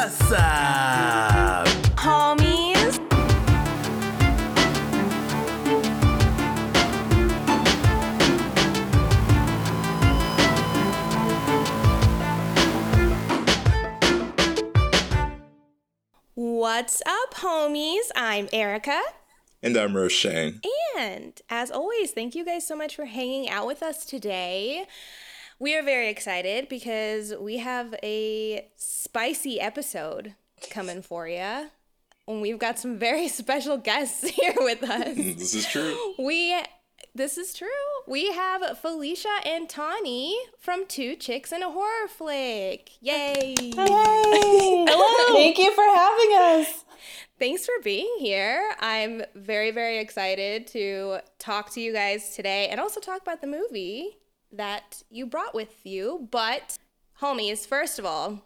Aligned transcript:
What's 0.00 0.30
up? 0.30 1.66
Homies. 1.96 3.00
What's 16.34 17.02
up, 17.04 17.34
homies? 17.34 17.96
I'm 18.14 18.48
Erica. 18.52 19.00
And 19.64 19.76
I'm 19.76 19.94
Roshane. 19.94 20.64
And 20.96 21.42
as 21.50 21.72
always, 21.72 22.12
thank 22.12 22.36
you 22.36 22.44
guys 22.44 22.64
so 22.64 22.76
much 22.76 22.94
for 22.94 23.06
hanging 23.06 23.50
out 23.50 23.66
with 23.66 23.82
us 23.82 24.04
today. 24.04 24.86
We 25.60 25.76
are 25.76 25.82
very 25.82 26.08
excited 26.08 26.68
because 26.68 27.34
we 27.34 27.56
have 27.58 27.92
a 28.02 28.68
spicy 28.76 29.60
episode 29.60 30.34
coming 30.70 31.02
for 31.02 31.26
you. 31.26 31.70
And 32.28 32.40
we've 32.40 32.60
got 32.60 32.78
some 32.78 32.96
very 32.96 33.26
special 33.40 33.76
guests 33.76 34.28
here 34.28 34.54
with 34.58 34.84
us. 34.84 35.16
This 35.16 35.54
is 35.54 35.66
true. 35.66 36.14
We 36.18 36.56
this 37.12 37.36
is 37.38 37.54
true. 37.54 37.66
We 38.06 38.32
have 38.32 38.78
Felicia 38.78 39.40
and 39.44 39.68
Tawny 39.68 40.38
from 40.60 40.86
Two 40.86 41.16
Chicks 41.16 41.50
and 41.50 41.64
a 41.64 41.70
Horror 41.70 42.06
Flick. 42.06 42.92
Yay! 43.00 43.54
Hey! 43.56 43.74
Hello! 43.76 45.34
Thank 45.34 45.58
you 45.58 45.74
for 45.74 45.82
having 45.82 46.60
us. 46.62 46.84
Thanks 47.40 47.66
for 47.66 47.74
being 47.82 48.14
here. 48.20 48.74
I'm 48.78 49.22
very, 49.34 49.72
very 49.72 49.98
excited 49.98 50.68
to 50.68 51.18
talk 51.40 51.72
to 51.72 51.80
you 51.80 51.92
guys 51.92 52.36
today 52.36 52.68
and 52.68 52.80
also 52.80 53.00
talk 53.00 53.22
about 53.22 53.40
the 53.40 53.48
movie 53.48 54.18
that 54.52 55.02
you 55.10 55.26
brought 55.26 55.54
with 55.54 55.84
you. 55.84 56.28
But, 56.30 56.78
homies, 57.20 57.66
first 57.66 57.98
of 57.98 58.04
all, 58.04 58.44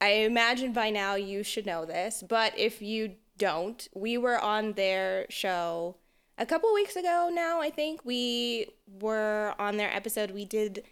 I 0.00 0.10
imagine 0.10 0.72
by 0.72 0.90
now 0.90 1.14
you 1.14 1.42
should 1.42 1.66
know 1.66 1.84
this, 1.84 2.22
but 2.26 2.56
if 2.58 2.80
you 2.80 3.16
don't, 3.36 3.86
we 3.94 4.18
were 4.18 4.38
on 4.38 4.72
their 4.72 5.26
show 5.28 5.96
a 6.36 6.46
couple 6.46 6.72
weeks 6.72 6.96
ago 6.96 7.30
now, 7.32 7.60
I 7.60 7.70
think. 7.70 8.04
We 8.04 8.68
were 9.00 9.54
on 9.58 9.76
their 9.76 9.94
episode. 9.94 10.30
We 10.30 10.44
did 10.44 10.84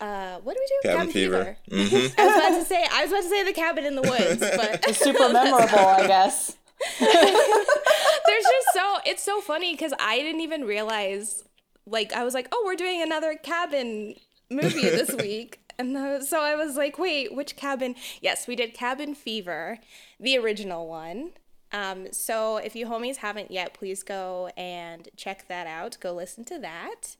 uh, 0.00 0.38
what 0.42 0.56
do 0.56 0.60
we 0.60 0.66
do? 0.66 0.96
Cabin, 0.96 1.12
fever. 1.12 1.56
Mm-hmm. 1.70 2.20
I 2.20 2.26
was 2.26 2.36
about 2.36 2.58
to 2.58 2.64
say 2.64 2.86
I 2.90 3.02
was 3.02 3.12
about 3.12 3.22
to 3.22 3.28
say 3.28 3.44
the 3.44 3.52
cabin 3.52 3.84
in 3.84 3.96
the 3.96 4.02
woods, 4.02 4.40
but 4.40 4.84
it's 4.88 4.98
super 4.98 5.28
memorable, 5.28 5.78
I 5.78 6.06
guess. 6.06 6.56
There's 6.98 8.44
just 8.44 8.66
so 8.72 8.96
it's 9.04 9.22
so 9.22 9.40
funny 9.40 9.74
because 9.74 9.92
I 10.00 10.18
didn't 10.18 10.40
even 10.40 10.64
realize. 10.64 11.44
Like 11.90 12.12
I 12.12 12.24
was 12.24 12.34
like, 12.34 12.48
oh, 12.52 12.62
we're 12.64 12.76
doing 12.76 13.02
another 13.02 13.34
cabin 13.34 14.14
movie 14.50 14.82
this 14.82 15.14
week, 15.18 15.60
and 15.78 16.22
so 16.22 16.40
I 16.42 16.54
was 16.54 16.76
like, 16.76 16.98
wait, 16.98 17.34
which 17.34 17.56
cabin? 17.56 17.94
Yes, 18.20 18.46
we 18.46 18.54
did 18.54 18.74
Cabin 18.74 19.14
Fever, 19.14 19.78
the 20.18 20.36
original 20.36 20.86
one. 20.86 21.30
Um, 21.72 22.12
so 22.12 22.56
if 22.58 22.74
you 22.74 22.86
homies 22.86 23.16
haven't 23.16 23.50
yet, 23.50 23.74
please 23.74 24.02
go 24.02 24.50
and 24.56 25.08
check 25.16 25.46
that 25.48 25.66
out. 25.66 25.96
Go 26.00 26.12
listen 26.12 26.44
to 26.46 26.58
that. 26.58 27.16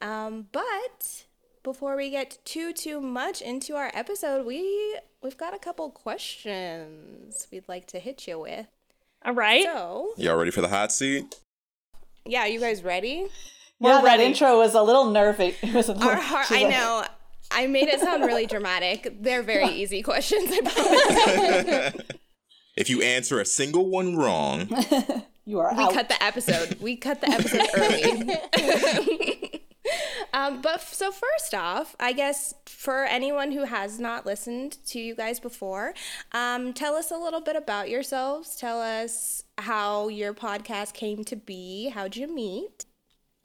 Um, 0.00 0.46
but 0.52 1.24
before 1.62 1.96
we 1.96 2.10
get 2.10 2.38
too 2.44 2.72
too 2.72 3.00
much 3.00 3.40
into 3.42 3.74
our 3.74 3.90
episode, 3.94 4.46
we 4.46 5.00
we've 5.22 5.38
got 5.38 5.54
a 5.54 5.58
couple 5.58 5.90
questions 5.90 7.48
we'd 7.50 7.68
like 7.68 7.86
to 7.88 7.98
hit 7.98 8.28
you 8.28 8.38
with. 8.40 8.66
All 9.24 9.34
right. 9.34 9.64
So, 9.64 10.12
y'all 10.16 10.36
ready 10.36 10.50
for 10.50 10.60
the 10.60 10.68
hot 10.68 10.92
seat? 10.92 11.40
Yeah, 12.26 12.46
you 12.46 12.60
guys 12.60 12.82
ready? 12.84 13.28
We're 13.84 13.90
yeah, 13.90 14.02
ready. 14.02 14.22
that 14.22 14.28
intro 14.30 14.58
was 14.58 14.74
a 14.74 14.82
little 14.82 15.10
nervy. 15.10 15.54
It 15.62 15.74
was 15.74 15.88
a 15.88 15.92
little, 15.92 16.08
Our 16.10 16.16
heart, 16.16 16.50
I 16.50 16.62
like... 16.62 16.70
know. 16.70 17.04
I 17.50 17.66
made 17.66 17.88
it 17.88 18.00
sound 18.00 18.24
really 18.24 18.46
dramatic. 18.46 19.16
They're 19.20 19.42
very 19.42 19.68
easy 19.68 20.02
questions, 20.02 20.50
I 20.50 20.60
promise. 21.92 22.06
if 22.76 22.88
you 22.90 23.02
answer 23.02 23.38
a 23.40 23.44
single 23.46 23.88
one 23.90 24.16
wrong, 24.16 24.68
you 25.44 25.60
are 25.60 25.72
we 25.74 25.82
out. 25.82 25.92
cut 25.92 26.08
the 26.08 26.20
episode. 26.22 26.80
We 26.80 26.96
cut 26.96 27.20
the 27.20 27.28
episode 27.30 27.68
early. 27.76 29.60
Um, 30.32 30.62
but 30.62 30.76
f- 30.76 30.92
so 30.94 31.12
first 31.12 31.54
off, 31.54 31.94
I 32.00 32.12
guess 32.12 32.54
for 32.66 33.04
anyone 33.04 33.52
who 33.52 33.64
has 33.64 34.00
not 34.00 34.26
listened 34.26 34.78
to 34.86 34.98
you 34.98 35.14
guys 35.14 35.38
before, 35.38 35.94
um, 36.32 36.72
tell 36.72 36.94
us 36.96 37.10
a 37.12 37.16
little 37.16 37.40
bit 37.40 37.54
about 37.54 37.88
yourselves. 37.88 38.56
Tell 38.56 38.80
us 38.80 39.44
how 39.58 40.08
your 40.08 40.34
podcast 40.34 40.94
came 40.94 41.22
to 41.24 41.36
be. 41.36 41.90
How'd 41.90 42.16
you 42.16 42.26
meet? 42.34 42.86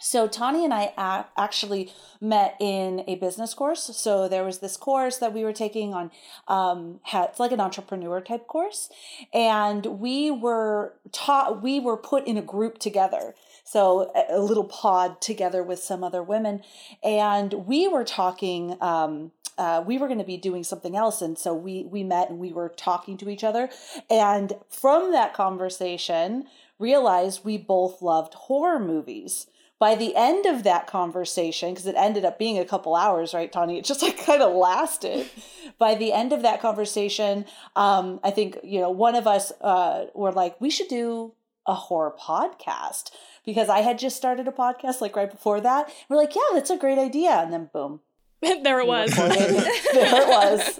So 0.01 0.29
Tawny 0.29 0.63
and 0.63 0.73
I 0.73 1.25
actually 1.37 1.91
met 2.21 2.55
in 2.59 3.03
a 3.05 3.15
business 3.15 3.53
course. 3.53 3.83
So 3.97 4.29
there 4.29 4.45
was 4.45 4.59
this 4.59 4.77
course 4.77 5.17
that 5.17 5.33
we 5.33 5.43
were 5.43 5.53
taking 5.53 5.93
on, 5.93 6.11
um, 6.47 7.01
it's 7.13 7.39
like 7.39 7.51
an 7.51 7.59
entrepreneur 7.59 8.21
type 8.21 8.47
course, 8.47 8.89
and 9.33 9.85
we 9.85 10.31
were 10.31 10.93
taught 11.11 11.61
we 11.61 11.81
were 11.81 11.97
put 11.97 12.25
in 12.25 12.37
a 12.37 12.41
group 12.41 12.77
together. 12.77 13.35
So 13.65 14.11
a, 14.15 14.39
little 14.39 14.63
pod 14.63 15.21
together 15.21 15.61
with 15.61 15.79
some 15.79 16.03
other 16.03 16.23
women. 16.23 16.63
And 17.03 17.53
we 17.67 17.87
were 17.87 18.05
talking 18.05 18.77
um, 18.81 19.31
uh, 19.57 19.83
we 19.85 19.97
were 19.97 20.07
going 20.07 20.19
to 20.19 20.25
be 20.25 20.37
doing 20.37 20.63
something 20.63 20.95
else. 20.95 21.21
And 21.21 21.37
so 21.37 21.53
we 21.53 21.83
we 21.83 22.03
met 22.03 22.29
and 22.29 22.39
we 22.39 22.53
were 22.53 22.69
talking 22.69 23.17
to 23.17 23.29
each 23.29 23.43
other. 23.43 23.69
And 24.09 24.53
from 24.69 25.11
that 25.11 25.33
conversation 25.33 26.45
realized 26.79 27.43
we 27.43 27.57
both 27.57 28.01
loved 28.01 28.33
horror 28.33 28.79
movies 28.79 29.47
by 29.79 29.95
the 29.95 30.15
end 30.15 30.45
of 30.45 30.63
that 30.63 30.87
conversation, 30.87 31.71
because 31.73 31.87
it 31.87 31.95
ended 31.97 32.25
up 32.25 32.37
being 32.37 32.59
a 32.59 32.65
couple 32.65 32.95
hours, 32.95 33.33
right, 33.33 33.51
Tawny? 33.51 33.79
It 33.79 33.85
just 33.85 34.01
like 34.01 34.23
kind 34.25 34.41
of 34.41 34.53
lasted. 34.53 35.29
by 35.77 35.95
the 35.95 36.11
end 36.11 36.33
of 36.33 36.41
that 36.41 36.61
conversation, 36.61 37.45
um, 37.75 38.19
I 38.23 38.31
think, 38.31 38.59
you 38.63 38.81
know, 38.81 38.89
one 38.89 39.15
of 39.15 39.25
us 39.25 39.51
uh, 39.61 40.07
were 40.13 40.33
like, 40.33 40.59
we 40.59 40.69
should 40.69 40.89
do 40.89 41.33
a 41.65 41.73
horror 41.73 42.13
podcast 42.19 43.11
because 43.45 43.69
I 43.69 43.79
had 43.79 43.97
just 43.97 44.17
started 44.17 44.47
a 44.47 44.51
podcast 44.51 45.01
like 45.01 45.15
right 45.15 45.31
before 45.31 45.61
that. 45.61 45.91
We're 46.09 46.17
like, 46.17 46.35
yeah, 46.35 46.41
that's 46.53 46.69
a 46.69 46.77
great 46.77 46.97
idea. 46.97 47.31
And 47.31 47.53
then 47.53 47.69
boom. 47.71 48.01
there 48.41 48.79
it 48.79 48.87
was. 48.87 49.11
there 49.15 49.73
it 49.93 50.27
was. 50.27 50.79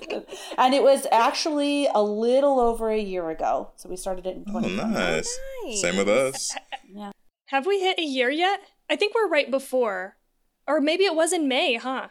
And 0.58 0.74
it 0.74 0.82
was 0.82 1.06
actually 1.12 1.88
a 1.94 2.02
little 2.02 2.60
over 2.60 2.90
a 2.90 3.00
year 3.00 3.30
ago. 3.30 3.72
So 3.76 3.90
we 3.90 3.98
started 3.98 4.26
it 4.26 4.38
in 4.38 4.46
2020. 4.46 4.80
Oh, 4.80 4.88
nice. 4.88 5.40
nice. 5.66 5.82
Same 5.82 5.98
with 5.98 6.10
us. 6.10 6.56
Yeah. 6.92 7.12
Have 7.50 7.68
we 7.68 7.82
hit 7.82 8.00
a 8.00 8.04
year 8.04 8.32
yet? 8.32 8.62
I 8.90 8.96
think 8.96 9.14
we're 9.14 9.30
right 9.30 9.50
before. 9.52 10.18
Or 10.68 10.82
maybe 10.82 11.06
it 11.06 11.16
was 11.16 11.34
in 11.34 11.48
May, 11.48 11.76
huh? 11.76 12.10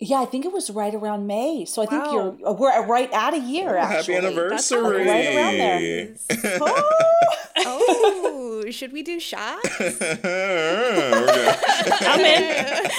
Yeah, 0.00 0.20
I 0.22 0.26
think 0.26 0.44
it 0.44 0.52
was 0.52 0.70
right 0.70 0.94
around 0.94 1.26
May. 1.26 1.64
So 1.64 1.82
I 1.82 1.86
think 1.86 2.04
you're 2.10 2.52
we're 2.52 2.86
right 2.86 3.10
at 3.12 3.32
a 3.32 3.38
year. 3.38 3.76
Oh, 3.76 3.80
actually, 3.80 4.14
happy 4.14 4.26
anniversary! 4.26 5.06
right 5.06 5.36
around 5.36 5.58
there. 5.58 6.14
oh. 6.60 6.90
oh, 7.58 8.64
should 8.70 8.92
we 8.92 9.02
do 9.02 9.20
shots? 9.20 9.68
I'm 9.80 9.90
in. 12.20 12.90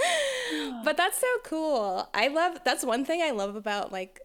but 0.84 0.96
that's 0.96 1.18
so 1.18 1.26
cool. 1.42 2.08
I 2.14 2.28
love. 2.28 2.60
That's 2.64 2.84
one 2.84 3.04
thing 3.04 3.20
I 3.20 3.32
love 3.32 3.56
about 3.56 3.90
like 3.90 4.20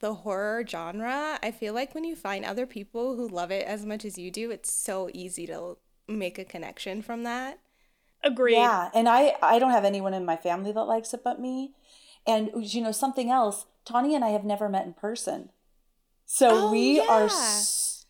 the 0.00 0.12
horror 0.14 0.64
genre. 0.66 1.38
I 1.42 1.52
feel 1.52 1.72
like 1.72 1.94
when 1.94 2.04
you 2.04 2.16
find 2.16 2.44
other 2.44 2.66
people 2.66 3.14
who 3.16 3.28
love 3.28 3.52
it 3.52 3.66
as 3.66 3.86
much 3.86 4.04
as 4.04 4.18
you 4.18 4.30
do, 4.30 4.50
it's 4.50 4.72
so 4.72 5.08
easy 5.14 5.46
to 5.46 5.78
make 6.08 6.38
a 6.38 6.44
connection 6.44 7.02
from 7.02 7.22
that. 7.24 7.58
Agreed. 8.24 8.54
Yeah, 8.54 8.90
and 8.94 9.08
I 9.08 9.34
I 9.42 9.58
don't 9.58 9.70
have 9.70 9.84
anyone 9.84 10.14
in 10.14 10.24
my 10.24 10.36
family 10.36 10.72
that 10.72 10.84
likes 10.84 11.14
it 11.14 11.22
but 11.22 11.40
me. 11.40 11.72
And 12.26 12.50
you 12.56 12.82
know 12.82 12.92
something 12.92 13.30
else, 13.30 13.66
Tawny 13.84 14.14
and 14.14 14.24
I 14.24 14.30
have 14.30 14.44
never 14.44 14.68
met 14.68 14.86
in 14.86 14.94
person. 14.94 15.50
So 16.26 16.66
oh, 16.66 16.70
we 16.72 16.96
yeah. 16.96 17.06
are 17.08 17.30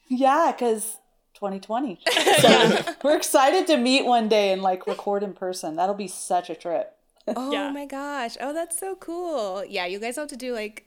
yeah, 0.08 0.52
cuz 0.58 0.96
2020. 1.34 2.00
So 2.40 2.94
we're 3.02 3.16
excited 3.16 3.66
to 3.68 3.76
meet 3.76 4.04
one 4.04 4.28
day 4.28 4.52
and 4.52 4.62
like 4.62 4.86
record 4.86 5.22
in 5.22 5.34
person. 5.34 5.76
That'll 5.76 5.94
be 5.94 6.08
such 6.08 6.50
a 6.50 6.54
trip. 6.54 6.96
Oh 7.36 7.52
yeah. 7.52 7.70
my 7.70 7.84
gosh. 7.84 8.36
Oh, 8.40 8.52
that's 8.52 8.78
so 8.78 8.96
cool. 8.96 9.64
Yeah, 9.64 9.86
you 9.86 9.98
guys 9.98 10.16
have 10.16 10.28
to 10.28 10.36
do 10.36 10.54
like 10.54 10.86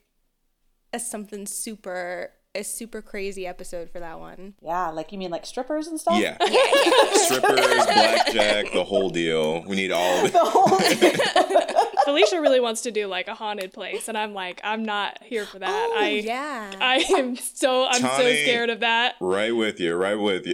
a 0.94 1.00
something 1.00 1.46
super 1.46 2.32
a 2.54 2.64
super 2.64 3.02
crazy 3.02 3.48
episode 3.48 3.90
for 3.90 4.00
that 4.00 4.20
one. 4.20 4.54
Yeah, 4.62 4.90
like 4.90 5.12
you 5.12 5.18
mean 5.18 5.32
like 5.32 5.46
strippers 5.46 5.88
and 5.88 6.00
stuff? 6.00 6.20
Yeah. 6.20 6.38
strippers, 7.14 7.86
blackjack, 7.86 8.74
the 8.74 8.84
whole 8.84 9.10
deal. 9.10 9.64
We 9.64 9.76
need 9.76 9.92
all 9.92 10.26
of 10.26 10.26
it. 10.26 10.32
The 10.42 10.50
whole 10.50 11.92
Felicia 12.06 12.42
really 12.42 12.60
wants 12.60 12.82
to 12.82 12.92
do 12.92 13.08
like 13.08 13.28
a 13.28 13.36
haunted 13.36 13.74
place, 13.74 14.08
and 14.08 14.18
I'm 14.18 14.34
like, 14.34 14.60
I'm 14.64 14.84
not 14.84 15.22
here 15.24 15.46
for 15.46 15.60
that. 15.60 15.70
Oh, 15.70 15.96
I 15.98 16.10
yeah. 16.10 16.72
I 16.82 16.98
am 17.18 17.36
so 17.36 17.86
I'm 17.88 18.02
Tawny, 18.02 18.24
so 18.24 18.42
scared 18.42 18.70
of 18.70 18.80
that. 18.80 19.16
Right 19.22 19.56
with 19.56 19.80
you, 19.80 19.96
right 19.96 20.16
with 20.16 20.48
you. 20.48 20.54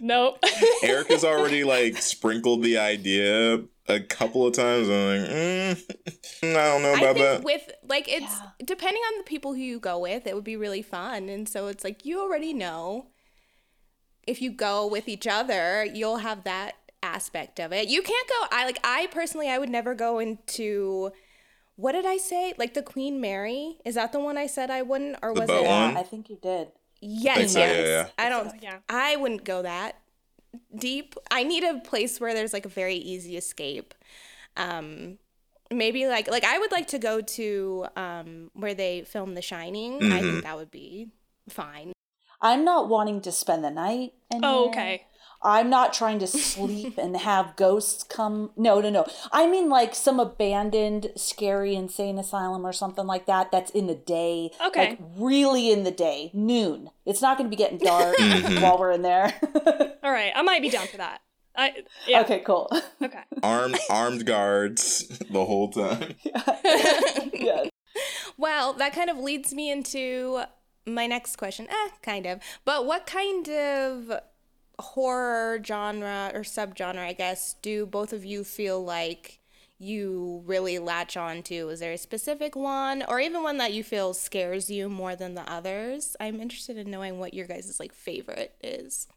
nope. 0.00 0.38
Erica's 0.82 1.24
already 1.24 1.64
like 1.64 1.98
sprinkled 1.98 2.62
the 2.62 2.78
idea 2.78 3.62
a 3.88 4.00
couple 4.00 4.46
of 4.46 4.54
times. 4.54 4.88
I'm 4.88 5.06
like, 5.06 5.30
mm, 5.30 5.84
I 6.56 6.64
don't 6.64 6.82
know 6.82 6.94
about 6.94 7.02
I 7.02 7.12
think 7.12 7.18
that. 7.18 7.44
With 7.44 7.70
like, 7.88 8.08
it's 8.08 8.40
yeah. 8.40 8.50
depending 8.64 9.02
on 9.12 9.18
the 9.18 9.24
people 9.24 9.54
who 9.54 9.60
you 9.60 9.78
go 9.78 9.98
with, 9.98 10.26
it 10.26 10.34
would 10.34 10.44
be 10.44 10.56
really 10.56 10.82
fun. 10.82 11.28
And 11.28 11.48
so 11.48 11.66
it's 11.68 11.84
like 11.84 12.04
you 12.04 12.20
already 12.20 12.52
know. 12.52 13.08
If 14.26 14.40
you 14.40 14.52
go 14.52 14.86
with 14.86 15.06
each 15.06 15.26
other, 15.26 15.84
you'll 15.84 16.16
have 16.16 16.44
that 16.44 16.76
aspect 17.02 17.60
of 17.60 17.74
it. 17.74 17.88
You 17.88 18.00
can't 18.00 18.28
go. 18.28 18.46
I 18.50 18.64
like. 18.64 18.78
I 18.82 19.08
personally, 19.10 19.50
I 19.50 19.58
would 19.58 19.68
never 19.68 19.94
go 19.94 20.18
into 20.18 21.12
what 21.76 21.92
did 21.92 22.06
I 22.06 22.16
say? 22.16 22.54
Like 22.56 22.74
the 22.74 22.82
Queen 22.82 23.20
Mary? 23.20 23.78
Is 23.84 23.96
that 23.96 24.12
the 24.12 24.20
one 24.20 24.38
I 24.38 24.46
said 24.46 24.70
I 24.70 24.82
wouldn't, 24.82 25.18
or 25.22 25.34
The 25.34 25.40
was 25.40 25.50
it? 25.50 25.64
one? 25.64 25.96
I 25.96 26.02
think 26.02 26.30
you 26.30 26.38
did. 26.40 26.68
Yes, 27.00 27.36
think 27.36 27.50
so, 27.50 27.58
yes. 27.58 27.76
yeah, 27.76 27.86
yeah. 27.86 28.08
I 28.16 28.28
don't. 28.30 28.50
So, 28.50 28.56
yeah. 28.62 28.78
I 28.88 29.16
wouldn't 29.16 29.44
go 29.44 29.60
that 29.62 29.98
deep. 30.74 31.14
I 31.30 31.42
need 31.44 31.64
a 31.64 31.80
place 31.80 32.20
where 32.20 32.34
there's 32.34 32.52
like 32.52 32.66
a 32.66 32.68
very 32.70 32.96
easy 32.96 33.36
escape. 33.36 33.94
Um, 34.56 35.18
maybe 35.70 36.06
like 36.06 36.28
like 36.30 36.44
I 36.44 36.58
would 36.58 36.70
like 36.72 36.88
to 36.88 36.98
go 36.98 37.20
to 37.20 37.86
um 37.96 38.50
where 38.54 38.74
they 38.74 39.02
film 39.02 39.34
The 39.34 39.42
Shining. 39.42 40.12
I 40.12 40.20
Mhm. 40.20 40.20
think 40.20 40.42
that 40.44 40.56
would 40.56 40.70
be 40.70 41.08
fine. 41.48 41.92
I'm 42.40 42.64
not 42.64 42.88
wanting 42.88 43.20
to 43.22 43.32
spend 43.32 43.64
the 43.64 43.70
night. 43.70 44.12
In 44.30 44.40
Oh, 44.44 44.68
okay. 44.68 45.06
I'm 45.44 45.68
not 45.68 45.92
trying 45.92 46.18
to 46.20 46.26
sleep 46.26 46.96
and 46.98 47.16
have 47.18 47.54
ghosts 47.56 48.02
come. 48.02 48.50
No, 48.56 48.80
no, 48.80 48.88
no. 48.90 49.06
I 49.30 49.46
mean 49.46 49.68
like 49.68 49.94
some 49.94 50.18
abandoned, 50.18 51.12
scary, 51.16 51.74
insane 51.74 52.18
asylum 52.18 52.66
or 52.66 52.72
something 52.72 53.06
like 53.06 53.26
that. 53.26 53.52
That's 53.52 53.70
in 53.72 53.86
the 53.86 53.94
day. 53.94 54.50
Okay. 54.66 54.90
Like 54.90 54.98
really 55.18 55.70
in 55.70 55.84
the 55.84 55.90
day, 55.90 56.30
noon. 56.32 56.90
It's 57.04 57.20
not 57.20 57.36
going 57.36 57.50
to 57.50 57.54
be 57.54 57.62
getting 57.62 57.78
dark 57.78 58.16
Mhm. 58.18 58.62
while 58.62 58.78
we're 58.78 58.92
in 58.92 59.02
there. 59.02 59.34
All 60.02 60.10
right, 60.10 60.32
I 60.34 60.42
might 60.42 60.62
be 60.62 60.70
down 60.70 60.86
for 60.86 60.96
that. 60.96 61.20
I 61.56 61.84
yeah. 62.08 62.22
Okay, 62.22 62.40
cool. 62.40 62.68
Okay. 63.02 63.20
Armed 63.42 63.78
armed 63.90 64.26
guards 64.26 65.06
the 65.30 65.44
whole 65.44 65.70
time. 65.70 66.14
yeah. 67.32 67.64
Well, 68.36 68.72
that 68.74 68.92
kind 68.92 69.08
of 69.10 69.18
leads 69.18 69.54
me 69.54 69.70
into 69.70 70.42
my 70.86 71.06
next 71.06 71.36
question. 71.36 71.66
Eh, 71.70 71.88
kind 72.02 72.26
of. 72.26 72.40
But 72.64 72.86
what 72.86 73.06
kind 73.06 73.48
of 73.48 74.10
horror 74.78 75.60
genre 75.64 76.30
or 76.34 76.40
subgenre, 76.40 76.98
I 76.98 77.12
guess, 77.12 77.54
do 77.62 77.86
both 77.86 78.12
of 78.12 78.24
you 78.24 78.44
feel 78.44 78.82
like 78.82 79.40
you 79.78 80.42
really 80.46 80.78
latch 80.78 81.16
on 81.16 81.42
to? 81.44 81.68
Is 81.68 81.80
there 81.80 81.92
a 81.92 81.98
specific 81.98 82.54
one 82.56 83.02
or 83.08 83.20
even 83.20 83.42
one 83.42 83.58
that 83.58 83.72
you 83.72 83.84
feel 83.84 84.14
scares 84.14 84.70
you 84.70 84.88
more 84.88 85.16
than 85.16 85.34
the 85.34 85.50
others? 85.50 86.16
I'm 86.20 86.40
interested 86.40 86.76
in 86.76 86.90
knowing 86.90 87.18
what 87.18 87.34
your 87.34 87.46
guys' 87.46 87.78
like 87.80 87.92
favorite 87.92 88.54
is. 88.62 89.08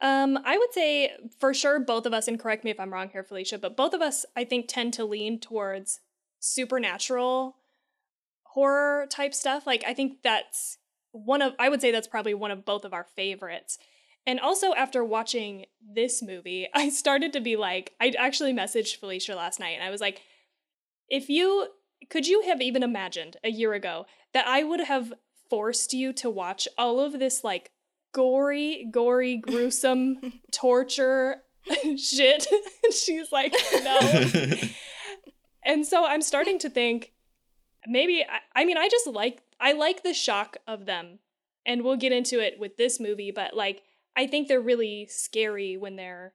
Um, 0.00 0.38
I 0.44 0.56
would 0.56 0.72
say 0.72 1.12
for 1.38 1.52
sure 1.52 1.78
both 1.78 2.06
of 2.06 2.14
us, 2.14 2.26
and 2.26 2.40
correct 2.40 2.64
me 2.64 2.70
if 2.70 2.80
I'm 2.80 2.92
wrong 2.92 3.10
here, 3.10 3.22
Felicia, 3.22 3.58
but 3.58 3.76
both 3.76 3.92
of 3.92 4.00
us, 4.00 4.24
I 4.34 4.44
think, 4.44 4.66
tend 4.66 4.94
to 4.94 5.04
lean 5.04 5.38
towards 5.38 6.00
supernatural 6.38 7.56
horror 8.44 9.06
type 9.10 9.34
stuff. 9.34 9.66
Like, 9.66 9.84
I 9.86 9.92
think 9.92 10.22
that's 10.22 10.78
one 11.12 11.42
of, 11.42 11.52
I 11.58 11.68
would 11.68 11.82
say 11.82 11.90
that's 11.90 12.08
probably 12.08 12.32
one 12.32 12.50
of 12.50 12.64
both 12.64 12.86
of 12.86 12.94
our 12.94 13.04
favorites. 13.04 13.78
And 14.26 14.38
also, 14.38 14.74
after 14.74 15.04
watching 15.04 15.66
this 15.82 16.22
movie, 16.22 16.68
I 16.74 16.88
started 16.88 17.32
to 17.32 17.40
be 17.40 17.56
like, 17.56 17.94
I 18.00 18.12
actually 18.18 18.52
messaged 18.52 18.96
Felicia 18.96 19.34
last 19.34 19.60
night 19.60 19.72
and 19.72 19.82
I 19.82 19.90
was 19.90 20.00
like, 20.00 20.22
if 21.08 21.28
you 21.28 21.68
could 22.08 22.26
you 22.26 22.42
have 22.42 22.62
even 22.62 22.82
imagined 22.82 23.36
a 23.44 23.50
year 23.50 23.74
ago 23.74 24.06
that 24.32 24.46
I 24.46 24.62
would 24.62 24.80
have 24.80 25.12
forced 25.50 25.92
you 25.92 26.12
to 26.14 26.30
watch 26.30 26.66
all 26.78 27.00
of 27.00 27.18
this 27.18 27.44
like 27.44 27.72
gory, 28.12 28.88
gory, 28.90 29.36
gruesome 29.46 30.40
torture 30.52 31.42
shit? 31.96 32.46
And 32.84 32.94
She's 32.94 33.30
like, 33.32 33.54
no. 33.82 34.54
and 35.64 35.86
so 35.86 36.06
I'm 36.06 36.22
starting 36.22 36.58
to 36.60 36.70
think 36.70 37.12
maybe 37.86 38.24
I, 38.24 38.62
I 38.62 38.64
mean 38.64 38.78
I 38.78 38.88
just 38.88 39.06
like 39.06 39.42
I 39.60 39.72
like 39.72 40.02
the 40.02 40.14
shock 40.14 40.56
of 40.66 40.86
them. 40.86 41.18
And 41.66 41.84
we'll 41.84 41.96
get 41.96 42.12
into 42.12 42.40
it 42.40 42.58
with 42.58 42.78
this 42.78 42.98
movie, 42.98 43.30
but 43.30 43.54
like 43.54 43.82
I 44.20 44.26
think 44.26 44.48
they're 44.48 44.60
really 44.72 45.06
scary 45.10 45.76
when 45.76 45.96
they're 45.96 46.34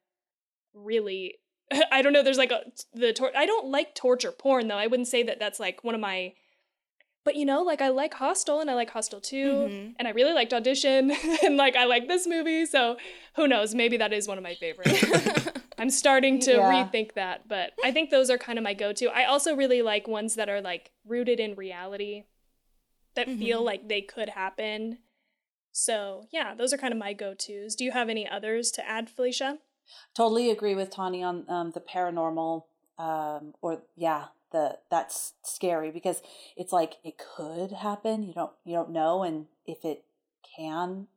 really 0.74 1.36
I 1.92 2.02
don't 2.02 2.14
know 2.14 2.24
there's 2.24 2.38
like 2.38 2.52
a 2.52 2.62
the 2.94 3.14
tor- 3.14 3.32
I 3.36 3.46
don't 3.46 3.68
like 3.78 3.96
torture 3.96 4.32
porn 4.32 4.68
though. 4.68 4.78
I 4.78 4.88
wouldn't 4.88 5.08
say 5.08 5.24
that 5.24 5.40
that's 5.40 5.60
like 5.60 5.84
one 5.84 5.96
of 5.96 6.02
my 6.02 6.34
but 7.24 7.36
you 7.36 7.46
know, 7.46 7.64
like 7.64 7.82
I 7.82 7.90
like 7.90 8.14
Hostel 8.14 8.60
and 8.62 8.70
I 8.70 8.76
like 8.76 8.92
Hostel 8.92 9.20
2 9.20 9.36
Mhm. 9.36 9.96
and 9.98 10.08
I 10.08 10.12
really 10.12 10.34
liked 10.34 10.54
Audition 10.54 11.12
and 11.44 11.58
like 11.58 11.76
I 11.76 11.86
like 11.86 12.08
this 12.08 12.28
movie, 12.28 12.66
so 12.68 12.98
who 13.36 13.48
knows, 13.48 13.74
maybe 13.74 13.98
that 13.98 14.14
is 14.14 14.28
one 14.28 14.38
of 14.38 14.44
my 14.44 14.54
favorites. 14.56 15.04
I'm 15.80 15.90
starting 15.90 16.40
to 16.42 16.52
Yeah. 16.54 16.72
rethink 16.72 17.14
that, 17.16 17.48
but 17.48 17.74
I 17.84 17.92
think 17.92 18.10
those 18.10 18.30
are 18.30 18.38
kind 18.38 18.58
of 18.60 18.64
my 18.64 18.74
go-to. 18.76 19.08
I 19.10 19.26
also 19.26 19.56
really 19.56 19.82
like 19.82 20.08
ones 20.08 20.36
that 20.36 20.50
are 20.50 20.62
like 20.62 20.92
rooted 21.06 21.40
in 21.40 21.56
reality 21.56 22.24
that 23.16 23.28
feel 23.28 23.62
Mhm. 23.62 23.66
like 23.66 23.88
they 23.88 24.02
could 24.02 24.30
happen. 24.30 25.00
So, 25.78 26.28
yeah, 26.32 26.56
those 26.56 26.72
are 26.72 26.78
kind 26.78 26.94
of 26.94 26.98
my 26.98 27.12
go-tos. 27.12 27.76
Do 27.76 27.84
you 27.84 27.92
have 27.92 28.08
any 28.08 28.26
others 28.26 28.72
to 28.72 28.88
add, 28.88 29.10
Felicia? 29.10 29.58
Totally 30.16 30.50
agree 30.50 30.74
with 30.74 30.90
Tawny 30.90 31.22
on 31.22 31.44
um, 31.50 31.72
the 31.72 31.82
paranormal, 31.82 32.64
um, 32.98 33.54
or 33.62 33.84
yeah, 33.98 34.28
the 34.54 34.78
that's 34.90 35.34
scary 35.44 35.92
because 35.92 36.22
it's 36.56 36.72
like 36.72 36.94
it 37.04 37.16
could 37.18 37.74
happen. 37.74 38.24
You 38.24 38.34
don't 38.34 38.52
you 38.64 38.74
don't 38.74 38.92
know, 38.92 39.24
and 39.24 39.48
if 39.66 39.84
it 39.84 40.06
can, 40.56 41.08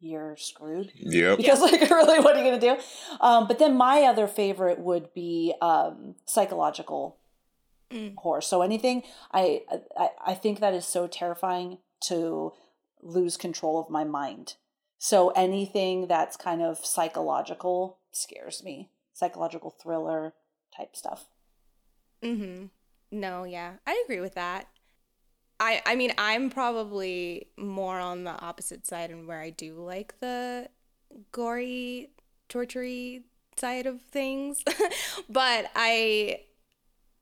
you're 0.00 0.38
screwed. 0.38 0.92
Yep. 0.94 1.36
Because 1.36 1.60
like 1.60 1.78
really, 1.90 2.18
what 2.18 2.36
are 2.36 2.42
you 2.42 2.50
gonna 2.50 2.58
do? 2.58 2.82
Um, 3.20 3.46
but 3.46 3.58
then 3.58 3.76
my 3.76 4.04
other 4.04 4.26
favorite 4.26 4.78
would 4.78 5.12
be 5.12 5.52
um, 5.60 6.14
psychological 6.24 7.18
Mm. 7.92 8.14
horror. 8.16 8.40
So 8.40 8.62
anything 8.62 9.04
I, 9.30 9.62
I 9.96 10.08
I 10.26 10.34
think 10.34 10.58
that 10.58 10.74
is 10.74 10.84
so 10.84 11.06
terrifying 11.06 11.78
to 12.08 12.52
lose 13.06 13.36
control 13.36 13.78
of 13.78 13.90
my 13.90 14.04
mind. 14.04 14.54
So 14.98 15.30
anything 15.30 16.06
that's 16.06 16.36
kind 16.36 16.62
of 16.62 16.84
psychological 16.84 17.98
scares 18.12 18.62
me. 18.64 18.90
Psychological 19.12 19.70
thriller 19.70 20.34
type 20.76 20.96
stuff. 20.96 21.26
Mhm. 22.22 22.70
No, 23.10 23.44
yeah. 23.44 23.74
I 23.86 24.02
agree 24.04 24.20
with 24.20 24.34
that. 24.34 24.68
I 25.60 25.82
I 25.86 25.94
mean, 25.94 26.12
I'm 26.18 26.50
probably 26.50 27.48
more 27.56 27.98
on 27.98 28.24
the 28.24 28.38
opposite 28.40 28.86
side 28.86 29.10
and 29.10 29.26
where 29.26 29.40
I 29.40 29.50
do 29.50 29.74
like 29.74 30.18
the 30.20 30.68
gory, 31.32 32.10
tortury 32.48 33.24
side 33.56 33.86
of 33.86 34.02
things. 34.02 34.62
but 35.28 35.70
I 35.74 36.40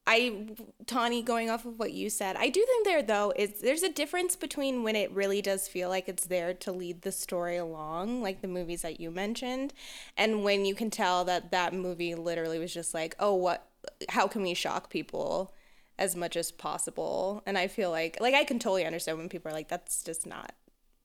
I 0.06 0.49
Tawny 0.87 1.23
going 1.23 1.49
off 1.49 1.65
of 1.65 1.79
what 1.79 1.93
you 1.93 2.11
said. 2.11 2.37
I 2.37 2.51
do 2.51 2.65
think 2.65 2.85
there 2.85 3.03
though 3.03 3.33
is 3.37 3.61
there's 3.61 3.83
a 3.83 3.89
difference 3.91 4.37
between 4.37 4.83
when 4.83 4.97
it 4.97 5.11
really 5.12 5.41
does 5.41 5.67
feel 5.67 5.89
like 5.89 6.09
it's 6.09 6.27
there 6.27 6.53
to 6.55 6.73
lead 6.73 7.03
the 7.03 7.12
story 7.12 7.56
along, 7.56 8.23
like 8.23 8.43
the 8.43 8.49
movies 8.49 8.83
that 8.83 9.01
you 9.01 9.11
mentioned, 9.11 9.73
and 10.17 10.45
when 10.45 10.65
you 10.67 10.75
can 10.75 10.91
tell 10.91 11.25
that 11.25 11.51
that 11.53 11.73
movie 11.73 12.15
literally 12.15 12.58
was 12.58 12.73
just 12.75 12.93
like, 12.93 13.17
"Oh, 13.19 13.34
what 13.34 13.67
how 14.11 14.27
can 14.27 14.43
we 14.43 14.53
shock 14.55 14.91
people 14.91 15.55
as 15.99 16.15
much 16.15 16.37
as 16.37 16.51
possible?" 16.53 17.43
And 17.46 17.56
I 17.56 17.67
feel 17.67 17.91
like 17.91 18.19
like 18.20 18.34
I 18.34 18.44
can 18.44 18.58
totally 18.58 18.84
understand 18.84 19.17
when 19.19 19.31
people 19.31 19.51
are 19.51 19.55
like 19.55 19.69
that's 19.69 20.03
just 20.03 20.27
not 20.27 20.53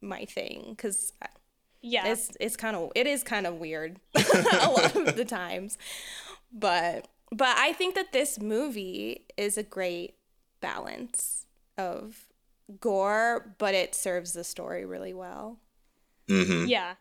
my 0.01 0.25
thing 0.25 0.75
cuz 0.77 1.13
Yeah. 1.81 2.07
it's 2.07 2.31
it's 2.39 2.57
kind 2.57 2.75
of 2.75 2.91
it 2.95 3.07
is 3.07 3.23
kind 3.23 3.47
of 3.47 3.55
weird 3.55 3.99
a 4.15 4.69
lot 4.69 4.95
of 4.95 5.15
the 5.15 5.25
times 5.25 5.77
but 6.51 7.07
but 7.31 7.55
i 7.57 7.73
think 7.73 7.95
that 7.95 8.11
this 8.11 8.39
movie 8.39 9.25
is 9.37 9.57
a 9.57 9.63
great 9.63 10.15
balance 10.61 11.45
of 11.77 12.27
gore 12.79 13.55
but 13.57 13.73
it 13.73 13.95
serves 13.95 14.33
the 14.33 14.43
story 14.43 14.85
really 14.85 15.13
well 15.13 15.59
hmm 16.27 16.65
yeah. 16.67 16.95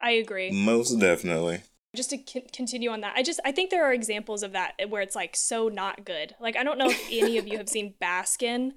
I 0.00 0.10
agree. 0.12 0.50
Most 0.50 0.98
definitely. 1.00 1.62
just 1.96 2.10
to 2.10 2.18
c- 2.18 2.46
continue 2.52 2.90
on 2.90 3.00
that 3.02 3.14
i 3.16 3.22
just 3.22 3.40
i 3.44 3.52
think 3.52 3.70
there 3.70 3.84
are 3.84 3.92
examples 3.92 4.42
of 4.42 4.52
that 4.52 4.72
where 4.88 5.00
it's 5.00 5.14
like 5.14 5.36
so 5.36 5.68
not 5.68 6.04
good 6.04 6.34
like 6.40 6.56
i 6.56 6.64
don't 6.64 6.76
know 6.78 6.90
if 6.90 7.06
any 7.10 7.38
of 7.38 7.46
you 7.46 7.56
have 7.56 7.68
seen 7.68 7.94
baskin 8.02 8.72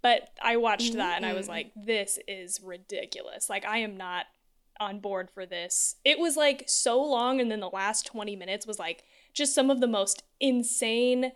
but 0.00 0.30
i 0.40 0.56
watched 0.56 0.94
that 0.94 1.16
and 1.16 1.26
i 1.26 1.32
was 1.34 1.48
like 1.48 1.72
this 1.74 2.18
is 2.28 2.60
ridiculous 2.62 3.50
like 3.50 3.64
i 3.66 3.78
am 3.78 3.96
not 3.96 4.26
on 4.80 5.00
board 5.00 5.28
for 5.28 5.44
this 5.44 5.96
it 6.04 6.18
was 6.18 6.36
like 6.36 6.62
so 6.68 7.02
long 7.02 7.40
and 7.40 7.50
then 7.50 7.60
the 7.60 7.68
last 7.68 8.06
20 8.06 8.36
minutes 8.36 8.66
was 8.66 8.78
like 8.78 9.02
just 9.32 9.54
some 9.54 9.70
of 9.70 9.80
the 9.80 9.86
most 9.86 10.22
insane 10.40 11.32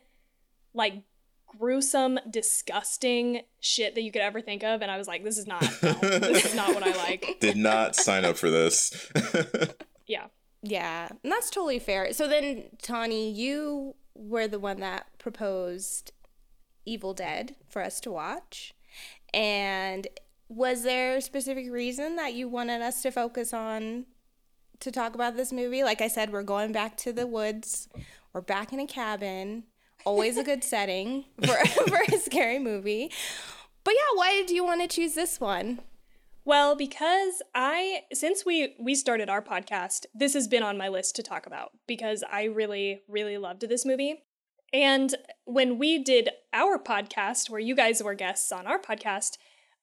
like 0.75 1.03
gruesome 1.59 2.19
disgusting 2.29 3.43
shit 3.61 3.95
that 3.95 4.03
you 4.03 4.13
could 4.13 4.23
ever 4.23 4.41
think 4.41 4.63
of 4.63 4.83
and 4.83 4.91
i 4.91 4.99
was 4.99 5.09
like 5.09 5.25
this 5.25 5.39
is 5.39 5.47
not 5.47 5.63
no, 5.83 5.93
this 5.93 6.45
is 6.45 6.55
not 6.55 6.75
what 6.75 6.83
i 6.83 6.95
like. 6.97 7.37
Did 7.41 7.57
not 7.57 7.97
sign 7.97 8.25
up 8.25 8.37
for 8.37 8.51
this. 8.51 9.11
yeah. 10.07 10.27
Yeah 10.63 11.09
and 11.23 11.33
that's 11.33 11.51
totally 11.51 11.79
fair. 11.79 12.13
So 12.13 12.29
then 12.29 12.65
tawny 12.83 13.31
you 13.31 13.95
were 14.15 14.49
the 14.49 14.59
one 14.59 14.81
that 14.81 15.07
proposed 15.19 16.13
evil 16.85 17.15
dead 17.15 17.57
for 17.69 17.83
us 17.83 18.01
to 18.01 18.11
watch 18.11 18.75
and 19.33 20.07
was 20.49 20.85
there 20.85 21.17
a 21.17 21.21
specific 21.21 21.71
reason 21.71 22.17
that 22.17 22.35
you 22.35 22.49
wanted 22.49 22.81
us 22.81 23.03
to 23.03 23.11
focus 23.11 23.53
on 23.53 24.07
to 24.81 24.91
talk 24.91 25.15
about 25.15 25.37
this 25.37 25.53
movie 25.53 25.83
like 25.83 26.01
i 26.01 26.09
said 26.09 26.33
we're 26.33 26.43
going 26.43 26.73
back 26.73 26.97
to 26.97 27.13
the 27.13 27.27
woods. 27.27 27.89
We're 28.33 28.43
back 28.43 28.73
in 28.73 28.81
a 28.81 28.87
cabin. 28.87 29.65
Always 30.05 30.37
a 30.37 30.45
good 30.45 30.63
setting 30.73 31.25
for, 31.43 31.55
for 31.89 31.99
a 32.13 32.19
scary 32.19 32.59
movie. 32.59 33.11
But 33.85 33.95
yeah 33.95 34.17
why 34.19 34.33
did 34.33 34.51
you 34.51 34.65
want 34.65 34.83
to 34.83 34.89
choose 34.89 35.15
this 35.15 35.41
one? 35.41 35.81
Well, 36.45 36.77
because 36.77 37.43
I 37.55 38.03
since 38.13 38.45
we 38.45 38.77
we 38.79 38.95
started 38.95 39.29
our 39.29 39.43
podcast, 39.43 40.07
this 40.15 40.35
has 40.35 40.47
been 40.47 40.63
on 40.63 40.79
my 40.79 40.89
list 40.89 41.17
to 41.17 41.23
talk 41.23 41.47
about 41.47 41.71
because 41.87 42.23
I 42.31 42.45
really 42.45 43.03
really 43.09 43.39
loved 43.39 43.69
this 43.69 43.85
movie. 43.85 44.23
And 44.73 45.15
when 45.45 45.79
we 45.79 46.03
did 46.03 46.31
our 46.53 46.79
podcast, 46.79 47.49
where 47.49 47.61
you 47.61 47.75
guys 47.75 48.03
were 48.03 48.15
guests 48.15 48.53
on 48.53 48.67
our 48.67 48.79
podcast, 48.79 49.39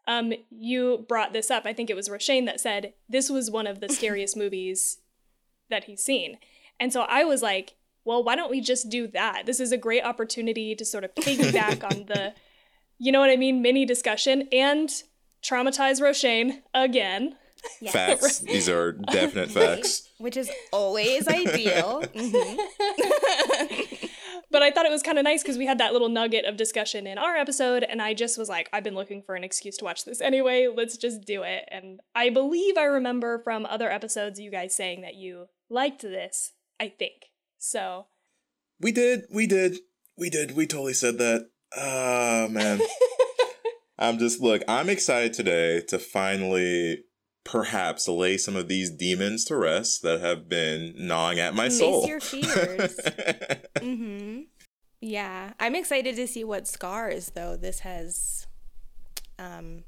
um, 0.07 0.33
you 0.49 1.05
brought 1.07 1.33
this 1.33 1.49
up. 1.51 1.65
I 1.65 1.73
think 1.73 1.89
it 1.89 1.95
was 1.95 2.09
Roshane 2.09 2.45
that 2.45 2.59
said 2.59 2.93
this 3.09 3.29
was 3.29 3.49
one 3.51 3.67
of 3.67 3.79
the 3.79 3.89
scariest 3.93 4.35
movies 4.37 4.99
that 5.69 5.85
he's 5.85 6.03
seen. 6.03 6.37
And 6.79 6.91
so 6.91 7.01
I 7.03 7.23
was 7.23 7.41
like, 7.41 7.75
well, 8.05 8.23
why 8.23 8.35
don't 8.35 8.51
we 8.51 8.59
just 8.61 8.89
do 8.89 9.07
that? 9.07 9.45
This 9.45 9.59
is 9.59 9.71
a 9.71 9.77
great 9.77 10.03
opportunity 10.03 10.75
to 10.75 10.83
sort 10.85 11.03
of 11.05 11.15
piggyback 11.15 11.83
on 11.83 12.05
the, 12.07 12.33
you 12.99 13.11
know 13.11 13.19
what 13.21 13.29
I 13.29 13.37
mean, 13.37 13.61
mini 13.61 13.85
discussion 13.85 14.49
and 14.51 14.89
traumatize 15.41 16.01
Roshane 16.01 16.61
again. 16.73 17.37
Facts. 17.91 18.39
These 18.39 18.67
are 18.67 18.91
definite 18.91 19.51
facts. 19.51 20.09
Which 20.17 20.35
is 20.35 20.51
always 20.73 21.27
ideal. 21.27 22.03
Mhm. 22.13 24.09
But 24.53 24.61
I 24.61 24.69
thought 24.69 24.85
it 24.85 24.91
was 24.91 25.01
kind 25.01 25.17
of 25.17 25.23
nice 25.23 25.41
because 25.41 25.57
we 25.57 25.65
had 25.65 25.79
that 25.79 25.93
little 25.93 26.09
nugget 26.09 26.45
of 26.45 26.57
discussion 26.57 27.07
in 27.07 27.17
our 27.17 27.35
episode, 27.35 27.81
and 27.83 27.99
I 27.99 28.13
just 28.13 28.37
was 28.37 28.47
like, 28.47 28.69
I've 28.71 28.83
been 28.83 28.93
looking 28.93 29.23
for 29.23 29.33
an 29.33 29.43
excuse 29.43 29.77
to 29.77 29.83
watch 29.83 30.05
this 30.05 30.21
anyway. 30.21 30.67
Let's 30.67 30.95
just 30.95 31.21
do 31.25 31.41
it. 31.41 31.67
And 31.71 32.01
I 32.13 32.29
believe 32.29 32.77
I 32.77 32.83
remember 32.83 33.39
from 33.39 33.65
other 33.65 33.91
episodes 33.91 34.39
you 34.39 34.51
guys 34.51 34.75
saying 34.75 35.01
that 35.01 35.15
you 35.15 35.47
liked 35.71 36.03
this, 36.03 36.53
I 36.79 36.89
think. 36.89 37.31
So 37.57 38.05
We 38.79 38.91
did. 38.91 39.23
We 39.33 39.47
did. 39.47 39.79
We 40.19 40.29
did. 40.29 40.55
We 40.55 40.67
totally 40.67 40.93
said 40.93 41.17
that. 41.17 41.49
Oh, 41.75 42.47
man. 42.47 42.79
I'm 43.97 44.19
just, 44.19 44.39
look, 44.39 44.61
I'm 44.67 44.87
excited 44.87 45.33
today 45.33 45.81
to 45.87 45.97
finally 45.97 47.05
perhaps 47.43 48.07
lay 48.07 48.37
some 48.37 48.55
of 48.55 48.67
these 48.67 48.89
demons 48.91 49.45
to 49.45 49.57
rest 49.57 50.01
that 50.03 50.21
have 50.21 50.47
been 50.47 50.93
gnawing 50.95 51.39
at 51.39 51.55
my 51.55 51.65
Mace 51.65 51.79
soul. 51.79 52.07
your 52.07 52.19
fears. 52.19 52.99
hmm 53.81 54.41
Yeah, 55.05 55.51
I'm 55.59 55.75
excited 55.75 56.15
to 56.15 56.27
see 56.27 56.43
what 56.45 56.65
scars 56.67 57.31
though 57.35 57.57
this 57.57 57.79
has 57.79 58.47
um 59.37 59.83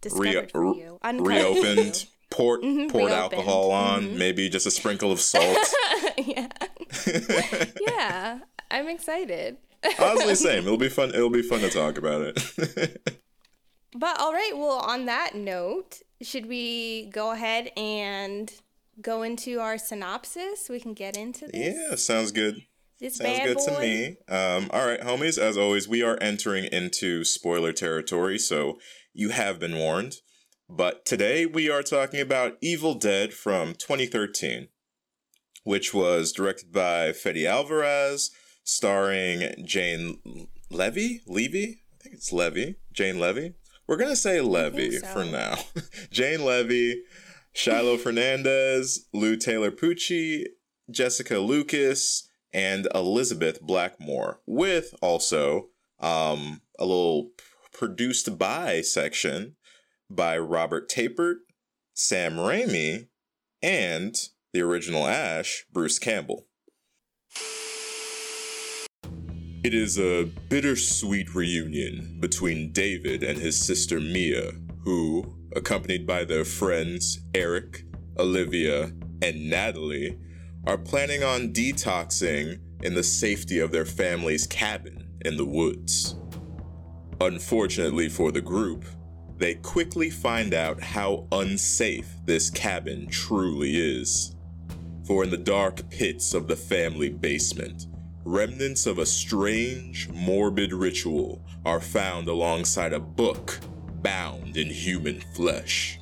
discovered 0.00 0.26
Re- 0.26 0.46
for 0.52 0.74
you. 0.74 0.98
For 1.02 1.22
reopened, 1.22 2.06
poured, 2.30 2.62
Mhm, 2.62 2.90
poured 2.90 3.06
reopened. 3.10 3.40
alcohol 3.40 3.70
on, 3.70 4.02
Mhm. 4.02 4.16
maybe 4.18 4.48
just 4.48 4.66
a 4.66 4.70
sprinkle 4.72 5.12
of 5.12 5.20
salt. 5.20 5.56
yeah, 6.18 6.48
yeah, 7.80 8.40
I'm 8.70 8.88
excited. 8.88 9.56
Honestly, 10.00 10.34
same. 10.34 10.64
It'll 10.64 10.76
be 10.76 10.88
fun. 10.88 11.10
It'll 11.14 11.30
be 11.30 11.42
fun 11.42 11.60
to 11.60 11.70
talk 11.70 11.96
about 11.98 12.22
it. 12.22 13.02
But 13.94 14.18
all 14.20 14.32
right, 14.32 14.52
well, 14.54 14.78
on 14.80 15.06
that 15.06 15.34
note, 15.36 16.00
should 16.20 16.46
we 16.46 17.06
go 17.12 17.30
ahead 17.30 17.70
and 17.76 18.52
go 19.00 19.22
into 19.22 19.60
our 19.60 19.78
synopsis? 19.78 20.68
We 20.68 20.80
can 20.80 20.92
get 20.92 21.16
into 21.16 21.46
this. 21.46 21.76
yeah, 21.90 21.94
sounds 21.94 22.32
good. 22.32 22.62
This 23.00 23.16
Sounds 23.16 23.40
good 23.40 23.56
boy. 23.56 23.64
to 23.66 23.80
me. 23.80 24.06
Um, 24.28 24.70
all 24.72 24.86
right, 24.86 25.00
homies. 25.00 25.38
As 25.38 25.56
always, 25.56 25.88
we 25.88 26.02
are 26.02 26.18
entering 26.20 26.64
into 26.64 27.24
spoiler 27.24 27.72
territory, 27.72 28.38
so 28.38 28.78
you 29.12 29.30
have 29.30 29.58
been 29.58 29.76
warned. 29.76 30.16
But 30.68 31.04
today 31.04 31.46
we 31.46 31.70
are 31.70 31.82
talking 31.82 32.20
about 32.20 32.56
Evil 32.60 32.94
Dead 32.94 33.32
from 33.32 33.74
2013, 33.74 34.68
which 35.64 35.94
was 35.94 36.32
directed 36.32 36.72
by 36.72 37.12
Fede 37.12 37.46
Alvarez, 37.46 38.30
starring 38.64 39.64
Jane 39.64 40.48
Levy. 40.70 41.20
Levy, 41.26 41.82
I 41.94 42.02
think 42.02 42.16
it's 42.16 42.32
Levy. 42.32 42.76
Jane 42.92 43.20
Levy. 43.20 43.54
We're 43.86 43.96
gonna 43.96 44.16
say 44.16 44.40
Levy 44.40 44.98
so. 44.98 45.06
for 45.06 45.24
now. 45.24 45.56
Jane 46.10 46.44
Levy, 46.44 47.02
Shiloh 47.52 47.96
Fernandez, 47.98 49.06
Lou 49.12 49.36
Taylor 49.36 49.70
Pucci, 49.70 50.46
Jessica 50.90 51.38
Lucas, 51.38 52.25
and 52.56 52.88
Elizabeth 52.94 53.60
Blackmore, 53.60 54.40
with 54.46 54.94
also 55.02 55.68
um, 56.00 56.62
a 56.78 56.86
little 56.86 57.32
produced 57.70 58.38
by 58.38 58.80
section 58.80 59.56
by 60.08 60.38
Robert 60.38 60.88
Tapert, 60.88 61.40
Sam 61.92 62.36
Raimi, 62.36 63.08
and 63.62 64.16
the 64.54 64.62
original 64.62 65.06
Ash, 65.06 65.66
Bruce 65.70 65.98
Campbell. 65.98 66.46
It 69.62 69.74
is 69.74 69.98
a 69.98 70.24
bittersweet 70.48 71.34
reunion 71.34 72.16
between 72.20 72.72
David 72.72 73.22
and 73.22 73.38
his 73.38 73.58
sister 73.58 74.00
Mia, 74.00 74.52
who, 74.84 75.36
accompanied 75.54 76.06
by 76.06 76.24
their 76.24 76.46
friends 76.46 77.20
Eric, 77.34 77.84
Olivia, 78.18 78.92
and 79.20 79.50
Natalie, 79.50 80.18
are 80.66 80.78
planning 80.78 81.22
on 81.22 81.52
detoxing 81.52 82.58
in 82.82 82.94
the 82.94 83.02
safety 83.02 83.58
of 83.60 83.70
their 83.70 83.84
family's 83.84 84.46
cabin 84.46 85.08
in 85.24 85.36
the 85.36 85.44
woods. 85.44 86.16
Unfortunately 87.20 88.08
for 88.08 88.32
the 88.32 88.40
group, 88.40 88.84
they 89.38 89.54
quickly 89.54 90.10
find 90.10 90.54
out 90.54 90.82
how 90.82 91.26
unsafe 91.32 92.08
this 92.24 92.50
cabin 92.50 93.06
truly 93.06 93.76
is. 93.76 94.34
For 95.06 95.22
in 95.22 95.30
the 95.30 95.36
dark 95.36 95.88
pits 95.88 96.34
of 96.34 96.48
the 96.48 96.56
family 96.56 97.10
basement, 97.10 97.86
remnants 98.24 98.86
of 98.86 98.98
a 98.98 99.06
strange, 99.06 100.08
morbid 100.08 100.72
ritual 100.72 101.44
are 101.64 101.80
found 101.80 102.28
alongside 102.28 102.92
a 102.92 102.98
book 102.98 103.60
bound 104.02 104.56
in 104.56 104.68
human 104.68 105.20
flesh. 105.34 106.00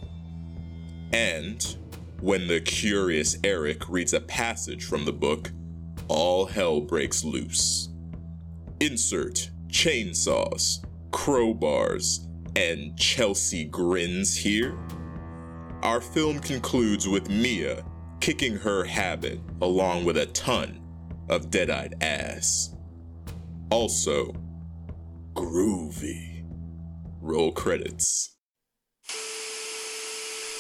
And 1.13 1.77
when 2.25 2.47
the 2.47 2.59
curious 2.59 3.37
Eric 3.45 3.87
reads 3.87 4.15
a 4.15 4.21
passage 4.21 4.87
from 4.87 5.05
the 5.05 5.13
book, 5.13 5.51
all 6.09 6.47
hell 6.47 6.81
breaks 6.81 7.23
loose. 7.23 7.91
Insert 8.81 9.51
chainsaws, 9.69 10.83
crowbars, 11.11 12.27
and 12.57 12.99
Chelsea 12.99 13.67
grins 13.67 14.35
here. 14.35 14.75
Our 15.83 16.01
film 16.01 16.39
concludes 16.39 17.07
with 17.07 17.29
Mia 17.29 17.85
kicking 18.21 18.57
her 18.57 18.85
habit 18.85 19.39
along 19.61 20.07
with 20.07 20.17
a 20.17 20.25
ton 20.25 20.81
of 21.29 21.51
deadite 21.51 22.03
ass. 22.03 22.75
Also, 23.69 24.33
groovy. 25.35 26.47
Roll 27.21 27.53
credits. 27.53 28.35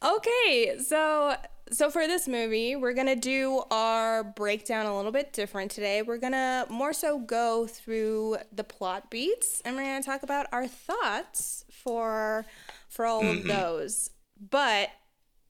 Okay, 0.04 0.76
so 0.87 1.35
so 1.75 1.90
for 1.90 2.07
this 2.07 2.28
movie, 2.28 2.76
we're 2.76 2.93
gonna 2.93 3.16
do 3.16 3.62
our 3.71 4.23
breakdown 4.23 4.87
a 4.87 4.97
little 4.97 5.12
bit 5.12 5.33
different 5.33 5.71
today. 5.71 6.02
We're 6.02 6.19
gonna 6.19 6.66
more 6.71 6.93
so 6.93 7.19
go 7.19 7.66
through 7.66 8.38
the 8.52 8.64
plot 8.64 9.11
beats, 9.11 9.61
and 9.64 9.76
we're 9.76 9.83
gonna 9.83 10.02
talk 10.02 10.23
about 10.23 10.47
our 10.52 10.66
thoughts 10.66 11.64
for 11.71 12.47
for 12.88 13.04
all 13.07 13.21
of 13.21 13.38
mm-hmm. 13.38 13.49
those. 13.49 14.11
But 14.50 14.90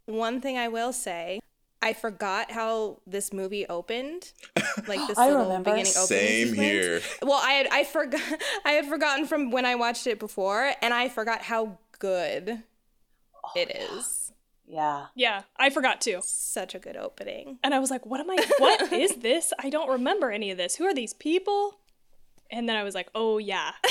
one 0.07 0.41
thing 0.41 0.57
I 0.57 0.69
will 0.69 0.93
say, 0.93 1.41
I 1.83 1.93
forgot 1.93 2.51
how 2.51 3.01
this 3.07 3.33
movie 3.33 3.67
opened. 3.67 4.33
Like 4.89 5.07
this 5.07 5.17
I 5.17 5.29
little 5.29 5.45
remember. 5.45 5.71
beginning 5.71 5.93
opening 5.97 6.07
Same 6.07 6.49
sequence. 6.49 6.69
here. 6.69 7.01
Well, 7.23 7.41
I 7.41 7.53
had 7.53 7.69
I 7.69 7.85
forgot 7.85 8.21
I 8.65 8.73
had 8.73 8.87
forgotten 8.87 9.27
from 9.27 9.53
when 9.53 9.65
I 9.65 9.77
watched 9.77 10.09
it 10.09 10.19
before, 10.19 10.73
and 10.83 10.93
I 10.93 11.09
forgot 11.09 11.43
how 11.43 11.79
good 12.01 12.63
oh, 13.45 13.51
it 13.55 13.71
is. 13.71 14.24
Yeah. 14.67 15.07
yeah, 15.15 15.43
I 15.57 15.71
forgot 15.71 16.01
too. 16.01 16.21
Such 16.23 16.75
a 16.75 16.79
good 16.79 16.97
opening. 16.97 17.59
And 17.63 17.75
I 17.75 17.79
was 17.79 17.91
like, 17.91 18.07
what 18.07 18.21
am 18.21 18.31
I, 18.31 18.37
what 18.59 18.93
is 18.93 19.17
this? 19.17 19.53
I 19.59 19.69
don't 19.71 19.91
remember 19.91 20.31
any 20.31 20.51
of 20.51 20.57
this. 20.57 20.77
Who 20.77 20.85
are 20.85 20.95
these 20.95 21.13
people? 21.15 21.79
And 22.51 22.69
then 22.69 22.77
I 22.77 22.83
was 22.83 22.95
like, 22.95 23.09
oh 23.15 23.39
yeah. 23.39 23.73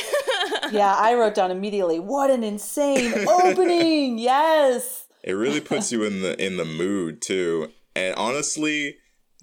Yeah, 0.71 0.95
I 0.97 1.13
wrote 1.13 1.35
down 1.35 1.51
immediately, 1.51 1.99
what 1.99 2.29
an 2.29 2.43
insane 2.43 3.27
opening. 3.27 4.17
Yes. 4.17 5.07
It 5.23 5.33
really 5.33 5.61
puts 5.61 5.91
you 5.91 6.03
in 6.03 6.21
the 6.21 6.43
in 6.43 6.57
the 6.57 6.65
mood 6.65 7.21
too. 7.21 7.71
And 7.95 8.15
honestly, 8.15 8.97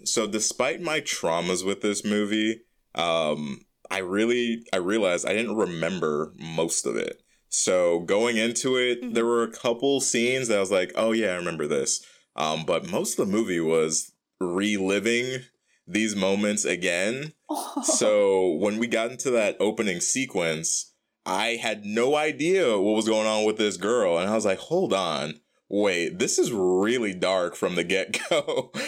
so 0.04 0.26
despite 0.26 0.80
my 0.80 1.00
traumas 1.00 1.64
with 1.64 1.80
this 1.80 2.04
movie, 2.04 2.62
um, 2.94 3.60
I 3.90 3.98
really 3.98 4.64
I 4.72 4.76
realized 4.76 5.26
I 5.26 5.32
didn't 5.32 5.56
remember 5.56 6.32
most 6.38 6.86
of 6.86 6.96
it. 6.96 7.22
So 7.50 8.00
going 8.00 8.36
into 8.36 8.76
it, 8.76 9.12
there 9.12 9.26
were 9.26 9.42
a 9.42 9.50
couple 9.50 10.00
scenes 10.00 10.48
that 10.48 10.56
I 10.56 10.60
was 10.60 10.70
like, 10.70 10.92
"Oh 10.94 11.12
yeah, 11.12 11.32
I 11.32 11.36
remember 11.36 11.66
this." 11.66 12.04
Um, 12.36 12.64
but 12.64 12.90
most 12.90 13.18
of 13.18 13.26
the 13.26 13.32
movie 13.32 13.60
was 13.60 14.12
reliving 14.40 15.42
these 15.86 16.14
moments 16.14 16.64
again. 16.64 17.34
so 17.82 18.52
when 18.60 18.78
we 18.78 18.86
got 18.86 19.10
into 19.10 19.30
that 19.32 19.56
opening 19.58 20.00
sequence, 20.00 20.94
I 21.26 21.58
had 21.60 21.84
no 21.84 22.14
idea 22.14 22.78
what 22.78 22.94
was 22.94 23.08
going 23.08 23.26
on 23.26 23.44
with 23.44 23.58
this 23.58 23.76
girl, 23.76 24.16
and 24.16 24.30
I 24.30 24.34
was 24.34 24.46
like, 24.46 24.58
"Hold 24.58 24.92
on." 24.92 25.34
Wait, 25.72 26.18
this 26.18 26.36
is 26.36 26.52
really 26.52 27.14
dark 27.14 27.54
from 27.54 27.76
the 27.76 27.84
get 27.84 28.18
go. 28.28 28.72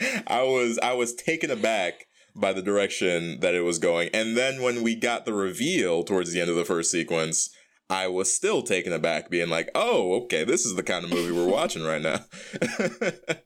I 0.26 0.42
was 0.42 0.78
I 0.82 0.94
was 0.94 1.14
taken 1.14 1.50
aback 1.50 2.07
by 2.38 2.52
the 2.52 2.62
direction 2.62 3.40
that 3.40 3.54
it 3.54 3.62
was 3.62 3.78
going. 3.78 4.10
And 4.14 4.36
then 4.36 4.62
when 4.62 4.82
we 4.82 4.94
got 4.94 5.24
the 5.24 5.34
reveal 5.34 6.04
towards 6.04 6.32
the 6.32 6.40
end 6.40 6.50
of 6.50 6.56
the 6.56 6.64
first 6.64 6.90
sequence, 6.90 7.50
I 7.90 8.06
was 8.06 8.34
still 8.34 8.62
taken 8.62 8.92
aback, 8.92 9.30
being 9.30 9.48
like, 9.48 9.70
oh, 9.74 10.14
okay, 10.24 10.44
this 10.44 10.66
is 10.66 10.74
the 10.76 10.82
kind 10.82 11.04
of 11.04 11.10
movie 11.10 11.32
we're 11.32 11.46
watching 11.52 11.84
right 11.84 12.02
now. 12.02 12.20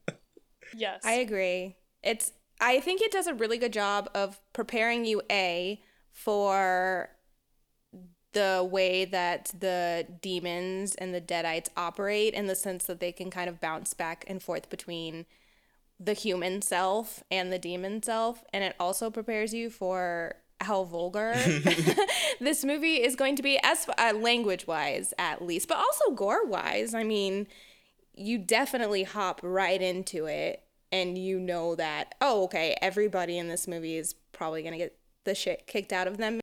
Yes. 0.75 1.03
I 1.05 1.15
agree. 1.15 1.77
It's 2.03 2.33
I 2.61 2.81
think 2.81 3.01
it 3.01 3.13
does 3.13 3.27
a 3.27 3.35
really 3.35 3.59
good 3.59 3.73
job 3.73 4.09
of 4.15 4.41
preparing 4.53 5.05
you 5.05 5.23
a 5.31 5.83
for 6.11 7.11
the 8.33 8.67
way 8.71 9.05
that 9.05 9.53
the 9.59 10.07
demons 10.23 10.95
and 10.95 11.15
the 11.15 11.21
deadites 11.21 11.69
operate 11.77 12.33
in 12.35 12.47
the 12.47 12.55
sense 12.55 12.85
that 12.85 13.01
they 13.01 13.13
can 13.13 13.31
kind 13.31 13.49
of 13.49 13.61
bounce 13.61 13.93
back 13.93 14.25
and 14.27 14.43
forth 14.43 14.71
between 14.71 15.27
the 16.03 16.13
human 16.15 16.63
self 16.63 17.23
and 17.31 17.53
the 17.53 17.59
demon 17.59 18.03
self 18.03 18.45
and 18.53 18.65
it 18.65 18.75
also 18.81 19.11
prepares 19.11 19.53
you 19.53 19.71
for 19.71 20.35
how 20.61 20.85
vulgar 20.85 21.35
this 22.41 22.65
movie 22.65 23.03
is 23.03 23.17
going 23.17 23.37
to 23.37 23.43
be 23.43 23.59
as 23.63 23.89
uh, 23.99 24.13
language 24.15 24.67
wise 24.67 25.13
at 25.19 25.43
least 25.43 25.69
but 25.69 25.79
also 25.79 26.11
gore 26.15 26.47
wise 26.47 26.95
i 26.95 27.03
mean 27.03 27.47
you 28.15 28.39
definitely 28.39 29.05
hop 29.05 29.41
right 29.43 29.81
into 29.81 30.27
it 30.27 30.63
and 30.91 31.17
you 31.17 31.39
know 31.39 31.75
that 31.75 32.15
oh 32.21 32.45
okay 32.45 32.77
everybody 32.81 33.39
in 33.39 33.49
this 33.49 33.67
movie 33.67 33.97
is 33.97 34.15
probably 34.33 34.63
going 34.63 34.73
to 34.73 34.79
get 34.79 34.97
the 35.25 35.35
shit 35.35 35.67
kicked 35.67 35.93
out 35.93 36.07
of 36.07 36.17
them 36.19 36.42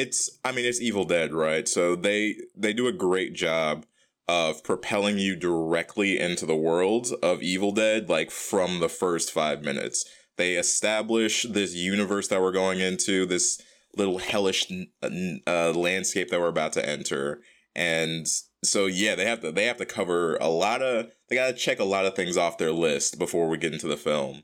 it's 0.00 0.38
I 0.44 0.52
mean 0.52 0.64
it's 0.64 0.80
Evil 0.80 1.04
Dead, 1.04 1.32
right? 1.32 1.68
So 1.68 1.94
they 1.94 2.36
they 2.56 2.72
do 2.72 2.86
a 2.86 2.92
great 2.92 3.34
job 3.34 3.86
of 4.28 4.62
propelling 4.62 5.18
you 5.18 5.34
directly 5.34 6.18
into 6.18 6.46
the 6.46 6.56
world 6.56 7.08
of 7.22 7.42
Evil 7.42 7.72
Dead 7.72 8.08
like 8.08 8.30
from 8.30 8.78
the 8.78 8.88
first 8.88 9.32
5 9.32 9.64
minutes. 9.64 10.04
They 10.36 10.54
establish 10.54 11.42
this 11.42 11.74
universe 11.74 12.28
that 12.28 12.40
we're 12.40 12.52
going 12.52 12.78
into, 12.78 13.26
this 13.26 13.60
little 13.96 14.18
hellish 14.18 14.70
uh, 15.02 15.72
landscape 15.72 16.28
that 16.30 16.38
we're 16.38 16.46
about 16.46 16.72
to 16.74 16.88
enter. 16.88 17.42
And 17.74 18.26
so 18.64 18.86
yeah, 18.86 19.16
they 19.16 19.24
have 19.24 19.40
to 19.40 19.52
they 19.52 19.66
have 19.66 19.78
to 19.78 19.86
cover 19.86 20.36
a 20.36 20.48
lot 20.48 20.82
of 20.82 21.10
they 21.28 21.36
got 21.36 21.48
to 21.48 21.54
check 21.54 21.78
a 21.78 21.84
lot 21.84 22.06
of 22.06 22.14
things 22.14 22.36
off 22.36 22.58
their 22.58 22.72
list 22.72 23.18
before 23.18 23.48
we 23.48 23.58
get 23.58 23.72
into 23.72 23.88
the 23.88 23.96
film. 23.96 24.42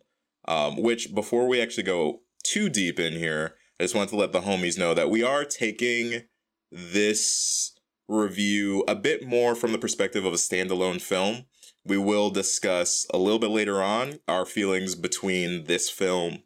Um, 0.48 0.80
which 0.80 1.12
before 1.12 1.48
we 1.48 1.60
actually 1.60 1.82
go 1.82 2.20
too 2.44 2.68
deep 2.68 3.00
in 3.00 3.14
here, 3.14 3.56
I 3.78 3.84
just 3.84 3.94
want 3.94 4.10
to 4.10 4.16
let 4.16 4.32
the 4.32 4.40
homies 4.40 4.78
know 4.78 4.94
that 4.94 5.10
we 5.10 5.22
are 5.22 5.44
taking 5.44 6.22
this 6.70 7.72
review 8.08 8.84
a 8.88 8.94
bit 8.94 9.26
more 9.26 9.54
from 9.54 9.72
the 9.72 9.78
perspective 9.78 10.24
of 10.24 10.32
a 10.32 10.36
standalone 10.36 11.00
film. 11.00 11.44
We 11.84 11.98
will 11.98 12.30
discuss 12.30 13.06
a 13.12 13.18
little 13.18 13.38
bit 13.38 13.50
later 13.50 13.82
on 13.82 14.18
our 14.26 14.46
feelings 14.46 14.94
between 14.94 15.64
this 15.64 15.90
film 15.90 16.42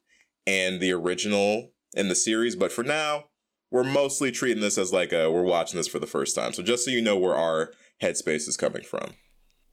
and 0.46 0.80
the 0.80 0.92
original 0.92 1.70
in 1.94 2.08
the 2.08 2.14
series, 2.14 2.56
but 2.56 2.72
for 2.72 2.82
now, 2.82 3.24
we're 3.70 3.84
mostly 3.84 4.32
treating 4.32 4.60
this 4.60 4.78
as 4.78 4.92
like 4.92 5.12
a 5.12 5.30
we're 5.30 5.42
watching 5.42 5.76
this 5.78 5.86
for 5.86 5.98
the 5.98 6.06
first 6.06 6.34
time. 6.34 6.52
So 6.52 6.62
just 6.62 6.84
so 6.84 6.90
you 6.90 7.00
know 7.00 7.16
where 7.16 7.36
our 7.36 7.72
headspace 8.02 8.48
is 8.48 8.56
coming 8.56 8.82
from. 8.82 9.14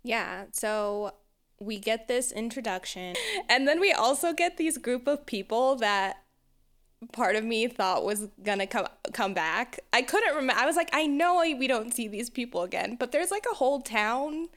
Yeah, 0.04 0.46
so 0.52 1.13
we 1.60 1.80
get 1.80 2.08
this 2.08 2.32
introduction, 2.32 3.15
and 3.50 3.67
then 3.67 3.80
we 3.80 3.91
also 3.91 4.34
get 4.34 4.58
these 4.58 4.78
group 4.78 5.08
of 5.08 5.26
people 5.26 5.76
that 5.78 6.24
part 7.12 7.36
of 7.36 7.44
me 7.44 7.68
thought 7.68 8.04
was 8.04 8.28
gonna 8.44 8.68
come 8.68 8.88
come 9.14 9.34
back. 9.34 9.80
I 9.94 10.02
couldn't 10.02 10.36
remember. 10.36 10.62
I 10.62 10.66
was 10.66 10.76
like, 10.76 10.90
I 10.94 11.06
know 11.08 11.38
we 11.58 11.68
don't 11.68 11.94
see 11.94 12.08
these 12.08 12.30
people 12.30 12.64
again, 12.64 12.96
but 13.00 13.12
there's 13.12 13.32
like 13.32 13.46
a 13.52 13.56
whole 13.56 13.82
town 13.82 14.50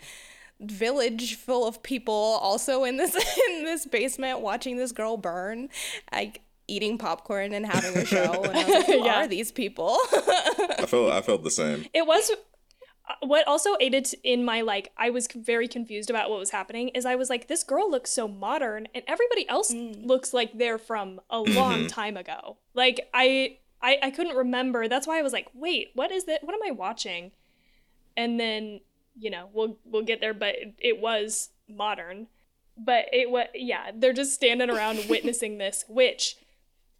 village 0.61 1.37
full 1.37 1.67
of 1.67 1.83
people 1.83 2.13
also 2.15 2.85
in 2.85 2.97
this 2.99 3.15
in 3.49 3.65
this 3.65 3.87
basement 3.87 4.41
watching 4.41 4.77
this 4.77 4.93
girl 4.93 5.17
burn 5.17 5.69
like 6.13 6.43
eating 6.69 6.99
popcorn 6.99 7.53
and 7.55 7.65
having 7.67 7.97
a 7.97 8.05
show 8.05 8.43
and 8.45 8.57
I 8.57 8.65
was 8.65 8.69
like, 8.75 8.87
who 8.87 8.93
Yeah. 9.05 9.25
are 9.25 9.27
these 9.27 9.51
people 9.51 9.97
I 10.13 10.85
felt 10.87 11.13
I 11.13 11.21
felt 11.23 11.43
the 11.45 11.51
same. 11.51 11.87
It 11.95 12.07
was 12.07 12.31
what 13.21 13.47
also 13.47 13.77
aided 13.81 14.09
in 14.23 14.45
my 14.45 14.61
like 14.61 14.93
I 14.97 15.11
was 15.11 15.29
very 15.35 15.69
confused 15.69 16.11
about 16.11 16.31
what 16.31 16.39
was 16.39 16.51
happening 16.51 16.89
is 16.89 17.07
I 17.07 17.15
was 17.15 17.31
like 17.31 17.49
this 17.49 17.65
girl 17.65 17.91
looks 17.91 18.11
so 18.11 18.29
modern 18.29 18.89
and 18.95 19.05
everybody 19.07 19.49
else 19.49 19.73
mm. 19.73 20.07
looks 20.07 20.33
like 20.33 20.57
they're 20.57 20.79
from 20.79 21.21
a 21.31 21.39
mm-hmm. 21.39 21.57
long 21.57 21.87
time 21.87 22.17
ago. 22.17 22.59
Like 22.75 23.09
I, 23.13 23.59
I 23.83 23.99
I 24.03 24.11
couldn't 24.11 24.37
remember. 24.37 24.89
That's 24.89 25.07
why 25.07 25.19
I 25.19 25.23
was 25.23 25.33
like, 25.33 25.49
"Wait, 25.55 25.91
what 25.95 26.11
is 26.11 26.25
that? 26.25 26.45
What 26.45 26.55
am 26.55 26.61
I 26.67 26.71
watching?" 26.71 27.33
And 28.17 28.39
then, 28.39 28.81
you 29.19 29.31
know, 29.31 29.49
we'll 29.53 29.79
we'll 29.85 30.05
get 30.05 30.21
there, 30.21 30.35
but 30.35 30.55
it, 30.57 30.75
it 30.79 31.01
was 31.01 31.51
modern. 31.69 32.27
But 32.77 33.07
it 33.13 33.31
was 33.31 33.47
yeah, 33.55 33.91
they're 33.95 34.13
just 34.13 34.35
standing 34.35 34.71
around 34.71 35.05
witnessing 35.09 35.59
this, 35.59 35.85
which 35.89 36.37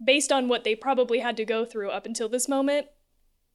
based 0.03 0.33
on 0.33 0.49
what 0.49 0.65
they 0.65 0.75
probably 0.75 1.19
had 1.19 1.37
to 1.37 1.45
go 1.45 1.65
through 1.65 1.91
up 1.91 2.07
until 2.07 2.29
this 2.29 2.49
moment, 2.49 2.87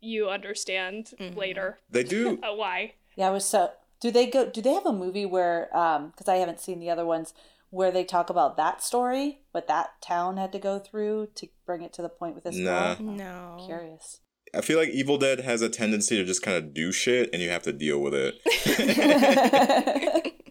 you 0.06 0.30
understand 0.30 1.14
later 1.36 1.80
They 1.90 2.04
do 2.04 2.40
uh, 2.44 2.54
why. 2.56 2.94
Yeah, 3.16 3.28
I 3.28 3.32
was 3.32 3.46
so. 3.46 3.72
Do 4.02 4.12
they 4.12 4.28
go? 4.28 4.46
Do 4.50 4.62
they 4.62 4.74
have 4.74 4.86
a 4.86 4.94
movie 4.94 5.26
where? 5.26 5.76
Um, 5.76 6.10
because 6.10 6.28
I 6.28 6.36
haven't 6.36 6.60
seen 6.60 6.80
the 6.80 6.90
other 6.90 7.06
ones 7.06 7.34
where 7.72 7.92
they 7.92 8.04
talk 8.04 8.30
about 8.30 8.56
that 8.58 8.82
story, 8.84 9.40
what 9.52 9.68
that 9.68 10.02
town 10.02 10.38
had 10.38 10.52
to 10.54 10.60
go 10.60 10.80
through 10.80 11.30
to 11.36 11.48
bring 11.66 11.82
it 11.82 11.92
to 11.94 12.02
the 12.02 12.10
point 12.10 12.36
with 12.36 12.44
this 12.44 12.56
Nah. 12.56 12.96
girl. 12.96 13.06
no 13.06 13.64
Curious. 13.66 14.20
I 14.54 14.62
feel 14.62 14.78
like 14.80 14.90
Evil 14.90 15.18
Dead 15.18 15.42
has 15.42 15.62
a 15.62 15.68
tendency 15.70 16.16
to 16.18 16.24
just 16.24 16.42
kind 16.42 16.56
of 16.56 16.74
do 16.74 16.92
shit 16.94 17.30
and 17.34 17.42
you 17.42 17.50
have 17.50 17.64
to 17.64 17.74
deal 17.74 18.00
with 18.00 18.14
it. 18.14 18.36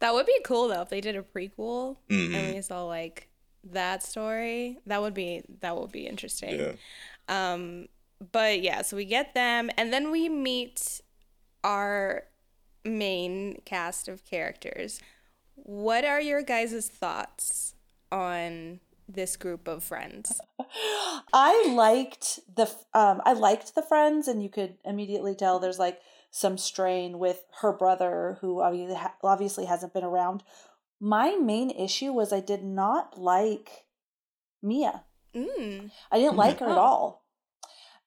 That 0.00 0.14
would 0.14 0.26
be 0.26 0.38
cool 0.44 0.68
though 0.68 0.82
if 0.82 0.90
they 0.90 1.00
did 1.00 1.16
a 1.16 1.22
prequel 1.22 1.96
Mhm. 2.08 2.34
and 2.34 2.54
we 2.54 2.62
saw 2.62 2.84
like 2.84 3.28
that 3.64 4.02
story. 4.02 4.78
That 4.86 5.00
would 5.02 5.14
be 5.14 5.42
that 5.60 5.76
would 5.76 5.90
be 5.92 6.06
interesting. 6.06 6.58
Yeah. 6.58 6.72
Um 7.28 7.88
but 8.32 8.60
yeah, 8.62 8.82
so 8.82 8.96
we 8.96 9.04
get 9.04 9.34
them 9.34 9.70
and 9.76 9.92
then 9.92 10.10
we 10.10 10.28
meet 10.28 11.00
our 11.64 12.24
main 12.84 13.60
cast 13.64 14.08
of 14.08 14.24
characters. 14.24 15.00
What 15.54 16.04
are 16.04 16.20
your 16.20 16.42
guys' 16.42 16.88
thoughts 16.88 17.74
on 18.10 18.80
this 19.08 19.36
group 19.36 19.66
of 19.68 19.82
friends? 19.82 20.40
I 21.32 21.72
liked 21.74 22.40
the 22.54 22.70
um 22.94 23.20
I 23.24 23.32
liked 23.32 23.74
the 23.74 23.82
friends 23.82 24.28
and 24.28 24.42
you 24.42 24.48
could 24.48 24.76
immediately 24.84 25.34
tell 25.34 25.58
there's 25.58 25.78
like 25.78 26.00
some 26.30 26.58
strain 26.58 27.18
with 27.18 27.44
her 27.62 27.72
brother 27.72 28.38
who 28.40 28.60
obviously 28.60 28.96
obviously 29.22 29.64
hasn't 29.64 29.94
been 29.94 30.04
around. 30.04 30.42
My 31.00 31.36
main 31.36 31.70
issue 31.70 32.12
was 32.12 32.32
I 32.32 32.40
did 32.40 32.62
not 32.62 33.18
like 33.18 33.86
Mia. 34.62 35.04
Mm. 35.34 35.90
I 36.10 36.18
didn't 36.18 36.36
like 36.36 36.58
her 36.60 36.66
at 36.66 36.76
Oh. 36.76 36.80
all. 36.80 37.24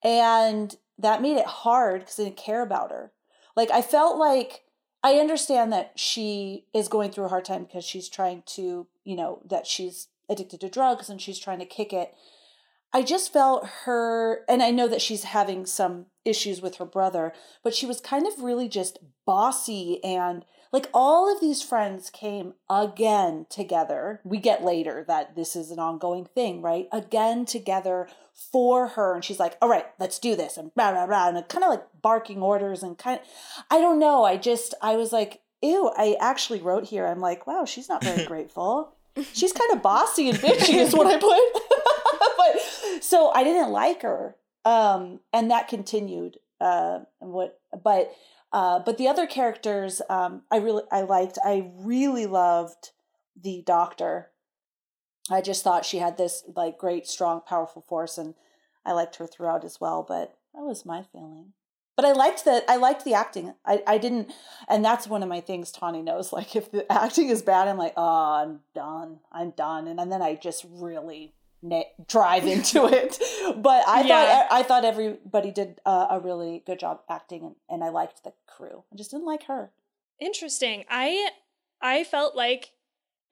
And 0.03 0.75
that 0.97 1.21
made 1.21 1.37
it 1.37 1.45
hard 1.45 2.01
because 2.01 2.19
I 2.19 2.23
didn't 2.23 2.37
care 2.37 2.61
about 2.61 2.91
her. 2.91 3.11
Like, 3.55 3.71
I 3.71 3.81
felt 3.81 4.17
like 4.17 4.63
I 5.03 5.15
understand 5.15 5.71
that 5.73 5.93
she 5.95 6.65
is 6.73 6.87
going 6.87 7.11
through 7.11 7.25
a 7.25 7.29
hard 7.29 7.45
time 7.45 7.63
because 7.63 7.83
she's 7.83 8.09
trying 8.09 8.43
to, 8.47 8.87
you 9.03 9.15
know, 9.15 9.41
that 9.45 9.67
she's 9.67 10.07
addicted 10.29 10.61
to 10.61 10.69
drugs 10.69 11.09
and 11.09 11.21
she's 11.21 11.39
trying 11.39 11.59
to 11.59 11.65
kick 11.65 11.91
it. 11.91 12.13
I 12.93 13.03
just 13.03 13.31
felt 13.31 13.65
her, 13.85 14.43
and 14.49 14.61
I 14.61 14.69
know 14.71 14.87
that 14.87 15.01
she's 15.01 15.23
having 15.23 15.65
some 15.65 16.07
issues 16.25 16.61
with 16.61 16.75
her 16.75 16.85
brother, 16.85 17.33
but 17.63 17.73
she 17.73 17.85
was 17.85 18.01
kind 18.01 18.27
of 18.27 18.43
really 18.43 18.67
just 18.67 18.99
bossy 19.25 20.03
and 20.03 20.43
like 20.71 20.89
all 20.93 21.33
of 21.33 21.41
these 21.41 21.61
friends 21.61 22.09
came 22.09 22.53
again 22.69 23.45
together. 23.49 24.21
We 24.23 24.37
get 24.37 24.63
later 24.63 25.03
that 25.07 25.35
this 25.35 25.55
is 25.55 25.69
an 25.69 25.79
ongoing 25.79 26.25
thing, 26.25 26.61
right? 26.61 26.87
Again 26.91 27.45
together 27.45 28.07
for 28.33 28.89
her. 28.89 29.13
And 29.13 29.23
she's 29.23 29.39
like, 29.39 29.57
all 29.61 29.69
right, 29.69 29.85
let's 29.99 30.17
do 30.17 30.35
this. 30.35 30.57
And 30.57 30.73
blah, 30.73 30.91
blah, 30.91 31.07
blah. 31.07 31.29
And 31.29 31.47
kind 31.49 31.63
of 31.63 31.69
like 31.69 31.85
barking 32.01 32.41
orders 32.41 32.83
and 32.83 32.97
kind 32.97 33.19
of, 33.19 33.25
I 33.69 33.79
don't 33.79 33.99
know. 33.99 34.23
I 34.23 34.37
just, 34.37 34.73
I 34.81 34.95
was 34.95 35.11
like, 35.11 35.41
ew, 35.61 35.91
I 35.95 36.15
actually 36.19 36.61
wrote 36.61 36.85
here, 36.85 37.05
I'm 37.05 37.19
like, 37.19 37.45
wow, 37.45 37.65
she's 37.65 37.89
not 37.89 38.03
very 38.03 38.25
grateful. 38.27 38.95
She's 39.33 39.51
kind 39.51 39.71
of 39.73 39.81
bossy 39.81 40.29
and 40.29 40.37
bitchy, 40.37 40.75
is 40.75 40.93
what 40.93 41.07
I 41.07 41.17
put. 41.17 41.37
but 42.37 43.03
so 43.03 43.29
I 43.31 43.43
didn't 43.43 43.71
like 43.71 44.03
her. 44.03 44.37
Um, 44.63 45.19
and 45.33 45.51
that 45.51 45.67
continued. 45.67 46.37
Uh, 46.61 46.99
what, 47.19 47.59
but 47.83 48.13
Uh, 48.53 48.79
but 48.79 48.97
the 48.97 49.07
other 49.07 49.25
characters, 49.25 50.01
um, 50.09 50.41
I 50.51 50.57
really 50.57 50.83
I 50.91 51.01
liked. 51.01 51.37
I 51.43 51.71
really 51.75 52.25
loved 52.25 52.91
the 53.41 53.63
Doctor. 53.65 54.29
I 55.29 55.41
just 55.41 55.63
thought 55.63 55.85
she 55.85 55.99
had 55.99 56.17
this 56.17 56.43
like 56.55 56.77
great, 56.77 57.07
strong, 57.07 57.41
powerful 57.41 57.81
force, 57.81 58.17
and 58.17 58.35
I 58.85 58.91
liked 58.91 59.15
her 59.17 59.27
throughout 59.27 59.63
as 59.63 59.79
well. 59.79 60.03
But 60.05 60.35
that 60.53 60.63
was 60.63 60.85
my 60.85 61.03
feeling. 61.03 61.53
But 61.95 62.05
I 62.05 62.11
liked 62.13 62.45
that. 62.45 62.65
I 62.67 62.77
liked 62.77 63.05
the 63.05 63.13
acting. 63.13 63.53
I, 63.65 63.83
I 63.85 63.97
didn't, 63.97 64.31
and 64.67 64.83
that's 64.83 65.07
one 65.07 65.23
of 65.23 65.29
my 65.29 65.39
things. 65.39 65.71
Tawny 65.71 66.01
knows. 66.01 66.33
Like 66.41 66.55
if 66.55 66.71
the 66.71 66.91
acting 66.91 67.29
is 67.29 67.41
bad, 67.41 67.67
I'm 67.67 67.77
like, 67.77 67.93
oh, 67.95 68.33
I'm 68.41 68.61
done. 68.73 69.19
I'm 69.31 69.51
done. 69.51 69.87
And, 69.87 69.99
and 69.99 70.11
then 70.11 70.21
I 70.21 70.35
just 70.35 70.65
really 70.69 71.33
na- 71.61 71.83
drive 72.07 72.45
into 72.45 72.85
it. 72.91 73.17
But 73.57 73.87
I 73.87 74.01
Yeah. 74.01 74.25
thought 74.25 74.47
I 74.51 74.63
thought 74.63 74.85
everybody 74.85 75.51
did 75.51 75.79
uh, 75.85 76.07
a 76.09 76.19
really 76.19 76.63
good 76.65 76.79
job 76.79 77.01
acting, 77.09 77.43
and, 77.43 77.55
and 77.69 77.83
I 77.83 77.89
liked 77.89 78.23
the 78.23 78.33
crew. 78.47 78.83
I 78.91 78.95
just 78.95 79.11
didn't 79.11 79.25
like 79.25 79.43
her. 79.45 79.71
Interesting. 80.19 80.85
I 80.89 81.29
I 81.81 82.03
felt 82.03 82.35
like 82.35 82.71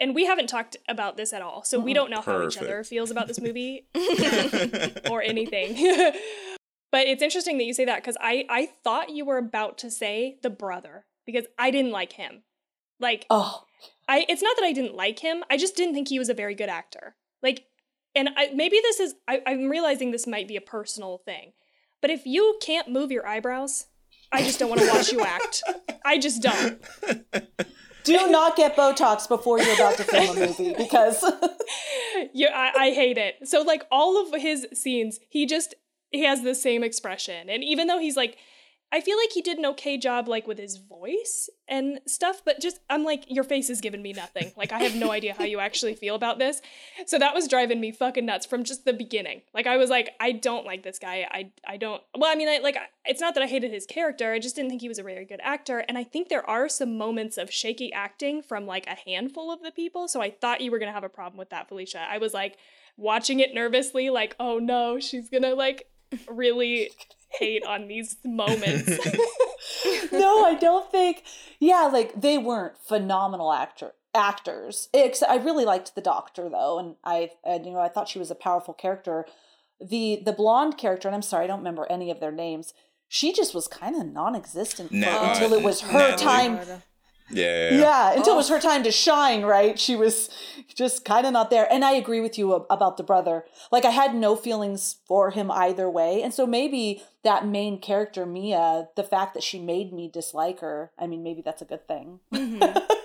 and 0.02 0.16
we 0.16 0.26
haven't 0.26 0.48
talked 0.48 0.78
about 0.88 1.18
this 1.18 1.34
at 1.34 1.42
all. 1.42 1.64
So 1.64 1.78
we 1.78 1.94
don't 1.94 2.10
know 2.10 2.22
how 2.22 2.42
each 2.48 2.58
other 2.58 2.84
feels 2.86 3.12
about 3.12 3.28
this 3.28 3.42
movie 3.42 3.86
or 5.10 5.22
anything. 5.22 5.76
but 6.92 7.06
it's 7.08 7.22
interesting 7.22 7.58
that 7.58 7.66
you 7.66 7.74
say 7.74 7.86
that 7.86 8.04
cuz 8.04 8.16
I 8.22 8.46
I 8.50 8.70
thought 8.84 9.10
you 9.10 9.26
were 9.26 9.38
about 9.38 9.78
to 9.80 9.92
say 9.92 10.40
the 10.42 10.50
brother 10.50 11.06
because 11.26 11.46
I 11.58 11.70
didn't 11.70 11.92
like 11.92 12.14
him. 12.14 12.44
Like 13.00 13.26
Oh, 13.30 13.66
I 14.08 14.26
it's 14.30 14.42
not 14.42 14.56
that 14.58 14.66
I 14.66 14.72
didn't 14.74 14.96
like 14.96 15.20
him. 15.20 15.44
I 15.50 15.58
just 15.58 15.76
didn't 15.76 15.94
think 15.94 16.08
he 16.08 16.20
was 16.20 16.30
a 16.30 16.34
very 16.34 16.56
good 16.56 16.70
actor. 16.70 17.16
Like 17.44 17.66
and 18.16 18.30
I, 18.36 18.52
maybe 18.54 18.80
this 18.82 19.00
is 19.00 19.16
I, 19.28 19.42
I'm 19.46 19.70
realizing 19.70 20.12
this 20.12 20.28
might 20.28 20.48
be 20.48 20.56
a 20.56 20.62
personal 20.62 21.20
thing. 21.20 21.54
But 22.02 22.12
if 22.12 22.26
you 22.26 22.58
can't 22.62 22.90
move 22.90 23.12
your 23.12 23.28
eyebrows, 23.28 23.88
I 24.32 24.42
just 24.44 24.60
don't 24.60 24.70
want 24.70 24.82
to 24.82 24.88
watch 24.88 25.12
you 25.12 25.22
act. 25.22 25.64
I 26.06 26.18
just 26.18 26.42
don't. 26.42 26.82
do 28.04 28.32
not 28.32 28.56
get 28.56 28.76
Botox 28.76 29.28
before 29.28 29.60
you're 29.60 29.74
about 29.74 29.98
to 29.98 30.04
film 30.04 30.38
a 30.38 30.48
movie 30.48 30.74
because 30.78 31.24
Yeah, 32.34 32.50
I, 32.54 32.86
I 32.86 32.92
hate 32.92 33.18
it. 33.18 33.48
So 33.48 33.62
like 33.62 33.86
all 33.92 34.22
of 34.22 34.40
his 34.42 34.68
scenes, 34.74 35.20
he 35.30 35.46
just 35.46 35.76
he 36.12 36.24
has 36.24 36.42
the 36.42 36.56
same 36.56 36.84
expression. 36.84 37.50
And 37.50 37.64
even 37.64 37.88
though 37.88 38.00
he's 38.00 38.18
like 38.18 38.38
I 38.92 39.02
feel 39.02 39.18
like 39.18 39.32
he 39.32 39.42
did 39.42 39.60
an 39.60 39.66
okay 39.68 39.98
job 39.98 40.28
like 40.28 40.48
with 40.48 40.58
his 40.58 40.78
voice 40.78 41.50
and 41.68 42.00
stuff, 42.08 42.42
but 42.44 42.60
just 42.60 42.80
I'm 42.90 43.04
like, 43.04 43.24
your 43.28 43.44
face 43.44 43.70
is 43.70 43.82
giving 43.82 44.02
me 44.02 44.14
nothing. 44.14 44.52
Like 44.58 44.72
I 44.72 44.80
have 44.80 44.96
no 44.96 45.12
idea 45.12 45.36
how 45.38 45.44
you 45.44 45.60
actually 45.60 45.94
feel 45.94 46.16
about 46.16 46.40
this. 46.40 46.62
So 47.06 47.20
that 47.20 47.36
was 47.36 47.48
driving 47.48 47.80
me 47.80 47.92
fucking 47.92 48.26
nuts 48.26 48.48
from 48.48 48.64
just 48.64 48.86
the 48.86 48.94
beginning. 48.94 49.42
Like 49.54 49.68
I 49.68 49.78
was 49.78 49.92
like, 49.92 50.10
I 50.20 50.32
don't 50.32 50.66
like 50.66 50.82
this 50.82 50.98
guy. 50.98 51.28
I 51.30 51.52
I 51.68 51.78
don't 51.78 52.02
well, 52.18 52.32
I 52.32 52.36
mean 52.36 52.50
I 52.50 52.58
like 52.58 52.78
it's 53.06 53.22
not 53.22 53.36
that 53.36 53.44
I 53.44 53.48
hated 53.48 53.72
his 53.72 53.86
character, 53.86 54.34
I 54.34 54.40
just 54.40 54.56
didn't 54.56 54.70
think 54.70 54.82
he 54.82 54.90
was 54.90 55.00
a 55.00 55.04
very 55.04 55.26
good 55.26 55.42
actor. 55.44 55.80
And 55.88 55.98
I 55.98 56.04
think 56.04 56.30
there 56.30 56.48
are 56.50 56.68
some 56.68 56.98
moments 56.98 57.38
of 57.38 57.52
shaky 57.52 57.94
acting 57.94 58.42
from 58.42 58.66
like 58.66 58.88
a 58.88 58.98
handful 59.10 59.52
of 59.52 59.62
the 59.62 59.72
people. 59.72 60.08
So 60.08 60.20
I 60.22 60.32
thought 60.32 60.62
you 60.62 60.72
were 60.72 60.80
gonna 60.80 60.94
have 60.94 61.04
a 61.04 61.10
problem 61.10 61.38
with 61.38 61.52
that, 61.52 61.68
Felicia. 61.68 62.08
I 62.10 62.18
was 62.18 62.34
like 62.34 62.58
watching 62.98 63.40
it 63.40 63.54
nervously, 63.54 64.10
like, 64.10 64.36
oh 64.40 64.58
no, 64.58 65.00
she's 65.00 65.30
gonna 65.30 65.54
like 65.54 65.88
really 66.28 66.90
hate 67.38 67.64
on 67.66 67.88
these 67.88 68.18
moments. 68.26 68.88
no, 70.12 70.46
I 70.46 70.58
don't 70.60 70.90
think. 70.92 71.24
Yeah, 71.60 71.90
like 71.92 72.20
they 72.20 72.38
weren't 72.38 72.78
phenomenal 72.78 73.52
actor 73.54 73.94
actors. 74.16 74.90
Ex- 74.94 75.22
I 75.24 75.36
really 75.38 75.66
liked 75.66 75.96
the 75.96 76.02
Doctor 76.02 76.50
though, 76.50 76.80
and 76.80 76.96
I 77.04 77.32
and 77.44 77.66
you 77.66 77.74
know 77.74 77.80
I 77.80 77.90
thought 77.90 78.08
she 78.10 78.20
was 78.20 78.32
a 78.32 78.36
powerful 78.36 78.74
character. 78.74 79.26
The 79.80 80.22
the 80.26 80.34
blonde 80.34 80.78
character, 80.78 81.08
and 81.08 81.16
I'm 81.16 81.22
sorry, 81.22 81.46
I 81.46 81.48
don't 81.48 81.60
remember 81.60 81.86
any 81.90 82.12
of 82.12 82.20
their 82.20 82.32
names. 82.32 82.74
She 83.08 83.34
just 83.34 83.56
was 83.56 83.68
kind 83.68 83.96
of 83.96 84.06
non-existent 84.06 84.90
for- 84.90 84.96
Nat- 84.96 85.32
until 85.34 85.54
it 85.54 85.64
was 85.64 85.82
her 85.82 85.98
Natalie. 85.98 86.24
time. 86.24 86.82
Yeah. 87.30 87.74
Yeah, 87.74 88.14
until 88.14 88.34
it 88.34 88.38
was 88.38 88.50
oh. 88.50 88.56
her 88.56 88.60
time 88.60 88.84
to 88.84 88.92
shine, 88.92 89.44
right? 89.44 89.80
She 89.80 89.96
was 89.96 90.30
just 90.74 91.06
kind 91.06 91.26
of 91.26 91.34
not 91.34 91.50
there. 91.50 91.72
And 91.72 91.86
I 91.86 91.94
agree 91.94 92.22
with 92.22 92.38
you 92.38 92.54
about 92.54 92.98
the 92.98 93.04
brother. 93.04 93.46
Like, 93.72 93.86
I 93.86 93.92
had 93.92 94.16
no 94.16 94.36
feelings 94.36 94.98
for 95.08 95.32
him 95.32 95.52
either 95.52 95.90
way. 95.90 96.22
And 96.22 96.34
so 96.34 96.48
maybe 96.48 97.04
that 97.24 97.46
main 97.46 97.80
character, 97.80 98.26
Mia, 98.26 98.88
the 98.96 99.04
fact 99.04 99.34
that 99.34 99.44
she 99.44 99.60
made 99.60 99.94
me 99.94 100.10
dislike 100.12 100.60
her, 100.62 100.92
I 100.98 101.08
mean, 101.08 101.24
maybe 101.24 101.42
that's 101.42 101.62
a 101.62 101.66
good 101.66 101.88
thing. 101.88 102.20
Mm-hmm. 102.34 102.78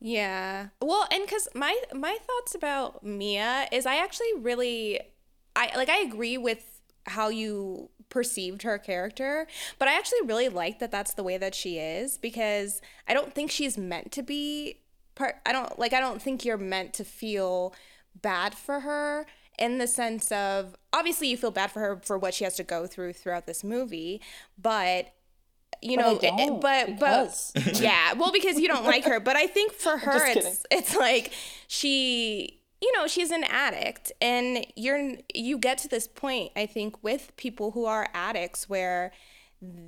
Yeah. 0.00 0.68
Well, 0.80 1.06
and 1.10 1.28
cuz 1.28 1.48
my 1.54 1.76
my 1.92 2.18
thoughts 2.26 2.54
about 2.54 3.02
Mia 3.02 3.68
is 3.72 3.86
I 3.86 3.96
actually 3.96 4.32
really 4.38 5.00
I 5.56 5.76
like 5.76 5.88
I 5.88 5.98
agree 5.98 6.38
with 6.38 6.80
how 7.06 7.28
you 7.28 7.90
perceived 8.10 8.62
her 8.62 8.78
character, 8.78 9.46
but 9.78 9.88
I 9.88 9.96
actually 9.96 10.22
really 10.24 10.48
like 10.48 10.78
that 10.78 10.90
that's 10.90 11.14
the 11.14 11.22
way 11.22 11.36
that 11.38 11.54
she 11.54 11.78
is 11.78 12.16
because 12.18 12.80
I 13.06 13.14
don't 13.14 13.34
think 13.34 13.50
she's 13.50 13.76
meant 13.78 14.12
to 14.12 14.22
be 14.22 14.80
part 15.14 15.36
I 15.44 15.52
don't 15.52 15.78
like 15.78 15.92
I 15.92 16.00
don't 16.00 16.22
think 16.22 16.44
you're 16.44 16.56
meant 16.56 16.94
to 16.94 17.04
feel 17.04 17.74
bad 18.20 18.54
for 18.54 18.80
her 18.80 19.26
in 19.58 19.78
the 19.78 19.86
sense 19.88 20.30
of 20.32 20.76
obviously 20.92 21.28
you 21.28 21.36
feel 21.36 21.50
bad 21.50 21.70
for 21.70 21.80
her 21.80 22.00
for 22.04 22.16
what 22.16 22.32
she 22.34 22.44
has 22.44 22.56
to 22.56 22.62
go 22.64 22.86
through 22.86 23.12
throughout 23.12 23.46
this 23.46 23.62
movie, 23.64 24.20
but 24.56 25.12
you 25.82 25.96
But 25.96 26.02
know, 26.02 26.12
it- 26.16 26.24
it- 26.24 26.36
don't, 26.36 26.60
but 26.60 26.86
because- 26.86 27.52
but 27.54 27.80
yeah, 27.80 28.14
well, 28.14 28.32
because 28.32 28.58
you 28.58 28.68
don't 28.68 28.84
like 28.84 29.04
her, 29.04 29.20
but 29.20 29.36
I 29.36 29.46
think 29.46 29.72
for 29.72 29.96
her, 29.98 30.26
it's 30.26 30.64
it's 30.70 30.96
like 30.96 31.32
she, 31.66 32.57
you 32.80 32.92
know, 32.96 33.06
she's 33.06 33.30
an 33.30 33.44
addict, 33.44 34.12
and 34.20 34.66
you're 34.76 35.16
you 35.34 35.58
get 35.58 35.78
to 35.78 35.88
this 35.88 36.06
point, 36.06 36.52
I 36.56 36.66
think, 36.66 37.02
with 37.02 37.32
people 37.36 37.72
who 37.72 37.84
are 37.86 38.08
addicts 38.14 38.68
where 38.68 39.12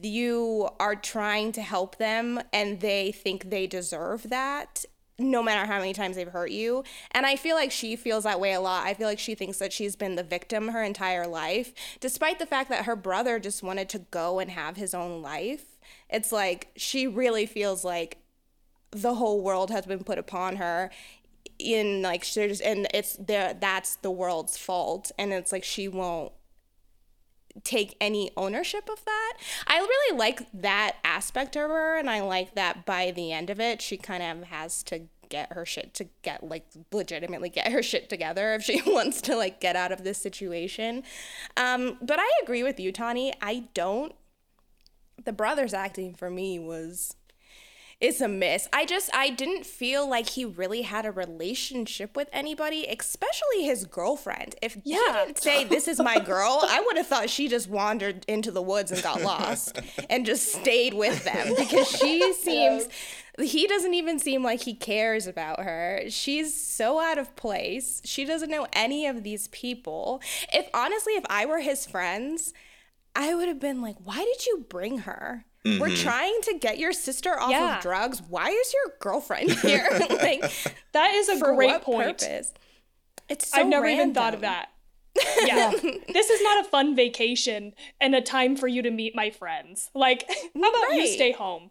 you 0.02 0.68
are 0.80 0.96
trying 0.96 1.52
to 1.52 1.62
help 1.62 1.98
them, 1.98 2.40
and 2.52 2.80
they 2.80 3.12
think 3.12 3.50
they 3.50 3.66
deserve 3.66 4.28
that. 4.30 4.84
No 5.22 5.42
matter 5.42 5.70
how 5.70 5.78
many 5.78 5.92
times 5.92 6.16
they've 6.16 6.26
hurt 6.26 6.50
you. 6.50 6.82
And 7.10 7.26
I 7.26 7.36
feel 7.36 7.54
like 7.54 7.70
she 7.70 7.94
feels 7.94 8.24
that 8.24 8.40
way 8.40 8.54
a 8.54 8.60
lot. 8.60 8.86
I 8.86 8.94
feel 8.94 9.06
like 9.06 9.18
she 9.18 9.34
thinks 9.34 9.58
that 9.58 9.70
she's 9.70 9.94
been 9.94 10.14
the 10.14 10.22
victim 10.22 10.68
her 10.68 10.82
entire 10.82 11.26
life, 11.26 11.74
despite 12.00 12.38
the 12.38 12.46
fact 12.46 12.70
that 12.70 12.86
her 12.86 12.96
brother 12.96 13.38
just 13.38 13.62
wanted 13.62 13.90
to 13.90 13.98
go 13.98 14.38
and 14.38 14.50
have 14.50 14.76
his 14.76 14.94
own 14.94 15.20
life. 15.20 15.78
It's 16.08 16.32
like 16.32 16.68
she 16.74 17.06
really 17.06 17.44
feels 17.44 17.84
like 17.84 18.16
the 18.92 19.14
whole 19.14 19.42
world 19.42 19.70
has 19.70 19.84
been 19.84 20.04
put 20.04 20.18
upon 20.18 20.56
her 20.56 20.90
in 21.60 22.02
like 22.02 22.30
there's 22.32 22.60
and 22.60 22.86
it's 22.92 23.16
there 23.16 23.54
that's 23.54 23.96
the 23.96 24.10
world's 24.10 24.56
fault 24.56 25.12
and 25.18 25.32
it's 25.32 25.52
like 25.52 25.64
she 25.64 25.88
won't 25.88 26.32
take 27.64 27.96
any 28.00 28.30
ownership 28.36 28.88
of 28.88 29.04
that. 29.04 29.36
I 29.66 29.78
really 29.78 30.18
like 30.18 30.46
that 30.54 30.96
aspect 31.04 31.56
of 31.56 31.70
her 31.70 31.98
and 31.98 32.08
I 32.08 32.20
like 32.20 32.54
that 32.54 32.86
by 32.86 33.10
the 33.10 33.32
end 33.32 33.50
of 33.50 33.60
it 33.60 33.82
she 33.82 33.96
kind 33.96 34.22
of 34.22 34.48
has 34.48 34.82
to 34.84 35.02
get 35.28 35.52
her 35.52 35.64
shit 35.64 35.94
to 35.94 36.08
get 36.22 36.42
like 36.42 36.66
legitimately 36.92 37.48
get 37.50 37.70
her 37.70 37.82
shit 37.82 38.08
together 38.08 38.52
if 38.54 38.62
she 38.62 38.82
wants 38.86 39.20
to 39.22 39.36
like 39.36 39.60
get 39.60 39.76
out 39.76 39.92
of 39.92 40.04
this 40.04 40.18
situation. 40.18 41.02
Um 41.56 41.98
but 42.02 42.18
I 42.18 42.30
agree 42.42 42.62
with 42.62 42.78
you 42.80 42.92
Tawny. 42.92 43.32
I 43.40 43.68
don't 43.74 44.14
the 45.24 45.32
brothers 45.32 45.74
acting 45.74 46.14
for 46.14 46.30
me 46.30 46.58
was 46.58 47.14
it's 48.00 48.20
a 48.22 48.28
miss. 48.28 48.66
I 48.72 48.86
just 48.86 49.10
I 49.14 49.28
didn't 49.30 49.66
feel 49.66 50.08
like 50.08 50.30
he 50.30 50.44
really 50.44 50.82
had 50.82 51.04
a 51.04 51.10
relationship 51.12 52.16
with 52.16 52.28
anybody, 52.32 52.86
especially 52.86 53.64
his 53.64 53.84
girlfriend. 53.84 54.54
If 54.62 54.74
he 54.74 54.80
Yeah. 54.92 55.24
didn't 55.26 55.42
say 55.42 55.64
this 55.64 55.86
is 55.86 56.00
my 56.00 56.18
girl, 56.18 56.60
I 56.62 56.80
would 56.80 56.96
have 56.96 57.06
thought 57.06 57.28
she 57.28 57.46
just 57.48 57.68
wandered 57.68 58.24
into 58.26 58.50
the 58.50 58.62
woods 58.62 58.90
and 58.90 59.02
got 59.02 59.20
lost 59.34 59.78
and 60.08 60.24
just 60.24 60.52
stayed 60.52 60.94
with 60.94 61.24
them 61.24 61.54
because 61.58 61.88
she 61.88 62.32
seems 62.32 62.88
he 63.38 63.66
doesn't 63.66 63.94
even 63.94 64.18
seem 64.18 64.42
like 64.42 64.62
he 64.62 64.74
cares 64.74 65.26
about 65.26 65.60
her. 65.60 66.02
She's 66.08 66.54
so 66.58 67.00
out 67.00 67.16
of 67.18 67.34
place. 67.36 68.02
She 68.04 68.24
doesn't 68.24 68.50
know 68.50 68.66
any 68.72 69.06
of 69.06 69.22
these 69.22 69.48
people. 69.48 70.20
If 70.52 70.68
honestly, 70.74 71.14
if 71.14 71.24
I 71.30 71.46
were 71.46 71.60
his 71.60 71.86
friends, 71.86 72.52
I 73.16 73.34
would 73.34 73.48
have 73.48 73.60
been 73.60 73.80
like, 73.82 73.96
why 74.04 74.16
did 74.18 74.46
you 74.46 74.66
bring 74.68 74.98
her? 74.98 75.44
We're 75.64 75.94
trying 75.94 76.40
to 76.44 76.58
get 76.58 76.78
your 76.78 76.92
sister 76.92 77.38
off 77.38 77.50
Yeah. 77.50 77.76
of 77.76 77.82
drugs. 77.82 78.22
Why 78.28 78.48
is 78.50 78.72
your 78.72 78.94
girlfriend 78.98 79.50
here? 79.62 79.86
like, 80.10 80.42
that 80.92 81.14
is 81.14 81.28
a 81.28 81.36
for 81.38 81.54
great 81.54 81.66
what 81.66 81.82
point. 81.82 82.18
purpose? 82.18 82.52
It's 83.28 83.48
so 83.48 83.60
I've 83.60 83.66
never 83.66 83.86
even 83.86 84.14
thought 84.14 84.34
of 84.34 84.40
that. 84.40 84.70
Yeah. 85.44 85.70
this 85.72 86.30
is 86.30 86.40
not 86.42 86.64
a 86.64 86.68
fun 86.68 86.94
vacation 86.96 87.74
and 88.00 88.14
a 88.14 88.20
time 88.22 88.56
for 88.56 88.68
you 88.68 88.80
to 88.82 88.90
meet 88.90 89.14
my 89.14 89.28
friends. 89.30 89.90
Like, 89.92 90.24
how 90.54 90.70
about 90.70 90.94
you 90.96 91.06
stay 91.08 91.32
home? 91.32 91.70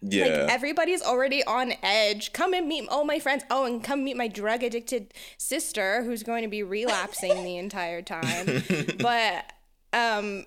Yeah. 0.00 0.24
Like 0.26 0.52
everybody's 0.52 1.02
already 1.02 1.42
on 1.42 1.72
edge. 1.82 2.32
Come 2.32 2.54
and 2.54 2.68
meet 2.68 2.88
all 2.88 3.04
my 3.04 3.18
friends. 3.18 3.42
Oh, 3.50 3.64
and 3.64 3.82
come 3.82 4.04
meet 4.04 4.16
my 4.16 4.28
drug 4.28 4.62
addicted 4.62 5.12
sister 5.38 6.04
who's 6.04 6.22
going 6.22 6.42
to 6.42 6.48
be 6.48 6.62
relapsing 6.62 7.42
the 7.42 7.56
entire 7.56 8.00
time. 8.02 8.62
But 9.00 9.52
um 9.92 10.44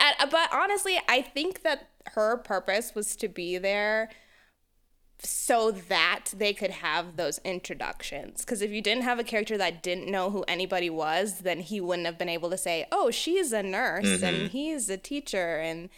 at, 0.00 0.30
but 0.30 0.48
honestly, 0.52 0.98
I 1.06 1.20
think 1.22 1.62
that 1.62 1.90
her 2.08 2.36
purpose 2.36 2.94
was 2.94 3.16
to 3.16 3.28
be 3.28 3.58
there 3.58 4.10
so 5.24 5.70
that 5.70 6.26
they 6.36 6.52
could 6.52 6.70
have 6.70 7.16
those 7.16 7.38
introductions. 7.44 8.40
Because 8.40 8.60
if 8.60 8.70
you 8.70 8.82
didn't 8.82 9.04
have 9.04 9.18
a 9.18 9.24
character 9.24 9.56
that 9.58 9.82
didn't 9.82 10.10
know 10.10 10.30
who 10.30 10.42
anybody 10.48 10.90
was, 10.90 11.40
then 11.40 11.60
he 11.60 11.80
wouldn't 11.80 12.06
have 12.06 12.18
been 12.18 12.28
able 12.28 12.50
to 12.50 12.58
say, 12.58 12.86
"Oh, 12.90 13.10
she's 13.10 13.52
a 13.52 13.62
nurse 13.62 14.04
mm-hmm. 14.04 14.24
and 14.24 14.50
he's 14.50 14.88
a 14.90 14.96
teacher," 14.96 15.58
and 15.58 15.88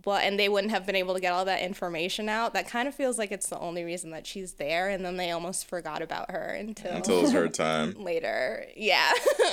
but 0.00 0.24
and 0.24 0.38
they 0.38 0.48
wouldn't 0.48 0.72
have 0.72 0.84
been 0.84 0.96
able 0.96 1.14
to 1.14 1.20
get 1.20 1.32
all 1.32 1.46
that 1.46 1.62
information 1.62 2.28
out. 2.28 2.52
That 2.52 2.68
kind 2.68 2.86
of 2.86 2.94
feels 2.94 3.16
like 3.16 3.32
it's 3.32 3.48
the 3.48 3.58
only 3.58 3.82
reason 3.82 4.10
that 4.10 4.26
she's 4.26 4.54
there, 4.54 4.90
and 4.90 5.04
then 5.04 5.16
they 5.16 5.30
almost 5.30 5.66
forgot 5.66 6.02
about 6.02 6.30
her 6.30 6.48
until, 6.48 6.92
Until 6.92 7.20
it's 7.22 7.32
her 7.32 7.48
time. 7.48 7.94
later. 7.94 8.66
Yeah. 8.76 9.10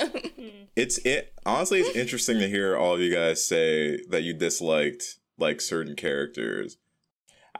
It's 0.76 0.98
it 0.98 1.32
honestly 1.46 1.78
it's 1.80 1.96
interesting 1.96 2.40
to 2.40 2.48
hear 2.48 2.76
all 2.76 2.94
of 2.94 3.00
you 3.00 3.14
guys 3.14 3.44
say 3.46 3.96
that 4.10 4.24
you 4.24 4.34
disliked 4.34 5.18
like 5.38 5.60
certain 5.60 5.96
characters. 5.96 6.76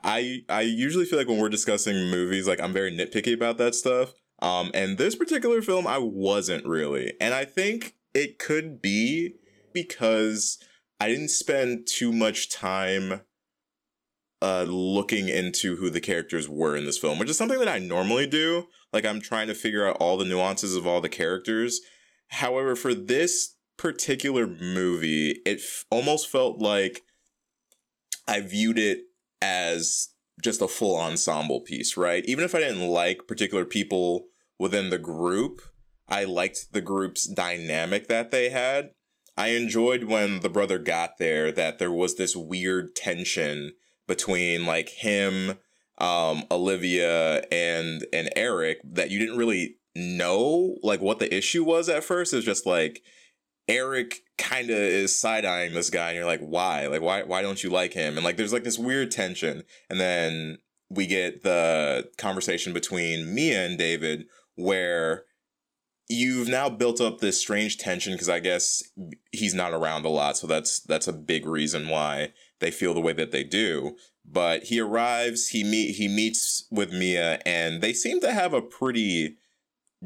I 0.02 0.42
I 0.48 0.62
usually 0.62 1.04
feel 1.04 1.18
like 1.18 1.28
when 1.28 1.38
we're 1.38 1.48
discussing 1.48 2.10
movies, 2.10 2.46
like 2.46 2.60
I'm 2.60 2.72
very 2.72 2.92
nitpicky 2.92 3.32
about 3.34 3.58
that 3.58 3.74
stuff. 3.74 4.12
Um, 4.40 4.70
and 4.74 4.98
this 4.98 5.14
particular 5.14 5.62
film, 5.62 5.86
I 5.86 5.98
wasn't 5.98 6.66
really, 6.66 7.14
and 7.20 7.32
I 7.32 7.44
think 7.44 7.94
it 8.12 8.38
could 8.38 8.82
be 8.82 9.36
because 9.72 10.58
I 11.00 11.08
didn't 11.08 11.30
spend 11.30 11.86
too 11.86 12.12
much 12.12 12.50
time 12.50 13.22
uh 14.42 14.64
looking 14.68 15.28
into 15.28 15.76
who 15.76 15.88
the 15.88 16.00
characters 16.00 16.48
were 16.48 16.76
in 16.76 16.84
this 16.84 16.98
film, 16.98 17.18
which 17.18 17.30
is 17.30 17.38
something 17.38 17.58
that 17.58 17.68
I 17.68 17.78
normally 17.78 18.26
do. 18.26 18.66
Like 18.92 19.06
I'm 19.06 19.20
trying 19.20 19.48
to 19.48 19.54
figure 19.54 19.88
out 19.88 19.96
all 20.00 20.16
the 20.16 20.24
nuances 20.24 20.76
of 20.76 20.86
all 20.86 21.00
the 21.00 21.08
characters. 21.08 21.80
However, 22.28 22.76
for 22.76 22.94
this 22.94 23.56
particular 23.76 24.46
movie, 24.46 25.40
it 25.44 25.58
f- 25.58 25.84
almost 25.90 26.28
felt 26.28 26.58
like 26.58 27.02
I 28.26 28.40
viewed 28.40 28.78
it 28.78 29.00
as 29.42 30.08
just 30.42 30.62
a 30.62 30.68
full 30.68 30.96
ensemble 30.96 31.60
piece, 31.60 31.96
right? 31.96 32.24
Even 32.26 32.44
if 32.44 32.54
I 32.54 32.60
didn't 32.60 32.88
like 32.88 33.28
particular 33.28 33.64
people 33.64 34.26
within 34.58 34.90
the 34.90 34.98
group, 34.98 35.60
I 36.08 36.24
liked 36.24 36.72
the 36.72 36.80
group's 36.80 37.24
dynamic 37.24 38.08
that 38.08 38.30
they 38.30 38.50
had. 38.50 38.90
I 39.36 39.48
enjoyed 39.48 40.04
when 40.04 40.40
the 40.40 40.48
brother 40.48 40.78
got 40.78 41.18
there 41.18 41.50
that 41.52 41.78
there 41.78 41.90
was 41.90 42.16
this 42.16 42.36
weird 42.36 42.94
tension 42.94 43.72
between 44.06 44.66
like 44.66 44.90
him, 44.90 45.58
um, 45.98 46.44
Olivia 46.50 47.42
and 47.50 48.06
and 48.12 48.30
Eric 48.36 48.78
that 48.84 49.10
you 49.10 49.18
didn't 49.18 49.38
really 49.38 49.76
know 49.96 50.76
like 50.82 51.00
what 51.00 51.18
the 51.18 51.34
issue 51.34 51.64
was 51.64 51.88
at 51.88 52.04
first. 52.04 52.32
It 52.32 52.36
was 52.36 52.44
just 52.44 52.66
like 52.66 53.02
Eric 53.68 54.20
kind 54.36 54.70
of 54.70 54.76
is 54.76 55.18
side 55.18 55.44
eyeing 55.44 55.74
this 55.74 55.90
guy, 55.90 56.08
and 56.08 56.16
you're 56.16 56.26
like, 56.26 56.40
why? 56.40 56.86
Like, 56.86 57.02
why? 57.02 57.22
Why 57.22 57.42
don't 57.42 57.62
you 57.62 57.70
like 57.70 57.92
him? 57.92 58.16
And 58.16 58.24
like, 58.24 58.36
there's 58.36 58.52
like 58.52 58.64
this 58.64 58.78
weird 58.78 59.10
tension, 59.10 59.62
and 59.88 60.00
then 60.00 60.58
we 60.90 61.06
get 61.06 61.42
the 61.42 62.10
conversation 62.18 62.72
between 62.72 63.34
Mia 63.34 63.66
and 63.66 63.78
David, 63.78 64.26
where 64.56 65.24
you've 66.08 66.48
now 66.48 66.68
built 66.68 67.00
up 67.00 67.18
this 67.18 67.40
strange 67.40 67.78
tension 67.78 68.12
because 68.12 68.28
I 68.28 68.40
guess 68.40 68.82
he's 69.32 69.54
not 69.54 69.72
around 69.72 70.04
a 70.04 70.10
lot, 70.10 70.36
so 70.36 70.46
that's 70.46 70.80
that's 70.80 71.08
a 71.08 71.12
big 71.12 71.46
reason 71.46 71.88
why 71.88 72.32
they 72.60 72.70
feel 72.70 72.94
the 72.94 73.00
way 73.00 73.12
that 73.14 73.30
they 73.30 73.44
do. 73.44 73.96
But 74.24 74.64
he 74.64 74.80
arrives, 74.80 75.48
he 75.48 75.64
meet 75.64 75.96
he 75.96 76.08
meets 76.08 76.66
with 76.70 76.92
Mia, 76.92 77.40
and 77.46 77.82
they 77.82 77.92
seem 77.92 78.20
to 78.20 78.32
have 78.32 78.52
a 78.52 78.62
pretty 78.62 79.36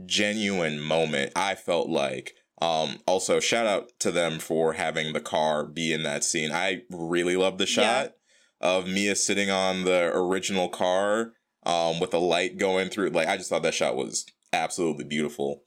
genuine 0.07 0.81
moment. 0.81 1.33
I 1.35 1.55
felt 1.55 1.88
like. 1.88 2.35
Um, 2.61 2.99
also, 3.07 3.40
shout 3.40 3.66
out 3.66 3.90
to 4.01 4.11
them 4.11 4.38
for 4.38 4.73
having 4.73 5.12
the 5.12 5.21
car 5.21 5.64
be 5.64 5.92
in 5.92 6.03
that 6.03 6.25
scene. 6.25 6.51
I 6.51 6.83
really 6.90 7.37
love 7.37 7.59
the 7.59 7.66
shot 7.66 8.14
of 8.61 8.88
Mia 8.88 9.14
sitting 9.14 9.51
on 9.51 9.85
the 9.85 10.11
original 10.12 10.68
car 10.68 11.33
um, 11.64 12.01
with 12.01 12.11
the 12.11 12.21
light 12.21 12.59
going 12.59 12.88
through. 12.88 13.11
Like, 13.11 13.29
I 13.29 13.37
just 13.37 13.49
thought 13.49 13.62
that 13.62 13.75
shot 13.75 13.97
was 13.97 14.27
absolutely 14.53 15.05
beautiful. 15.05 15.62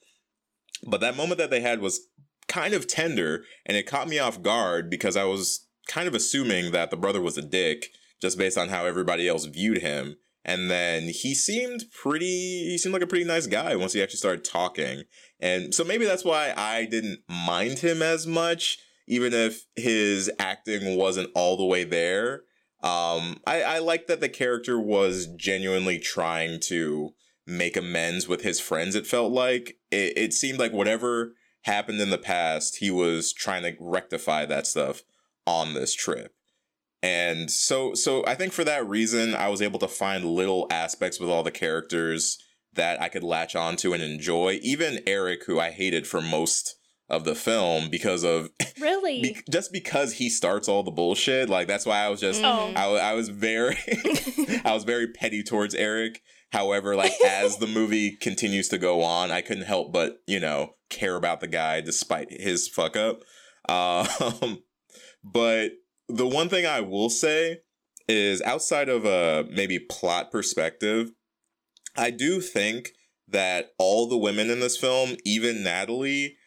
But 0.85 0.99
that 1.01 1.15
moment 1.15 1.37
that 1.37 1.49
they 1.49 1.61
had 1.61 1.79
was 1.79 2.07
kind 2.47 2.73
of 2.73 2.87
tender, 2.87 3.45
and 3.65 3.77
it 3.77 3.87
caught 3.87 4.09
me 4.09 4.19
off 4.19 4.41
guard 4.41 4.89
because 4.89 5.15
I 5.15 5.23
was 5.23 5.67
kind 5.87 6.07
of 6.07 6.15
assuming 6.15 6.71
that 6.71 6.91
the 6.91 6.97
brother 6.97 7.21
was 7.21 7.37
a 7.37 7.41
dick 7.41 7.91
just 8.21 8.37
based 8.37 8.57
on 8.57 8.69
how 8.69 8.85
everybody 8.85 9.27
else 9.27 9.45
viewed 9.45 9.79
him. 9.79 10.17
And 10.43 10.71
then 10.71 11.03
he 11.03 11.35
seemed 11.35 11.85
pretty, 11.91 12.69
he 12.69 12.77
seemed 12.77 12.93
like 12.93 13.03
a 13.03 13.07
pretty 13.07 13.25
nice 13.25 13.47
guy 13.47 13.75
once 13.75 13.93
he 13.93 14.01
actually 14.01 14.17
started 14.17 14.43
talking. 14.43 15.03
And 15.39 15.73
so 15.73 15.83
maybe 15.83 16.05
that's 16.05 16.25
why 16.25 16.53
I 16.55 16.85
didn't 16.85 17.19
mind 17.29 17.79
him 17.79 18.01
as 18.01 18.25
much, 18.25 18.79
even 19.07 19.33
if 19.33 19.65
his 19.75 20.31
acting 20.39 20.97
wasn't 20.97 21.29
all 21.35 21.57
the 21.57 21.65
way 21.65 21.83
there. 21.83 22.41
Um, 22.81 23.39
I, 23.45 23.61
I 23.61 23.79
like 23.79 24.07
that 24.07 24.21
the 24.21 24.29
character 24.29 24.79
was 24.79 25.27
genuinely 25.27 25.99
trying 25.99 26.59
to 26.61 27.11
make 27.45 27.77
amends 27.77 28.27
with 28.27 28.41
his 28.41 28.59
friends, 28.59 28.95
it 28.95 29.05
felt 29.05 29.31
like. 29.31 29.77
It, 29.91 30.17
it 30.17 30.33
seemed 30.33 30.57
like 30.57 30.73
whatever 30.73 31.33
happened 31.63 32.01
in 32.01 32.09
the 32.09 32.17
past, 32.17 32.77
he 32.77 32.89
was 32.89 33.33
trying 33.33 33.63
to 33.63 33.75
rectify 33.79 34.45
that 34.45 34.65
stuff 34.65 35.03
on 35.45 35.73
this 35.73 35.93
trip. 35.93 36.33
And 37.03 37.49
so 37.49 37.93
so 37.93 38.23
I 38.27 38.35
think 38.35 38.53
for 38.53 38.63
that 38.63 38.87
reason 38.87 39.33
I 39.35 39.49
was 39.49 39.61
able 39.61 39.79
to 39.79 39.87
find 39.87 40.23
little 40.25 40.67
aspects 40.69 41.19
with 41.19 41.29
all 41.29 41.43
the 41.43 41.51
characters 41.51 42.37
that 42.73 43.01
I 43.01 43.09
could 43.09 43.23
latch 43.23 43.55
onto 43.55 43.93
and 43.93 44.01
enjoy. 44.03 44.59
Even 44.61 44.99
Eric, 45.07 45.45
who 45.45 45.59
I 45.59 45.71
hated 45.71 46.05
for 46.07 46.21
most 46.21 46.75
of 47.09 47.25
the 47.25 47.35
film 47.35 47.89
because 47.89 48.23
of 48.23 48.49
Really? 48.79 49.21
be- 49.21 49.37
just 49.49 49.73
because 49.73 50.13
he 50.13 50.29
starts 50.29 50.69
all 50.69 50.83
the 50.83 50.91
bullshit. 50.91 51.49
Like 51.49 51.67
that's 51.67 51.85
why 51.85 51.97
I 52.05 52.09
was 52.09 52.21
just 52.21 52.41
Oh. 52.43 52.71
I, 52.75 52.85
I 53.09 53.13
was 53.13 53.29
very 53.29 53.77
I 54.63 54.73
was 54.73 54.83
very 54.83 55.07
petty 55.07 55.43
towards 55.43 55.75
Eric. 55.75 56.21
However, 56.51 56.95
like 56.95 57.13
as 57.25 57.57
the 57.57 57.67
movie 57.67 58.11
continues 58.21 58.67
to 58.69 58.77
go 58.77 59.01
on, 59.01 59.31
I 59.31 59.41
couldn't 59.41 59.63
help 59.65 59.91
but 59.91 60.21
you 60.27 60.39
know 60.39 60.75
care 60.89 61.15
about 61.15 61.39
the 61.41 61.47
guy 61.47 61.81
despite 61.81 62.27
his 62.31 62.67
fuck 62.67 62.95
up. 62.95 63.21
Um, 63.69 64.59
but 65.23 65.71
the 66.11 66.27
one 66.27 66.49
thing 66.49 66.65
I 66.65 66.81
will 66.81 67.09
say 67.09 67.59
is 68.07 68.41
outside 68.41 68.89
of 68.89 69.05
a 69.05 69.45
maybe 69.49 69.79
plot 69.79 70.31
perspective, 70.31 71.11
I 71.97 72.11
do 72.11 72.41
think 72.41 72.91
that 73.27 73.71
all 73.77 74.07
the 74.07 74.17
women 74.17 74.49
in 74.49 74.59
this 74.59 74.77
film, 74.77 75.15
even 75.25 75.63
Natalie, 75.63 76.37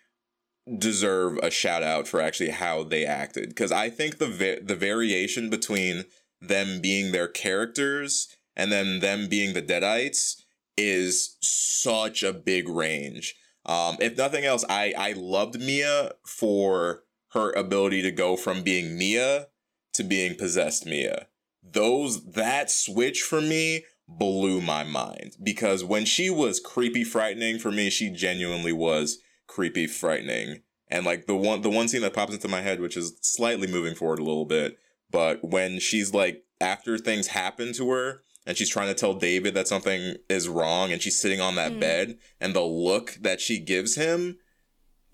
deserve 0.79 1.39
a 1.43 1.51
shout 1.51 1.83
out 1.83 2.09
for 2.09 2.21
actually 2.21 2.51
how 2.51 2.85
they 2.85 3.05
acted 3.05 3.51
because 3.51 3.71
I 3.71 3.91
think 3.91 4.19
the 4.19 4.29
va- 4.29 4.61
the 4.63 4.77
variation 4.77 5.51
between 5.51 6.05
them 6.41 6.81
being 6.81 7.13
their 7.13 7.29
characters 7.29 8.35
and 8.57 8.73
then 8.73 9.01
them 9.01 9.29
being 9.29 9.53
the 9.53 9.63
Deadites 9.63 10.43
is 10.77 11.37
such 11.43 12.23
a 12.23 12.33
big 12.33 12.69
range. 12.69 13.35
Um, 13.67 13.97
if 14.01 14.17
nothing 14.17 14.45
else, 14.45 14.65
I 14.69 14.95
I 14.97 15.13
loved 15.13 15.61
Mia 15.61 16.13
for 16.27 17.03
her 17.33 17.53
ability 17.53 18.01
to 18.03 18.11
go 18.11 18.37
from 18.37 18.63
being 18.63 18.97
Mia 18.97 19.49
to 19.95 20.05
being 20.05 20.35
possessed 20.35 20.87
Mia. 20.87 21.27
Those 21.63 22.25
that 22.33 22.71
switch 22.71 23.23
for 23.23 23.41
me 23.41 23.85
blew 24.07 24.61
my 24.61 24.85
mind 24.85 25.35
because 25.43 25.83
when 25.83 26.05
she 26.05 26.29
was 26.29 26.61
creepy 26.61 27.05
frightening 27.05 27.59
for 27.59 27.71
me, 27.73 27.89
she 27.91 28.11
genuinely 28.11 28.73
was 28.73 29.19
creepy 29.47 29.87
frightening. 29.87 30.63
And 30.89 31.07
like 31.07 31.27
the 31.27 31.35
one 31.35 31.63
the 31.63 31.71
one 31.71 31.89
scene 31.89 32.03
that 32.03 32.13
pops 32.13 32.35
into 32.35 32.49
my 32.49 32.61
head, 32.61 32.81
which 32.81 32.97
is 32.97 33.17
slightly 33.23 33.67
moving 33.67 33.95
forward 33.95 34.19
a 34.19 34.25
little 34.25 34.45
bit, 34.45 34.79
but 35.11 35.43
when 35.43 35.79
she's 35.81 36.13
like 36.13 36.45
after 36.61 36.99
things 36.99 37.29
happen 37.29 37.73
to 37.75 37.91
her 37.91 38.23
and 38.47 38.57
she's 38.59 38.69
trying 38.69 38.89
to 38.89 38.95
tell 38.95 39.15
David 39.15 39.55
that 39.55 39.67
something 39.67 40.17
is 40.29 40.49
wrong 40.49 40.93
and 40.93 41.01
she's 41.01 41.19
sitting 41.19 41.41
on 41.41 41.55
that 41.55 41.73
Mm. 41.73 41.81
bed 41.81 42.19
and 42.41 42.55
the 42.55 42.63
look 42.63 43.17
that 43.23 43.41
she 43.41 43.59
gives 43.59 43.95
him 43.97 44.39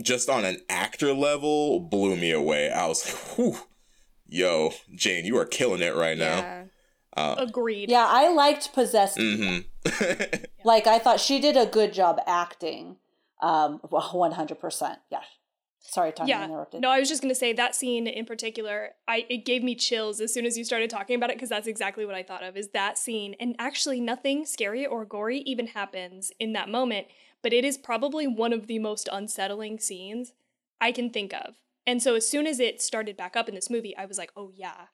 just 0.03 0.29
on 0.29 0.45
an 0.45 0.59
actor 0.69 1.13
level 1.15 1.79
blew 1.81 2.17
me 2.17 2.31
away. 2.33 2.71
I 2.71 2.87
was 2.89 3.07
like, 3.07 3.17
whew, 3.37 3.59
yo, 4.31 4.73
Jane, 4.95 5.25
you 5.25 5.37
are 5.37 5.45
killing 5.45 5.83
it 5.83 5.95
right 5.95 6.17
now. 6.17 6.39
Yeah. 6.39 6.65
Uh, 7.17 7.35
Agreed. 7.39 7.91
Yeah, 7.91 8.07
I 8.09 8.33
liked 8.33 8.73
Possessed. 8.73 9.19
hmm 9.19 9.59
Like 10.65 10.87
I 10.87 10.99
thought 10.99 11.21
she 11.21 11.41
did 11.41 11.57
a 11.57 11.67
good 11.67 11.93
job 11.93 12.21
acting. 12.27 12.97
Um, 13.43 13.79
one 13.91 14.33
hundred 14.33 14.61
percent. 14.61 14.99
Yeah. 15.11 15.23
Sorry, 15.83 16.13
Tanya 16.13 16.35
yeah. 16.37 16.45
interrupted. 16.45 16.83
No, 16.83 16.91
I 16.91 17.01
was 17.01 17.09
just 17.09 17.23
gonna 17.23 17.35
say 17.35 17.53
that 17.53 17.75
scene 17.75 18.07
in 18.07 18.27
particular, 18.27 18.91
I 19.09 19.27
it 19.29 19.45
gave 19.45 19.63
me 19.63 19.75
chills 19.75 20.21
as 20.21 20.33
soon 20.33 20.47
as 20.47 20.57
you 20.57 20.65
started 20.65 20.91
talking 20.91 21.17
about 21.17 21.31
it 21.31 21.37
because 21.37 21.49
that's 21.49 21.67
exactly 21.67 22.07
what 22.07 22.15
I 22.15 22.23
thought 22.23 22.45
of 22.45 22.57
is 22.57 22.69
that 22.69 22.99
scene. 22.99 23.35
And 23.41 23.57
actually 23.59 24.01
nothing 24.01 24.47
scary 24.47 24.87
or 24.87 25.05
gory 25.05 25.39
even 25.39 25.69
happens 25.69 26.31
in 26.39 26.53
that 26.53 26.69
moment, 26.69 27.09
but 27.43 27.53
it 27.53 27.65
is 27.65 27.77
probably 27.77 28.27
one 28.29 28.53
of 28.53 28.67
the 28.67 28.79
most 28.79 29.09
unsettling 29.11 29.79
scenes 29.79 30.33
I 30.81 30.93
can 30.93 31.11
think 31.11 31.33
of. 31.35 31.57
And 31.91 32.01
so 32.01 32.15
as 32.15 32.29
soon 32.29 32.47
as 32.47 32.61
it 32.61 32.81
started 32.81 33.17
back 33.17 33.35
up 33.35 33.49
in 33.49 33.57
this 33.57 33.69
movie, 33.69 33.97
I 33.97 34.07
was 34.07 34.17
like, 34.17 34.31
oh 34.37 34.53
yeah. 34.55 34.87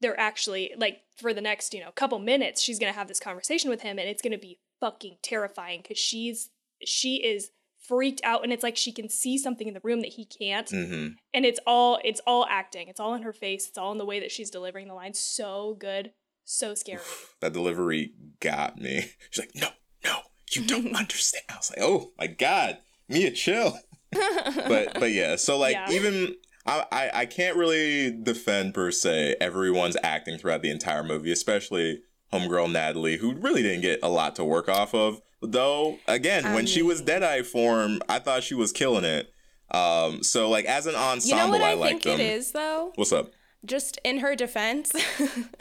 They're 0.00 0.18
actually 0.18 0.72
like 0.76 1.00
for 1.16 1.34
the 1.34 1.40
next, 1.40 1.74
you 1.74 1.80
know, 1.80 1.90
couple 1.90 2.20
minutes, 2.20 2.62
she's 2.62 2.78
gonna 2.78 2.92
have 2.92 3.08
this 3.08 3.18
conversation 3.18 3.70
with 3.70 3.82
him 3.82 3.98
and 3.98 4.08
it's 4.08 4.22
gonna 4.22 4.38
be 4.38 4.60
fucking 4.78 5.16
terrifying 5.20 5.80
because 5.82 5.98
she's 5.98 6.50
she 6.84 7.16
is 7.16 7.50
freaked 7.80 8.20
out 8.22 8.44
and 8.44 8.52
it's 8.52 8.62
like 8.62 8.76
she 8.76 8.92
can 8.92 9.08
see 9.08 9.36
something 9.36 9.66
in 9.66 9.74
the 9.74 9.80
room 9.82 10.00
that 10.02 10.12
he 10.12 10.24
can't. 10.24 10.70
Hmm 10.70 11.08
and 11.34 11.44
it's 11.44 11.58
all 11.66 11.98
it's 12.04 12.20
all 12.24 12.46
acting. 12.48 12.86
It's 12.86 13.00
all 13.00 13.14
in 13.14 13.22
her 13.22 13.32
face. 13.32 13.66
It's 13.66 13.78
all 13.78 13.90
in 13.90 13.98
the 13.98 14.04
way 14.06 14.20
that 14.20 14.30
she's 14.30 14.50
delivering 14.50 14.86
the 14.86 14.94
lines 14.94 15.18
so 15.18 15.76
good. 15.80 16.12
So 16.44 16.76
scary. 16.76 17.00
That 17.40 17.52
delivery 17.52 18.12
got 18.38 18.78
me. 18.78 19.10
She's 19.30 19.44
like, 19.44 19.54
no, 19.54 19.68
no, 20.02 20.20
you 20.52 20.64
don't 20.64 20.96
understand. 20.96 21.44
I 21.50 21.56
was 21.56 21.70
like, 21.76 21.84
oh 21.84 22.12
my 22.18 22.26
god, 22.28 22.78
Mia, 23.08 23.32
chill. 23.32 23.78
But 24.12 24.94
but 25.00 25.12
yeah, 25.12 25.36
so 25.36 25.58
like 25.58 25.74
Yeah. 25.74 25.90
even 25.90 26.34
I, 26.66 26.84
I 26.92 27.10
I 27.14 27.26
can't 27.26 27.56
really 27.56 28.10
defend 28.10 28.74
per 28.74 28.90
se 28.90 29.36
everyone's 29.40 29.96
acting 30.02 30.38
throughout 30.38 30.62
the 30.62 30.70
entire 30.70 31.02
movie, 31.04 31.32
especially 31.32 32.02
homegirl 32.32 32.70
Natalie, 32.72 33.16
who 33.18 33.34
really 33.34 33.62
didn't 33.62 33.82
get 33.82 34.00
a 34.02 34.08
lot 34.08 34.36
to 34.36 34.44
work 34.44 34.68
off 34.68 34.94
of. 34.94 35.20
Though 35.40 35.98
again, 36.08 36.44
I 36.46 36.54
when 36.54 36.66
she 36.66 36.82
was 36.82 36.98
mean- 37.00 37.08
Deadite 37.20 37.46
form, 37.46 38.00
I 38.08 38.18
thought 38.18 38.42
she 38.42 38.54
was 38.54 38.72
killing 38.72 39.04
it. 39.04 39.32
Um, 39.70 40.22
so 40.22 40.48
like 40.48 40.64
as 40.64 40.86
an 40.86 40.92
You 40.92 40.98
know 40.98 41.04
ensemble, 41.12 41.50
what 41.58 41.62
I, 41.62 41.70
I, 41.70 41.74
like 41.74 41.90
think 41.90 42.02
them. 42.04 42.20
it 42.20 42.24
is 42.24 42.52
though? 42.52 42.92
What's 42.96 43.12
up? 43.12 43.30
just 43.64 43.98
in 44.04 44.18
her 44.18 44.36
defense, 44.36 44.92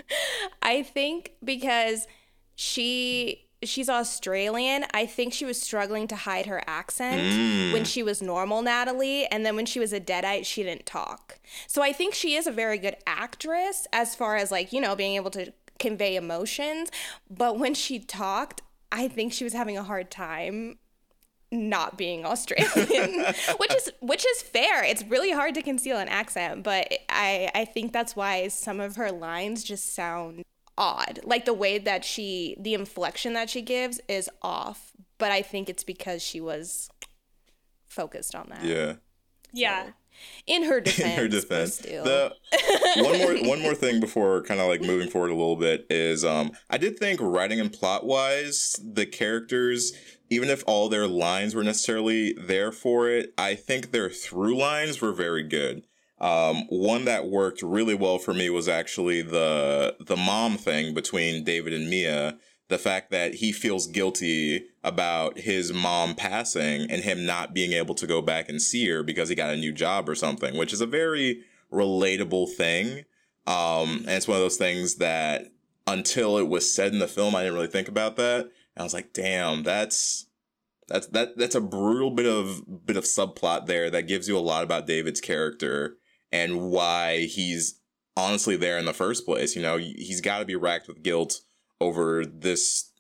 I 0.62 0.83
think 0.83 1.31
because 1.43 2.05
she 2.55 3.46
she's 3.63 3.89
Australian, 3.89 4.86
I 4.93 5.06
think 5.06 5.34
she 5.34 5.46
was 5.46 5.60
struggling 5.60 6.08
to 6.10 6.15
hide 6.15 6.46
her 6.46 6.63
accent 6.67 7.22
Mm. 7.22 7.74
when 7.74 7.84
she 7.86 8.04
was 8.04 8.22
normal 8.22 8.62
Natalie, 8.62 9.26
and 9.28 9.46
then 9.46 9.56
when 9.56 9.65
she 9.65 9.80
was 9.80 9.93
a 9.93 10.00
deadite, 10.00 10.46
she 10.46 10.63
didn't 10.63 10.86
talk. 10.86 11.39
So 11.67 11.82
I 11.82 11.91
think 11.93 12.13
she 12.13 12.36
is 12.36 12.46
a 12.48 12.52
very 12.52 12.78
good 12.78 12.98
actress 13.08 13.88
as 13.91 14.15
far 14.15 14.36
as 14.36 14.52
like, 14.52 14.72
you 14.74 14.80
know, 14.82 14.96
being 14.96 15.15
able 15.15 15.32
to 15.32 15.52
convey 15.80 16.15
emotions, 16.15 16.89
but 17.30 17.58
when 17.60 17.74
she 17.74 18.00
talked, 18.00 18.62
I 18.91 19.08
think 19.08 19.34
she 19.34 19.43
was 19.43 19.54
having 19.54 19.78
a 19.78 19.84
hard 19.84 20.10
time 20.12 20.78
not 21.52 21.98
being 21.98 22.26
Australian, 22.34 23.24
which 23.58 23.74
is 23.76 23.91
which 24.02 24.26
is 24.26 24.41
fair. 24.41 24.84
It's 24.84 25.04
really 25.04 25.32
hard 25.32 25.54
to 25.56 25.62
conceal 25.62 25.98
an 25.98 26.08
accent, 26.10 26.63
but 26.63 26.91
I 27.10 27.50
I 27.56 27.65
think 27.65 27.93
that's 27.93 28.15
why 28.15 28.48
some 28.50 28.80
of 28.80 28.96
her 28.98 29.12
lines 29.12 29.63
just 29.63 29.93
sound 29.96 30.43
odd. 30.77 31.19
Like 31.23 31.45
the 31.45 31.53
way 31.53 31.77
that 31.77 32.05
she 32.05 32.55
the 32.59 32.73
inflection 32.73 33.33
that 33.33 33.49
she 33.49 33.61
gives 33.61 33.99
is 34.07 34.29
off, 34.41 34.91
but 35.17 35.31
I 35.31 35.41
think 35.41 35.69
it's 35.69 35.83
because 35.83 36.21
she 36.21 36.39
was 36.39 36.89
focused 37.87 38.35
on 38.35 38.49
that. 38.49 38.63
Yeah. 38.63 38.93
Yeah. 39.53 39.87
In 40.47 40.63
her 40.63 40.81
defense. 40.81 41.11
in 41.11 41.19
her 41.19 41.27
defense. 41.27 41.77
The 41.77 42.33
one 42.97 43.19
more 43.19 43.49
one 43.49 43.61
more 43.61 43.75
thing 43.75 43.99
before 43.99 44.41
kind 44.41 44.59
of 44.59 44.67
like 44.67 44.81
moving 44.81 45.11
forward 45.11 45.29
a 45.29 45.35
little 45.35 45.55
bit 45.55 45.85
is 45.91 46.25
um 46.25 46.53
I 46.71 46.79
did 46.79 46.97
think 46.97 47.19
writing 47.21 47.59
and 47.59 47.71
plot 47.71 48.03
wise 48.03 48.79
the 48.83 49.05
characters 49.05 49.93
even 50.29 50.49
if 50.49 50.63
all 50.67 50.89
their 50.89 51.07
lines 51.07 51.55
were 51.55 51.63
necessarily 51.63 52.33
there 52.33 52.71
for 52.71 53.09
it, 53.09 53.33
I 53.37 53.55
think 53.55 53.91
their 53.91 54.09
through 54.09 54.57
lines 54.57 55.01
were 55.01 55.13
very 55.13 55.43
good. 55.43 55.85
Um, 56.19 56.65
one 56.69 57.06
that 57.06 57.27
worked 57.27 57.62
really 57.62 57.93
well 57.93 58.17
for 58.17 58.34
me 58.34 58.49
was 58.49 58.67
actually 58.67 59.21
the 59.21 59.95
the 59.99 60.17
mom 60.17 60.58
thing 60.58 60.93
between 60.93 61.43
David 61.43 61.73
and 61.73 61.89
Mia. 61.89 62.38
The 62.69 62.77
fact 62.77 63.12
that 63.12 63.36
he 63.36 63.53
feels 63.53 63.88
guilty 63.88 64.65
about 64.84 65.39
his 65.39 65.71
mom 65.71 66.15
passing 66.15 66.91
and 66.91 67.01
him 67.01 67.25
not 67.25 67.53
being 67.53 67.71
able 67.71 67.95
to 67.95 68.06
go 68.06 68.21
back 68.21 68.49
and 68.49 68.62
see 68.62 68.89
her 68.89 69.03
because 69.03 69.30
he 69.30 69.36
got 69.36 69.53
a 69.53 69.58
new 69.58 69.71
job 69.71 70.10
or 70.10 70.15
something, 70.15 70.58
which 70.58 70.73
is 70.73 70.82
a 70.82 70.86
very 70.86 71.43
relatable 71.71 72.51
thing. 72.51 73.06
Um, 73.45 73.99
and 73.99 74.10
it's 74.10 74.27
one 74.27 74.36
of 74.36 74.43
those 74.43 74.58
things 74.58 74.95
that 74.95 75.45
until 75.86 76.38
it 76.38 76.49
was 76.49 76.73
said 76.73 76.91
in 76.91 76.99
the 76.99 77.08
film, 77.08 77.36
I 77.36 77.43
didn't 77.43 77.56
really 77.56 77.67
think 77.67 77.88
about 77.88 78.17
that. 78.17 78.41
And 78.41 78.51
I 78.80 78.84
was 78.84 78.93
like, 78.93 79.13
damn, 79.13 79.63
that's 79.63 80.25
that's 80.88 81.08
that 81.08 81.38
that's 81.38 81.56
a 81.56 81.62
brutal 81.62 82.12
bit 82.12 82.25
of 82.25 82.86
bit 82.86 82.97
of 82.97 83.06
subplot 83.06 83.65
there 83.65 83.89
that 83.89 84.08
gives 84.08 84.27
you 84.27 84.38
a 84.38 84.39
lot 84.39 84.63
about 84.63 84.88
David's 84.88 85.21
character 85.21 85.96
and 86.31 86.69
why 86.69 87.25
he's 87.25 87.79
honestly 88.15 88.57
there 88.57 88.77
in 88.77 88.85
the 88.85 88.93
first 88.93 89.25
place. 89.25 89.55
You 89.55 89.61
know, 89.61 89.77
he's 89.77 90.21
got 90.21 90.39
to 90.39 90.45
be 90.45 90.55
racked 90.55 90.87
with 90.87 91.03
guilt 91.03 91.41
over 91.79 92.25
this 92.25 92.91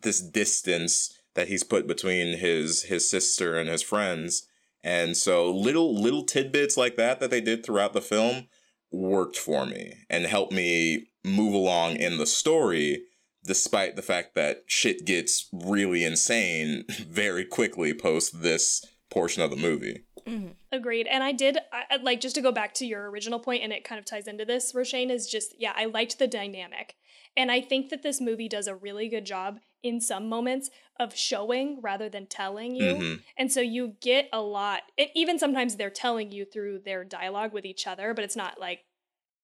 this 0.00 0.20
distance 0.20 1.16
that 1.34 1.48
he's 1.48 1.62
put 1.62 1.86
between 1.86 2.38
his 2.38 2.84
his 2.84 3.08
sister 3.08 3.58
and 3.58 3.68
his 3.68 3.82
friends. 3.82 4.46
And 4.82 5.16
so 5.16 5.50
little 5.50 6.00
little 6.00 6.24
tidbits 6.24 6.76
like 6.76 6.96
that 6.96 7.20
that 7.20 7.30
they 7.30 7.40
did 7.40 7.64
throughout 7.64 7.92
the 7.92 8.00
film 8.00 8.48
worked 8.90 9.36
for 9.36 9.66
me 9.66 9.94
and 10.08 10.24
helped 10.26 10.52
me 10.52 11.08
move 11.24 11.54
along 11.54 11.96
in 11.96 12.18
the 12.18 12.26
story 12.26 13.04
despite 13.44 13.96
the 13.96 14.02
fact 14.02 14.34
that 14.34 14.62
shit 14.66 15.04
gets 15.04 15.48
really 15.52 16.04
insane 16.04 16.84
very 17.08 17.44
quickly 17.44 17.92
post 17.92 18.42
this 18.42 18.84
portion 19.10 19.42
of 19.42 19.50
the 19.50 19.56
movie. 19.56 20.04
Mm-hmm. 20.26 20.48
Agreed. 20.74 21.06
And 21.06 21.22
I 21.22 21.32
did 21.32 21.58
I, 21.72 21.96
like 21.96 22.20
just 22.20 22.34
to 22.34 22.40
go 22.42 22.52
back 22.52 22.74
to 22.74 22.86
your 22.86 23.08
original 23.10 23.38
point, 23.40 23.62
and 23.62 23.72
it 23.72 23.84
kind 23.84 23.98
of 23.98 24.04
ties 24.04 24.26
into 24.28 24.44
this. 24.44 24.72
Roshane 24.72 25.10
is 25.10 25.26
just 25.26 25.54
yeah, 25.58 25.72
I 25.76 25.86
liked 25.86 26.18
the 26.18 26.26
dynamic, 26.26 26.94
and 27.36 27.50
I 27.50 27.60
think 27.60 27.88
that 27.90 28.02
this 28.02 28.20
movie 28.20 28.48
does 28.48 28.66
a 28.66 28.74
really 28.74 29.08
good 29.08 29.24
job 29.24 29.60
in 29.82 30.00
some 30.00 30.28
moments 30.28 30.70
of 30.98 31.14
showing 31.14 31.80
rather 31.82 32.08
than 32.08 32.26
telling 32.26 32.74
you, 32.74 32.94
Mhm. 32.94 33.22
and 33.36 33.52
so 33.52 33.60
you 33.60 33.96
get 34.00 34.28
a 34.32 34.40
lot. 34.40 34.82
It, 34.96 35.10
even 35.14 35.38
sometimes 35.38 35.76
they're 35.76 35.90
telling 35.90 36.32
you 36.32 36.44
through 36.44 36.80
their 36.80 37.04
dialogue 37.04 37.52
with 37.52 37.64
each 37.64 37.86
other, 37.86 38.14
but 38.14 38.24
it's 38.24 38.36
not 38.36 38.58
like 38.58 38.84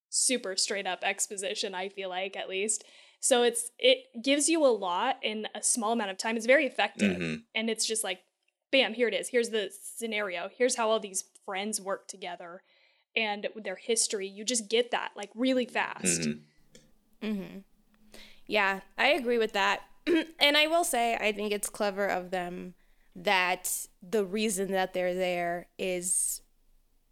super 0.08 0.56
straight 0.56 0.86
up 0.86 1.00
exposition. 1.04 1.74
I 1.74 1.88
feel 1.88 2.08
like 2.08 2.36
at 2.36 2.48
least. 2.48 2.84
So 3.20 3.42
it's 3.42 3.70
it 3.78 3.98
gives 4.22 4.48
you 4.48 4.64
a 4.64 4.68
lot 4.68 5.18
in 5.22 5.46
a 5.54 5.62
small 5.62 5.92
amount 5.92 6.10
of 6.10 6.16
time. 6.18 6.36
It's 6.36 6.46
very 6.46 6.66
effective, 6.66 7.18
Mhm. 7.18 7.42
and 7.54 7.68
it's 7.70 7.84
just 7.86 8.02
like 8.02 8.20
bam, 8.70 8.94
here 8.94 9.08
it 9.08 9.14
is. 9.14 9.28
Here's 9.28 9.50
the 9.50 9.70
scenario. 9.70 10.48
Here's 10.56 10.76
how 10.76 10.90
all 10.90 11.00
these 11.00 11.24
friends 11.44 11.80
work 11.80 12.06
together 12.08 12.62
and 13.16 13.48
their 13.56 13.76
history. 13.76 14.26
You 14.26 14.44
just 14.44 14.68
get 14.68 14.90
that 14.90 15.10
like 15.16 15.30
really 15.34 15.66
fast. 15.66 16.28
Mhm. 17.22 17.64
Yeah, 18.46 18.80
I 18.96 19.08
agree 19.08 19.38
with 19.38 19.52
that. 19.52 19.82
and 20.40 20.56
I 20.56 20.66
will 20.66 20.84
say, 20.84 21.16
I 21.16 21.32
think 21.32 21.52
it's 21.52 21.68
clever 21.68 22.06
of 22.06 22.30
them 22.30 22.74
that 23.14 23.86
the 24.02 24.24
reason 24.24 24.70
that 24.72 24.94
they're 24.94 25.14
there 25.14 25.66
is 25.78 26.40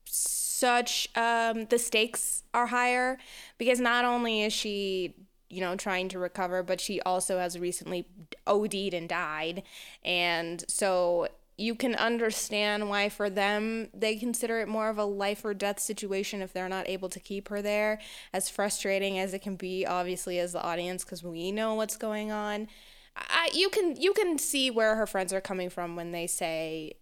such 0.05 1.09
um 1.16 1.66
the 1.66 1.79
stakes 1.79 2.42
are 2.55 2.66
higher 2.66 3.18
because 3.59 3.79
not 3.79 4.05
only 4.05 4.42
is 4.42 4.53
she 4.53 5.14
you 5.51 5.61
know 5.61 5.77
trying 5.77 6.09
to 6.09 6.18
recover 6.18 6.62
but 6.62 6.81
she 6.81 7.01
also 7.03 7.38
has 7.38 7.59
recently 7.59 8.07
OD'd 8.47 8.94
and 8.94 9.09
died 9.09 9.62
and 10.05 10.64
so 10.66 11.29
you 11.61 11.75
can 11.75 11.97
understand 11.97 12.88
why 12.88 13.09
for 13.09 13.29
them 13.29 13.88
they 13.92 14.14
consider 14.14 14.61
it 14.61 14.68
more 14.68 14.88
of 14.88 14.97
a 14.97 15.05
life 15.05 15.44
or 15.44 15.53
death 15.53 15.81
situation 15.81 16.40
if 16.40 16.53
they're 16.53 16.68
not 16.68 16.88
able 16.88 17.09
to 17.09 17.18
keep 17.18 17.49
her 17.49 17.61
there 17.61 17.99
as 18.33 18.49
frustrating 18.49 19.18
as 19.18 19.35
it 19.35 19.40
can 19.42 19.57
be 19.57 19.85
obviously 19.85 20.38
as 20.38 20.53
the 20.53 20.62
audience 20.62 21.05
because 21.05 21.25
we 21.25 21.51
know 21.51 21.75
what's 21.75 21.97
going 21.97 22.31
on 22.31 22.68
I, 23.16 23.51
you 23.53 23.68
can 23.71 23.97
you 23.97 24.12
can 24.12 24.38
see 24.38 24.71
where 24.71 24.94
her 24.94 25.07
friends 25.07 25.33
are 25.33 25.40
coming 25.40 25.68
from 25.68 25.97
when 25.97 26.12
they 26.12 26.29
say 26.29 26.92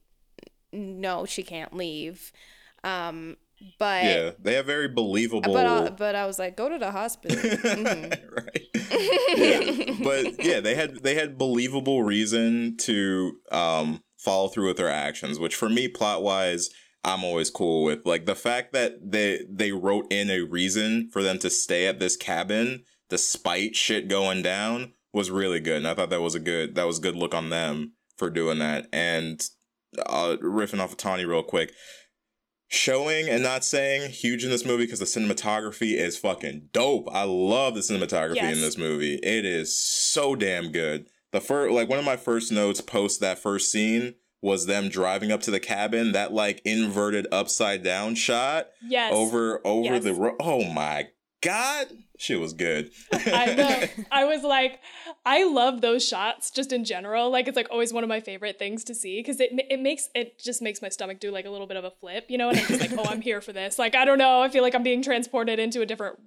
no 0.72 1.26
she 1.26 1.42
can't 1.42 1.74
leave 1.74 2.32
um 2.82 3.36
but 3.78 4.04
Yeah, 4.04 4.30
they 4.38 4.54
have 4.54 4.66
very 4.66 4.88
believable. 4.88 5.52
but 5.52 5.66
uh, 5.66 5.90
but 5.96 6.14
I 6.14 6.26
was 6.26 6.38
like 6.38 6.56
go 6.56 6.68
to 6.68 6.78
the 6.78 6.90
hospital 6.90 7.36
Mhm. 7.40 8.10
right. 8.36 8.66
yeah. 9.36 9.94
But 10.04 10.44
yeah, 10.44 10.60
they 10.60 10.74
had 10.74 11.02
they 11.02 11.14
had 11.14 11.38
believable 11.38 12.02
reason 12.02 12.76
to 12.78 13.38
um 13.50 14.02
follow 14.26 14.48
through 14.48 14.66
with 14.68 14.76
their 14.76 14.90
actions, 14.90 15.38
which 15.38 15.54
for 15.54 15.68
me 15.68 15.88
plot 15.88 16.22
wise, 16.22 16.68
I'm 17.04 17.22
always 17.24 17.48
cool 17.50 17.84
with. 17.84 18.00
Like 18.04 18.26
the 18.26 18.34
fact 18.34 18.72
that 18.72 18.94
they 19.12 19.40
they 19.48 19.70
wrote 19.72 20.06
in 20.12 20.28
a 20.30 20.40
reason 20.42 21.08
for 21.12 21.22
them 21.22 21.38
to 21.38 21.48
stay 21.48 21.86
at 21.86 22.00
this 22.00 22.16
cabin 22.16 22.82
despite 23.08 23.76
shit 23.76 24.08
going 24.08 24.42
down 24.42 24.92
was 25.14 25.30
really 25.30 25.60
good. 25.60 25.76
And 25.76 25.86
I 25.88 25.94
thought 25.94 26.10
that 26.10 26.20
was 26.20 26.34
a 26.34 26.40
good 26.40 26.74
that 26.74 26.86
was 26.86 26.98
a 26.98 27.02
good 27.02 27.14
look 27.16 27.34
on 27.34 27.50
them 27.50 27.92
for 28.18 28.28
doing 28.28 28.58
that. 28.58 28.88
And 28.92 29.40
uh 30.04 30.36
riffing 30.42 30.80
off 30.80 30.90
of 30.92 30.98
Tawny 30.98 31.24
real 31.24 31.44
quick 31.44 31.72
showing 32.68 33.28
and 33.28 33.42
not 33.44 33.64
saying 33.64 34.10
huge 34.10 34.42
in 34.44 34.50
this 34.50 34.64
movie 34.64 34.84
because 34.84 34.98
the 34.98 35.04
cinematography 35.06 35.94
is 35.96 36.18
fucking 36.18 36.68
dope. 36.72 37.08
I 37.12 37.22
love 37.22 37.74
the 37.74 37.80
cinematography 37.80 38.34
Yes. 38.36 38.56
in 38.56 38.60
this 38.60 38.76
movie. 38.76 39.14
It 39.22 39.44
is 39.44 39.80
so 39.80 40.34
damn 40.34 40.72
good. 40.72 41.06
The 41.36 41.42
first, 41.42 41.74
like 41.74 41.86
one 41.90 41.98
of 41.98 42.04
my 42.06 42.16
first 42.16 42.50
notes 42.50 42.80
post 42.80 43.20
that 43.20 43.38
first 43.38 43.70
scene 43.70 44.14
was 44.40 44.64
them 44.64 44.88
driving 44.88 45.30
up 45.30 45.42
to 45.42 45.50
the 45.50 45.60
cabin. 45.60 46.12
That 46.12 46.32
like 46.32 46.62
inverted 46.64 47.26
upside 47.30 47.82
down 47.82 48.14
shot 48.14 48.68
Yes. 48.82 49.12
over 49.14 49.60
over 49.66 49.84
Yes. 49.96 50.04
the 50.04 50.14
ro- 50.14 50.36
oh 50.40 50.64
my 50.64 51.08
god, 51.42 51.88
shit 52.18 52.40
was 52.40 52.54
good. 52.54 52.90
I 53.12 53.54
know. 53.54 54.04
I 54.10 54.24
was 54.24 54.42
like, 54.44 54.80
I 55.26 55.44
love 55.44 55.82
those 55.82 56.08
shots 56.08 56.50
just 56.50 56.72
in 56.72 56.84
general. 56.84 57.28
Like 57.30 57.48
it's 57.48 57.56
like 57.56 57.68
always 57.70 57.92
one 57.92 58.02
of 58.02 58.08
my 58.08 58.20
favorite 58.20 58.58
things 58.58 58.82
to 58.84 58.94
see 58.94 59.18
because 59.20 59.38
it 59.38 59.50
it 59.70 59.80
makes 59.80 60.08
it 60.14 60.38
just 60.38 60.62
makes 60.62 60.80
my 60.80 60.88
stomach 60.88 61.20
do 61.20 61.30
like 61.30 61.44
a 61.44 61.50
little 61.50 61.66
bit 61.66 61.76
of 61.76 61.84
a 61.84 61.90
flip, 61.90 62.24
you 62.30 62.38
know. 62.38 62.48
And 62.48 62.58
I'm 62.58 62.66
just 62.66 62.80
like, 62.80 62.92
oh, 62.98 63.04
I'm 63.10 63.20
here 63.20 63.42
for 63.42 63.52
this. 63.52 63.78
Like 63.78 63.94
I 63.94 64.06
don't 64.06 64.16
know. 64.16 64.40
I 64.40 64.48
feel 64.48 64.62
like 64.62 64.74
I'm 64.74 64.82
being 64.82 65.02
transported 65.02 65.58
into 65.58 65.82
a 65.82 65.86
different 65.86 66.18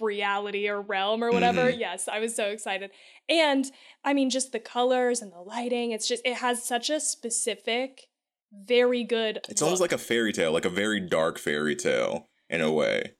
reality 0.00 0.68
or 0.68 0.80
realm 0.80 1.22
or 1.22 1.30
whatever. 1.30 1.70
Mhm. 1.72 1.78
Yes, 1.78 2.08
I 2.08 2.18
was 2.20 2.34
so 2.34 2.46
excited. 2.48 2.90
And 3.28 3.70
I 4.04 4.12
mean, 4.14 4.30
just 4.30 4.52
the 4.52 4.60
colors 4.60 5.22
and 5.22 5.32
the 5.32 5.40
lighting. 5.40 5.92
It's 5.92 6.08
just 6.08 6.24
it 6.26 6.36
has 6.36 6.62
such 6.64 6.90
a 6.90 7.00
specific, 7.00 8.08
very 8.52 9.04
good. 9.04 9.40
It's 9.48 9.62
almost 9.62 9.80
like 9.80 9.92
a 9.92 9.98
fairy 9.98 10.32
tale, 10.32 10.52
like 10.52 10.64
a 10.64 10.70
very 10.70 11.00
dark 11.00 11.38
fairy 11.38 11.76
tale 11.76 12.28
in 12.50 12.60
a 12.60 12.70
way. 12.72 13.12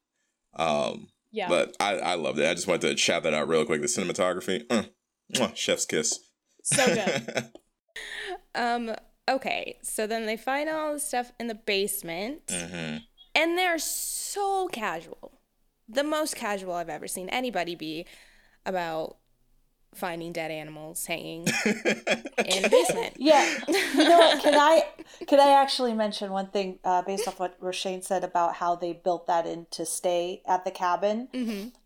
Um, 0.56 1.08
yeah. 1.32 1.48
But 1.48 1.76
I, 1.80 1.96
I 1.98 2.14
loved 2.14 2.38
it. 2.38 2.48
I 2.48 2.54
just 2.54 2.68
wanted 2.68 2.90
to 2.90 2.96
shout 2.96 3.24
that 3.24 3.34
out 3.34 3.48
real 3.48 3.64
quick. 3.64 3.80
The 3.80 3.86
cinematography, 3.88 4.64
uh, 4.70 4.84
mwah, 5.34 5.56
chef's 5.56 5.86
kiss. 5.86 6.20
so 6.62 6.86
good. 6.94 7.50
um 8.56 8.94
okay 9.28 9.78
so 9.82 10.06
then 10.06 10.26
they 10.26 10.36
find 10.36 10.68
all 10.68 10.92
the 10.94 10.98
stuff 11.00 11.32
in 11.38 11.46
the 11.46 11.54
basement 11.54 12.40
hmm 12.50 12.96
And 13.36 13.58
they're 13.58 13.78
so 13.78 14.68
casual. 14.72 15.40
The 15.88 16.04
most 16.04 16.36
casual 16.36 16.74
I've 16.74 16.88
ever 16.88 17.06
seen 17.08 17.28
anybody 17.28 17.74
be 17.74 18.06
about 18.64 19.16
finding 19.94 20.32
dead 20.32 20.50
animals 20.50 21.06
hanging 21.06 21.46
in 22.44 22.64
a 22.64 22.68
basement. 22.68 23.14
Yeah, 23.18 23.48
you 23.68 24.08
know 24.08 24.18
what? 24.18 24.42
Can 24.42 24.54
I 24.54 24.84
can 25.26 25.38
I 25.40 25.50
actually 25.62 25.92
mention 25.92 26.30
one 26.32 26.48
thing 26.48 26.78
uh, 26.84 27.02
based 27.02 27.28
off 27.28 27.38
what 27.38 27.60
Roshane 27.60 28.02
said 28.02 28.24
about 28.24 28.54
how 28.56 28.74
they 28.74 28.92
built 28.92 29.26
that 29.28 29.46
in 29.46 29.66
to 29.72 29.86
stay 29.86 30.42
at 30.46 30.64
the 30.64 30.70
cabin? 30.70 31.28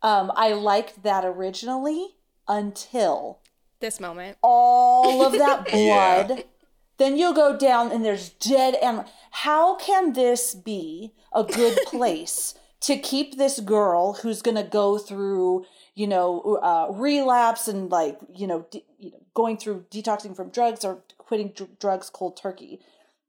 Um, 0.02 0.32
I 0.34 0.52
liked 0.54 1.02
that 1.02 1.24
originally 1.24 2.14
until 2.46 3.40
This 3.80 4.00
moment. 4.00 4.38
all 4.42 5.22
of 5.22 5.32
that 5.32 5.66
Yeah. 5.72 6.22
blood. 6.24 6.44
Then 6.96 7.16
you'll 7.16 7.32
go 7.34 7.56
down 7.56 7.92
and 7.92 8.04
there's 8.04 8.30
dead 8.30 8.74
and 8.82 9.04
how 9.30 9.76
can 9.76 10.14
this 10.14 10.54
be 10.54 11.12
a 11.32 11.44
good 11.44 11.78
place 11.86 12.54
to 12.80 12.96
keep 12.96 13.36
this 13.36 13.60
girl 13.60 14.14
who's 14.14 14.42
going 14.42 14.56
to 14.56 14.62
go 14.62 14.98
through, 14.98 15.64
you 15.94 16.06
know, 16.06 16.58
uh, 16.62 16.92
relapse 16.92 17.68
and 17.68 17.90
like, 17.90 18.18
you 18.34 18.46
know, 18.46 18.66
de- 18.70 18.84
you 18.98 19.10
know, 19.10 19.20
going 19.34 19.56
through 19.56 19.84
detoxing 19.90 20.36
from 20.36 20.50
drugs 20.50 20.84
or 20.84 21.02
quitting 21.16 21.52
dr- 21.54 21.78
drugs 21.78 22.10
cold 22.10 22.36
turkey. 22.36 22.80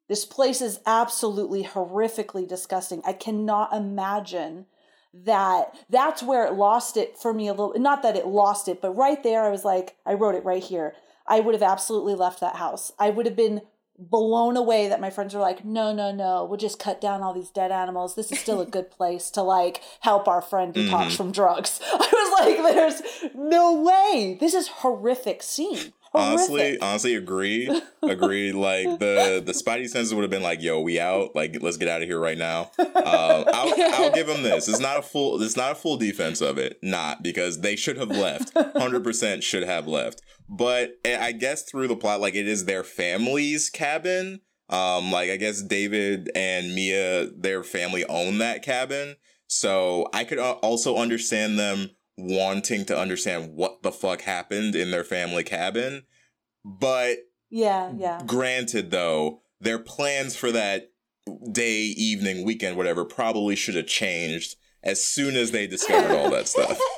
This 0.08 0.26
place 0.26 0.62
is 0.62 0.80
absolutely 0.86 1.64
horrifically 1.64 2.47
disgusting. 2.47 3.02
I 3.06 3.14
cannot 3.14 3.74
imagine 3.74 4.66
that 5.14 5.76
that's 5.89 6.22
where 6.22 6.45
it 6.45 6.54
lost 6.54 6.95
it 6.95 7.18
for 7.18 7.34
me 7.34 7.47
a 7.47 7.52
little 7.52 7.74
not 7.80 8.04
that 8.04 8.16
it 8.16 8.28
lost 8.28 8.68
it 8.68 8.80
but 8.80 8.91
right 8.91 9.24
there 9.24 9.43
i 9.43 9.50
was 9.50 9.66
like 9.66 9.95
i 10.06 10.14
wrote 10.14 10.36
it 10.36 10.45
right 10.45 10.64
here 10.64 10.93
i 11.26 11.39
would 11.39 11.56
have 11.56 11.64
absolutely 11.64 12.14
left 12.14 12.39
that 12.39 12.58
house 12.58 12.91
i 13.00 13.10
would 13.10 13.26
have 13.26 13.36
been 13.36 13.62
blown 14.00 14.56
away 14.56 14.88
that 14.88 15.02
my 15.02 15.10
friends 15.10 15.34
were 15.34 15.41
like 15.41 15.66
no 15.66 15.93
no 15.93 16.12
no 16.12 16.45
we'll 16.45 16.58
just 16.58 16.80
cut 16.80 17.02
down 17.02 17.22
all 17.22 17.34
these 17.34 17.50
dead 17.50 17.72
animals. 17.72 18.16
This 18.16 18.32
is 18.32 18.39
still 18.39 18.62
a 18.62 18.66
good 18.66 18.89
place 18.91 19.30
to 19.32 19.41
like 19.41 19.82
help 20.00 20.28
our 20.28 20.41
friend 20.41 20.74
detox 20.74 20.89
mm-hmm. 20.89 21.16
from 21.16 21.32
drugs. 21.32 21.80
I 21.93 21.97
was 21.97 22.39
like 22.39 22.74
there's 22.74 23.34
no 23.36 23.82
way. 23.82 24.38
This 24.39 24.54
is 24.54 24.68
horrific 24.68 25.43
scene 25.43 25.93
Honestly, 26.14 26.80
honestly, 26.80 27.16
agree, 27.16 27.70
agree. 28.01 28.51
Like 28.60 28.99
the 28.99 29.41
the 29.45 29.53
Spidey 29.53 29.88
senses 29.88 30.14
would 30.14 30.22
have 30.22 30.32
been 30.32 30.43
like, 30.43 30.62
"Yo, 30.62 30.82
we 30.82 30.99
out. 30.99 31.36
Like, 31.36 31.57
let's 31.62 31.78
get 31.78 31.88
out 31.88 32.01
of 32.01 32.07
here 32.07 32.20
right 32.20 32.38
now." 32.38 32.72
Um, 32.80 32.86
I'll, 33.05 33.74
I'll 33.93 34.12
give 34.12 34.28
them 34.28 34.43
this. 34.43 34.68
It's 34.68 34.80
not 34.80 34.97
a 34.97 35.01
full. 35.01 35.41
It's 35.41 35.55
not 35.55 35.74
a 35.74 35.76
full 35.76 35.97
defense 35.97 36.41
of 36.41 36.57
it. 36.57 36.78
Not 36.82 37.24
because 37.24 37.62
they 37.62 37.76
should 37.76 37.97
have 37.97 38.10
left. 38.10 38.51
Hundred 38.76 39.03
percent 39.03 39.43
should 39.43 39.64
have 39.64 39.88
left. 39.88 40.22
But 40.49 40.93
eh, 41.05 41.18
I 41.20 41.32
guess 41.32 41.64
through 41.64 41.88
the 41.88 41.95
plot, 41.95 42.22
like 42.22 42.36
it 42.36 42.47
is 42.47 42.66
their 42.66 42.84
family's 42.84 43.70
cabin. 43.70 44.41
Um, 44.70 45.12
like 45.12 45.30
I 45.30 45.38
guess 45.38 45.62
David 45.62 46.30
and 46.36 46.76
Mia, 46.76 47.30
their 47.32 47.64
family 47.64 48.03
own 48.05 48.39
that 48.39 48.64
cabin. 48.64 49.16
So 49.47 50.07
I 50.14 50.24
could 50.26 50.38
uh, 50.39 50.53
also 50.62 50.97
understand 50.97 51.57
them 51.57 51.89
wanting 52.20 52.86
to 52.86 52.97
understand 52.97 53.55
what 53.55 53.84
the 53.84 53.91
fuck 53.91 54.22
happened 54.22 54.76
in 54.76 54.91
their 54.91 55.03
family 55.03 55.43
cabin. 55.43 56.03
But 56.63 57.17
yeah 57.49 57.91
yeah 57.97 58.22
granted, 58.26 58.91
though, 58.91 59.41
their 59.59 59.80
plans 59.80 60.36
for 60.36 60.51
that 60.51 60.91
day, 61.51 61.82
evening, 61.82 62.45
weekend, 62.45 62.78
whatever, 62.78 63.05
probably 63.05 63.55
should 63.55 63.76
have 63.76 63.88
changed 63.88 64.55
as 64.84 65.03
soon 65.03 65.36
as 65.36 65.51
they 65.51 65.67
discovered 65.67 66.15
all 66.15 66.30
that 66.30 66.47
stuff. 66.47 66.80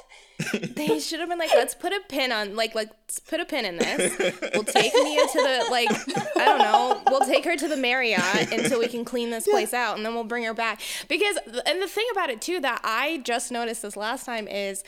They 0.76 0.99
should 0.99 1.19
have 1.19 1.30
been 1.30 1.38
like, 1.38 1.51
let's 1.53 1.76
put 1.76 1.93
a 1.93 1.99
pin 2.09 2.32
on, 2.32 2.55
like, 2.55 2.76
let's 2.76 3.19
put 3.19 3.39
a 3.39 3.45
pin 3.45 3.65
in 3.65 3.78
this. 3.78 4.17
We'll 4.53 4.63
take 4.63 4.93
Mia 4.93 5.28
to 5.28 5.38
the, 5.38 5.67
like, 5.69 5.89
I 6.38 6.45
don't 6.45 6.59
know, 6.59 7.01
we'll 7.07 7.28
take 7.28 7.45
her 7.45 7.55
to 7.55 7.67
the 7.67 7.78
Marriott 7.78 8.51
until 8.51 8.80
we 8.80 8.88
can 8.88 9.05
clean 9.05 9.30
this 9.30 9.47
place 9.47 9.74
out, 9.74 9.97
and 9.97 10.05
then 10.05 10.13
we'll 10.13 10.24
bring 10.24 10.43
her 10.43 10.53
back. 10.53 10.82
Because, 11.07 11.38
and 11.65 11.82
the 11.82 11.88
thing 11.88 12.05
about 12.11 12.30
it 12.30 12.41
too 12.41 12.59
that 12.61 12.82
I 12.84 13.22
just 13.24 13.51
noticed 13.51 13.82
this 13.82 13.95
last 13.95 14.26
time 14.26 14.47
is 14.47 14.84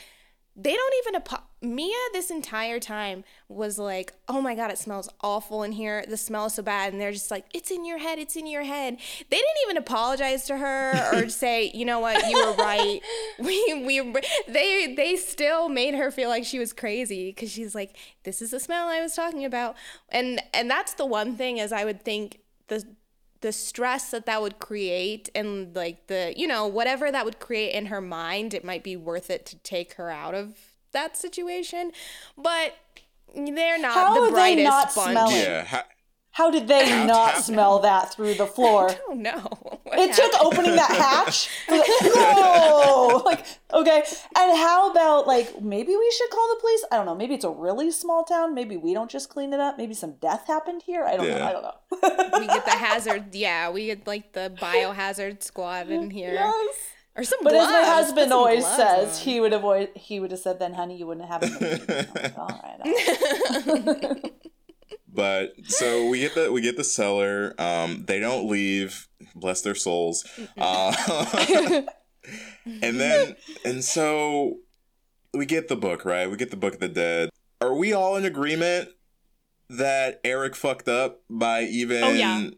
they 0.56 0.72
don't 0.72 0.94
even 1.02 1.16
apo- 1.16 1.42
Mia 1.60 1.96
this 2.12 2.30
entire 2.30 2.78
time 2.78 3.24
was 3.48 3.78
like, 3.78 4.12
"Oh 4.28 4.40
my 4.40 4.54
god, 4.54 4.70
it 4.70 4.78
smells 4.78 5.08
awful 5.20 5.62
in 5.62 5.72
here. 5.72 6.04
The 6.06 6.16
smell 6.16 6.46
is 6.46 6.54
so 6.54 6.62
bad." 6.62 6.92
And 6.92 7.00
they're 7.00 7.12
just 7.12 7.30
like, 7.30 7.46
"It's 7.52 7.70
in 7.70 7.84
your 7.84 7.98
head. 7.98 8.18
It's 8.18 8.36
in 8.36 8.46
your 8.46 8.62
head." 8.62 8.98
They 9.30 9.36
didn't 9.36 9.62
even 9.64 9.76
apologize 9.78 10.46
to 10.46 10.58
her 10.58 11.10
or 11.12 11.28
say, 11.42 11.70
"You 11.74 11.84
know 11.84 11.98
what? 11.98 12.28
You 12.28 12.36
were 12.36 12.52
right." 12.54 13.00
We 13.38 13.74
we 13.84 14.00
they 14.48 14.94
they 14.94 15.16
still 15.16 15.68
made 15.68 15.94
her 15.94 16.10
feel 16.12 16.28
like 16.28 16.44
she 16.44 16.58
was 16.58 16.72
crazy 16.72 17.32
cuz 17.32 17.50
she's 17.50 17.74
like, 17.74 17.96
"This 18.22 18.40
is 18.40 18.52
the 18.52 18.60
smell 18.60 18.88
I 18.88 19.00
was 19.00 19.14
talking 19.14 19.44
about." 19.44 19.76
And 20.08 20.40
and 20.52 20.70
that's 20.70 20.94
the 20.94 21.06
one 21.06 21.36
thing 21.36 21.58
is 21.58 21.72
I 21.72 21.84
would 21.84 22.02
think 22.04 22.40
the 22.68 22.84
the 23.44 23.52
stress 23.52 24.10
that 24.10 24.24
that 24.24 24.40
would 24.40 24.58
create 24.58 25.28
and 25.34 25.76
like 25.76 26.06
the 26.06 26.32
you 26.34 26.46
know 26.46 26.66
whatever 26.66 27.12
that 27.12 27.26
would 27.26 27.38
create 27.38 27.74
in 27.74 27.84
her 27.86 28.00
mind 28.00 28.54
it 28.54 28.64
might 28.64 28.82
be 28.82 28.96
worth 28.96 29.28
it 29.28 29.44
to 29.44 29.54
take 29.56 29.92
her 29.94 30.08
out 30.10 30.34
of 30.34 30.56
that 30.92 31.14
situation 31.14 31.92
but 32.38 32.74
they're 33.36 33.78
not 33.78 33.92
How 33.92 34.14
the 34.14 34.20
are 34.22 34.34
they 34.34 34.62
not 34.64 34.94
bunch 34.94 35.10
smelling? 35.10 35.36
yeah. 35.36 35.64
Ha- 35.66 35.84
how 36.34 36.50
did 36.50 36.66
they 36.68 37.06
not 37.06 37.38
smell 37.38 37.78
that 37.80 38.12
through 38.12 38.34
the 38.34 38.46
floor 38.46 38.90
oh 39.08 39.14
no 39.14 39.38
What 39.84 39.98
It 39.98 40.14
took 40.14 40.32
opening 40.42 40.76
that 40.76 40.90
hatch. 40.90 41.48
no, 41.70 43.22
like 43.24 43.44
okay. 43.72 44.02
And 44.36 44.56
how 44.58 44.90
about 44.90 45.26
like 45.26 45.60
maybe 45.62 45.94
we 45.96 46.10
should 46.16 46.30
call 46.30 46.46
the 46.54 46.60
police? 46.60 46.84
I 46.90 46.96
don't 46.96 47.06
know. 47.06 47.14
Maybe 47.14 47.34
it's 47.34 47.44
a 47.44 47.50
really 47.50 47.90
small 47.90 48.24
town. 48.24 48.54
Maybe 48.54 48.76
we 48.76 48.94
don't 48.94 49.10
just 49.10 49.28
clean 49.28 49.52
it 49.52 49.60
up. 49.60 49.76
Maybe 49.78 49.94
some 49.94 50.14
death 50.20 50.46
happened 50.46 50.82
here. 50.84 51.04
I 51.04 51.16
don't 51.16 51.28
know. 51.28 51.44
I 51.44 51.52
don't 51.52 51.62
know. 51.62 52.38
we 52.40 52.46
get 52.46 52.64
the 52.64 52.70
hazard 52.86 53.34
yeah 53.34 53.70
we 53.70 53.86
get 53.86 54.06
like 54.06 54.32
the 54.32 54.52
biohazard 54.60 55.42
squad 55.42 55.90
in 55.90 56.10
here 56.10 56.32
yes. 56.34 56.74
or 57.16 57.22
some 57.24 57.38
But 57.42 57.52
gloves. 57.52 57.72
as 57.72 57.72
my 57.72 57.84
husband 57.94 58.32
always 58.32 58.66
says, 58.66 59.18
on. 59.18 59.24
he 59.24 59.40
would 59.40 59.52
avoid. 59.52 59.90
He 59.94 60.18
would 60.20 60.30
have 60.32 60.40
said, 60.40 60.58
"Then, 60.58 60.74
honey, 60.74 60.96
you 60.96 61.06
wouldn't 61.06 61.28
have 61.28 61.42
it." 61.44 61.52
Like, 61.60 62.38
all 62.38 62.48
right. 62.48 62.80
all 62.84 64.10
right." 64.10 64.32
But 65.14 65.52
so 65.66 66.08
we 66.08 66.18
get 66.20 66.34
the 66.34 66.50
we 66.52 66.60
get 66.60 66.76
the 66.76 66.84
cellar. 66.84 67.54
Um, 67.58 68.04
they 68.06 68.18
don't 68.18 68.48
leave. 68.50 69.08
Bless 69.36 69.62
their 69.62 69.74
souls. 69.76 70.24
Uh, 70.58 70.92
and 72.82 73.00
then 73.00 73.36
and 73.64 73.84
so 73.84 74.58
we 75.32 75.46
get 75.46 75.68
the 75.68 75.76
book 75.76 76.04
right. 76.04 76.28
We 76.28 76.36
get 76.36 76.50
the 76.50 76.56
book 76.56 76.74
of 76.74 76.80
the 76.80 76.88
dead. 76.88 77.30
Are 77.60 77.74
we 77.74 77.92
all 77.92 78.16
in 78.16 78.24
agreement 78.24 78.88
that 79.70 80.20
Eric 80.24 80.54
fucked 80.56 80.88
up 80.88 81.22
by 81.30 81.62
even 81.62 82.04
Oh, 82.04 82.10
yeah. 82.10 82.48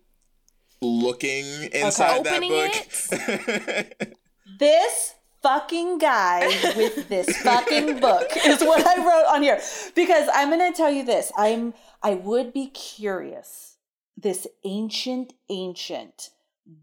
looking 0.81 1.45
inside 1.73 2.25
that 2.25 2.43
Opening 2.43 2.51
book? 2.51 4.09
this 4.59 5.15
fucking 5.43 5.99
guy 5.99 6.47
with 6.77 7.09
this 7.09 7.37
fucking 7.43 8.01
book 8.01 8.27
is 8.45 8.61
what 8.63 8.85
I 8.85 8.97
wrote 8.97 9.27
on 9.33 9.43
here 9.43 9.61
because 9.95 10.29
I'm 10.35 10.51
going 10.51 10.73
to 10.73 10.77
tell 10.77 10.91
you 10.91 11.05
this. 11.05 11.31
I'm 11.37 11.73
I 12.07 12.15
would 12.15 12.53
be 12.53 12.69
curious. 12.69 13.79
This 14.17 14.47
ancient 14.63 15.33
ancient 15.49 16.31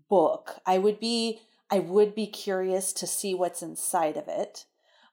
book. 0.09 0.59
I 0.65 0.77
would 0.77 0.99
be 0.99 1.39
I 1.71 1.79
would 1.79 2.13
be 2.13 2.27
curious 2.27 2.91
to 2.91 3.07
see 3.07 3.33
what's 3.33 3.61
inside 3.61 4.17
of 4.17 4.27
it. 4.27 4.65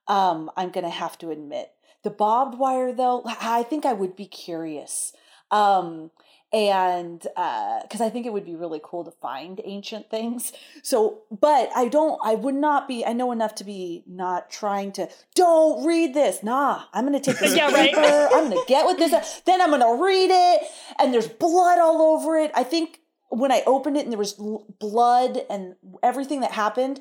Um 0.08 0.50
I'm 0.56 0.70
going 0.70 0.82
to 0.82 0.90
have 0.90 1.16
to 1.18 1.30
admit. 1.30 1.70
The 2.02 2.11
barbed 2.11 2.58
wire 2.58 2.92
though, 2.92 3.22
I 3.40 3.62
think 3.62 3.86
I 3.86 3.92
would 3.92 4.16
be 4.16 4.26
curious. 4.26 5.12
Um 5.48 6.11
and 6.53 7.26
uh 7.36 7.80
because 7.82 8.01
i 8.01 8.11
think 8.11 8.26
it 8.26 8.32
would 8.32 8.44
be 8.44 8.57
really 8.57 8.80
cool 8.82 9.05
to 9.05 9.11
find 9.12 9.61
ancient 9.64 10.11
things. 10.11 10.53
So 10.82 11.22
but 11.30 11.70
i 11.76 11.86
don't 11.88 12.18
i 12.24 12.34
would 12.34 12.55
not 12.57 12.88
be 12.88 13.05
i 13.07 13.12
know 13.12 13.30
enough 13.32 13.55
to 13.57 13.64
be 13.64 14.03
not 14.07 14.51
trying 14.51 14.92
to 14.92 15.09
don't 15.34 15.84
read 15.86 16.12
this. 16.14 16.42
Nah 16.42 16.82
i'm 16.92 17.05
gonna 17.05 17.20
take 17.20 17.38
this 17.38 17.55
Yeah, 17.57 17.70
right. 17.70 17.90
paper 17.94 18.28
i'm 18.34 18.48
gonna 18.51 18.61
get 18.66 18.86
with 18.86 18.98
this 18.98 19.40
then 19.46 19.61
i'm 19.61 19.70
gonna 19.70 19.94
read 20.03 20.30
it. 20.32 20.62
And 20.98 21.14
there's 21.14 21.28
blood 21.28 21.78
all 21.78 22.03
over 22.03 22.36
it. 22.36 22.51
I 22.55 22.64
think 22.64 23.01
when 23.28 23.53
i 23.53 23.62
opened 23.66 23.96
it 23.96 24.01
and 24.05 24.12
there 24.12 24.18
was 24.18 24.38
l- 24.40 24.66
blood 24.80 25.42
and 25.48 25.76
everything 26.03 26.40
that 26.40 26.51
happened 26.51 27.01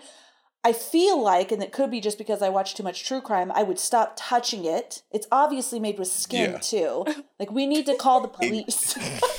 I 0.64 0.74
feel 0.74 1.22
like, 1.24 1.52
and 1.54 1.64
it 1.64 1.72
could 1.72 1.90
be 1.90 2.02
just 2.02 2.18
because 2.18 2.42
I 2.42 2.50
watch 2.50 2.76
too 2.76 2.84
much 2.84 3.06
true 3.08 3.22
crime, 3.22 3.52
I 3.56 3.64
would 3.64 3.80
stop 3.80 4.14
touching 4.18 4.66
it. 4.66 5.04
It's 5.12 5.28
obviously 5.32 5.80
made 5.80 5.98
with 5.98 6.10
skin 6.10 6.52
Yeah. 6.52 6.58
too. 6.58 7.06
Like 7.40 7.50
we 7.52 7.66
need 7.66 7.86
to 7.86 7.96
call 7.96 8.22
the 8.22 8.28
police. 8.40 8.96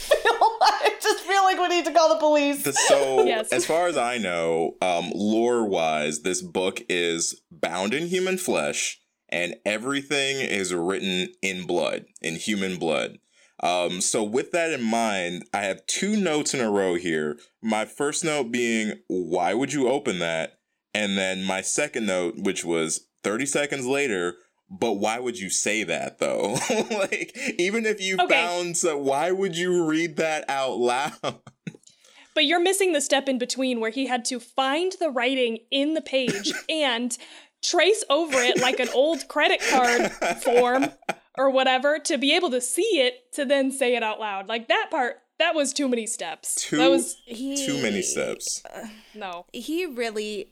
I, 0.63 0.97
just 1.03 1.21
feel 1.25 1.43
like 1.45 1.59
we 1.59 1.69
need 1.69 1.85
to 1.87 1.93
call 1.93 2.09
the 2.11 2.21
police. 2.21 2.63
The- 2.65 2.73
so 2.73 3.25
Yes. 3.27 3.53
as 3.53 3.67
far 3.67 3.87
as 3.87 3.97
I 3.97 4.19
know, 4.19 4.77
um, 4.81 5.13
lore 5.15 5.67
wise, 5.67 6.21
this 6.23 6.43
book 6.43 6.81
is 6.89 7.41
bound 7.51 7.93
in 7.95 8.07
human 8.09 8.39
flesh, 8.39 8.99
and 9.29 9.57
everything 9.65 10.37
is 10.41 10.73
written 10.75 11.29
in 11.43 11.67
blood, 11.67 12.07
in 12.23 12.37
human 12.37 12.79
blood. 12.79 13.19
Um, 13.63 14.01
so 14.01 14.25
with 14.25 14.53
that 14.53 14.73
in 14.73 14.83
mind, 14.83 15.45
I 15.53 15.63
have 15.63 15.85
two 15.87 16.17
notes 16.17 16.55
in 16.55 16.61
a 16.61 16.71
row 16.71 16.95
here. 16.95 17.39
My 17.63 17.85
first 17.85 18.25
note 18.25 18.51
being, 18.51 18.95
why 19.09 19.53
would 19.53 19.73
you 19.75 19.89
open 19.91 20.19
that? 20.21 20.55
And 20.95 21.17
then 21.17 21.45
my 21.45 21.61
second 21.61 22.07
note, 22.07 22.35
which 22.37 22.65
was 22.65 23.07
30 23.23 23.47
seconds 23.47 23.87
later, 23.87 24.35
but 24.69 24.95
why 24.95 25.19
would 25.19 25.39
you 25.39 25.51
say 25.51 25.85
that 25.85 26.19
though? 26.19 26.59
like, 26.91 27.37
even 27.59 27.87
if 27.87 28.01
you 28.01 28.19
Okay. 28.21 28.35
found 28.35 28.77
so, 28.77 28.97
why 28.97 29.31
would 29.31 29.57
you 29.57 29.85
read 29.85 30.17
that 30.17 30.49
out 30.49 30.79
loud? 30.79 31.13
But 31.23 31.43
but 32.35 32.45
you're 32.45 32.61
missing 32.61 32.93
the 32.93 33.01
step 33.01 33.29
in 33.29 33.39
between 33.39 33.81
where 33.81 33.91
he 33.91 34.07
had 34.07 34.25
to 34.27 34.41
find 34.41 34.93
the 35.01 35.11
writing 35.11 35.59
in 35.71 35.95
the 35.95 36.01
page 36.01 36.55
and 36.69 37.17
trace 37.63 38.05
over 38.09 38.43
it 38.43 38.59
like 38.59 38.81
an 38.81 38.89
old 38.89 39.29
credit 39.29 39.67
card 39.67 40.11
form 40.43 40.91
or 41.37 41.51
whatever 41.51 41.99
to 41.99 42.17
be 42.19 42.35
able 42.35 42.51
to 42.51 42.61
see 42.61 43.01
it 43.01 43.33
to 43.33 43.45
then 43.45 43.71
say 43.71 43.95
it 43.97 44.03
out 44.03 44.19
loud. 44.21 44.49
Like 44.49 44.69
that 44.69 44.89
part, 44.91 45.17
that 45.41 45.55
was 45.55 45.73
too 45.73 45.89
many 45.89 46.07
steps. 46.07 46.55
Too 46.55 46.77
that 46.77 46.91
was 46.91 47.17
He, 47.25 47.67
too 47.67 47.83
many 47.83 48.03
steps. 48.03 48.63
Uh, 48.73 48.87
no. 49.15 49.47
He 49.53 49.87
really 49.87 50.49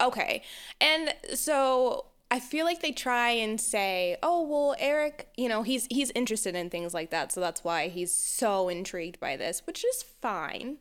okay, 0.00 0.42
and 0.80 1.14
so 1.34 2.06
I 2.30 2.40
feel 2.40 2.64
like 2.64 2.80
they 2.80 2.92
try 2.92 3.30
and 3.30 3.60
say, 3.60 4.16
"Oh, 4.22 4.42
well, 4.42 4.74
Eric, 4.78 5.28
you 5.36 5.48
know, 5.48 5.62
he's 5.62 5.86
he's 5.90 6.10
interested 6.14 6.56
in 6.56 6.70
things 6.70 6.92
like 6.94 7.10
that, 7.10 7.30
so 7.30 7.40
that's 7.40 7.62
why 7.62 7.88
he's 7.88 8.12
so 8.12 8.68
intrigued 8.68 9.20
by 9.20 9.36
this," 9.36 9.62
which 9.66 9.84
is 9.84 10.02
fine. 10.02 10.78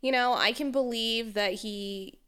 You 0.00 0.12
know, 0.12 0.34
I 0.34 0.52
can 0.52 0.70
believe 0.70 1.34
that 1.34 1.54
he 1.54 2.18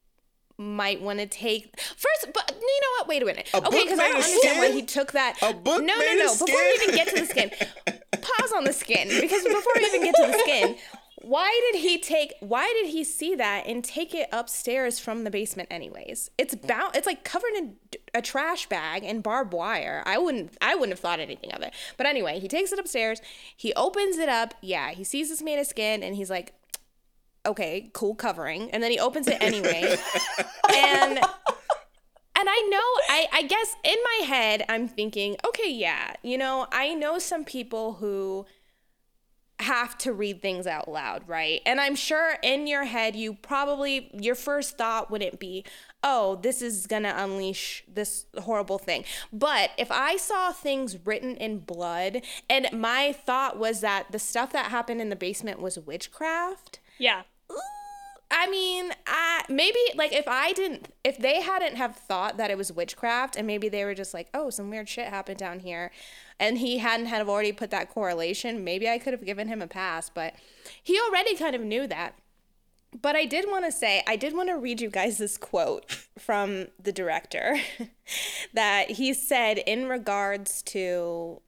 might 0.59 1.01
want 1.01 1.21
to 1.21 1.27
take 1.27 1.79
first, 1.81 2.33
but 2.35 2.51
you 2.51 2.81
know 2.81 2.99
what? 2.99 3.09
Wait 3.09 3.23
a 3.23 3.25
minute. 3.25 3.49
A 3.55 3.59
okay, 3.59 3.85
because 3.85 3.99
I 3.99 4.09
don't 4.09 4.17
understand 4.17 4.59
why 4.59 4.73
he 4.73 4.83
took 4.83 5.13
that. 5.13 5.37
A 5.41 5.55
book 5.55 5.83
no, 5.85 5.97
no, 5.97 6.15
no. 6.15 6.33
Before 6.33 6.47
we 6.49 6.83
even 6.83 6.95
get 6.97 7.09
to 7.09 7.21
the 7.21 7.27
skin, 7.27 7.51
pause 8.13 8.53
on 8.57 8.65
the 8.65 8.73
skin 8.73 9.09
because 9.21 9.45
before 9.45 9.73
we 9.77 9.87
even 9.87 10.03
get 10.03 10.15
to 10.17 10.27
the 10.27 10.39
skin, 10.41 10.77
why 11.23 11.71
did 11.71 11.81
he 11.81 11.99
take? 11.99 12.35
Why 12.41 12.73
did 12.81 12.91
he 12.91 13.05
see 13.05 13.35
that 13.37 13.67
and 13.67 13.85
take 13.85 14.15
it 14.15 14.29
upstairs 14.33 14.99
from 14.99 15.25
the 15.25 15.31
basement? 15.31 15.69
Anyways, 15.71 16.31
it's 16.39 16.55
bound. 16.55 16.97
It's 16.97 17.07
like 17.07 17.23
covered 17.23 17.55
in 17.57 17.77
a 18.15 18.23
trash 18.23 18.69
bag 18.69 19.05
and 19.05 19.23
barbed 19.23 19.53
wire. 19.53 20.03
I 20.07 20.19
wouldn't. 20.19 20.57
I 20.61 20.75
wouldn't 20.75 20.93
have 20.93 21.01
thought 21.01 21.21
anything 21.21 21.53
of 21.53 21.63
it. 21.63 21.73
But 21.97 22.07
anyway, 22.07 22.41
he 22.41 22.49
takes 22.49 22.73
it 22.73 22.79
upstairs. 22.79 23.21
He 23.57 23.73
opens 23.75 24.19
it 24.19 24.29
up. 24.29 24.55
Yeah, 24.61 24.91
he 24.91 25.05
sees 25.05 25.29
this 25.29 25.43
made 25.43 25.59
of 25.59 25.67
skin, 25.67 26.03
and 26.03 26.17
he's 26.17 26.31
like, 26.31 26.53
"Okay, 27.49 27.91
cool 27.95 28.15
covering." 28.15 28.71
And 28.71 28.83
then 28.83 28.91
he 28.91 28.99
opens 28.99 29.27
it 29.29 29.39
anyway, 29.41 29.97
and. 30.75 31.21
And 32.41 32.49
I 32.49 32.69
know, 32.71 32.79
I, 33.09 33.27
I 33.33 33.43
guess 33.43 33.75
in 33.83 33.97
my 34.05 34.27
head, 34.27 34.65
I'm 34.69 34.87
thinking, 34.87 35.35
okay, 35.45 35.73
yeah, 35.73 36.13
you 36.23 36.39
know, 36.39 36.69
I 36.71 36.95
know 36.95 37.19
some 37.19 37.45
people 37.45 37.95
who 37.95 38.47
have 39.61 39.99
to 39.99 40.13
read 40.13 40.41
things 40.41 40.67
out 40.67 40.89
loud, 40.89 41.29
right? 41.29 41.61
And 41.67 41.81
I'm 41.81 41.97
sure 41.97 42.37
in 42.43 42.67
your 42.69 42.85
head, 42.85 43.17
you 43.17 43.35
probably, 43.35 44.11
your 44.15 44.37
first 44.37 44.79
thought 44.79 45.11
wouldn't 45.11 45.41
be, 45.41 45.65
oh, 46.05 46.37
this 46.37 46.63
is 46.63 46.87
gonna 46.87 47.13
unleash 47.17 47.83
this 47.89 48.27
horrible 48.39 48.79
thing. 48.79 49.05
But 49.33 49.71
if 49.77 49.91
I 49.91 50.17
saw 50.17 50.53
things 50.53 50.97
written 51.05 51.35
in 51.37 51.59
blood, 51.59 52.23
and 52.49 52.69
my 52.73 53.13
thought 53.13 53.59
was 53.59 53.81
that 53.81 54.13
the 54.13 54.21
stuff 54.21 54.53
that 54.53 54.71
happened 54.71 55.01
in 55.01 55.09
the 55.09 55.17
basement 55.17 55.61
was 55.61 55.79
witchcraft, 55.79 56.79
Yeah. 56.99 57.23
I 58.31 58.49
mean, 58.51 58.93
I 59.07 59.43
maybe 59.49 59.79
like 59.95 60.13
if 60.13 60.29
I 60.29 60.53
didn't, 60.53 60.93
if 61.03 61.19
they 61.19 61.41
hadn't 61.41 61.77
have 61.77 61.97
thought 61.97 62.37
that 62.37 62.51
it 62.51 62.59
was 62.59 62.71
witchcraft, 62.71 63.37
and 63.37 63.47
maybe 63.47 63.69
they 63.69 63.85
were 63.85 63.95
just 63.95 64.13
like, 64.13 64.29
oh, 64.35 64.51
some 64.51 64.71
weird 64.71 64.89
shit 64.89 65.09
happened 65.09 65.39
down 65.39 65.61
here, 65.61 65.91
and 66.39 66.59
he 66.59 66.79
hadn't 66.79 67.07
have 67.07 67.29
already 67.29 67.53
put 67.53 67.71
that 67.71 67.89
correlation, 67.89 68.65
maybe 68.65 68.89
I 68.89 68.99
could 68.99 69.13
have 69.13 69.25
given 69.25 69.49
him 69.49 69.63
a 69.63 69.67
pass. 69.67 70.11
But 70.11 70.35
he 70.83 71.01
already 71.01 71.37
kind 71.37 71.57
of 71.57 71.63
knew 71.63 71.87
that. 71.87 72.15
But 73.01 73.17
I 73.17 73.25
did 73.25 73.47
want 73.49 73.65
to 73.65 73.73
say, 73.73 74.03
I 74.07 74.17
did 74.17 74.35
want 74.35 74.49
to 74.49 74.57
read 74.57 74.81
you 74.81 74.89
guys 74.89 75.19
this 75.19 75.37
quote 75.37 75.91
from 76.19 76.69
the 76.83 76.93
director 76.93 77.59
that 78.55 78.93
he 78.93 79.13
said 79.13 79.59
in 79.59 79.89
regards 79.89 80.63
to 80.63 81.43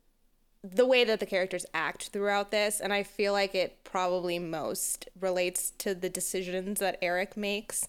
the 0.62 0.86
way 0.86 1.04
that 1.04 1.20
the 1.20 1.26
characters 1.26 1.64
act 1.72 2.08
throughout 2.08 2.50
this, 2.50 2.80
and 2.80 2.92
I 2.92 3.02
feel 3.02 3.32
like 3.32 3.54
it 3.54 3.82
probably 3.82 4.38
most 4.38 5.08
relates 5.18 5.70
to 5.78 5.94
the 5.94 6.10
decisions 6.10 6.80
that 6.80 6.98
Eric 7.00 7.36
makes. 7.36 7.88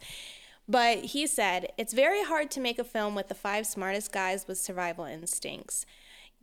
But 0.68 1.00
he 1.00 1.28
said, 1.28 1.72
It's 1.78 1.94
very 1.94 2.24
hard 2.24 2.50
to 2.52 2.62
make 2.62 2.80
a 2.80 2.84
film 2.84 3.14
with 3.14 3.28
the 3.28 3.36
five 3.36 3.68
smartest 3.68 4.14
guys 4.14 4.48
with 4.48 4.58
survival 4.58 5.06
instincts. 5.06 5.86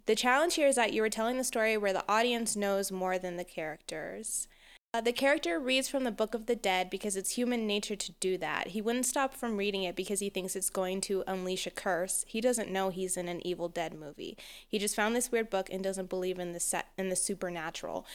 The 0.04 0.14
challenge 0.14 0.54
here 0.54 0.68
is 0.68 0.76
that 0.76 0.92
you 0.92 1.02
are 1.02 1.10
telling 1.10 1.38
the 1.38 1.44
story 1.44 1.76
where 1.76 1.92
the 1.92 2.04
audience 2.08 2.56
knows 2.56 2.92
more 2.92 3.18
than 3.18 3.36
the 3.36 3.44
characters. 3.44 4.48
Uh, 4.94 5.02
the 5.02 5.12
character 5.12 5.60
reads 5.60 5.86
from 5.86 6.04
the 6.04 6.10
Book 6.10 6.34
of 6.34 6.46
the 6.46 6.56
Dead 6.56 6.88
because 6.88 7.14
it's 7.14 7.32
human 7.32 7.66
nature 7.66 7.94
to 7.94 8.12
do 8.20 8.38
that. 8.38 8.68
He 8.68 8.80
wouldn't 8.80 9.04
stop 9.04 9.34
from 9.34 9.58
reading 9.58 9.82
it 9.82 9.94
because 9.94 10.20
he 10.20 10.30
thinks 10.30 10.56
it's 10.56 10.70
going 10.70 11.02
to 11.02 11.22
unleash 11.26 11.66
a 11.66 11.70
curse. 11.70 12.24
He 12.26 12.40
doesn't 12.40 12.70
know 12.70 12.88
he's 12.88 13.18
in 13.18 13.28
an 13.28 13.46
Evil 13.46 13.68
Dead 13.68 13.92
movie. 13.92 14.38
He 14.66 14.78
just 14.78 14.96
found 14.96 15.14
this 15.14 15.30
weird 15.30 15.50
book 15.50 15.68
and 15.70 15.84
doesn't 15.84 16.08
believe 16.08 16.38
in 16.38 16.52
the 16.54 16.60
set 16.60 16.86
in 16.96 17.10
the 17.10 17.16
supernatural. 17.16 18.06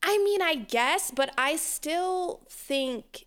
I 0.00 0.16
mean, 0.18 0.40
I 0.42 0.54
guess, 0.54 1.10
but 1.10 1.34
I 1.36 1.56
still 1.56 2.46
think 2.48 3.26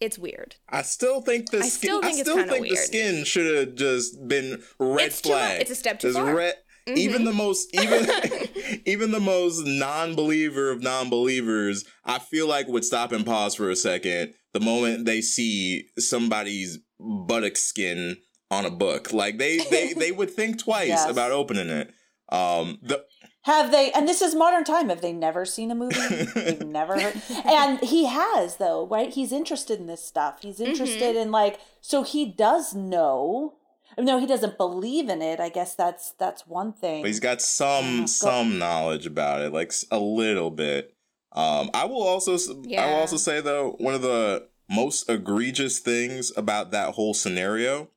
it's 0.00 0.18
weird. 0.18 0.54
I 0.68 0.82
still 0.82 1.20
think 1.20 1.50
the 1.50 1.58
I 1.58 1.68
skin. 1.68 1.70
still 1.70 2.02
think 2.02 2.18
I 2.18 2.22
still 2.22 2.46
think 2.46 2.68
the 2.68 2.76
skin 2.76 3.24
should 3.24 3.56
have 3.56 3.74
just 3.74 4.28
been 4.28 4.62
red 4.78 5.06
It's 5.06 5.20
too 5.20 5.30
flag. 5.30 5.60
it's 5.62 5.70
a 5.72 5.74
step 5.74 5.98
too 5.98 6.08
Just 6.12 6.18
far. 6.18 6.52
Mm-hmm. 6.86 6.98
Even 6.98 7.24
the 7.24 7.32
most 7.32 7.74
even 7.74 8.06
even 8.86 9.10
the 9.10 9.20
most 9.20 9.64
non-believer 9.66 10.70
of 10.70 10.82
non-believers, 10.82 11.84
I 12.04 12.18
feel 12.18 12.46
like 12.48 12.68
would 12.68 12.84
stop 12.84 13.12
and 13.12 13.24
pause 13.24 13.54
for 13.54 13.70
a 13.70 13.76
second 13.76 14.34
the 14.52 14.60
moment 14.60 15.06
they 15.06 15.20
see 15.20 15.88
somebody's 15.98 16.78
buttock 17.00 17.56
skin 17.56 18.16
on 18.50 18.66
a 18.66 18.70
book. 18.70 19.12
Like 19.12 19.38
they 19.38 19.58
they 19.70 19.92
they 19.98 20.12
would 20.12 20.30
think 20.30 20.58
twice 20.58 20.88
Yes. 20.88 21.08
about 21.08 21.30
opening 21.32 21.68
it. 21.68 21.90
Um, 22.30 22.78
the 22.82 23.04
Have 23.42 23.70
they? 23.70 23.90
And 23.92 24.06
this 24.08 24.20
is 24.22 24.34
modern 24.34 24.64
time. 24.64 24.88
Have 24.90 25.00
they 25.00 25.12
never 25.12 25.44
seen 25.44 25.70
a 25.70 25.74
movie? 25.74 25.94
They've 26.34 26.60
never 26.66 26.98
heard. 27.00 27.20
And 27.46 27.80
he 27.80 28.06
has 28.06 28.56
though, 28.56 28.86
right? 28.86 29.10
He's 29.12 29.32
interested 29.32 29.78
in 29.80 29.86
this 29.86 30.04
stuff. 30.04 30.42
He's 30.42 30.56
Mm-hmm. 30.58 30.70
interested 30.70 31.16
in 31.16 31.30
like. 31.30 31.60
So 31.80 32.02
he 32.02 32.26
does 32.26 32.74
know. 32.74 33.54
No, 33.98 34.18
he 34.18 34.26
doesn't 34.26 34.56
believe 34.58 35.08
in 35.08 35.22
it. 35.22 35.40
I 35.40 35.48
guess 35.48 35.74
that's 35.74 36.12
that's 36.12 36.46
one 36.46 36.72
thing. 36.72 37.02
But 37.02 37.08
he's 37.08 37.20
got 37.20 37.40
some 37.40 38.00
go- 38.00 38.06
some 38.06 38.58
knowledge 38.58 39.06
about 39.06 39.42
it, 39.42 39.52
like 39.52 39.72
a 39.90 39.98
little 39.98 40.50
bit. 40.50 40.94
Um, 41.32 41.70
I 41.74 41.84
will 41.86 42.02
also 42.02 42.34
I 42.34 42.86
will 42.86 42.94
also 42.94 43.16
say 43.16 43.40
though 43.40 43.72
one 43.78 43.94
of 43.94 44.02
the 44.02 44.48
most 44.68 45.08
egregious 45.10 45.78
things 45.78 46.32
about 46.36 46.70
that 46.70 46.94
whole 46.94 47.14
scenario 47.14 47.90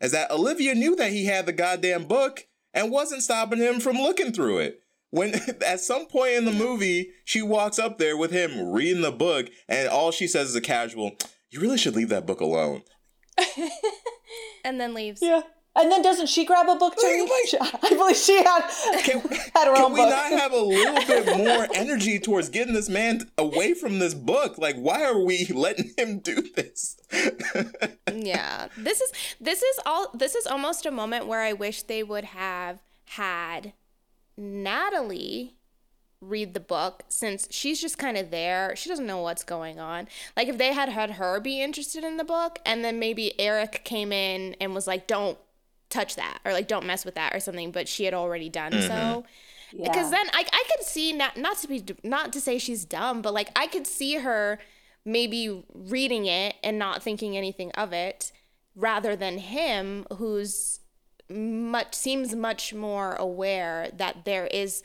is 0.00 0.12
that 0.12 0.30
Olivia 0.30 0.74
knew 0.74 0.96
that 0.96 1.12
he 1.12 1.26
had 1.26 1.46
the 1.46 1.52
goddamn 1.52 2.04
book 2.04 2.46
and 2.72 2.90
wasn't 2.90 3.22
stopping 3.22 3.58
him 3.58 3.80
from 3.80 3.96
looking 3.96 4.32
through 4.32 4.58
it. 4.58 4.82
When 5.10 5.34
at 5.66 5.80
some 5.80 6.06
point 6.06 6.34
in 6.34 6.44
the 6.44 6.52
movie 6.52 7.10
she 7.24 7.42
walks 7.42 7.78
up 7.78 7.98
there 7.98 8.16
with 8.16 8.30
him 8.30 8.70
reading 8.72 9.02
the 9.02 9.12
book 9.12 9.48
and 9.68 9.88
all 9.88 10.10
she 10.12 10.26
says 10.26 10.50
is 10.50 10.56
a 10.56 10.60
casual, 10.60 11.12
"You 11.50 11.60
really 11.60 11.78
should 11.78 11.96
leave 11.96 12.10
that 12.10 12.26
book 12.26 12.40
alone." 12.40 12.82
And 14.68 14.80
then 14.80 14.92
leaves. 14.94 15.20
yeah. 15.22 15.40
And 15.76 15.92
then 15.92 16.02
doesn't 16.02 16.26
she 16.28 16.44
grab 16.44 16.68
a 16.68 16.74
book 16.74 16.96
to 16.96 17.06
read? 17.06 17.28
I 17.84 17.90
believe 17.90 18.16
she 18.16 18.36
had 18.42 18.62
Can, 19.04 19.20
had 19.54 19.68
her 19.68 19.74
can 19.74 19.84
own 19.84 19.92
we 19.92 20.00
book. 20.00 20.10
not 20.10 20.32
have 20.32 20.52
a 20.52 20.56
little 20.60 21.06
bit 21.06 21.36
more 21.44 21.68
energy 21.72 22.18
towards 22.18 22.48
getting 22.48 22.74
this 22.74 22.88
man 22.88 23.30
away 23.38 23.74
from 23.74 24.00
this 24.00 24.12
book? 24.12 24.58
Like, 24.58 24.74
why 24.76 25.04
are 25.04 25.20
we 25.20 25.46
letting 25.54 25.92
him 25.96 26.18
do 26.18 26.42
this? 26.56 26.96
yeah 28.12 28.66
this 28.76 29.00
is 29.00 29.12
this 29.40 29.62
is 29.62 29.80
all 29.86 30.10
this 30.14 30.34
is 30.34 30.46
almost 30.46 30.84
a 30.84 30.90
moment 30.90 31.26
where 31.26 31.40
i 31.40 31.52
wish 31.54 31.82
they 31.84 32.02
would 32.02 32.24
have 32.24 32.80
had 33.06 33.72
natalie 34.36 35.54
read 36.20 36.52
the 36.54 36.60
book 36.60 37.04
since 37.08 37.46
she's 37.50 37.80
just 37.80 37.96
kind 37.98 38.16
of 38.16 38.30
there. 38.30 38.74
She 38.76 38.88
doesn't 38.88 39.06
know 39.06 39.22
what's 39.22 39.44
going 39.44 39.78
on. 39.78 40.08
Like 40.36 40.48
if 40.48 40.58
they 40.58 40.72
had 40.72 40.88
had 40.88 41.12
her 41.12 41.38
be 41.40 41.62
interested 41.62 42.02
in 42.02 42.16
the 42.16 42.24
book 42.24 42.58
and 42.66 42.84
then 42.84 42.98
maybe 42.98 43.38
eric 43.40 43.82
came 43.84 44.12
in 44.12 44.56
and 44.60 44.74
was 44.74 44.86
like 44.86 45.06
don't 45.06 45.38
touch 45.90 46.16
that 46.16 46.38
or 46.44 46.52
like 46.52 46.66
don't 46.68 46.84
mess 46.86 47.04
with 47.04 47.14
that 47.14 47.34
or 47.34 47.40
something 47.40 47.70
but 47.70 47.88
she 47.88 48.04
had 48.04 48.14
already 48.14 48.48
done 48.48 48.72
so. 48.72 48.78
Mm-hmm. 48.88 49.82
Because 49.82 50.10
Yeah. 50.10 50.18
then 50.18 50.26
I, 50.32 50.44
I 50.52 50.64
could 50.74 50.84
see 50.84 51.12
not 51.12 51.36
not 51.36 51.58
to 51.58 51.68
be 51.68 51.84
not 52.02 52.32
to 52.32 52.40
say 52.40 52.58
she's 52.58 52.84
dumb 52.84 53.22
but 53.22 53.32
like 53.32 53.50
i 53.54 53.66
could 53.66 53.86
see 53.86 54.14
her 54.16 54.58
maybe 55.04 55.64
reading 55.72 56.26
it 56.26 56.56
and 56.64 56.78
not 56.78 57.02
thinking 57.02 57.36
anything 57.36 57.70
of 57.72 57.92
it 57.92 58.32
rather 58.74 59.14
than 59.16 59.38
him 59.38 60.04
who's 60.16 60.80
much 61.30 61.94
seems 61.94 62.34
much 62.34 62.72
more 62.74 63.14
aware 63.14 63.90
that 63.94 64.24
there 64.24 64.46
is 64.46 64.82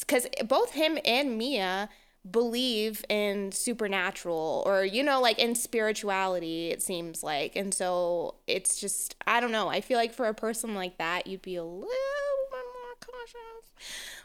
because 0.00 0.26
both 0.46 0.72
him 0.72 0.98
and 1.04 1.36
mia 1.38 1.88
believe 2.30 3.04
in 3.10 3.52
supernatural 3.52 4.62
or 4.64 4.82
you 4.82 5.02
know 5.02 5.20
like 5.20 5.38
in 5.38 5.54
spirituality 5.54 6.70
it 6.70 6.82
seems 6.82 7.22
like 7.22 7.54
and 7.54 7.74
so 7.74 8.34
it's 8.46 8.80
just 8.80 9.14
i 9.26 9.40
don't 9.40 9.52
know 9.52 9.68
i 9.68 9.82
feel 9.82 9.98
like 9.98 10.12
for 10.12 10.26
a 10.26 10.32
person 10.32 10.74
like 10.74 10.96
that 10.96 11.26
you'd 11.26 11.42
be 11.42 11.56
a 11.56 11.62
little 11.62 11.86
bit 12.50 12.64
more 12.74 12.96
cautious 12.98 13.74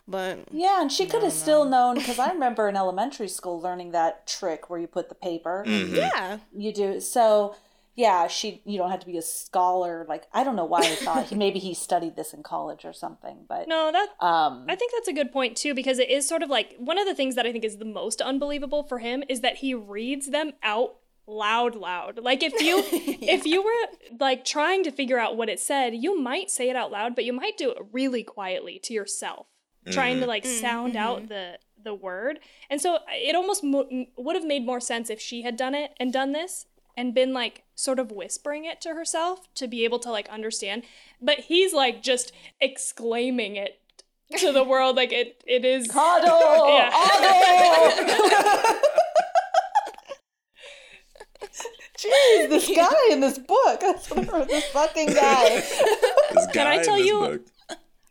but 0.07 0.39
Yeah, 0.51 0.81
and 0.81 0.91
she 0.91 1.05
could 1.05 1.21
have 1.21 1.31
still 1.31 1.65
known 1.65 1.95
because 1.95 2.17
I 2.17 2.31
remember 2.31 2.67
in 2.67 2.75
elementary 2.75 3.27
school 3.27 3.61
learning 3.61 3.91
that 3.91 4.25
trick 4.25 4.67
where 4.69 4.79
you 4.79 4.87
put 4.87 5.07
the 5.07 5.15
paper. 5.15 5.63
Mm-hmm. 5.67 5.95
yeah 5.95 6.39
You 6.51 6.73
do 6.73 6.99
so. 6.99 7.55
Yeah, 7.99 8.27
she 8.27 8.61
you 8.63 8.77
don't 8.77 8.91
have 8.91 9.01
to 9.01 9.05
be 9.05 9.17
a 9.17 9.21
scholar. 9.21 10.05
Like 10.07 10.29
I 10.33 10.45
don't 10.45 10.55
know 10.55 10.63
why 10.63 10.79
I 10.79 10.95
thought 10.95 11.25
he 11.27 11.35
maybe 11.35 11.59
he 11.59 11.73
studied 11.73 12.15
this 12.15 12.33
in 12.33 12.43
college 12.43 12.85
or 12.85 12.93
something, 12.93 13.39
but 13.49 13.67
No, 13.67 13.91
that 13.91 14.07
um 14.25 14.65
I 14.69 14.75
think 14.75 14.93
that's 14.93 15.09
a 15.09 15.13
good 15.13 15.33
point 15.33 15.57
too, 15.57 15.73
because 15.73 15.99
it 15.99 16.09
is 16.09 16.25
sort 16.25 16.41
of 16.41 16.49
like 16.49 16.77
one 16.77 16.97
of 16.97 17.05
the 17.05 17.13
things 17.13 17.35
that 17.35 17.45
I 17.45 17.51
think 17.51 17.65
is 17.65 17.77
the 17.77 17.83
most 17.83 18.21
unbelievable 18.21 18.83
for 18.83 18.99
him 18.99 19.21
is 19.27 19.41
that 19.41 19.57
he 19.57 19.73
reads 19.73 20.27
them 20.27 20.53
out 20.63 20.95
loud 21.27 21.75
loud. 21.75 22.19
Like 22.19 22.41
if 22.41 22.53
you 22.61 22.83
if 22.91 23.45
you 23.45 23.61
were 23.61 24.15
like 24.17 24.45
trying 24.45 24.85
to 24.85 24.91
figure 24.91 25.19
out 25.19 25.35
what 25.35 25.49
it 25.49 25.59
said, 25.59 25.93
you 25.93 26.17
might 26.17 26.49
say 26.49 26.69
it 26.69 26.77
out 26.77 26.91
loud, 26.91 27.15
but 27.15 27.25
you 27.25 27.33
might 27.33 27.57
do 27.57 27.69
it 27.71 27.79
really 27.91 28.23
quietly 28.23 28.79
to 28.83 28.93
yourself, 28.93 29.47
trying 29.91 30.21
to 30.21 30.25
like 30.25 30.45
sound 30.45 30.95
out 30.95 31.27
the 31.27 31.59
the 31.83 31.93
word. 31.93 32.39
And 32.69 32.81
so 32.81 32.99
it 33.09 33.35
almost 33.35 33.63
mo- 33.63 34.05
would 34.17 34.35
have 34.35 34.45
made 34.45 34.65
more 34.65 34.79
sense 34.79 35.09
if 35.09 35.19
she 35.19 35.41
had 35.41 35.57
done 35.57 35.75
it 35.75 35.91
and 35.99 36.13
done 36.13 36.31
this 36.31 36.65
and 36.97 37.13
been 37.13 37.33
like 37.33 37.63
sort 37.75 37.99
of 37.99 38.11
whispering 38.11 38.65
it 38.65 38.81
to 38.81 38.89
herself 38.93 39.47
to 39.55 39.67
be 39.67 39.83
able 39.85 39.99
to 39.99 40.11
like 40.11 40.27
understand. 40.29 40.83
But 41.21 41.39
he's 41.39 41.73
like 41.73 42.03
just 42.03 42.31
exclaiming 42.59 43.55
it 43.55 43.79
to 44.37 44.51
the 44.51 44.63
world 44.71 44.95
like 44.95 45.11
it 45.11 45.43
it 45.47 45.65
is 45.65 45.89
Otto, 45.95 46.67
Yeah. 46.67 46.91
Otto! 46.93 48.79
Jeez, 51.97 52.49
this 52.49 52.69
guy 52.75 52.93
in 53.11 53.19
this 53.19 53.37
book. 53.37 53.79
That's 53.81 54.09
what 54.09 54.29
I 54.29 54.39
wrote, 54.39 54.47
this 54.47 54.65
fucking 54.67 55.07
guy. 55.13 55.49
This 55.49 56.47
Can 56.53 56.65
I 56.67 56.81
tell 56.83 56.97
you- 56.99 57.19
book- 57.19 57.45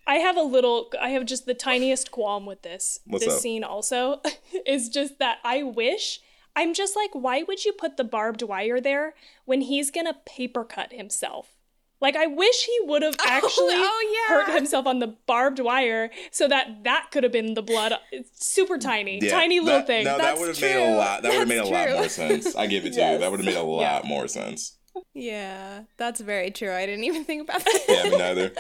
I 0.07 0.17
have 0.17 0.39
a 0.39 0.43
little 0.43 0.91
I 0.99 1.11
have 1.11 1.27
just 1.27 1.45
the 1.45 1.53
tiniest 1.53 2.11
qualm 2.11 2.47
with 2.47 2.63
this 2.63 2.99
What's 3.07 3.27
this 3.27 3.35
up? 3.35 3.41
scene 3.41 3.63
also 3.63 4.23
is 4.67 4.89
just 4.89 5.19
that 5.19 5.37
I 5.45 5.63
wish 5.63 6.21
I'm 6.59 6.75
just 6.75 6.97
like 6.97 7.11
why 7.13 7.45
would 7.45 7.65
you 7.65 7.73
put 7.73 7.97
the 7.97 8.05
barbed 8.05 8.43
wire 8.43 8.81
there 8.81 9.15
when 9.45 9.61
he's 9.61 9.93
going 9.93 10.07
to 10.07 10.17
paper 10.27 10.65
cut 10.65 10.93
himself? 10.93 11.55
Like 12.01 12.17
I 12.17 12.27
wish 12.27 12.65
he 12.65 12.79
would 12.83 13.03
have 13.03 13.15
actually 13.27 13.75
oh, 13.77 14.27
yeah. 14.29 14.35
hurt 14.35 14.55
himself 14.55 14.87
on 14.87 14.99
the 14.99 15.17
barbed 15.27 15.61
wire 15.61 16.11
so 16.33 16.49
that 16.49 16.83
that 16.83 17.11
could 17.13 17.23
have 17.23 17.33
been 17.33 17.55
the 17.55 17.63
blood. 17.63 17.93
It's 18.11 18.45
super 18.45 18.77
tiny, 18.77 19.21
Yeah, 19.23 19.31
tiny 19.31 19.61
little 19.61 19.83
thing. 19.83 20.05
No, 20.05 20.19
that 20.19 20.37
would 20.39 20.49
have 20.49 20.61
made 20.61 20.77
a 20.77 20.97
lot. 20.97 21.23
That 21.23 21.31
would 21.31 21.39
have 21.39 21.49
made 21.49 21.59
a 21.59 21.71
That's 21.71 21.71
lot 21.71 21.97
more 22.01 22.09
sense. 22.09 22.57
I 22.57 22.67
give 22.67 22.85
it 22.87 22.93
to 22.95 23.01
you. 23.01 23.19
That 23.19 23.31
would 23.31 23.39
have 23.41 23.47
made 23.47 23.57
a 23.57 23.63
lot 23.63 24.03
Yeah. 24.05 24.09
more 24.09 24.27
sense. 24.27 24.79
Yeah, 25.15 25.83
that's 25.97 26.21
very 26.21 26.51
true. 26.51 26.73
I 26.73 26.85
didn't 26.87 27.05
even 27.05 27.25
think 27.25 27.43
about 27.49 27.65
that. 27.65 27.85
Yeah, 27.89 28.11
me 28.11 28.19
neither. 28.19 28.53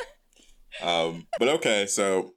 Um, 0.80 1.26
but 1.40 1.48
okay, 1.48 1.86
so 1.86 2.34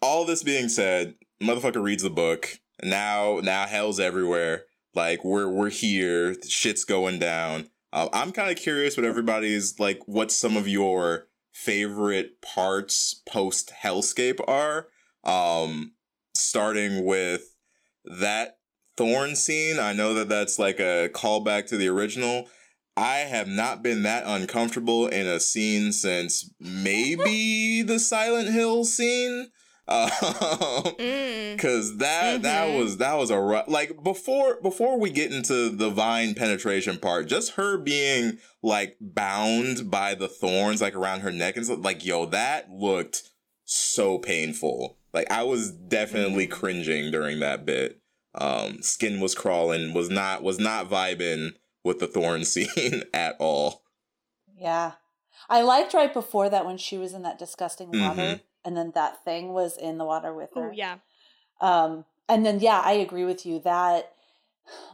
all 0.00 0.24
this 0.24 0.42
being 0.42 0.70
said, 0.70 1.14
motherfucker 1.42 1.82
reads 1.82 2.02
the 2.02 2.08
book. 2.10 2.48
Now, 2.82 3.40
now 3.42 3.66
hell's 3.66 4.00
everywhere. 4.00 4.64
Like 4.94 5.24
we're 5.24 5.48
we're 5.48 5.70
here. 5.70 6.34
Shit's 6.46 6.84
going 6.84 7.18
down. 7.18 7.70
Uh, 7.92 8.08
I'm 8.12 8.32
kind 8.32 8.50
of 8.50 8.56
curious 8.56 8.96
what 8.96 9.06
everybody's 9.06 9.78
like. 9.78 10.00
What 10.06 10.32
some 10.32 10.56
of 10.56 10.68
your 10.68 11.28
favorite 11.52 12.42
parts 12.42 13.14
post 13.26 13.72
Hellscape 13.82 14.40
are. 14.48 14.88
Um, 15.24 15.92
starting 16.34 17.04
with 17.04 17.54
that 18.04 18.58
thorn 18.96 19.36
scene. 19.36 19.78
I 19.78 19.92
know 19.92 20.14
that 20.14 20.28
that's 20.28 20.58
like 20.58 20.78
a 20.80 21.08
callback 21.12 21.66
to 21.68 21.76
the 21.76 21.88
original. 21.88 22.48
I 22.96 23.18
have 23.18 23.48
not 23.48 23.82
been 23.82 24.04
that 24.04 24.24
uncomfortable 24.26 25.08
in 25.08 25.26
a 25.26 25.40
scene 25.40 25.92
since 25.92 26.50
maybe 26.60 27.82
the 27.86 27.98
Silent 27.98 28.50
Hill 28.50 28.84
scene. 28.84 29.50
Um, 29.86 30.08
Mm. 30.98 31.58
Cause 31.58 31.98
that 31.98 32.42
that 32.42 32.68
Mhm. 32.68 32.78
was 32.78 32.96
that 32.98 33.14
was 33.14 33.30
a 33.30 33.38
like 33.68 34.02
before 34.02 34.58
before 34.62 34.98
we 34.98 35.10
get 35.10 35.32
into 35.32 35.68
the 35.70 35.90
vine 35.90 36.34
penetration 36.34 36.98
part, 36.98 37.26
just 37.28 37.52
her 37.52 37.76
being 37.76 38.38
like 38.62 38.96
bound 39.00 39.90
by 39.90 40.14
the 40.14 40.28
thorns 40.28 40.80
like 40.80 40.94
around 40.94 41.20
her 41.20 41.30
neck 41.32 41.56
and 41.56 41.66
so, 41.66 41.74
Like 41.74 42.04
yo, 42.04 42.26
that 42.26 42.70
looked 42.70 43.30
so 43.64 44.18
painful. 44.18 44.96
Like 45.12 45.30
I 45.30 45.42
was 45.42 45.70
definitely 45.70 46.46
cringing 46.46 47.10
during 47.10 47.40
that 47.40 47.64
bit. 47.66 48.00
Um, 48.34 48.82
skin 48.82 49.20
was 49.20 49.34
crawling. 49.34 49.94
Was 49.94 50.10
not 50.10 50.42
was 50.42 50.58
not 50.58 50.88
vibing 50.90 51.52
with 51.84 51.98
the 52.00 52.06
thorn 52.06 52.44
scene 52.46 53.04
at 53.12 53.36
all. 53.38 53.82
Yeah. 54.58 54.92
I 55.50 55.60
liked 55.62 55.92
right 55.92 56.12
before 56.12 56.48
that 56.48 56.64
when 56.64 56.78
she 56.78 56.96
was 56.96 57.12
in 57.12 57.22
that 57.22 57.38
disgusting 57.38 57.88
water 57.88 58.20
Mhm. 58.22 58.40
And 58.64 58.76
then 58.76 58.92
that 58.94 59.24
thing 59.24 59.52
was 59.52 59.76
in 59.76 59.98
the 59.98 60.04
water 60.04 60.32
with 60.34 60.50
her. 60.54 60.68
oh 60.70 60.72
yeah. 60.72 60.96
Um, 61.60 62.04
and 62.28 62.44
then 62.44 62.60
yeah, 62.60 62.80
I 62.84 62.92
agree 62.92 63.24
with 63.24 63.44
you 63.46 63.60
that 63.60 64.12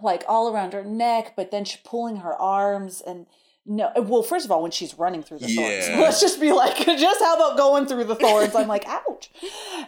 like 0.03 0.25
all 0.29 0.53
around 0.53 0.73
her 0.73 0.85
neck, 0.85 1.35
but 1.37 1.51
then 1.51 1.65
she 1.65 1.79
pulling 1.85 2.17
her 2.17 2.35
arms 2.35 3.01
and 3.01 3.27
no, 3.67 3.93
well, 3.95 4.23
first 4.23 4.47
of 4.47 4.51
all, 4.51 4.63
when 4.63 4.71
she's 4.73 4.95
running 4.99 5.23
through 5.23 5.39
the 5.41 5.49
Yeah. 5.51 5.81
thorns, 5.83 6.01
let's 6.01 6.21
just 6.21 6.41
be 6.41 6.51
like, 6.51 6.77
just 6.87 7.21
how 7.21 7.37
about 7.37 7.57
going 7.59 7.87
through 7.87 8.05
the 8.05 8.17
thorns? 8.17 8.55
I'm 8.55 8.67
like, 8.67 8.85
ouch. 8.89 9.31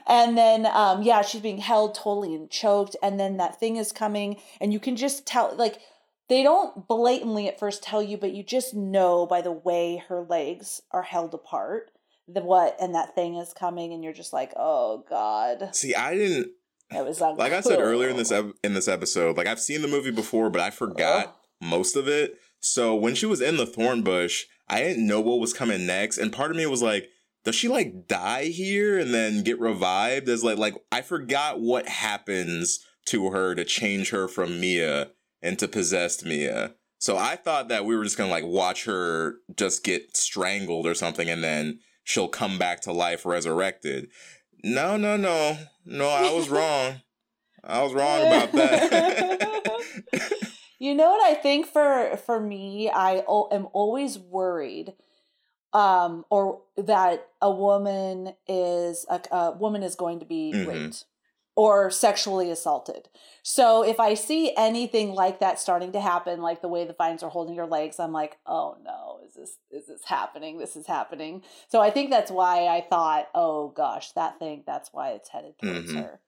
And 0.07 0.37
then, 0.37 0.67
um, 0.67 1.03
yeah, 1.03 1.23
she's 1.23 1.41
being 1.41 1.59
held 1.59 1.95
totally 1.95 2.35
and 2.35 2.51
choked, 2.51 2.97
and 3.03 3.19
then 3.19 3.39
that 3.39 3.59
thing 3.59 3.77
is 3.77 3.91
coming, 3.91 4.37
and 4.61 4.73
you 4.73 4.79
can 4.79 4.95
just 4.95 5.27
tell, 5.27 5.57
like, 5.57 5.81
they 6.29 6.43
don't 6.43 6.87
blatantly 6.87 7.49
at 7.49 7.59
first 7.59 7.83
tell 7.83 8.03
you, 8.03 8.17
but 8.19 8.33
you 8.33 8.43
just 8.43 8.75
know 8.75 9.27
by 9.27 9.41
the 9.41 9.51
way 9.53 10.03
her 10.09 10.21
legs 10.23 10.83
are 10.93 11.03
held 11.03 11.33
apart, 11.35 11.91
the 12.33 12.41
what, 12.41 12.77
and 12.81 12.95
that 12.95 13.15
thing 13.15 13.37
is 13.37 13.53
coming, 13.53 13.93
and 13.93 14.03
you're 14.03 14.13
just 14.13 14.33
like, 14.33 14.53
oh 14.57 15.05
god, 15.09 15.75
See, 15.75 15.95
I 15.95 16.15
didn't 16.15 16.53
it 16.95 17.05
was 17.05 17.21
like 17.21 17.53
I 17.53 17.61
said 17.61 17.81
earlier 17.81 18.09
in 18.09 18.17
this 18.17 18.33
ep- 18.33 18.55
in 18.63 18.75
this 18.75 18.89
episode, 18.89 19.37
like 19.37 19.47
I've 19.47 19.61
seen 19.61 19.83
the 19.83 19.89
movie 19.89 20.11
before, 20.11 20.51
but 20.51 20.61
I 20.61 20.71
forgot 20.71 21.37
most 21.61 21.97
of 21.97 22.09
it. 22.09 22.39
So 22.61 22.95
when 22.95 23.15
she 23.15 23.27
was 23.27 23.41
in 23.41 23.57
the 23.57 23.67
thorn 23.67 24.03
bush, 24.03 24.45
I 24.69 24.81
didn't 24.81 25.07
know 25.07 25.21
what 25.21 25.41
was 25.41 25.53
coming 25.53 25.87
next, 25.87 26.19
and 26.19 26.33
part 26.33 26.51
of 26.51 26.57
me 26.57 26.67
was 26.67 26.83
like, 26.83 27.09
does 27.45 27.55
she 27.55 27.69
like 27.69 28.07
die 28.09 28.45
here 28.45 28.99
and 28.99 29.13
then 29.13 29.43
get 29.43 29.59
revived? 29.59 30.29
As 30.29 30.45
like 30.45 30.59
like 30.59 30.75
I 30.91 31.01
forgot 31.03 31.61
what 31.61 31.89
happens 31.89 32.85
to 33.07 33.31
her 33.31 33.55
to 33.55 33.65
change 33.65 34.11
her 34.11 34.29
from 34.29 34.61
Mia 34.61 35.11
into 35.41 35.67
possessed 35.69 36.25
Mia. 36.25 36.75
So 36.99 37.17
I 37.17 37.35
thought 37.37 37.69
that 37.69 37.85
we 37.85 37.97
were 37.97 38.05
just 38.05 38.19
gonna 38.19 38.31
like 38.31 38.45
watch 38.45 38.85
her 38.85 39.37
just 39.57 39.83
get 39.83 40.17
strangled 40.17 40.87
or 40.87 40.95
something, 40.95 41.29
and 41.29 41.43
then 41.43 41.81
she'll 42.05 42.29
come 42.29 42.59
back 42.59 42.81
to 42.83 42.93
life 42.93 43.25
resurrected. 43.27 44.09
No, 44.65 44.97
no, 44.97 45.17
no, 45.17 45.59
no. 45.85 46.09
I 46.09 46.33
was 46.33 46.49
wrong. 46.51 47.03
I 47.65 47.83
was 47.83 47.93
wrong 47.95 48.23
about 48.27 48.53
that. 48.53 49.83
you 50.79 50.95
know 50.95 51.11
what 51.11 51.23
I 51.31 51.35
think 51.35 51.67
for 51.67 52.17
for 52.17 52.41
me, 52.41 52.91
I 52.91 53.23
o- 53.29 53.49
am 53.53 53.69
always 53.73 54.19
worried, 54.19 54.95
um, 55.73 56.25
or 56.31 56.63
that 56.77 57.29
a 57.41 57.51
woman 57.51 58.35
is 58.49 59.07
a, 59.09 59.21
a 59.35 59.53
woman 59.53 59.83
is 59.83 59.95
going 59.95 60.19
to 60.21 60.27
be 60.27 60.53
Mhm. 60.55 60.67
raped 60.67 61.05
or 61.55 61.91
sexually 61.91 62.51
assaulted. 62.51 63.09
So 63.43 63.83
if 63.83 64.01
I 64.01 64.15
see 64.15 64.55
anything 64.57 65.13
like 65.13 65.41
that 65.41 65.59
starting 65.59 65.93
to 65.93 66.01
happen, 66.01 66.41
like 66.41 66.63
the 66.63 66.69
way 66.69 66.85
the 66.87 66.95
vines 66.95 67.23
are 67.23 67.31
holding 67.31 67.55
your 67.55 67.67
legs, 67.67 67.99
I'm 67.99 68.13
like, 68.13 68.39
oh 68.47 68.77
no, 68.85 69.21
is 69.27 69.35
this 69.35 69.59
is 69.71 69.87
this 69.87 70.05
happening? 70.05 70.59
This 70.59 70.77
is 70.77 70.87
happening. 70.87 71.43
So 71.69 71.81
I 71.81 71.91
think 71.91 72.11
that's 72.11 72.31
why 72.31 72.67
I 72.69 72.81
thought, 72.89 73.29
oh 73.35 73.69
gosh, 73.69 74.13
that 74.13 74.39
thing, 74.39 74.63
that's 74.67 74.91
why 74.93 75.11
it's 75.11 75.29
headed 75.29 75.59
towards 75.61 75.93
Mhm. 75.93 75.97
her. 75.97 76.21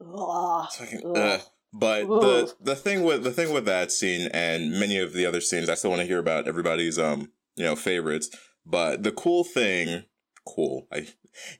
Ugh, 0.00 0.68
like, 0.80 1.04
ugh. 1.04 1.40
But 1.72 2.06
the 2.08 2.54
the 2.60 2.74
thing 2.76 3.04
with 3.04 3.22
the 3.22 3.30
thing 3.30 3.52
with 3.52 3.64
that 3.66 3.92
scene 3.92 4.28
and 4.32 4.72
many 4.72 4.98
of 4.98 5.12
the 5.12 5.26
other 5.26 5.40
scenes, 5.40 5.68
I 5.68 5.74
still 5.74 5.90
want 5.90 6.00
to 6.00 6.06
hear 6.08 6.18
about 6.18 6.48
everybody's 6.48 6.98
um 6.98 7.32
you 7.56 7.64
know 7.64 7.76
favorites. 7.76 8.30
But 8.66 9.02
the 9.02 9.12
cool 9.12 9.44
thing, 9.44 10.04
cool. 10.46 10.86
I 10.92 11.06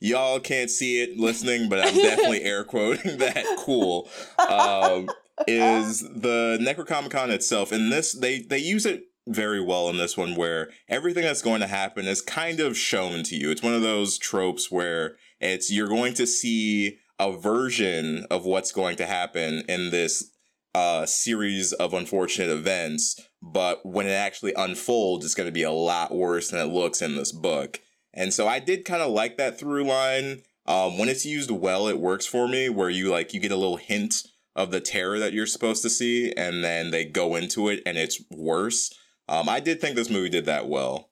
y'all 0.00 0.40
can't 0.40 0.70
see 0.70 1.02
it 1.02 1.16
listening, 1.18 1.68
but 1.68 1.80
I'm 1.80 1.94
definitely 1.94 2.42
air 2.44 2.64
quoting 2.64 3.18
that 3.18 3.44
cool. 3.58 4.08
Um, 4.38 5.08
is 5.46 6.00
the 6.00 6.58
Necronomicon 6.60 7.30
itself. 7.30 7.72
And 7.72 7.90
this, 7.90 8.12
they 8.12 8.40
they 8.40 8.58
use 8.58 8.86
it 8.86 9.04
very 9.26 9.60
well 9.62 9.88
in 9.88 9.96
this 9.96 10.16
one, 10.16 10.34
where 10.34 10.70
everything 10.88 11.24
that's 11.24 11.42
going 11.42 11.60
to 11.60 11.66
happen 11.66 12.06
is 12.06 12.20
kind 12.20 12.60
of 12.60 12.76
shown 12.76 13.22
to 13.24 13.36
you. 13.36 13.50
It's 13.50 13.62
one 13.62 13.74
of 13.74 13.82
those 13.82 14.18
tropes 14.18 14.70
where 14.70 15.16
it's 15.40 15.70
you're 15.70 15.88
going 15.88 16.14
to 16.14 16.26
see 16.26 16.98
a 17.18 17.36
version 17.36 18.26
of 18.30 18.44
what's 18.44 18.72
going 18.72 18.96
to 18.96 19.06
happen 19.06 19.62
in 19.68 19.90
this 19.90 20.30
uh, 20.74 21.04
series 21.04 21.72
of 21.74 21.92
unfortunate 21.92 22.48
events, 22.48 23.20
but 23.42 23.84
when 23.84 24.06
it 24.06 24.12
actually 24.12 24.54
unfolds, 24.54 25.24
it's 25.24 25.34
going 25.34 25.48
to 25.48 25.52
be 25.52 25.62
a 25.62 25.72
lot 25.72 26.14
worse 26.14 26.50
than 26.50 26.60
it 26.60 26.72
looks 26.72 27.02
in 27.02 27.16
this 27.16 27.32
book. 27.32 27.80
And 28.12 28.32
so 28.34 28.48
I 28.48 28.58
did 28.58 28.84
kind 28.84 29.02
of 29.02 29.10
like 29.12 29.36
that 29.36 29.58
through 29.58 29.84
line. 29.84 30.42
Um, 30.66 30.98
when 30.98 31.08
it's 31.08 31.24
used 31.24 31.50
well, 31.50 31.88
it 31.88 31.98
works 31.98 32.26
for 32.26 32.46
me. 32.48 32.68
Where 32.68 32.90
you 32.90 33.10
like 33.10 33.32
you 33.34 33.40
get 33.40 33.52
a 33.52 33.56
little 33.56 33.76
hint 33.76 34.24
of 34.56 34.70
the 34.70 34.80
terror 34.80 35.18
that 35.18 35.32
you're 35.32 35.46
supposed 35.46 35.82
to 35.82 35.90
see, 35.90 36.32
and 36.36 36.62
then 36.62 36.90
they 36.90 37.04
go 37.04 37.34
into 37.36 37.68
it, 37.68 37.82
and 37.86 37.96
it's 37.96 38.22
worse. 38.30 38.92
Um, 39.28 39.48
I 39.48 39.60
did 39.60 39.80
think 39.80 39.94
this 39.96 40.10
movie 40.10 40.28
did 40.28 40.44
that 40.46 40.68
well. 40.68 41.08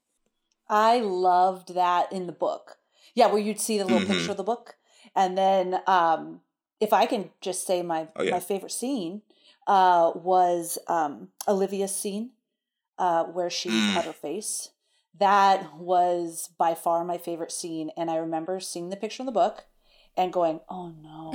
I 0.68 0.98
loved 1.00 1.74
that 1.74 2.12
in 2.12 2.26
the 2.26 2.32
book. 2.32 2.78
Yeah, 3.14 3.28
where 3.28 3.40
you'd 3.40 3.60
see 3.60 3.78
the 3.78 3.84
little 3.84 4.00
Mhm. 4.00 4.06
picture 4.08 4.32
of 4.32 4.36
the 4.36 4.44
book. 4.44 4.76
And 5.14 5.36
then 5.38 5.80
um 5.86 6.42
if 6.80 6.92
I 6.92 7.06
can 7.06 7.30
just 7.40 7.66
say 7.66 7.82
my 7.82 8.08
Oh, 8.14 8.22
yeah. 8.22 8.32
my 8.32 8.40
favorite 8.40 8.72
scene 8.72 9.22
uh 9.66 10.12
was 10.14 10.78
um 10.86 11.30
Olivia's 11.48 11.94
scene 11.94 12.32
uh, 12.98 13.24
where 13.24 13.48
she 13.50 13.70
cut 13.94 14.04
her 14.04 14.12
face. 14.12 14.70
That 15.18 15.74
was 15.76 16.50
by 16.58 16.74
far 16.74 17.04
my 17.04 17.18
favorite 17.18 17.52
scene. 17.52 17.90
And 17.96 18.10
I 18.10 18.16
remember 18.16 18.60
seeing 18.60 18.90
the 18.90 18.96
picture 18.96 19.22
in 19.22 19.26
the 19.26 19.32
book 19.32 19.64
and 20.16 20.32
going, 20.32 20.60
oh 20.68 20.92
no, 21.02 21.32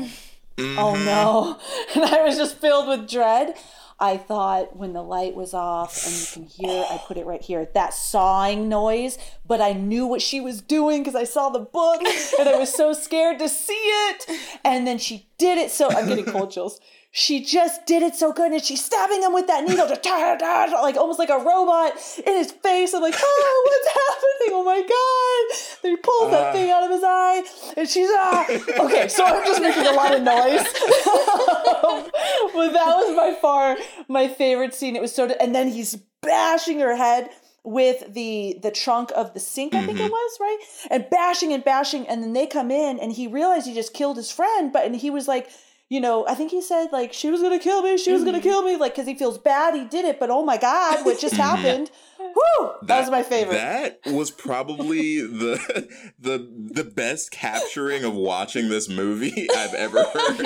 mm-hmm. 0.57 0.79
oh 0.79 0.95
no. 0.95 1.59
And 1.95 2.05
I 2.05 2.23
was 2.23 2.37
just 2.37 2.59
filled 2.59 2.87
with 2.87 3.09
dread. 3.09 3.55
I 3.99 4.17
thought 4.17 4.75
when 4.75 4.93
the 4.93 5.03
light 5.03 5.35
was 5.35 5.53
off 5.53 6.05
and 6.05 6.15
you 6.15 6.25
can 6.33 6.43
hear, 6.43 6.85
I 6.89 6.97
put 6.97 7.17
it 7.17 7.25
right 7.25 7.41
here, 7.41 7.69
that 7.73 7.93
sawing 7.93 8.67
noise, 8.67 9.17
but 9.45 9.61
I 9.61 9.73
knew 9.73 10.07
what 10.07 10.21
she 10.21 10.41
was 10.41 10.61
doing 10.61 11.01
because 11.03 11.15
I 11.15 11.23
saw 11.23 11.49
the 11.49 11.59
book 11.59 12.01
and 12.39 12.49
I 12.49 12.57
was 12.57 12.73
so 12.73 12.93
scared 12.93 13.39
to 13.39 13.47
see 13.47 13.73
it. 13.73 14.25
And 14.63 14.87
then 14.87 14.97
she 14.97 15.27
did 15.37 15.57
it 15.57 15.71
so, 15.71 15.89
I'm 15.89 16.07
getting 16.07 16.25
cold 16.25 16.51
chills. 16.51 16.79
She 17.15 17.45
just 17.45 17.85
did 17.85 18.01
it 18.01 18.15
so 18.15 18.33
good 18.33 18.51
and 18.51 18.63
she's 18.63 18.83
stabbing 18.83 19.21
him 19.21 19.33
with 19.33 19.45
that 19.45 19.63
needle, 19.63 19.87
just 19.87 20.03
like 20.03 20.95
almost 20.95 21.19
like 21.19 21.29
a 21.29 21.37
robot 21.37 21.93
in 22.25 22.33
his 22.33 22.51
face. 22.51 22.91
I'm 22.91 23.03
like, 23.03 23.13
oh, 23.15 23.63
what's 23.69 23.87
happening? 23.93 24.57
Oh 24.57 24.63
my 24.63 24.81
God. 24.81 25.79
Then 25.83 25.91
he 25.91 25.97
pulls 25.97 26.31
that 26.31 26.53
thing 26.53 26.71
out 26.71 26.81
of 26.81 26.89
his 26.89 27.03
eye 27.05 27.43
and 27.77 27.87
she's, 27.87 28.09
ah. 28.11 28.47
Okay, 28.85 29.07
so 29.07 29.25
I'm 29.25 29.45
just 29.45 29.61
making 29.61 29.85
a 29.85 29.91
lot 29.91 30.15
of 30.15 30.23
noise. 30.23 30.63
but 32.55 32.71
that 32.73 32.95
was 32.97 33.15
by 33.15 33.37
far 33.39 33.77
my 34.07 34.27
favorite 34.27 34.73
scene. 34.73 34.95
It 34.95 35.01
was 35.01 35.13
so, 35.13 35.27
and 35.39 35.53
then 35.53 35.69
he's 35.69 35.95
bashing 36.23 36.79
her 36.79 36.95
head 36.95 37.29
with 37.63 38.11
the 38.11 38.57
the 38.61 38.71
trunk 38.71 39.11
of 39.15 39.33
the 39.35 39.39
sink, 39.39 39.73
I 39.73 39.85
think 39.85 39.99
it 39.99 40.11
was, 40.11 40.37
right? 40.41 40.57
And 40.89 41.05
bashing 41.09 41.53
and 41.53 41.63
bashing, 41.63 42.07
and 42.07 42.21
then 42.21 42.33
they 42.33 42.45
come 42.45 42.71
in, 42.71 42.99
and 42.99 43.11
he 43.11 43.27
realized 43.27 43.67
he 43.67 43.73
just 43.73 43.93
killed 43.93 44.17
his 44.17 44.31
friend, 44.31 44.73
but 44.73 44.85
and 44.85 44.95
he 44.95 45.09
was 45.09 45.29
like, 45.29 45.49
you 45.93 46.01
know, 46.01 46.25
I 46.27 46.33
think 46.33 46.49
he 46.49 46.59
said 46.59 46.87
like 46.91 47.13
she 47.13 47.29
was 47.29 47.43
gonna 47.43 47.59
kill 47.59 47.83
me, 47.83 47.99
she 47.99 48.11
was 48.11 48.23
gonna 48.23 48.41
kill 48.41 48.63
me, 48.63 48.77
like 48.77 48.95
because 48.95 49.05
he 49.05 49.13
feels 49.13 49.37
bad 49.37 49.75
he 49.75 49.85
did 49.85 50.05
it, 50.05 50.19
but 50.19 50.31
oh 50.31 50.43
my 50.43 50.57
god, 50.57 51.05
what 51.05 51.19
just 51.19 51.35
happened? 51.47 51.91
Whoo! 52.17 52.71
That, 52.81 53.01
was 53.01 53.11
my 53.11 53.21
favorite. 53.21 53.53
That 53.53 53.99
was 54.07 54.31
probably 54.31 55.21
the 55.21 55.87
the 56.19 56.49
the 56.49 56.83
best 56.83 57.29
capturing 57.29 58.03
of 58.03 58.15
watching 58.15 58.69
this 58.69 58.89
movie 58.89 59.47
I've 59.55 59.75
ever 59.75 59.99
heard. 59.99 60.37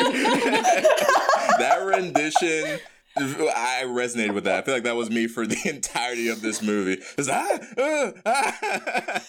that 1.59 1.77
rendition. 1.81 2.79
I 3.15 3.83
resonated 3.85 4.33
with 4.33 4.43
that. 4.43 4.59
I 4.59 4.61
feel 4.63 4.73
like 4.75 4.83
that 4.83 4.97
was 4.97 5.09
me 5.09 5.27
for 5.27 5.47
the 5.47 5.57
entirety 5.65 6.27
of 6.27 6.41
this 6.41 6.61
movie. 6.61 7.01
It's, 7.17 7.29
ah, 7.31 7.57
uh, 7.77 8.11
ah. 8.25 9.21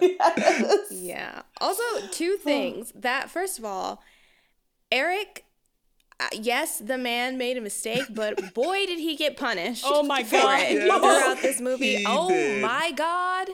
Yes. 0.00 0.90
Yeah. 0.90 1.42
Also, 1.60 1.82
two 2.10 2.36
things. 2.36 2.92
That 2.94 3.28
first 3.28 3.58
of 3.58 3.64
all, 3.64 4.00
Eric. 4.94 5.44
Uh, 6.20 6.28
yes, 6.32 6.78
the 6.78 6.96
man 6.96 7.36
made 7.36 7.58
a 7.58 7.60
mistake, 7.60 8.04
but 8.08 8.54
boy, 8.54 8.86
did 8.86 9.00
he 9.00 9.16
get 9.16 9.36
punished! 9.36 9.84
Oh 9.84 10.04
my 10.04 10.22
God, 10.22 10.60
yes. 10.60 11.00
throughout 11.00 11.42
this 11.42 11.60
movie. 11.68 11.96
He 11.96 12.04
oh 12.06 12.28
did. 12.28 12.62
my 12.62 12.92
God, 12.92 13.48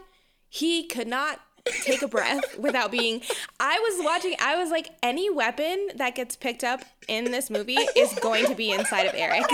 he 0.48 0.86
could 0.86 1.08
not 1.08 1.40
take 1.82 2.02
a 2.02 2.08
breath 2.08 2.44
without 2.58 2.92
being. 2.92 3.22
I 3.58 3.78
was 3.78 4.04
watching. 4.04 4.34
I 4.38 4.56
was 4.56 4.70
like, 4.70 4.90
any 5.02 5.30
weapon 5.30 5.88
that 5.96 6.14
gets 6.14 6.36
picked 6.36 6.62
up 6.62 6.82
in 7.08 7.32
this 7.32 7.48
movie 7.48 7.78
is 7.96 8.12
going 8.20 8.44
to 8.46 8.54
be 8.54 8.70
inside 8.70 9.06
of 9.06 9.14
Eric. 9.14 9.46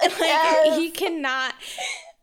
like 0.00 0.78
he 0.78 0.90
cannot 0.90 1.54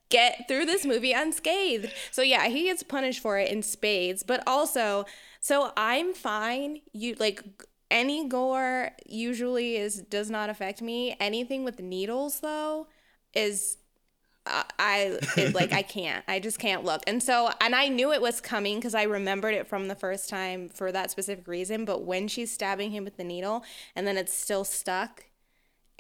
get 0.10 0.48
through 0.48 0.66
this 0.66 0.86
movie 0.86 1.14
unscathed. 1.14 1.92
So 2.10 2.24
yeah, 2.24 2.48
he 2.48 2.64
gets 2.64 2.82
punished 2.82 3.20
for 3.20 3.38
it 3.38 3.52
in 3.52 3.62
spades, 3.62 4.24
but 4.24 4.42
also 4.48 5.06
so 5.40 5.72
I'm 5.78 6.14
fine. 6.14 6.80
You 6.94 7.16
like 7.20 7.44
any 7.94 8.28
gore 8.28 8.90
usually 9.06 9.78
is 9.78 10.02
does 10.02 10.30
not 10.30 10.50
affect 10.50 10.82
me. 10.82 11.16
Anything 11.20 11.64
with 11.64 11.80
needles 11.80 12.42
though 12.42 12.88
is 13.34 13.78
uh, 14.46 14.64
I 14.78 15.20
it, 15.38 15.54
like 15.56 15.72
I 15.72 15.84
can't. 15.84 16.26
I 16.28 16.40
just 16.40 16.60
can't 16.60 16.84
look. 16.84 17.04
And 17.08 17.24
so 17.24 17.52
and 17.62 17.76
I 17.76 17.88
knew 17.88 18.12
it 18.12 18.22
was 18.22 18.42
coming 18.42 18.82
cuz 18.82 18.96
I 18.96 19.04
remembered 19.04 19.54
it 19.54 19.68
from 19.68 19.88
the 19.88 19.96
first 19.96 20.28
time 20.28 20.68
for 20.68 20.92
that 20.92 21.12
specific 21.12 21.48
reason, 21.48 21.86
but 21.86 22.04
when 22.04 22.28
she's 22.28 22.52
stabbing 22.52 22.92
him 22.92 23.06
with 23.06 23.16
the 23.16 23.24
needle 23.24 23.64
and 23.96 24.06
then 24.06 24.18
it's 24.18 24.34
still 24.34 24.64
stuck 24.64 25.26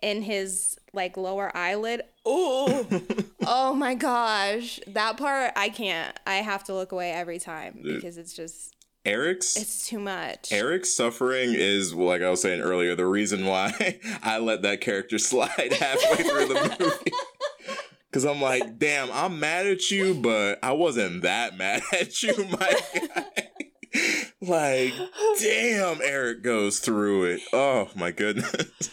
in 0.01 0.23
his 0.23 0.77
like 0.93 1.15
lower 1.15 1.55
eyelid. 1.55 2.01
Oh, 2.25 2.87
oh 3.45 3.73
my 3.75 3.93
gosh, 3.93 4.79
that 4.87 5.15
part 5.17 5.53
I 5.55 5.69
can't. 5.69 6.19
I 6.25 6.35
have 6.37 6.63
to 6.65 6.73
look 6.73 6.91
away 6.91 7.11
every 7.11 7.39
time 7.39 7.79
because 7.83 8.17
it's 8.17 8.33
just 8.33 8.72
Eric's 9.05 9.57
it's 9.57 9.87
too 9.87 9.99
much. 9.99 10.51
Eric's 10.51 10.93
suffering 10.93 11.53
is, 11.53 11.93
like 11.93 12.21
I 12.21 12.29
was 12.29 12.41
saying 12.41 12.61
earlier, 12.61 12.95
the 12.95 13.05
reason 13.05 13.45
why 13.45 13.99
I 14.23 14.37
let 14.39 14.61
that 14.61 14.81
character 14.81 15.17
slide 15.19 15.49
halfway 15.79 16.23
through 16.23 16.47
the 16.47 16.77
movie. 16.79 17.11
Because 18.09 18.25
I'm 18.25 18.39
like, 18.41 18.77
damn, 18.77 19.09
I'm 19.11 19.39
mad 19.39 19.65
at 19.65 19.89
you, 19.89 20.13
but 20.13 20.59
I 20.61 20.73
wasn't 20.73 21.23
that 21.23 21.57
mad 21.57 21.81
at 21.91 22.21
you, 22.21 22.45
my 22.45 22.79
guy. 22.93 23.25
like, 24.39 24.93
damn, 25.39 25.99
Eric 25.99 26.43
goes 26.43 26.77
through 26.77 27.23
it. 27.23 27.41
Oh, 27.53 27.89
my 27.95 28.11
goodness. 28.11 28.91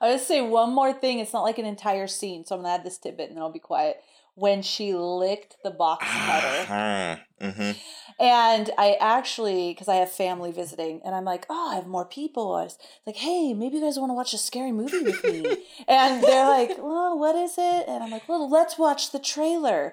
I 0.00 0.12
just 0.12 0.26
say 0.26 0.40
one 0.40 0.74
more 0.74 0.94
thing. 0.94 1.18
It's 1.18 1.34
not 1.34 1.42
like 1.42 1.58
an 1.58 1.66
entire 1.66 2.06
scene, 2.06 2.46
so 2.46 2.54
I'm 2.56 2.62
gonna 2.62 2.76
add 2.76 2.84
this 2.84 2.96
tidbit 2.96 3.28
and 3.28 3.36
then 3.36 3.42
I'll 3.42 3.52
be 3.52 3.58
quiet. 3.58 3.98
When 4.36 4.62
she 4.62 4.94
licked 4.94 5.56
the 5.62 5.70
box 5.70 6.06
cutter, 6.08 6.66
Ah, 6.70 7.20
mhm. 7.42 7.76
And 8.18 8.70
I 8.76 8.96
actually, 9.00 9.72
because 9.72 9.88
I 9.88 9.96
have 9.96 10.10
family 10.10 10.50
visiting, 10.50 11.00
and 11.04 11.14
I'm 11.14 11.24
like, 11.24 11.46
oh, 11.48 11.72
I 11.72 11.76
have 11.76 11.86
more 11.86 12.04
people. 12.04 12.54
I 12.54 12.64
was 12.64 12.78
like, 13.06 13.16
hey, 13.16 13.54
maybe 13.54 13.76
you 13.76 13.82
guys 13.82 13.98
want 13.98 14.10
to 14.10 14.14
watch 14.14 14.32
a 14.32 14.38
scary 14.38 14.72
movie 14.72 15.02
with 15.02 15.22
me, 15.24 15.64
and 15.88 16.22
they're 16.22 16.48
like, 16.48 16.78
well, 16.78 17.18
what 17.18 17.36
is 17.36 17.54
it? 17.56 17.84
And 17.88 18.02
I'm 18.02 18.10
like, 18.10 18.28
well, 18.28 18.48
let's 18.48 18.78
watch 18.78 19.12
the 19.12 19.18
trailer. 19.18 19.92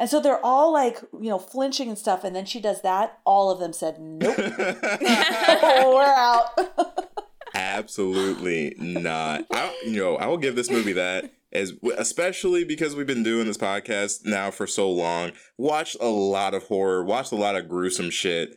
And 0.00 0.08
so 0.08 0.18
they're 0.18 0.44
all 0.44 0.72
like, 0.72 0.98
you 1.12 1.28
know, 1.28 1.38
flinching 1.38 1.88
and 1.88 1.98
stuff. 1.98 2.24
And 2.24 2.34
then 2.34 2.46
she 2.46 2.58
does 2.58 2.80
that. 2.80 3.18
All 3.26 3.50
of 3.50 3.60
them 3.60 3.74
said, 3.74 4.00
nope, 4.00 4.38
we're 4.38 6.02
out. 6.02 6.46
Absolutely 7.54 8.74
not. 8.78 9.44
I, 9.52 9.76
you 9.84 9.98
know, 9.98 10.16
I 10.16 10.26
will 10.26 10.38
give 10.38 10.56
this 10.56 10.70
movie 10.70 10.94
that 10.94 11.30
as 11.52 11.72
especially 11.96 12.64
because 12.64 12.94
we've 12.94 13.06
been 13.06 13.22
doing 13.22 13.46
this 13.46 13.56
podcast 13.56 14.24
now 14.24 14.50
for 14.50 14.66
so 14.66 14.90
long. 14.90 15.32
Watched 15.56 15.96
a 16.00 16.08
lot 16.08 16.54
of 16.54 16.64
horror, 16.64 17.04
watched 17.04 17.32
a 17.32 17.36
lot 17.36 17.56
of 17.56 17.68
gruesome 17.68 18.10
shit. 18.10 18.56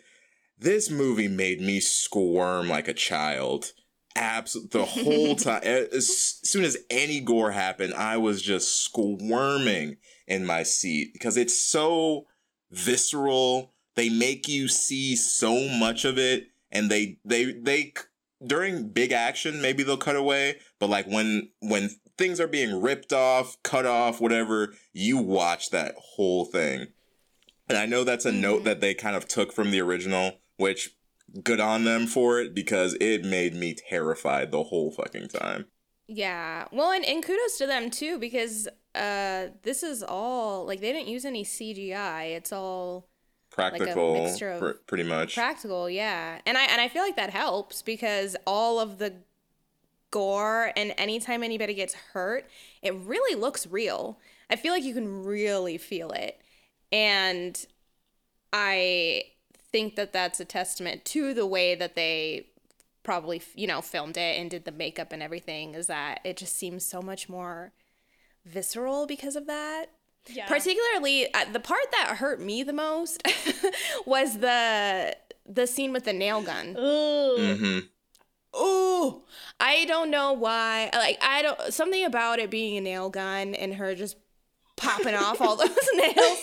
This 0.57 0.89
movie 0.89 1.27
made 1.27 1.59
me 1.59 1.79
squirm 1.79 2.69
like 2.69 2.87
a 2.87 2.93
child. 2.93 3.71
Absolutely, 4.15 4.79
the 4.79 4.85
whole 4.85 5.35
time. 5.35 5.61
As 5.63 6.39
soon 6.43 6.63
as 6.63 6.77
any 6.89 7.19
gore 7.19 7.51
happened, 7.51 7.93
I 7.95 8.17
was 8.17 8.41
just 8.41 8.83
squirming 8.83 9.97
in 10.27 10.45
my 10.45 10.63
seat 10.63 11.13
because 11.13 11.37
it's 11.37 11.59
so 11.59 12.27
visceral. 12.71 13.73
They 13.95 14.09
make 14.09 14.47
you 14.47 14.67
see 14.67 15.15
so 15.15 15.67
much 15.67 16.05
of 16.05 16.17
it, 16.17 16.47
and 16.71 16.89
they 16.89 17.17
they 17.25 17.53
they 17.53 17.93
during 18.45 18.89
big 18.89 19.11
action 19.11 19.61
maybe 19.61 19.83
they'll 19.83 19.97
cut 19.97 20.15
away, 20.15 20.57
but 20.79 20.89
like 20.89 21.07
when 21.07 21.49
when 21.59 21.89
things 22.17 22.39
are 22.39 22.47
being 22.47 22.81
ripped 22.81 23.13
off, 23.13 23.57
cut 23.63 23.85
off, 23.85 24.21
whatever, 24.21 24.73
you 24.93 25.17
watch 25.17 25.69
that 25.71 25.95
whole 25.97 26.45
thing. 26.45 26.87
And 27.69 27.77
I 27.77 27.85
know 27.85 28.03
that's 28.03 28.25
a 28.25 28.31
note 28.31 28.63
that 28.65 28.81
they 28.81 28.93
kind 28.93 29.15
of 29.15 29.27
took 29.27 29.51
from 29.53 29.71
the 29.71 29.81
original, 29.81 30.33
which 30.57 30.91
good 31.43 31.59
on 31.59 31.83
them 31.83 32.05
for 32.05 32.39
it 32.39 32.53
because 32.53 32.95
it 33.01 33.25
made 33.25 33.55
me 33.55 33.73
terrified 33.89 34.51
the 34.51 34.63
whole 34.63 34.91
fucking 34.91 35.29
time. 35.29 35.65
Yeah. 36.07 36.67
Well, 36.71 36.91
and, 36.91 37.05
and 37.05 37.23
kudos 37.23 37.57
to 37.57 37.65
them 37.67 37.89
too 37.89 38.19
because 38.19 38.67
uh 38.93 39.47
this 39.63 39.81
is 39.81 40.03
all 40.03 40.67
like 40.67 40.79
they 40.81 40.91
didn't 40.91 41.07
use 41.07 41.25
any 41.25 41.43
CGI. 41.43 42.35
It's 42.35 42.51
all 42.51 43.07
Practical, 43.49 44.13
mixture 44.25 44.51
of 44.51 44.59
pr- 44.59 44.79
pretty 44.87 45.03
much. 45.03 45.35
practical, 45.35 45.89
yeah. 45.89 46.39
And 46.45 46.57
I 46.57 46.63
and 46.65 46.81
I 46.81 46.87
feel 46.89 47.01
like 47.03 47.15
that 47.15 47.29
helps 47.29 47.81
because 47.81 48.35
all 48.45 48.79
of 48.79 48.97
the 48.99 49.13
gore 50.13 50.71
and 50.75 50.93
anytime 50.95 51.41
anybody 51.41 51.73
gets 51.73 51.95
hurt, 51.95 52.47
it 52.83 52.93
really 52.93 53.35
looks 53.35 53.65
real. 53.65 54.19
I 54.47 54.55
feel 54.55 54.71
like 54.71 54.83
you 54.83 54.93
can 54.93 55.23
really 55.23 55.79
feel 55.79 56.11
it. 56.11 56.39
And 56.91 57.65
I 58.53 59.23
think 59.71 59.95
that 59.95 60.13
that's 60.13 60.39
a 60.39 60.45
testament 60.45 61.03
to 61.05 61.33
the 61.33 61.47
way 61.47 61.73
that 61.73 61.95
they 61.95 62.45
probably, 63.01 63.41
you 63.55 63.65
know, 63.65 63.81
filmed 63.81 64.15
it 64.15 64.39
and 64.39 64.51
did 64.51 64.65
the 64.65 64.71
makeup 64.71 65.11
and 65.11 65.23
everything 65.23 65.73
is 65.73 65.87
that 65.87 66.19
it 66.23 66.37
just 66.37 66.55
seems 66.55 66.85
so 66.85 67.01
much 67.01 67.27
more 67.27 67.73
visceral 68.45 69.07
because 69.07 69.35
of 69.35 69.47
that. 69.47 69.87
Yeah. 70.27 70.47
Particularly 70.47 71.33
uh, 71.33 71.45
the 71.51 71.59
part 71.59 71.91
that 71.91 72.17
hurt 72.17 72.39
me 72.39 72.61
the 72.61 72.71
most 72.71 73.23
was 74.05 74.37
the 74.37 75.17
the 75.45 75.65
scene 75.65 75.91
with 75.91 76.05
the 76.05 76.13
nail 76.13 76.43
gun. 76.43 76.77
Ooh. 76.77 77.55
hmm 77.55 77.79
Ooh, 78.55 79.23
I 79.59 79.85
don't 79.85 80.11
know 80.11 80.33
why. 80.33 80.89
Like 80.93 81.17
I 81.21 81.41
don't 81.41 81.73
something 81.73 82.03
about 82.05 82.39
it 82.39 82.49
being 82.49 82.77
a 82.77 82.81
nail 82.81 83.09
gun 83.09 83.55
and 83.55 83.75
her 83.75 83.95
just 83.95 84.17
popping 84.75 85.15
off 85.15 85.39
all 85.39 85.55
those 85.57 85.69
nails 85.95 86.39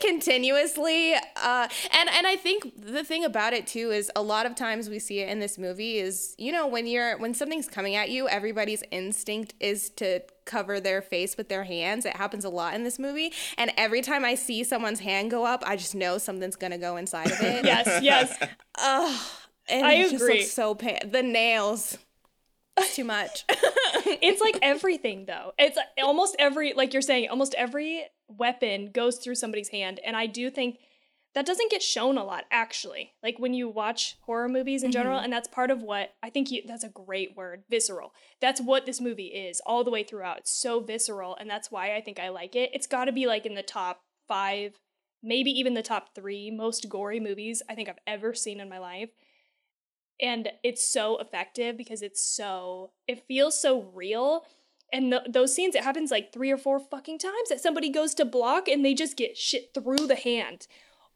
continuously. 0.00 1.14
Uh, 1.14 1.68
and 1.92 2.08
and 2.08 2.26
I 2.26 2.36
think 2.36 2.72
the 2.76 3.04
thing 3.04 3.24
about 3.24 3.52
it 3.52 3.66
too 3.66 3.90
is 3.90 4.10
a 4.14 4.22
lot 4.22 4.46
of 4.46 4.54
times 4.54 4.88
we 4.88 4.98
see 4.98 5.20
it 5.20 5.28
in 5.28 5.40
this 5.40 5.58
movie 5.58 5.98
is 5.98 6.34
you 6.38 6.52
know 6.52 6.66
when 6.66 6.86
you're 6.86 7.16
when 7.18 7.34
something's 7.34 7.68
coming 7.68 7.94
at 7.94 8.10
you, 8.10 8.28
everybody's 8.28 8.82
instinct 8.90 9.54
is 9.60 9.90
to 9.90 10.20
cover 10.44 10.80
their 10.80 11.02
face 11.02 11.36
with 11.36 11.48
their 11.48 11.64
hands. 11.64 12.04
It 12.04 12.16
happens 12.16 12.44
a 12.44 12.48
lot 12.48 12.74
in 12.74 12.84
this 12.84 12.98
movie, 12.98 13.32
and 13.56 13.70
every 13.76 14.00
time 14.00 14.24
I 14.24 14.34
see 14.34 14.64
someone's 14.64 15.00
hand 15.00 15.30
go 15.30 15.44
up, 15.44 15.62
I 15.66 15.76
just 15.76 15.94
know 15.94 16.18
something's 16.18 16.56
gonna 16.56 16.78
go 16.78 16.96
inside 16.96 17.30
of 17.30 17.40
it. 17.40 17.64
Yes, 17.68 18.02
yes. 18.02 18.38
And 19.68 19.86
I 19.86 19.94
it 19.94 20.10
just 20.10 20.22
agree. 20.22 20.38
looks 20.38 20.52
so 20.52 20.74
pa- 20.74 21.00
the 21.04 21.22
nails. 21.22 21.98
It's 22.76 22.96
too 22.96 23.04
much. 23.04 23.44
it's 23.48 24.40
like 24.40 24.58
everything 24.62 25.26
though. 25.26 25.52
It's 25.58 25.78
almost 26.02 26.36
every 26.38 26.72
like 26.74 26.92
you're 26.92 27.02
saying, 27.02 27.28
almost 27.28 27.54
every 27.54 28.04
weapon 28.28 28.90
goes 28.92 29.18
through 29.18 29.34
somebody's 29.34 29.70
hand. 29.70 30.00
And 30.04 30.16
I 30.16 30.26
do 30.26 30.50
think 30.50 30.78
that 31.34 31.46
doesn't 31.46 31.70
get 31.70 31.82
shown 31.82 32.16
a 32.18 32.24
lot 32.24 32.44
actually. 32.50 33.12
Like 33.22 33.38
when 33.38 33.54
you 33.54 33.68
watch 33.68 34.16
horror 34.22 34.48
movies 34.48 34.82
in 34.82 34.92
general, 34.92 35.16
mm-hmm. 35.16 35.24
and 35.24 35.32
that's 35.32 35.48
part 35.48 35.70
of 35.70 35.82
what 35.82 36.14
I 36.22 36.30
think 36.30 36.50
you 36.50 36.62
that's 36.66 36.84
a 36.84 36.88
great 36.88 37.36
word, 37.36 37.64
visceral. 37.68 38.12
That's 38.40 38.60
what 38.60 38.86
this 38.86 39.00
movie 39.00 39.26
is 39.26 39.60
all 39.66 39.84
the 39.84 39.90
way 39.90 40.02
throughout. 40.02 40.38
It's 40.38 40.50
so 40.50 40.80
visceral, 40.80 41.36
and 41.36 41.48
that's 41.48 41.70
why 41.70 41.94
I 41.94 42.00
think 42.00 42.18
I 42.18 42.28
like 42.28 42.56
it. 42.56 42.70
It's 42.72 42.86
gotta 42.86 43.12
be 43.12 43.26
like 43.26 43.46
in 43.46 43.54
the 43.54 43.62
top 43.62 44.00
five, 44.26 44.80
maybe 45.22 45.50
even 45.50 45.74
the 45.74 45.82
top 45.82 46.14
three 46.14 46.50
most 46.50 46.88
gory 46.88 47.20
movies 47.20 47.62
I 47.68 47.74
think 47.74 47.88
I've 47.88 47.98
ever 48.06 48.34
seen 48.34 48.60
in 48.60 48.68
my 48.68 48.78
life 48.78 49.10
and 50.20 50.48
it's 50.62 50.84
so 50.84 51.18
effective 51.18 51.76
because 51.76 52.02
it's 52.02 52.24
so 52.24 52.90
it 53.06 53.26
feels 53.26 53.60
so 53.60 53.82
real. 53.94 54.44
And 54.92 55.12
th- 55.12 55.22
those 55.28 55.54
scenes 55.54 55.74
it 55.74 55.84
happens 55.84 56.10
like 56.10 56.32
three 56.32 56.50
or 56.50 56.56
four 56.56 56.80
fucking 56.80 57.18
times 57.18 57.48
that 57.50 57.60
somebody 57.60 57.90
goes 57.90 58.14
to 58.14 58.24
block 58.24 58.68
and 58.68 58.84
they 58.84 58.94
just 58.94 59.16
get 59.16 59.36
shit 59.36 59.74
through 59.74 60.06
the 60.06 60.16
hand. 60.16 60.66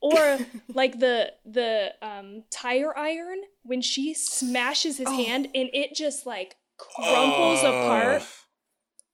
Or 0.00 0.38
like 0.74 0.98
the 0.98 1.32
the 1.44 1.94
um 2.02 2.44
tire 2.50 2.96
iron 2.96 3.42
when 3.62 3.82
she 3.82 4.14
smashes 4.14 4.98
his 4.98 5.08
hand 5.08 5.48
and 5.54 5.70
it 5.72 5.94
just 5.94 6.26
like 6.26 6.56
crumples 6.78 7.60
apart 7.60 8.22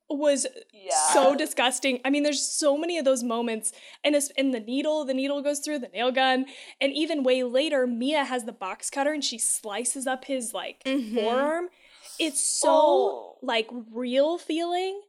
was 0.09 0.47
so 1.13 1.35
disgusting. 1.35 2.01
I 2.05 2.11
mean, 2.11 2.23
there's 2.23 2.41
so 2.41 2.77
many 2.79 2.99
of 2.99 3.05
those 3.05 3.23
moments, 3.23 3.73
and 4.03 4.15
it's 4.15 4.31
in 4.37 4.53
the 4.53 4.61
needle, 4.61 5.05
the 5.05 5.15
needle 5.15 5.43
goes 5.43 5.61
through 5.61 5.81
the 5.81 5.89
nail 5.89 6.11
gun, 6.11 6.47
and 6.81 6.93
even 6.93 7.23
way 7.23 7.43
later, 7.43 7.87
Mia 7.87 8.25
has 8.25 8.45
the 8.45 8.53
box 8.53 8.91
cutter 8.91 9.13
and 9.13 9.23
she 9.25 9.39
slices 9.39 10.07
up 10.07 10.25
his 10.25 10.55
like 10.55 10.83
mm-hmm. 10.85 11.17
forearm. 11.17 11.69
It's 12.19 12.41
so 12.41 12.69
Oh. 12.71 13.37
like 13.43 13.69
real 13.93 14.39
feeling 14.39 15.01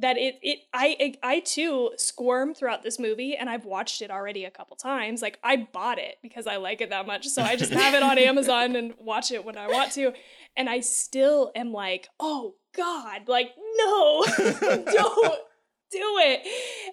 that 0.00 0.16
it 0.16 0.38
it 0.42 0.60
I, 0.72 1.14
I 1.22 1.40
too 1.40 1.90
squirm 1.96 2.54
throughout 2.54 2.82
this 2.82 2.98
movie, 2.98 3.36
and 3.36 3.50
I've 3.50 3.64
watched 3.64 4.00
it 4.00 4.10
already 4.10 4.44
a 4.44 4.50
couple 4.50 4.76
times. 4.76 5.22
Like 5.22 5.38
I 5.42 5.56
bought 5.72 5.98
it 5.98 6.16
because 6.22 6.46
I 6.46 6.56
like 6.56 6.80
it 6.80 6.90
that 6.90 7.06
much, 7.06 7.26
so 7.28 7.42
I 7.42 7.56
just 7.56 7.72
have 7.72 7.94
it 7.94 8.02
on 8.02 8.16
Amazon 8.30 8.76
and 8.76 8.94
watch 8.98 9.32
it 9.32 9.44
when 9.44 9.56
I 9.58 9.66
want 9.68 9.92
to, 9.92 10.12
and 10.56 10.70
I 10.70 10.80
still 10.80 11.50
am 11.54 11.72
like, 11.72 12.08
oh 12.20 12.54
God, 12.76 13.28
like 13.28 13.50
no, 13.76 14.24
don't 14.38 15.38
do 15.90 16.16
it. 16.20 16.46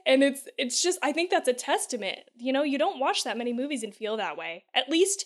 And 0.05 0.23
it's 0.23 0.47
it's 0.57 0.81
just 0.81 0.97
I 1.03 1.11
think 1.11 1.29
that's 1.29 1.47
a 1.47 1.53
testament. 1.53 2.19
You 2.35 2.53
know, 2.53 2.63
you 2.63 2.77
don't 2.77 2.99
watch 2.99 3.23
that 3.23 3.37
many 3.37 3.53
movies 3.53 3.83
and 3.83 3.93
feel 3.93 4.17
that 4.17 4.37
way. 4.37 4.63
At 4.73 4.89
least 4.89 5.25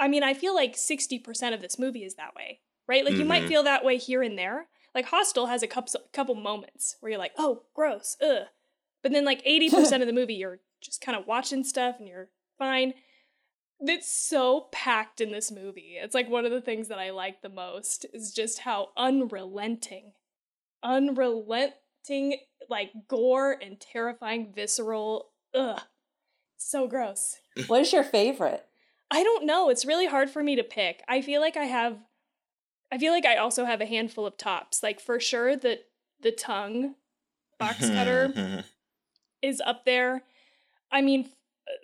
I 0.00 0.08
mean, 0.08 0.22
I 0.22 0.32
feel 0.34 0.54
like 0.54 0.74
60% 0.76 1.54
of 1.54 1.60
this 1.60 1.78
movie 1.78 2.04
is 2.04 2.14
that 2.14 2.34
way. 2.36 2.60
Right? 2.88 3.04
Like 3.04 3.16
you 3.16 3.24
might 3.24 3.42
Mhm. 3.44 3.48
feel 3.48 3.62
that 3.64 3.84
way 3.84 3.98
here 3.98 4.22
and 4.22 4.38
there. 4.38 4.68
Like 4.94 5.06
Hostel 5.06 5.46
has 5.46 5.62
a 5.62 5.66
couple 5.66 6.00
couple 6.12 6.34
moments 6.34 6.96
where 7.00 7.10
you're 7.10 7.18
like, 7.18 7.32
"Oh, 7.38 7.62
gross. 7.74 8.16
Ugh." 8.22 8.46
But 9.02 9.12
then 9.12 9.24
like 9.24 9.44
80% 9.44 9.72
of 10.00 10.06
the 10.06 10.12
movie 10.12 10.34
you're 10.34 10.60
just 10.80 11.00
kind 11.00 11.16
of 11.18 11.26
watching 11.26 11.64
stuff 11.64 11.96
and 11.98 12.08
you're 12.08 12.28
fine. 12.58 12.94
It's 13.80 14.10
so 14.10 14.68
packed 14.72 15.20
in 15.20 15.30
this 15.30 15.52
movie. 15.52 15.96
It's 16.00 16.14
like 16.14 16.28
one 16.28 16.44
of 16.44 16.50
the 16.50 16.60
things 16.60 16.88
that 16.88 16.98
I 16.98 17.10
like 17.10 17.42
the 17.42 17.48
most 17.48 18.06
is 18.12 18.32
just 18.32 18.60
how 18.60 18.88
unrelenting, 18.96 20.12
unrelenting, 20.82 22.38
like 22.68 22.90
gore 23.06 23.56
and 23.62 23.78
terrifying, 23.78 24.52
visceral. 24.52 25.30
Ugh. 25.54 25.80
So 26.56 26.88
gross. 26.88 27.36
What 27.68 27.82
is 27.82 27.92
your 27.92 28.02
favorite? 28.02 28.66
I 29.10 29.22
don't 29.22 29.46
know. 29.46 29.70
It's 29.70 29.86
really 29.86 30.06
hard 30.06 30.28
for 30.28 30.42
me 30.42 30.56
to 30.56 30.64
pick. 30.64 31.02
I 31.08 31.22
feel 31.22 31.40
like 31.40 31.56
I 31.56 31.64
have 31.64 31.98
I 32.90 32.98
feel 32.98 33.12
like 33.12 33.26
I 33.26 33.36
also 33.36 33.64
have 33.64 33.80
a 33.80 33.86
handful 33.86 34.26
of 34.26 34.36
tops. 34.36 34.82
Like 34.82 35.00
for 35.00 35.20
sure 35.20 35.56
the 35.56 35.80
the 36.20 36.32
tongue 36.32 36.94
box 37.58 37.88
cutter 37.88 38.64
is 39.42 39.60
up 39.64 39.84
there. 39.84 40.22
I 40.90 41.02
mean 41.02 41.30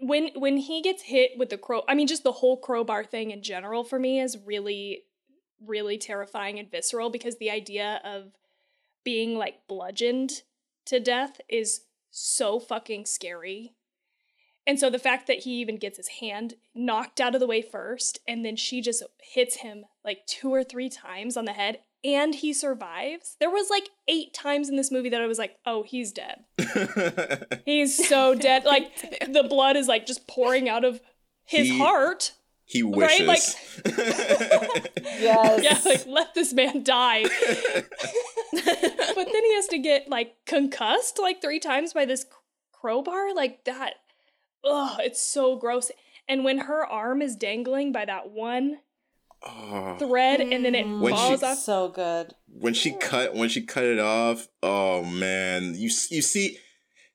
when 0.01 0.31
when 0.35 0.57
he 0.57 0.81
gets 0.81 1.03
hit 1.03 1.33
with 1.37 1.51
the 1.51 1.59
crow 1.59 1.83
I 1.89 1.95
mean 1.95 2.07
just 2.07 2.23
the 2.23 2.33
whole 2.33 2.57
crowbar 2.57 3.05
thing 3.05 3.31
in 3.31 3.43
general 3.43 3.85
for 3.85 3.99
me 3.99 4.21
is 4.21 4.39
really 4.45 5.03
really 5.65 5.99
terrifying 5.99 6.59
and 6.59 6.71
visceral 6.71 7.11
because 7.11 7.39
the 7.39 7.51
idea 7.51 8.01
of 8.05 8.33
being 9.05 9.37
like 9.37 9.67
bludgeoned 9.69 10.43
to 10.87 11.01
death 11.01 11.41
is 11.49 11.83
so 12.11 12.59
fucking 12.59 13.07
scary. 13.07 13.75
And 14.67 14.79
so 14.81 14.89
the 14.89 14.99
fact 14.99 15.27
that 15.27 15.41
he 15.41 15.61
even 15.61 15.77
gets 15.77 15.99
his 15.99 16.09
hand 16.21 16.55
knocked 16.75 17.21
out 17.21 17.35
of 17.35 17.41
the 17.41 17.47
way 17.47 17.61
first, 17.61 18.21
and 18.27 18.45
then 18.45 18.57
she 18.57 18.81
just 18.81 19.03
hits 19.23 19.57
him 19.57 19.85
like 20.05 20.27
two 20.27 20.53
or 20.53 20.65
three 20.65 20.89
times 20.89 21.37
on 21.37 21.45
the 21.45 21.53
head, 21.53 21.81
and 22.03 22.35
he 22.35 22.53
survives. 22.55 23.37
There 23.41 23.51
was 23.51 23.69
like 23.71 23.91
eight 24.09 24.33
times 24.33 24.69
in 24.71 24.77
this 24.77 24.91
movie 24.91 25.11
that 25.11 25.21
I 25.21 25.27
was 25.27 25.39
like, 25.39 25.57
oh, 25.67 25.83
he's 25.83 26.13
dead. 26.13 26.45
He's 27.67 28.09
so 28.09 28.35
dead. 28.35 28.65
Like 28.65 28.91
the 29.33 29.45
blood 29.49 29.77
is 29.77 29.87
like 29.89 30.07
just 30.07 30.27
pouring 30.27 30.69
out 30.69 30.85
of 30.85 31.01
his 31.45 31.69
He- 31.69 31.79
heart. 31.79 32.33
he 32.65 32.83
Right, 32.83 33.27
wishes. 33.27 33.57
Yes. 33.87 35.61
Yeah, 35.63 35.81
like 35.91 36.07
let 36.07 36.35
this 36.35 36.53
man 36.53 36.83
die. 36.83 37.23
but 37.23 39.27
then 39.33 39.45
he 39.45 39.55
has 39.55 39.67
to 39.69 39.79
get 39.79 40.09
like 40.09 40.35
concussed 40.47 41.19
like 41.21 41.41
three 41.41 41.61
times 41.61 41.93
by 41.93 42.05
this 42.05 42.27
crowbar. 42.73 43.35
Like 43.35 43.65
that. 43.65 43.95
Ugh, 44.65 45.01
it's 45.01 45.21
so 45.23 45.57
gross. 45.57 45.91
And 46.29 46.45
when 46.45 46.59
her 46.59 46.87
arm 46.87 47.21
is 47.23 47.37
dangling 47.37 47.93
by 47.93 48.05
that 48.07 48.31
one 48.31 48.79
Oh. 49.47 49.97
thread 49.99 50.41
and 50.41 50.65
then 50.65 50.75
it 50.75 50.87
When 50.87 51.13
she- 51.13 51.19
falls 51.19 51.43
off. 51.43 51.59
so 51.59 51.89
good. 51.89 52.33
when 52.47 52.73
she 52.73 52.93
cut 52.93 53.35
when 53.35 53.51
she 53.51 53.61
cut 53.61 53.85
it 53.85 53.99
off 53.99 54.49
oh 54.63 55.05
man 55.05 55.75
you 55.75 55.91
you 56.11 56.23
see 56.23 56.57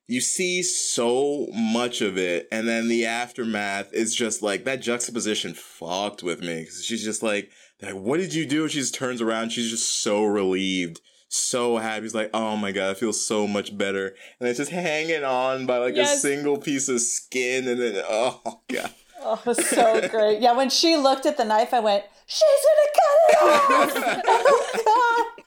you 0.06 0.20
see 0.20 0.62
so 0.62 1.48
much 1.52 2.00
of 2.02 2.16
it 2.16 2.46
and 2.52 2.68
then 2.68 2.86
the 2.86 3.04
aftermath 3.06 3.92
is 3.92 4.14
just 4.14 4.42
like 4.42 4.62
that 4.64 4.80
juxtaposition 4.80 5.54
fucked 5.54 6.22
with 6.22 6.40
me. 6.40 6.66
she's 6.66 7.02
just 7.02 7.20
like 7.22 7.50
like 7.82 7.94
what 7.94 8.18
did 8.20 8.32
you 8.32 8.46
do 8.46 8.68
she 8.68 8.78
just 8.78 8.94
turns 8.94 9.20
around 9.20 9.50
she's 9.50 9.70
just 9.70 10.00
so 10.00 10.22
relieved 10.24 11.00
so 11.32 11.78
happy 11.78 12.02
He's 12.02 12.14
like 12.14 12.30
oh 12.34 12.56
my 12.56 12.72
god 12.72 12.90
i 12.90 12.94
feel 12.94 13.12
so 13.12 13.46
much 13.46 13.76
better 13.76 14.14
and 14.38 14.48
it's 14.48 14.58
just 14.58 14.70
hanging 14.70 15.24
on 15.24 15.64
by 15.64 15.78
like 15.78 15.96
a 15.96 16.04
single 16.06 16.58
piece 16.58 16.88
of 16.88 17.00
skin 17.00 17.68
and 17.68 17.80
then 17.80 18.02
oh 18.08 18.60
god 18.68 18.92
Oh, 19.22 19.40
was 19.44 19.64
so 19.68 20.08
great. 20.08 20.40
Yeah, 20.40 20.52
when 20.52 20.70
she 20.70 20.96
looked 20.96 21.26
at 21.26 21.36
the 21.36 21.44
knife, 21.44 21.74
I 21.74 21.80
went, 21.80 22.04
she's 22.26 22.42
gonna 22.64 22.90
cut 22.96 23.92
it 23.92 23.98
off. 23.98 24.22
oh, 24.26 25.26
God. 25.36 25.44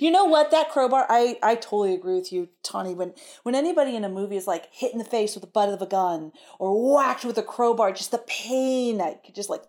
You 0.00 0.10
know 0.10 0.24
what? 0.24 0.50
That 0.50 0.70
crowbar, 0.70 1.06
I, 1.08 1.38
I 1.42 1.54
totally 1.54 1.94
agree 1.94 2.16
with 2.16 2.32
you, 2.32 2.48
Tawny. 2.62 2.94
When 2.94 3.14
when 3.44 3.54
anybody 3.54 3.94
in 3.94 4.04
a 4.04 4.08
movie 4.08 4.36
is 4.36 4.46
like 4.46 4.66
hit 4.72 4.92
in 4.92 4.98
the 4.98 5.04
face 5.04 5.34
with 5.34 5.42
the 5.42 5.50
butt 5.50 5.68
of 5.68 5.80
a 5.80 5.86
gun 5.86 6.32
or 6.58 6.94
whacked 6.94 7.24
with 7.24 7.38
a 7.38 7.42
crowbar, 7.42 7.92
just 7.92 8.10
the 8.10 8.18
pain, 8.18 9.00
I 9.00 9.14
could 9.24 9.34
just 9.34 9.48
like, 9.48 9.62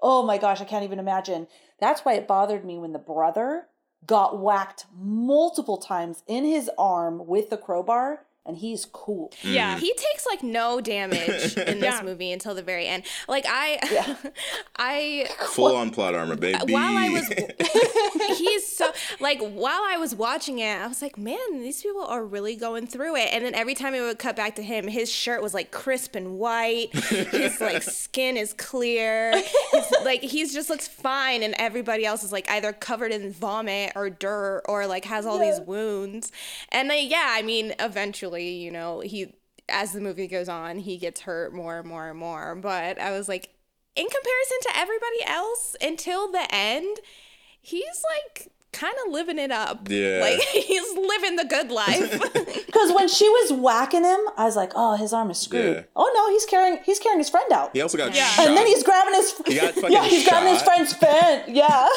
oh 0.00 0.24
my 0.24 0.38
gosh, 0.38 0.60
I 0.60 0.64
can't 0.64 0.84
even 0.84 0.98
imagine. 0.98 1.46
That's 1.78 2.00
why 2.00 2.14
it 2.14 2.26
bothered 2.26 2.64
me 2.64 2.78
when 2.78 2.92
the 2.92 2.98
brother 2.98 3.66
got 4.06 4.38
whacked 4.38 4.86
multiple 4.96 5.78
times 5.78 6.22
in 6.26 6.44
his 6.44 6.70
arm 6.78 7.26
with 7.26 7.50
the 7.50 7.56
crowbar, 7.56 8.25
and 8.46 8.56
he's 8.56 8.84
cool. 8.86 9.32
Yeah. 9.42 9.76
Mm. 9.76 9.80
He 9.80 9.92
takes 9.94 10.26
like 10.26 10.42
no 10.42 10.80
damage 10.80 11.56
in 11.56 11.80
this 11.80 11.82
Yeah. 11.82 12.02
movie 12.02 12.32
until 12.32 12.54
the 12.54 12.62
very 12.62 12.86
end. 12.86 13.04
Like 13.28 13.44
I, 13.48 14.16
I 14.76 15.28
full 15.48 15.74
on 15.76 15.90
plot 15.90 16.14
armor 16.14 16.36
baby 16.36 16.58
while 16.72 16.96
I 16.96 17.08
was, 17.08 17.26
he's 18.38 18.66
so 18.76 18.90
like 19.20 19.40
while 19.40 19.80
I 19.86 19.96
was 19.98 20.14
watching 20.14 20.58
it, 20.58 20.76
I 20.78 20.86
was 20.86 21.02
like, 21.02 21.18
man, 21.18 21.36
these 21.52 21.82
people 21.82 22.02
are 22.04 22.24
really 22.24 22.56
going 22.56 22.86
through 22.86 23.16
it. 23.16 23.28
And 23.32 23.44
then 23.44 23.54
every 23.54 23.74
time 23.74 23.94
it 23.94 24.00
would 24.00 24.18
cut 24.18 24.36
back 24.36 24.54
to 24.56 24.62
him, 24.62 24.86
his 24.88 25.10
shirt 25.10 25.42
was 25.42 25.54
like 25.54 25.70
crisp 25.70 26.14
and 26.14 26.38
white. 26.38 26.94
His 26.94 27.60
like 27.60 27.82
skin 27.82 28.36
is 28.36 28.52
clear. 28.52 29.32
His, 29.72 29.92
like 30.04 30.20
he's 30.22 30.52
just 30.52 30.70
looks 30.70 30.86
fine, 30.88 31.42
and 31.42 31.54
everybody 31.58 32.04
else 32.04 32.22
is 32.22 32.32
like 32.32 32.48
either 32.50 32.72
covered 32.72 33.12
in 33.12 33.32
vomit 33.32 33.92
or 33.96 34.10
dirt 34.10 34.62
or 34.68 34.86
like 34.86 35.04
has 35.04 35.26
all 35.26 35.38
these 35.38 35.60
wounds. 35.60 36.32
And 36.70 36.88
like, 36.88 37.10
yeah, 37.10 37.26
I 37.28 37.42
mean, 37.42 37.74
eventually, 37.80 38.35
you 38.44 38.70
know, 38.70 39.00
he 39.00 39.34
as 39.68 39.92
the 39.92 40.00
movie 40.00 40.26
goes 40.28 40.48
on, 40.48 40.78
he 40.78 40.96
gets 40.96 41.22
hurt 41.22 41.52
more 41.52 41.78
and 41.78 41.88
more 41.88 42.08
and 42.10 42.18
more. 42.18 42.54
But 42.54 43.00
I 43.00 43.10
was 43.10 43.28
like, 43.28 43.50
in 43.96 44.06
comparison 44.06 44.58
to 44.62 44.70
everybody 44.76 45.24
else, 45.26 45.74
until 45.80 46.30
the 46.30 46.46
end, 46.54 46.98
he's 47.60 48.02
like 48.14 48.52
kind 48.72 48.94
of 49.06 49.12
living 49.12 49.38
it 49.38 49.50
up. 49.50 49.88
Yeah. 49.90 50.18
Like 50.20 50.40
he's 50.52 50.96
living 50.96 51.36
the 51.36 51.46
good 51.48 51.70
life. 51.70 52.22
Because 52.76 52.92
when 52.94 53.08
she 53.08 53.26
was 53.26 53.54
whacking 53.54 54.04
him, 54.04 54.20
I 54.36 54.44
was 54.44 54.54
like, 54.54 54.72
"Oh, 54.74 54.96
his 54.96 55.14
arm 55.14 55.30
is 55.30 55.38
screwed." 55.38 55.76
Yeah. 55.76 55.82
Oh 55.96 56.12
no, 56.14 56.30
he's 56.30 56.44
carrying 56.44 56.78
he's 56.84 56.98
carrying 56.98 57.18
his 57.20 57.30
friend 57.30 57.50
out. 57.50 57.70
He 57.72 57.80
also 57.80 57.96
got 57.96 58.14
Yeah. 58.14 58.26
shot. 58.26 58.48
and 58.48 58.56
then 58.56 58.66
he's 58.66 58.82
grabbing 58.82 59.14
his 59.14 59.32
He 59.46 59.54
got 59.54 59.90
yeah 59.90 60.04
he's 60.04 60.28
grabbing 60.28 60.52
his 60.52 60.62
friend's 60.62 60.92
fan 60.92 61.44
yeah 61.48 61.88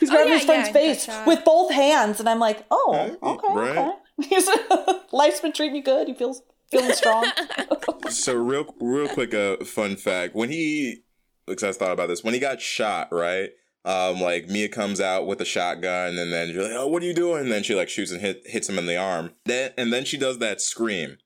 he's 0.00 0.08
oh, 0.08 0.14
grabbing 0.14 0.32
yeah, 0.32 0.36
his 0.38 0.46
friend's 0.46 0.68
yeah, 0.68 0.72
face 0.72 1.08
with 1.26 1.44
both 1.44 1.72
hands 1.72 2.20
and 2.20 2.28
I'm 2.28 2.38
like 2.38 2.64
oh 2.70 2.92
Right, 2.94 3.18
okay 3.22 3.48
right. 3.54 3.76
okay 3.76 3.90
he's 3.90 4.03
life's 5.12 5.40
been 5.40 5.52
treating 5.52 5.76
you 5.76 5.82
good 5.82 6.06
he 6.08 6.14
feels 6.14 6.42
feeling 6.70 6.92
strong 6.92 7.24
So 8.10 8.34
real, 8.34 8.66
real 8.80 9.08
quick, 9.08 9.34
uh, 9.34 9.56
fun 9.64 9.96
fact: 9.96 10.34
when 10.34 10.50
he, 10.50 11.02
because 11.46 11.64
I 11.64 11.72
thought 11.72 11.92
about 11.92 12.08
this, 12.08 12.22
when 12.22 12.34
he 12.34 12.40
got 12.40 12.60
shot, 12.60 13.08
right? 13.12 13.50
Um, 13.84 14.20
like 14.20 14.48
Mia 14.48 14.68
comes 14.68 15.00
out 15.00 15.26
with 15.26 15.40
a 15.40 15.44
shotgun, 15.44 16.18
and 16.18 16.32
then 16.32 16.50
you're 16.50 16.62
like, 16.62 16.72
"Oh, 16.72 16.86
what 16.86 17.02
are 17.02 17.06
you 17.06 17.14
doing?" 17.14 17.40
And 17.40 17.52
then 17.52 17.62
she 17.62 17.74
like 17.74 17.88
shoots 17.88 18.10
and 18.10 18.20
hit, 18.20 18.42
hits 18.46 18.68
him 18.68 18.78
in 18.78 18.86
the 18.86 18.96
arm. 18.96 19.32
Then 19.44 19.72
and 19.76 19.92
then 19.92 20.04
she 20.04 20.16
does 20.16 20.38
that 20.38 20.60
scream. 20.60 21.18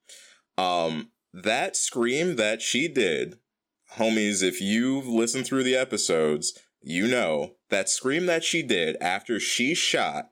Um, 0.57 1.11
that 1.33 1.75
scream 1.75 2.37
that 2.37 2.61
she 2.61 2.87
did, 2.87 3.37
homies. 3.97 4.41
If 4.41 4.61
you've 4.61 5.07
listened 5.07 5.45
through 5.45 5.63
the 5.63 5.75
episodes, 5.75 6.57
you 6.81 7.07
know 7.07 7.55
that 7.69 7.89
scream 7.89 8.25
that 8.25 8.43
she 8.43 8.63
did 8.63 8.97
after 9.01 9.39
she 9.39 9.75
shot 9.75 10.31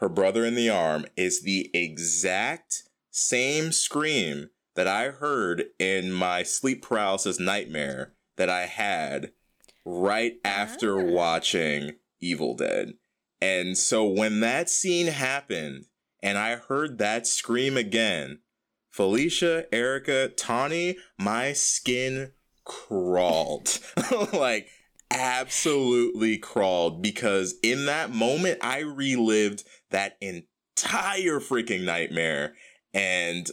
her 0.00 0.08
brother 0.08 0.44
in 0.44 0.54
the 0.54 0.70
arm 0.70 1.04
is 1.16 1.42
the 1.42 1.70
exact 1.74 2.84
same 3.10 3.70
scream 3.70 4.50
that 4.74 4.88
I 4.88 5.08
heard 5.10 5.64
in 5.78 6.10
my 6.10 6.42
sleep 6.42 6.82
paralysis 6.82 7.38
nightmare 7.38 8.14
that 8.36 8.48
I 8.48 8.66
had 8.66 9.32
right 9.84 10.34
after 10.44 10.98
Ah. 11.00 11.04
watching 11.04 11.96
Evil 12.20 12.54
Dead. 12.54 12.94
And 13.42 13.76
so 13.76 14.04
when 14.06 14.40
that 14.40 14.70
scene 14.70 15.08
happened 15.08 15.86
and 16.22 16.38
I 16.38 16.56
heard 16.56 16.98
that 16.98 17.26
scream 17.26 17.76
again, 17.76 18.40
Felicia, 18.90 19.72
Erica, 19.74 20.28
Tawny, 20.28 20.96
my 21.18 21.52
skin 21.52 22.32
crawled. 22.64 23.78
like 24.32 24.68
absolutely 25.10 26.38
crawled 26.38 27.02
because 27.02 27.54
in 27.62 27.86
that 27.86 28.10
moment 28.14 28.58
I 28.62 28.78
relived 28.80 29.64
that 29.90 30.16
entire 30.20 31.40
freaking 31.40 31.84
nightmare. 31.84 32.54
And 32.92 33.48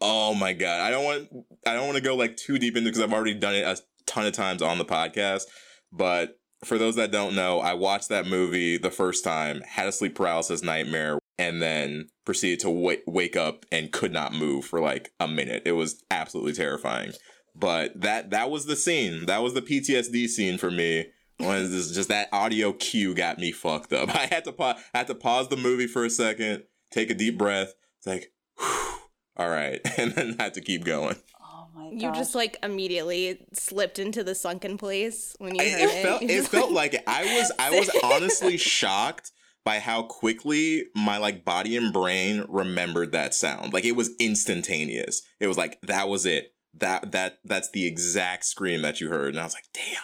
oh 0.00 0.34
my 0.34 0.52
god 0.52 0.80
i 0.80 0.90
don't 0.90 1.04
want 1.04 1.28
i 1.66 1.72
don't 1.72 1.86
want 1.86 1.96
to 1.96 2.02
go 2.02 2.16
like 2.16 2.36
too 2.36 2.58
deep 2.58 2.76
into 2.76 2.90
because 2.90 3.00
i've 3.00 3.12
already 3.12 3.32
done 3.32 3.54
it 3.54 3.62
a 3.62 3.78
ton 4.06 4.26
of 4.26 4.32
times 4.32 4.60
on 4.60 4.76
the 4.76 4.84
podcast. 4.84 5.44
But 5.92 6.38
for 6.64 6.78
those 6.78 6.96
that 6.96 7.12
don't 7.12 7.34
know 7.34 7.60
i 7.60 7.74
watched 7.74 8.08
that 8.08 8.26
movie 8.26 8.76
the 8.76 8.90
first 8.90 9.22
time 9.22 9.60
had 9.62 9.86
a 9.86 9.92
sleep 9.92 10.14
paralysis 10.14 10.62
nightmare 10.62 11.18
and 11.38 11.60
then 11.60 12.08
proceeded 12.24 12.60
to 12.60 12.66
w- 12.68 13.02
wake 13.06 13.36
up 13.36 13.66
and 13.72 13.92
could 13.92 14.12
not 14.12 14.32
move 14.32 14.64
for 14.64 14.80
like 14.80 15.12
a 15.18 15.26
minute. 15.26 15.62
It 15.66 15.72
was 15.72 16.02
absolutely 16.10 16.52
terrifying. 16.52 17.12
But 17.54 18.00
that 18.00 18.30
that 18.30 18.50
was 18.50 18.66
the 18.66 18.76
scene. 18.76 19.26
That 19.26 19.42
was 19.42 19.54
the 19.54 19.62
ptsd 19.62 20.28
scene 20.28 20.58
for 20.58 20.70
me 20.70 21.06
when 21.38 21.70
this 21.70 21.90
just 21.92 22.08
that 22.08 22.28
audio 22.32 22.72
cue 22.72 23.14
got 23.14 23.38
me 23.38 23.50
fucked 23.52 23.92
up 23.92 24.08
i 24.14 24.26
had 24.26 24.44
to 24.44 24.52
pa- 24.52 24.78
i 24.94 24.98
had 24.98 25.06
to 25.06 25.14
pause 25.14 25.48
the 25.48 25.56
movie 25.56 25.86
for 25.86 26.04
a 26.04 26.10
second 26.10 26.62
take 26.90 27.10
a 27.10 27.14
deep 27.14 27.36
breath 27.38 27.74
it's 27.98 28.06
like 28.06 28.32
whew, 28.58 28.98
all 29.36 29.48
right 29.48 29.80
and 29.98 30.12
then 30.12 30.36
had 30.38 30.54
to 30.54 30.60
keep 30.60 30.84
going 30.84 31.16
oh 31.42 31.66
my 31.74 31.90
god 31.90 32.02
you 32.02 32.12
just 32.12 32.34
like 32.34 32.56
immediately 32.62 33.44
slipped 33.52 33.98
into 33.98 34.22
the 34.22 34.34
sunken 34.34 34.78
place 34.78 35.34
when 35.38 35.54
you 35.54 35.60
I- 35.62 35.68
heard 35.70 35.80
it 35.80 35.90
it. 35.90 36.02
felt 36.02 36.22
You 36.22 36.28
it 36.28 36.36
just, 36.36 36.48
felt 36.50 36.70
like 36.72 36.94
it. 36.94 37.02
I 37.06 37.24
was 37.24 37.52
I 37.58 37.70
was 37.70 37.90
honestly 38.02 38.56
shocked 38.56 39.32
by 39.64 39.78
how 39.78 40.02
quickly 40.02 40.84
my 40.94 41.16
like 41.16 41.42
body 41.44 41.74
and 41.76 41.90
brain 41.90 42.44
remembered 42.50 43.12
that 43.12 43.32
sound. 43.32 43.72
Like 43.72 43.86
it 43.86 43.96
was 43.96 44.10
instantaneous. 44.20 45.22
It 45.40 45.46
was 45.46 45.56
like 45.56 45.80
that 45.82 46.08
was 46.10 46.26
it. 46.26 46.52
That 46.74 47.12
that 47.12 47.38
that's 47.44 47.70
the 47.70 47.86
exact 47.86 48.44
scream 48.44 48.82
that 48.82 49.00
you 49.00 49.08
heard, 49.08 49.30
and 49.34 49.40
I 49.40 49.44
was 49.44 49.54
like, 49.54 49.64
damn. 49.72 50.02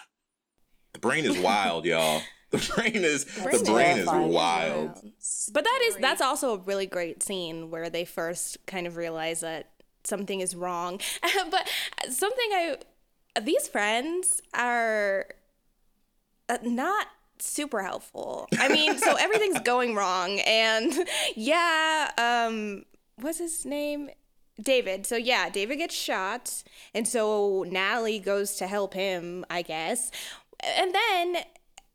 The 1.01 1.07
brain 1.07 1.25
is 1.25 1.39
wild, 1.39 1.85
y'all. 1.85 2.21
The 2.51 2.73
brain 2.75 3.05
is 3.05 3.23
the 3.23 3.43
brain 3.43 3.63
brain, 3.63 3.97
is 3.99 3.99
is 3.99 4.07
wild. 4.07 5.01
But 5.53 5.63
that 5.63 5.79
is 5.85 5.95
that's 5.95 6.19
also 6.19 6.55
a 6.55 6.57
really 6.57 6.85
great 6.85 7.23
scene 7.23 7.71
where 7.71 7.89
they 7.89 8.03
first 8.03 8.57
kind 8.65 8.85
of 8.85 8.97
realize 8.97 9.39
that 9.39 9.69
something 10.03 10.41
is 10.41 10.53
wrong. 10.53 10.99
but 11.49 11.69
something 12.09 12.49
I 12.51 12.75
these 13.41 13.69
friends 13.69 14.41
are 14.53 15.27
uh, 16.49 16.57
not 16.63 17.07
super 17.39 17.81
helpful. 17.83 18.49
I 18.59 18.67
mean, 18.67 18.97
so 18.97 19.15
everything's 19.19 19.61
going 19.61 19.95
wrong 19.95 20.39
and 20.41 20.93
yeah, 21.35 22.11
um 22.17 22.83
what's 23.15 23.37
his 23.37 23.65
name? 23.65 24.09
David. 24.61 25.07
So 25.07 25.15
yeah, 25.15 25.49
David 25.49 25.77
gets 25.77 25.95
shot 25.95 26.63
and 26.93 27.07
so 27.07 27.65
Natalie 27.67 28.19
goes 28.19 28.57
to 28.57 28.67
help 28.67 28.93
him, 28.93 29.45
I 29.49 29.61
guess. 29.61 30.11
And 30.63 30.93
then 30.93 31.37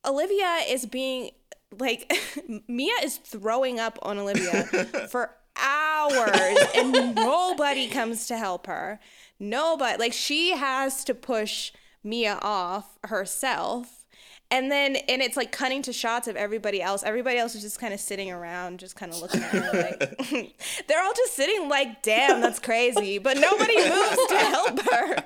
Olivia 0.04 0.60
is 0.68 0.86
being 0.86 1.30
like 1.78 2.12
Mia 2.68 2.94
is 3.02 3.16
throwing 3.16 3.80
up 3.80 3.98
on 4.02 4.18
Olivia 4.18 4.64
for 5.10 5.30
hours 5.58 6.58
and 6.74 7.14
nobody 7.14 7.88
comes 7.88 8.26
to 8.28 8.36
help 8.36 8.66
her. 8.66 9.00
Nobody 9.38 9.98
like 9.98 10.12
she 10.12 10.52
has 10.52 11.04
to 11.04 11.14
push 11.14 11.72
Mia 12.04 12.38
off 12.42 12.98
herself. 13.04 14.04
And 14.48 14.70
then 14.70 14.94
and 14.94 15.22
it's 15.22 15.36
like 15.36 15.50
cutting 15.50 15.82
to 15.82 15.92
shots 15.92 16.28
of 16.28 16.36
everybody 16.36 16.80
else. 16.80 17.02
Everybody 17.02 17.38
else 17.38 17.56
is 17.56 17.62
just 17.62 17.80
kind 17.80 17.92
of 17.92 17.98
sitting 17.98 18.30
around, 18.30 18.78
just 18.78 18.94
kind 18.94 19.12
of 19.12 19.20
looking 19.20 19.42
at 19.42 19.50
her 19.50 19.72
like 19.72 19.98
they're 20.86 21.02
all 21.02 21.12
just 21.16 21.34
sitting 21.34 21.68
like, 21.68 22.02
damn, 22.02 22.40
that's 22.40 22.60
crazy. 22.60 23.18
But 23.18 23.38
nobody 23.38 23.76
moves 23.76 24.26
to 24.28 24.38
help 24.38 24.80
her. 24.82 25.24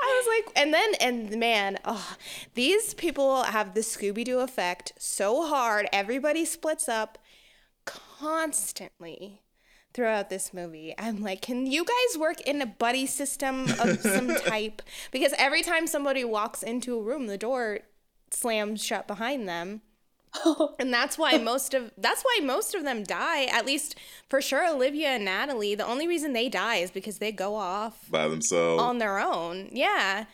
I 0.00 0.22
was 0.22 0.44
like, 0.46 0.56
and 0.62 0.72
then, 0.72 0.94
and 1.00 1.38
man, 1.38 1.78
oh, 1.84 2.16
these 2.54 2.94
people 2.94 3.44
have 3.44 3.74
the 3.74 3.80
Scooby 3.80 4.24
Doo 4.24 4.40
effect 4.40 4.92
so 4.98 5.46
hard. 5.46 5.88
Everybody 5.92 6.44
splits 6.44 6.88
up 6.88 7.18
constantly 7.84 9.42
throughout 9.94 10.28
this 10.28 10.52
movie. 10.52 10.94
I'm 10.98 11.22
like, 11.22 11.40
can 11.40 11.66
you 11.66 11.84
guys 11.84 12.18
work 12.18 12.40
in 12.42 12.60
a 12.60 12.66
buddy 12.66 13.06
system 13.06 13.66
of 13.80 14.00
some 14.00 14.34
type? 14.46 14.82
Because 15.10 15.32
every 15.38 15.62
time 15.62 15.86
somebody 15.86 16.24
walks 16.24 16.62
into 16.62 16.98
a 16.98 17.02
room, 17.02 17.26
the 17.26 17.38
door 17.38 17.80
slams 18.30 18.84
shut 18.84 19.06
behind 19.06 19.48
them. 19.48 19.80
and 20.78 20.92
that's 20.92 21.16
why 21.18 21.38
most 21.38 21.74
of 21.74 21.92
that's 21.96 22.22
why 22.22 22.40
most 22.42 22.74
of 22.74 22.84
them 22.84 23.02
die. 23.04 23.44
At 23.44 23.66
least 23.66 23.96
for 24.28 24.40
sure, 24.40 24.68
Olivia 24.68 25.08
and 25.08 25.24
Natalie. 25.24 25.74
The 25.74 25.86
only 25.86 26.06
reason 26.08 26.32
they 26.32 26.48
die 26.48 26.76
is 26.76 26.90
because 26.90 27.18
they 27.18 27.32
go 27.32 27.54
off 27.54 28.10
By 28.10 28.28
themselves. 28.28 28.82
on 28.82 28.98
their 28.98 29.18
own. 29.18 29.68
Yeah. 29.72 30.24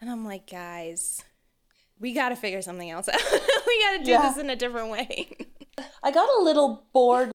And 0.00 0.10
I'm 0.10 0.24
like, 0.24 0.50
guys, 0.50 1.22
we 1.98 2.14
got 2.14 2.30
to 2.30 2.36
figure 2.36 2.62
something 2.62 2.90
else 2.90 3.08
out. 3.08 3.20
we 3.66 3.82
got 3.82 3.98
to 3.98 4.04
do 4.04 4.10
Yeah. 4.12 4.22
this 4.22 4.38
in 4.38 4.48
a 4.50 4.56
different 4.56 4.90
way. 4.90 5.30
I 6.02 6.10
got 6.10 6.28
a 6.38 6.42
little 6.42 6.86
bored 6.92 7.30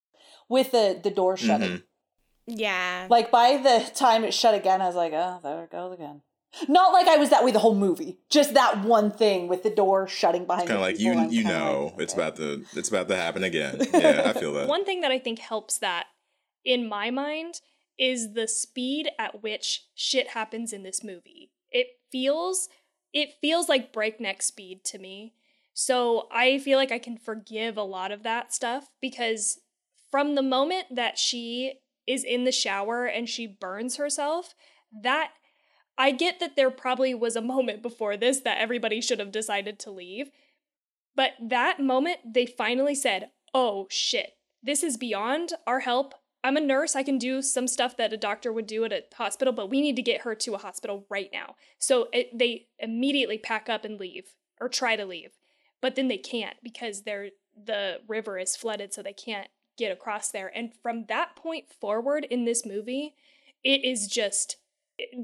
with 0.49 0.71
the 0.71 0.99
the 1.03 1.09
door 1.09 1.35
shutting 1.37 1.69
mm-hmm. 1.69 2.53
yeah. 2.59 3.07
like 3.09 3.31
by 3.31 3.57
the 3.57 3.89
time 3.95 4.23
it 4.23 4.33
shut 4.33 4.53
again 4.53 4.81
I 4.81 4.85
was 4.85 4.95
like 4.95 5.11
oh 5.13 5.39
there 5.41 5.63
it 5.63 5.71
goes 5.71 5.93
again 5.93 6.21
not 6.67 6.93
like 6.93 7.07
I 7.07 7.17
was 7.17 7.29
that 7.29 7.43
way 7.43 7.51
the 7.51 7.59
whole 7.59 7.75
movie 7.75 8.17
just 8.29 8.53
that 8.53 8.83
one 8.83 9.11
thing 9.11 9.47
with 9.47 9.63
the 9.63 9.69
door 9.69 10.07
shutting 10.07 10.45
behind 10.45 10.65
me. 10.65 10.67
kind 10.67 10.77
of 10.77 10.81
like 10.81 10.99
you 10.99 11.13
I'm 11.13 11.31
you 11.31 11.43
know 11.43 11.91
like, 11.93 12.03
it's 12.03 12.13
okay. 12.13 12.21
about 12.21 12.35
to 12.37 12.65
it's 12.75 12.89
about 12.89 13.07
to 13.09 13.15
happen 13.15 13.43
again. 13.43 13.79
Yeah, 13.93 14.23
I 14.25 14.33
feel 14.39 14.53
that. 14.53 14.67
One 14.67 14.85
thing 14.85 15.01
that 15.01 15.11
I 15.11 15.19
think 15.19 15.39
helps 15.39 15.77
that 15.79 16.07
in 16.63 16.87
my 16.87 17.11
mind 17.11 17.61
is 17.97 18.33
the 18.33 18.47
speed 18.47 19.09
at 19.17 19.41
which 19.41 19.85
shit 19.95 20.29
happens 20.29 20.73
in 20.73 20.83
this 20.83 21.03
movie. 21.03 21.51
It 21.71 21.87
feels 22.11 22.69
it 23.13 23.33
feels 23.39 23.69
like 23.69 23.93
breakneck 23.93 24.41
speed 24.41 24.83
to 24.85 24.99
me. 24.99 25.33
So 25.73 26.27
I 26.31 26.57
feel 26.59 26.77
like 26.77 26.91
I 26.91 26.99
can 26.99 27.17
forgive 27.17 27.77
a 27.77 27.83
lot 27.83 28.11
of 28.11 28.23
that 28.23 28.53
stuff 28.53 28.89
because 29.01 29.59
from 30.09 30.35
the 30.35 30.41
moment 30.41 30.87
that 30.91 31.17
she 31.17 31.79
is 32.07 32.23
in 32.23 32.43
the 32.43 32.51
shower 32.51 33.05
and 33.05 33.27
she 33.27 33.47
burns 33.47 33.97
herself, 33.97 34.53
that 35.01 35.31
I 35.97 36.11
get 36.11 36.39
that 36.39 36.55
there 36.55 36.71
probably 36.71 37.13
was 37.13 37.35
a 37.35 37.41
moment 37.41 37.81
before 37.81 38.17
this 38.17 38.41
that 38.41 38.57
everybody 38.57 39.01
should 39.01 39.19
have 39.19 39.31
decided 39.31 39.79
to 39.79 39.91
leave. 39.91 40.29
But 41.15 41.31
that 41.41 41.79
moment, 41.79 42.33
they 42.33 42.45
finally 42.45 42.95
said, 42.95 43.29
oh 43.53 43.87
shit, 43.89 44.33
this 44.61 44.83
is 44.83 44.97
beyond 44.97 45.53
our 45.65 45.81
help. 45.81 46.13
I'm 46.43 46.57
a 46.57 46.61
nurse. 46.61 46.95
I 46.95 47.03
can 47.03 47.17
do 47.17 47.41
some 47.41 47.67
stuff 47.67 47.97
that 47.97 48.13
a 48.13 48.17
doctor 48.17 48.51
would 48.51 48.67
do 48.67 48.83
at 48.83 48.91
a 48.91 49.03
hospital, 49.15 49.53
but 49.53 49.69
we 49.69 49.81
need 49.81 49.95
to 49.95 50.01
get 50.01 50.21
her 50.21 50.35
to 50.35 50.53
a 50.53 50.59
hospital 50.59 51.05
right 51.09 51.29
now. 51.31 51.55
So 51.79 52.09
it, 52.11 52.37
they 52.37 52.67
immediately 52.77 53.37
pack 53.37 53.69
up 53.69 53.85
and 53.85 53.99
leave 53.99 54.25
or 54.59 54.69
try 54.69 54.95
to 54.95 55.05
leave. 55.05 55.31
But 55.81 55.95
then 55.95 56.07
they 56.07 56.17
can't 56.17 56.57
because 56.61 57.03
they're, 57.03 57.29
the 57.55 58.01
river 58.07 58.37
is 58.37 58.55
flooded, 58.55 58.93
so 58.93 59.01
they 59.01 59.13
can't 59.13 59.47
get 59.77 59.91
across 59.91 60.29
there. 60.29 60.51
And 60.53 60.71
from 60.83 61.05
that 61.07 61.35
point 61.35 61.65
forward 61.71 62.25
in 62.29 62.45
this 62.45 62.65
movie, 62.65 63.15
it 63.63 63.83
is 63.83 64.07
just 64.07 64.57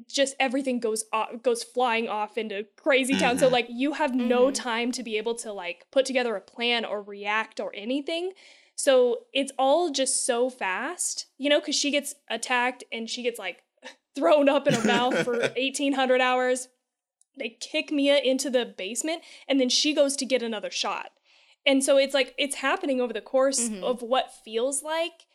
just 0.08 0.36
everything 0.40 0.80
goes 0.80 1.06
off, 1.14 1.30
goes 1.44 1.64
flying 1.64 2.10
off 2.10 2.38
into 2.38 2.66
crazy 2.76 3.16
town. 3.16 3.38
So 3.38 3.48
Mhm. 3.48 3.52
like 3.52 3.68
you 3.70 3.94
have 3.94 4.14
no 4.14 4.48
Mhm. 4.48 4.54
time 4.54 4.92
to 4.94 5.04
be 5.04 5.18
able 5.18 5.36
to 5.36 5.54
like 5.54 5.86
put 5.92 6.06
together 6.06 6.36
a 6.36 6.42
plan 6.42 6.84
or 6.86 7.02
react 7.02 7.60
or 7.60 7.74
anything. 7.76 8.34
So 8.76 9.26
it's 9.34 9.52
all 9.58 9.90
just 9.92 10.26
so 10.26 10.50
fast, 10.50 11.28
you 11.38 11.50
know, 11.50 11.60
because 11.60 11.76
she 11.76 11.92
gets 11.92 12.16
attacked 12.30 12.84
and 12.92 13.10
she 13.10 13.22
gets 13.24 13.40
like 13.40 13.64
thrown 14.16 14.50
up 14.50 14.68
in 14.68 14.74
her 14.74 14.84
mouth 14.86 15.24
for 15.24 15.34
1800 15.56 16.20
hours. 16.20 16.68
They 17.38 17.50
kick 17.50 17.92
Mia 17.92 18.18
into 18.18 18.50
the 18.50 18.66
basement 18.66 19.24
and 19.48 19.60
then 19.60 19.70
she 19.70 19.94
goes 19.94 20.16
to 20.18 20.26
get 20.26 20.44
another 20.44 20.70
shot. 20.72 21.12
And 21.66 21.84
so 21.84 21.96
it's 21.98 22.14
like 22.14 22.34
it's 22.38 22.56
happening 22.56 23.00
over 23.00 23.14
the 23.14 23.22
course 23.22 23.70
Mhm. 23.70 23.84
of 23.84 24.02
what 24.02 24.34
feels 24.44 24.84
like 24.84 25.28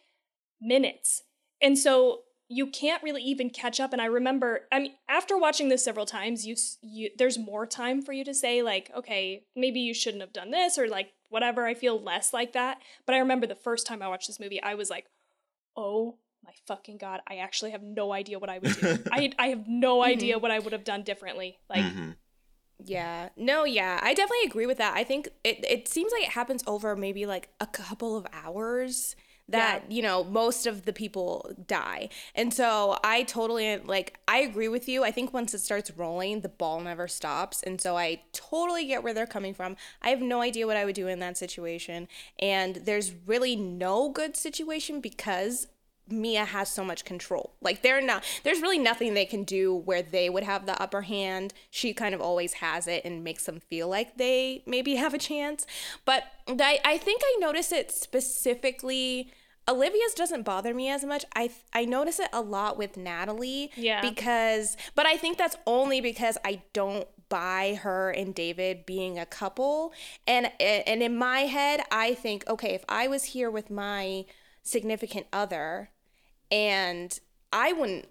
minutes. 0.60 1.22
And 1.62 1.78
so 1.78 2.24
you 2.48 2.68
can't 2.68 3.02
really 3.02 3.22
even 3.22 3.50
catch 3.50 3.80
up 3.80 3.92
and 3.92 4.00
I 4.00 4.06
remember 4.06 4.60
I 4.70 4.78
mean 4.78 4.92
after 5.08 5.36
watching 5.36 5.68
this 5.68 5.84
several 5.84 6.06
times 6.06 6.46
you 6.46 6.54
you 6.80 7.10
there's 7.18 7.38
more 7.38 7.66
time 7.66 8.02
for 8.02 8.12
you 8.12 8.24
to 8.24 8.34
say 8.34 8.62
like 8.62 8.90
okay, 8.96 9.44
maybe 9.56 9.80
you 9.80 9.92
shouldn't 9.92 10.20
have 10.20 10.32
done 10.32 10.50
this 10.50 10.78
or 10.78 10.86
like 10.88 11.12
whatever. 11.28 11.66
I 11.66 11.74
feel 11.74 12.00
less 12.00 12.32
like 12.32 12.52
that. 12.52 12.78
But 13.04 13.14
I 13.14 13.18
remember 13.18 13.46
the 13.46 13.54
first 13.54 13.86
time 13.86 14.02
I 14.02 14.08
watched 14.08 14.28
this 14.28 14.40
movie 14.40 14.62
I 14.62 14.74
was 14.74 14.90
like, 14.90 15.06
"Oh 15.76 16.18
my 16.44 16.52
fucking 16.66 16.98
god, 16.98 17.20
I 17.28 17.36
actually 17.38 17.72
have 17.72 17.82
no 17.82 18.12
idea 18.12 18.38
what 18.38 18.50
I 18.50 18.58
would 18.58 18.72
do. 18.72 18.98
I 19.12 19.32
I 19.38 19.48
have 19.48 19.66
no 19.66 20.02
idea 20.02 20.38
what 20.38 20.52
I 20.52 20.60
would 20.60 20.72
have 20.72 20.84
done 20.84 21.02
differently." 21.02 21.58
Like 21.68 21.82
Mhm. 21.82 22.16
Yeah. 22.84 23.30
No, 23.36 23.64
yeah. 23.64 23.98
I 24.02 24.14
definitely 24.14 24.46
agree 24.46 24.66
with 24.66 24.78
that. 24.78 24.94
I 24.94 25.02
think 25.02 25.28
it, 25.42 25.64
it 25.64 25.88
seems 25.88 26.12
like 26.12 26.22
it 26.22 26.30
happens 26.30 26.62
over 26.66 26.94
maybe 26.94 27.26
like 27.26 27.48
a 27.60 27.66
couple 27.66 28.16
of 28.16 28.26
hours 28.32 29.16
that, 29.48 29.90
you 29.90 30.02
know, 30.02 30.24
most 30.24 30.66
of 30.66 30.84
the 30.84 30.92
people 30.92 31.52
die. 31.66 32.08
And 32.34 32.52
so 32.52 32.98
I 33.04 33.22
totally 33.22 33.78
like 33.78 34.18
I 34.26 34.38
agree 34.38 34.68
with 34.68 34.88
you. 34.88 35.04
I 35.04 35.10
think 35.10 35.32
once 35.32 35.54
it 35.54 35.60
starts 35.60 35.90
rolling, 35.92 36.40
the 36.40 36.48
ball 36.48 36.80
never 36.80 37.06
stops. 37.06 37.62
And 37.62 37.80
so 37.80 37.96
I 37.96 38.22
totally 38.32 38.86
get 38.86 39.02
where 39.02 39.14
they're 39.14 39.26
coming 39.26 39.54
from. 39.54 39.76
I 40.02 40.10
have 40.10 40.20
no 40.20 40.40
idea 40.40 40.66
what 40.66 40.76
I 40.76 40.84
would 40.84 40.94
do 40.94 41.06
in 41.06 41.20
that 41.20 41.36
situation. 41.36 42.08
And 42.38 42.76
there's 42.76 43.12
really 43.26 43.54
no 43.54 44.08
good 44.08 44.36
situation 44.36 45.00
because 45.00 45.68
Mia 46.08 46.44
has 46.44 46.70
so 46.70 46.84
much 46.84 47.04
control. 47.04 47.54
Like 47.60 47.82
they're 47.82 48.00
not 48.00 48.24
there's 48.44 48.60
really 48.60 48.78
nothing 48.78 49.14
they 49.14 49.26
can 49.26 49.44
do 49.44 49.74
where 49.74 50.02
they 50.02 50.30
would 50.30 50.44
have 50.44 50.66
the 50.66 50.80
upper 50.80 51.02
hand. 51.02 51.52
She 51.70 51.92
kind 51.92 52.14
of 52.14 52.20
always 52.20 52.54
has 52.54 52.86
it 52.86 53.04
and 53.04 53.24
makes 53.24 53.44
them 53.44 53.60
feel 53.60 53.88
like 53.88 54.16
they 54.16 54.62
maybe 54.66 54.96
have 54.96 55.14
a 55.14 55.18
chance. 55.18 55.66
But 56.04 56.24
I, 56.48 56.78
I 56.84 56.98
think 56.98 57.22
I 57.24 57.38
notice 57.40 57.72
it 57.72 57.90
specifically 57.90 59.32
Olivia's 59.68 60.14
doesn't 60.14 60.42
bother 60.42 60.72
me 60.72 60.88
as 60.90 61.04
much. 61.04 61.24
I 61.34 61.50
I 61.72 61.84
notice 61.84 62.20
it 62.20 62.28
a 62.32 62.40
lot 62.40 62.78
with 62.78 62.96
Natalie. 62.96 63.70
Yeah. 63.76 64.00
Because 64.00 64.76
but 64.94 65.06
I 65.06 65.16
think 65.16 65.38
that's 65.38 65.56
only 65.66 66.00
because 66.00 66.38
I 66.44 66.62
don't 66.72 67.08
buy 67.28 67.78
her 67.82 68.10
and 68.10 68.34
David 68.34 68.86
being 68.86 69.18
a 69.18 69.26
couple. 69.26 69.92
And 70.26 70.52
and 70.60 71.02
in 71.02 71.16
my 71.16 71.40
head, 71.40 71.82
I 71.90 72.14
think, 72.14 72.48
okay, 72.48 72.74
if 72.74 72.84
I 72.88 73.08
was 73.08 73.24
here 73.24 73.50
with 73.50 73.70
my 73.70 74.24
significant 74.62 75.26
other 75.32 75.90
and 76.50 77.18
I 77.52 77.72
wouldn't 77.72 78.06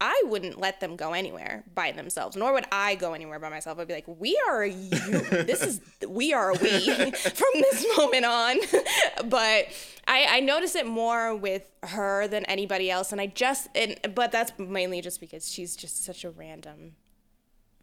I 0.00 0.20
wouldn't 0.26 0.58
let 0.58 0.80
them 0.80 0.96
go 0.96 1.12
anywhere 1.12 1.62
by 1.76 1.92
themselves, 1.92 2.34
nor 2.34 2.52
would 2.54 2.64
I 2.72 2.96
go 2.96 3.12
anywhere 3.12 3.38
by 3.38 3.50
myself. 3.50 3.78
I'd 3.78 3.86
be 3.86 3.94
like, 3.94 4.08
"We 4.08 4.36
are 4.48 4.66
you. 4.66 4.98
This 5.00 5.62
is 5.62 5.80
we 6.08 6.32
are 6.32 6.52
we 6.54 6.80
from 7.12 7.52
this 7.54 7.86
moment 7.96 8.24
on." 8.24 8.56
but 9.28 9.66
I, 10.08 10.26
I 10.28 10.40
notice 10.40 10.74
it 10.74 10.86
more 10.86 11.36
with 11.36 11.70
her 11.84 12.26
than 12.26 12.44
anybody 12.46 12.90
else, 12.90 13.12
and 13.12 13.20
I 13.20 13.28
just 13.28 13.68
and 13.76 13.96
but 14.12 14.32
that's 14.32 14.52
mainly 14.58 15.02
just 15.02 15.20
because 15.20 15.48
she's 15.48 15.76
just 15.76 16.04
such 16.04 16.24
a 16.24 16.30
random 16.30 16.96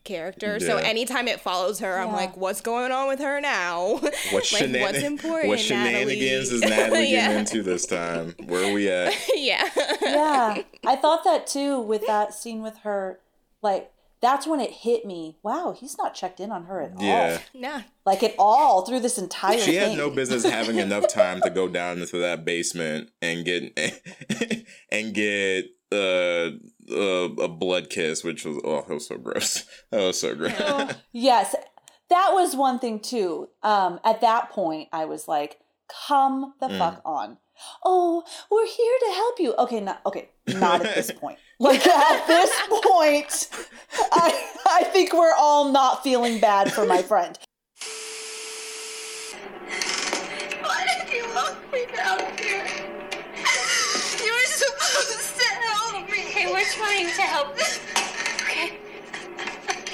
character. 0.03 0.59
So 0.59 0.77
anytime 0.77 1.27
it 1.27 1.39
follows 1.39 1.79
her, 1.79 1.97
I'm 1.99 2.11
like, 2.11 2.35
"What's 2.37 2.61
going 2.61 2.91
on 2.91 3.07
with 3.07 3.19
her 3.19 3.39
now? 3.41 3.93
What, 3.99 4.03
like, 4.33 4.43
shenan- 4.43 4.81
what's 4.81 5.03
important? 5.03 5.47
what 5.49 5.59
shenanigans 5.59 6.51
is 6.51 6.61
Natalie? 6.61 6.77
Natalie 6.79 7.05
Yeah. 7.11 7.21
getting 7.27 7.39
into 7.39 7.63
this 7.63 7.85
time? 7.85 8.35
Where 8.45 8.69
are 8.69 8.73
we 8.73 8.89
at? 8.89 9.13
yeah. 9.35 9.67
yeah 10.01 10.61
i 10.85 10.95
thought 10.95 11.23
that 11.23 11.45
too 11.45 11.79
with 11.81 12.05
that 12.07 12.33
scene 12.33 12.61
with 12.61 12.77
her 12.79 13.19
like 13.61 13.91
that's 14.21 14.47
when 14.47 14.59
it 14.59 14.71
hit 14.71 15.05
me 15.05 15.37
wow 15.43 15.75
he's 15.77 15.97
not 15.97 16.13
checked 16.15 16.39
in 16.39 16.51
on 16.51 16.65
her 16.65 16.81
at 16.81 16.99
Yeah. 17.01 17.39
all 17.53 17.61
Nah. 17.61 17.81
like 18.05 18.23
at 18.23 18.33
all 18.39 18.85
through 18.85 19.01
this 19.01 19.17
entire 19.17 19.57
She 19.59 19.71
thing 19.73 19.89
had 19.89 19.97
no 19.97 20.09
business 20.09 20.43
having 20.43 20.77
enough 20.77 21.07
time 21.07 21.41
to 21.41 21.49
go 21.49 21.67
down 21.67 21.99
into 21.99 22.17
that 22.17 22.45
basement 22.45 23.09
and 23.21 23.45
get 23.45 23.77
and 24.91 25.13
get 25.13 25.65
uh, 25.91 26.51
uh, 26.91 27.43
a 27.43 27.47
blood 27.47 27.89
kiss, 27.89 28.23
which 28.23 28.45
was 28.45 28.59
oh, 28.63 28.81
that 28.87 28.93
was 28.93 29.07
so 29.07 29.17
gross. 29.17 29.65
That 29.91 30.01
was 30.05 30.19
so 30.21 30.35
gross. 30.35 30.93
yes. 31.11 31.55
That 32.09 32.29
was 32.33 32.55
one 32.55 32.79
thing 32.79 32.99
too. 32.99 33.49
Um 33.63 33.99
at 34.03 34.21
that 34.21 34.49
point 34.49 34.89
i 34.91 35.05
was 35.05 35.27
like 35.27 35.59
come 36.07 36.53
the 36.59 36.67
Mm. 36.67 36.77
fuck 36.79 37.01
on. 37.05 37.37
Oh 37.83 38.23
we're 38.49 38.65
here 38.67 38.97
to 39.07 39.13
help 39.15 39.39
you. 39.39 39.53
Okay 39.55 39.79
not 39.79 40.01
okay 40.05 40.29
not 40.47 40.85
at 40.85 40.95
this 40.95 41.11
point. 41.21 41.37
Like 41.59 41.85
at 41.85 42.25
this 42.27 42.51
point 42.83 43.49
i 44.11 44.47
i 44.69 44.83
think 44.85 45.13
we're 45.13 45.35
all 45.37 45.71
not 45.71 46.03
feeling 46.03 46.39
bad 46.39 46.71
for 46.73 46.85
my 46.85 47.01
friend. 47.01 47.37
Why 50.61 50.85
did 50.97 51.13
you 51.13 51.23
lock 51.35 51.57
me 51.73 51.85
down 51.95 52.19
me. 56.45 56.51
We're 56.51 56.63
trying 56.65 57.07
to 57.07 57.21
help. 57.21 57.57
Okay? 58.43 58.77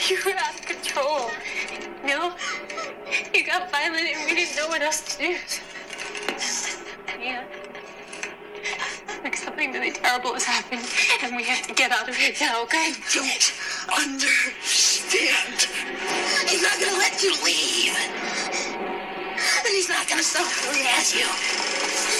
You 0.07 0.17
were 0.25 0.37
out 0.37 0.53
of 0.53 0.65
control. 0.65 1.31
No? 2.05 2.35
You 3.33 3.45
got 3.45 3.71
violent 3.71 4.05
and 4.05 4.25
we 4.25 4.35
didn't 4.35 4.55
know 4.55 4.67
what 4.67 4.81
else 4.81 5.15
to 5.15 5.23
do. 5.23 5.37
Yeah. 7.19 7.43
Like 9.23 9.35
something 9.35 9.71
really 9.71 9.91
terrible 9.91 10.33
has 10.33 10.43
happened 10.43 10.85
and 11.23 11.35
we 11.35 11.43
have 11.43 11.65
to 11.67 11.73
get 11.73 11.91
out 11.91 12.07
of 12.07 12.15
here 12.15 12.33
now, 12.39 12.63
okay? 12.63 12.93
Don't 13.13 13.53
understand. 13.97 15.67
He's 16.47 16.61
not 16.61 16.79
gonna 16.79 16.97
let 16.97 17.23
you 17.23 17.33
leave. 17.43 17.97
And 19.65 19.73
he's 19.73 19.89
not 19.89 20.07
gonna 20.07 20.23
stop 20.23 20.45
has 20.45 21.15
you. 21.15 22.14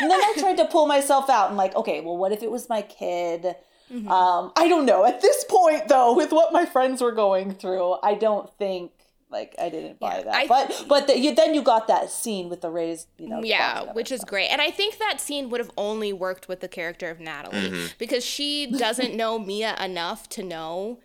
And 0.00 0.10
then 0.10 0.20
I 0.20 0.34
tried 0.38 0.56
to 0.58 0.64
pull 0.66 0.86
myself 0.86 1.28
out 1.30 1.48
and 1.48 1.56
like, 1.56 1.74
okay, 1.76 2.00
well, 2.00 2.16
what 2.16 2.32
if 2.32 2.42
it 2.42 2.50
was 2.50 2.68
my 2.68 2.82
kid? 2.82 3.54
Um, 3.90 4.52
I 4.54 4.68
don't 4.68 4.84
know. 4.84 5.04
At 5.06 5.22
this 5.22 5.44
point, 5.48 5.88
though, 5.88 6.14
with 6.14 6.30
what 6.30 6.52
my 6.52 6.66
friends 6.66 7.00
were 7.00 7.12
going 7.12 7.52
through, 7.54 7.96
I 8.02 8.14
don't 8.14 8.50
think 8.58 8.92
like 9.30 9.54
I 9.60 9.68
didn't 9.70 9.98
buy 9.98 10.18
Yeah, 10.18 10.22
that. 10.24 10.34
I- 10.34 10.46
but 10.46 10.84
but 10.88 11.06
the, 11.06 11.18
you, 11.18 11.34
then 11.34 11.54
you 11.54 11.62
got 11.62 11.86
that 11.88 12.10
scene 12.10 12.48
with 12.50 12.60
the 12.60 12.70
raised, 12.70 13.08
you 13.18 13.28
know. 13.28 13.42
yeah, 13.42 13.92
which 13.92 14.10
is 14.12 14.20
everything. 14.20 14.28
great. 14.30 14.46
And 14.48 14.60
I 14.62 14.70
think 14.70 14.98
that 14.98 15.20
scene 15.20 15.48
would 15.50 15.60
have 15.60 15.70
only 15.76 16.12
worked 16.12 16.48
with 16.48 16.60
the 16.60 16.68
character 16.68 17.10
of 17.10 17.18
Natalie 17.20 17.70
Mm-hmm. 17.70 17.86
because 17.98 18.24
she 18.24 18.66
doesn't 18.70 19.14
know 19.14 19.38
Mia 19.38 19.74
enough 19.82 20.28
to 20.30 20.42
know. 20.42 21.00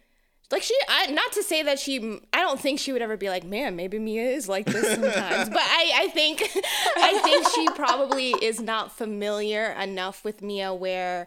Like 0.54 0.62
she, 0.62 0.76
I, 0.88 1.08
not 1.08 1.32
to 1.32 1.42
say 1.42 1.64
that 1.64 1.80
she, 1.80 2.20
I 2.32 2.42
don't 2.42 2.60
think 2.60 2.80
she 2.80 2.94
would 2.94 3.02
ever 3.02 3.18
be 3.18 3.28
like, 3.28 3.44
man, 3.44 3.76
maybe 3.76 3.98
Mia 3.98 4.30
is 4.30 4.48
like 4.48 4.68
this 4.68 4.88
sometimes. 4.88 5.50
but 5.50 5.64
I, 5.64 5.92
I 5.96 6.08
think, 6.10 6.44
I 6.96 7.20
think 7.24 7.48
she 7.56 7.68
probably 7.76 8.36
is 8.40 8.62
not 8.62 8.96
familiar 8.96 9.72
enough 9.72 10.24
with 10.24 10.44
Mia 10.44 10.72
where, 10.72 11.26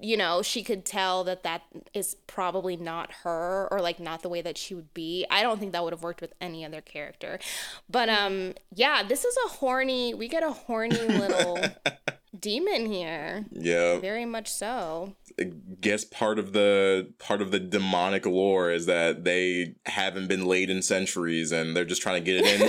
you 0.00 0.16
know, 0.16 0.40
she 0.40 0.62
could 0.62 0.84
tell 0.84 1.24
that 1.24 1.42
that 1.42 1.62
is 1.94 2.14
probably 2.28 2.76
not 2.76 3.10
her 3.24 3.66
or 3.72 3.80
like 3.80 3.98
not 3.98 4.22
the 4.22 4.28
way 4.28 4.40
that 4.40 4.56
she 4.56 4.72
would 4.76 4.94
be. 4.94 5.26
I 5.32 5.42
don't 5.42 5.58
think 5.58 5.72
that 5.72 5.82
would 5.82 5.92
have 5.92 6.04
worked 6.04 6.20
with 6.20 6.32
any 6.40 6.64
other 6.64 6.80
character. 6.80 7.40
But 7.88 8.08
um 8.08 8.54
yeah, 8.72 9.02
this 9.02 9.24
is 9.24 9.36
a 9.46 9.48
horny, 9.48 10.14
we 10.14 10.28
get 10.28 10.44
a 10.44 10.52
horny 10.52 10.96
little 10.96 11.58
demon 12.38 12.86
here. 12.86 13.46
Yeah, 13.50 13.98
Very 13.98 14.24
much 14.24 14.48
so. 14.48 15.16
I 15.38 15.52
guess 15.80 16.04
part 16.04 16.38
of 16.38 16.52
the 16.52 17.12
part 17.18 17.42
of 17.42 17.50
the 17.50 17.60
demonic 17.60 18.24
lore 18.26 18.70
is 18.70 18.86
that 18.86 19.24
they 19.24 19.74
haven't 19.86 20.28
been 20.28 20.46
laid 20.46 20.70
in 20.70 20.82
centuries, 20.82 21.52
and 21.52 21.76
they're 21.76 21.84
just 21.84 22.02
trying 22.02 22.24
to 22.24 22.32
get 22.32 22.44
it 22.44 22.60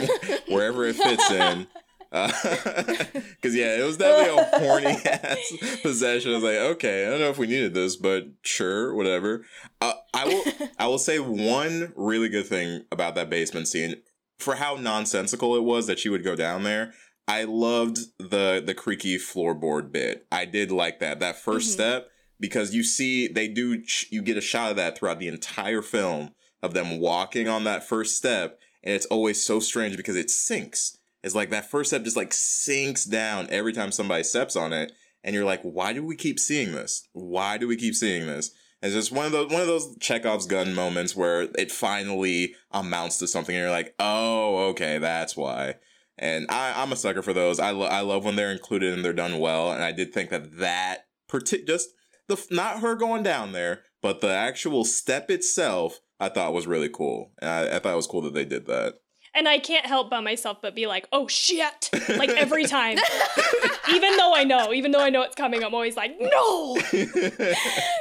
in 0.48 0.54
wherever 0.54 0.86
it 0.86 0.96
fits 0.96 1.32
in. 1.32 1.68
Because 2.14 3.56
yeah, 3.56 3.78
it 3.78 3.84
was 3.86 3.98
definitely 3.98 4.38
a 4.44 4.60
horny 4.60 4.86
ass 5.06 5.54
possession. 5.82 6.32
I 6.32 6.36
was 6.36 6.44
like, 6.44 6.58
okay, 6.58 7.08
I 7.08 7.10
don't 7.10 7.20
know 7.20 7.30
if 7.30 7.38
we 7.38 7.48
needed 7.48 7.74
this, 7.74 7.96
but 7.96 8.26
sure, 8.44 8.94
whatever. 8.94 9.46
Uh, 9.80 9.94
I 10.14 10.26
will. 10.26 10.44
I 10.78 10.88
will 10.88 11.00
say 11.00 11.20
one 11.20 11.94
really 11.96 12.30
good 12.30 12.46
thing 12.48 12.84
about 12.92 13.16
that 13.16 13.30
basement 13.30 13.68
scene 13.68 13.96
for 14.40 14.56
how 14.56 14.76
nonsensical 14.76 15.56
it 15.56 15.64
was 15.64 15.88
that 15.88 16.00
she 16.00 16.10
would 16.10 16.24
go 16.24 16.36
down 16.36 16.64
there. 16.64 16.94
I 17.28 17.46
loved 17.46 17.98
the 18.20 18.62
the 18.64 18.74
creaky 18.76 19.18
floorboard 19.18 19.92
bit. 19.92 20.28
I 20.32 20.46
did 20.46 20.72
like 20.72 21.00
that. 21.00 21.20
That 21.20 21.38
1st 21.38 21.70
Mhm. 21.70 21.72
step 21.74 22.11
because 22.42 22.74
you 22.74 22.84
see 22.84 23.30
they 23.30 23.48
do 23.48 23.82
you 24.10 24.22
get 24.22 24.36
a 24.36 24.42
shot 24.42 24.72
of 24.72 24.76
that 24.76 24.98
throughout 24.98 25.20
the 25.20 25.30
entire 25.30 25.82
film 25.82 26.32
of 26.62 26.74
them 26.74 27.00
walking 27.00 27.48
on 27.48 27.64
that 27.64 27.88
first 27.88 28.18
step 28.18 28.60
and 28.84 28.94
it's 28.94 29.06
always 29.06 29.42
so 29.42 29.60
strange 29.60 29.96
because 29.96 30.16
it 30.16 30.30
sinks. 30.30 30.98
It's 31.24 31.36
like 31.36 31.52
that 31.52 31.70
first 31.70 31.92
step 31.92 32.04
just 32.04 32.18
like 32.18 32.34
sinks 32.34 33.06
down 33.06 33.48
every 33.50 33.74
time 33.74 33.92
somebody 33.92 34.24
steps 34.24 34.56
on 34.56 34.74
it 34.74 34.92
and 35.24 35.36
you're 35.36 35.46
like, 35.46 35.62
why 35.62 35.94
do 35.94 36.04
we 36.04 36.16
keep 36.16 36.40
seeing 36.40 36.72
this? 36.72 37.08
Why 37.14 37.58
do 37.58 37.68
we 37.68 37.76
keep 37.78 37.96
seeing 37.96 38.26
this? 38.26 38.52
It's 38.82 38.96
just 38.96 39.12
one 39.12 39.28
of 39.28 39.32
those 39.32 39.52
one 39.52 39.62
of 39.62 39.68
those 39.68 39.96
Chekhov's 40.00 40.48
gun 40.48 40.74
moments 40.74 41.16
where 41.16 41.44
it 41.56 41.72
finally 41.72 42.56
amounts 42.72 43.20
to 43.20 43.28
something, 43.28 43.56
and 43.56 43.62
you're 43.62 43.70
like, 43.70 43.94
oh, 44.00 44.70
okay, 44.70 44.98
that's 44.98 45.38
why. 45.38 45.76
And 46.18 46.48
I, 46.50 46.74
I'm 46.82 46.92
a 46.92 46.96
sucker 46.96 47.22
for 47.22 47.34
those. 47.34 47.60
I, 47.60 47.72
lo- 47.72 47.86
I 47.86 48.02
love 48.02 48.26
when 48.26 48.36
they're 48.36 48.52
included 48.52 48.94
and 48.94 49.06
they're 49.06 49.14
done 49.14 49.38
well. 49.40 49.72
And 49.72 49.84
I 49.84 49.92
did 49.92 50.14
think 50.14 50.32
that 50.32 50.58
that 50.58 51.06
partic- 51.30 51.68
just 51.68 51.90
the 52.32 52.48
not 52.50 52.80
her 52.80 52.96
going 52.96 53.24
down 53.24 53.52
there, 53.52 53.84
but 54.02 54.22
the 54.22 54.32
actual 54.32 54.84
step 54.84 55.30
itself, 55.30 56.00
I 56.20 56.30
thought 56.30 56.54
was 56.54 56.68
really 56.68 56.90
cool. 56.90 57.32
I, 57.42 57.76
I 57.76 57.80
thought 57.80 57.94
it 57.94 57.98
was 57.98 58.08
cool 58.08 58.22
that 58.22 58.34
they 58.34 58.46
did 58.46 58.66
that. 58.68 58.96
And 59.34 59.48
I 59.48 59.60
can't 59.60 59.86
help 59.86 60.10
by 60.10 60.20
myself 60.20 60.58
but 60.62 60.76
be 60.76 60.88
like, 60.88 61.08
oh 61.14 61.26
shit! 61.28 61.90
Like 62.10 62.30
every 62.30 62.66
time. 62.78 62.98
even 63.94 64.18
though 64.18 64.34
I 64.34 64.44
know, 64.44 64.74
even 64.74 64.92
though 64.92 65.00
I 65.00 65.10
know 65.10 65.22
it's 65.22 65.36
coming, 65.36 65.64
I'm 65.64 65.74
always 65.74 65.96
like, 65.96 66.16
no! 66.20 66.78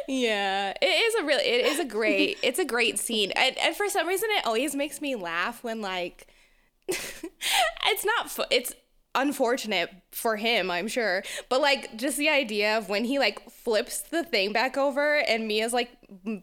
Yeah, 0.09 0.73
it 0.83 0.87
is 0.87 1.15
a 1.23 1.25
really, 1.25 1.45
it 1.45 1.67
is 1.67 1.79
a 1.79 1.85
great, 1.85 2.39
it's 2.43 2.59
a 2.59 2.65
great 2.65 2.99
scene, 2.99 3.31
and, 3.33 3.57
and 3.59 3.77
for 3.77 3.89
some 3.89 4.09
reason, 4.09 4.29
it 4.33 4.45
always 4.45 4.75
makes 4.75 5.01
me 5.01 5.15
laugh 5.15 5.63
when 5.63 5.81
like, 5.81 6.27
it's 6.89 8.05
not, 8.05 8.29
fu- 8.29 8.43
it's 8.51 8.75
unfortunate 9.15 9.91
for 10.13 10.37
him, 10.37 10.71
I'm 10.71 10.89
sure, 10.89 11.23
but 11.49 11.61
like 11.61 11.97
just 11.97 12.17
the 12.17 12.29
idea 12.29 12.79
of 12.79 12.89
when 12.89 13.05
he 13.05 13.19
like 13.19 13.49
flips 13.51 14.01
the 14.01 14.25
thing 14.25 14.53
back 14.53 14.77
over 14.77 15.17
and 15.17 15.47
Mia's 15.47 15.73
like 15.73 15.91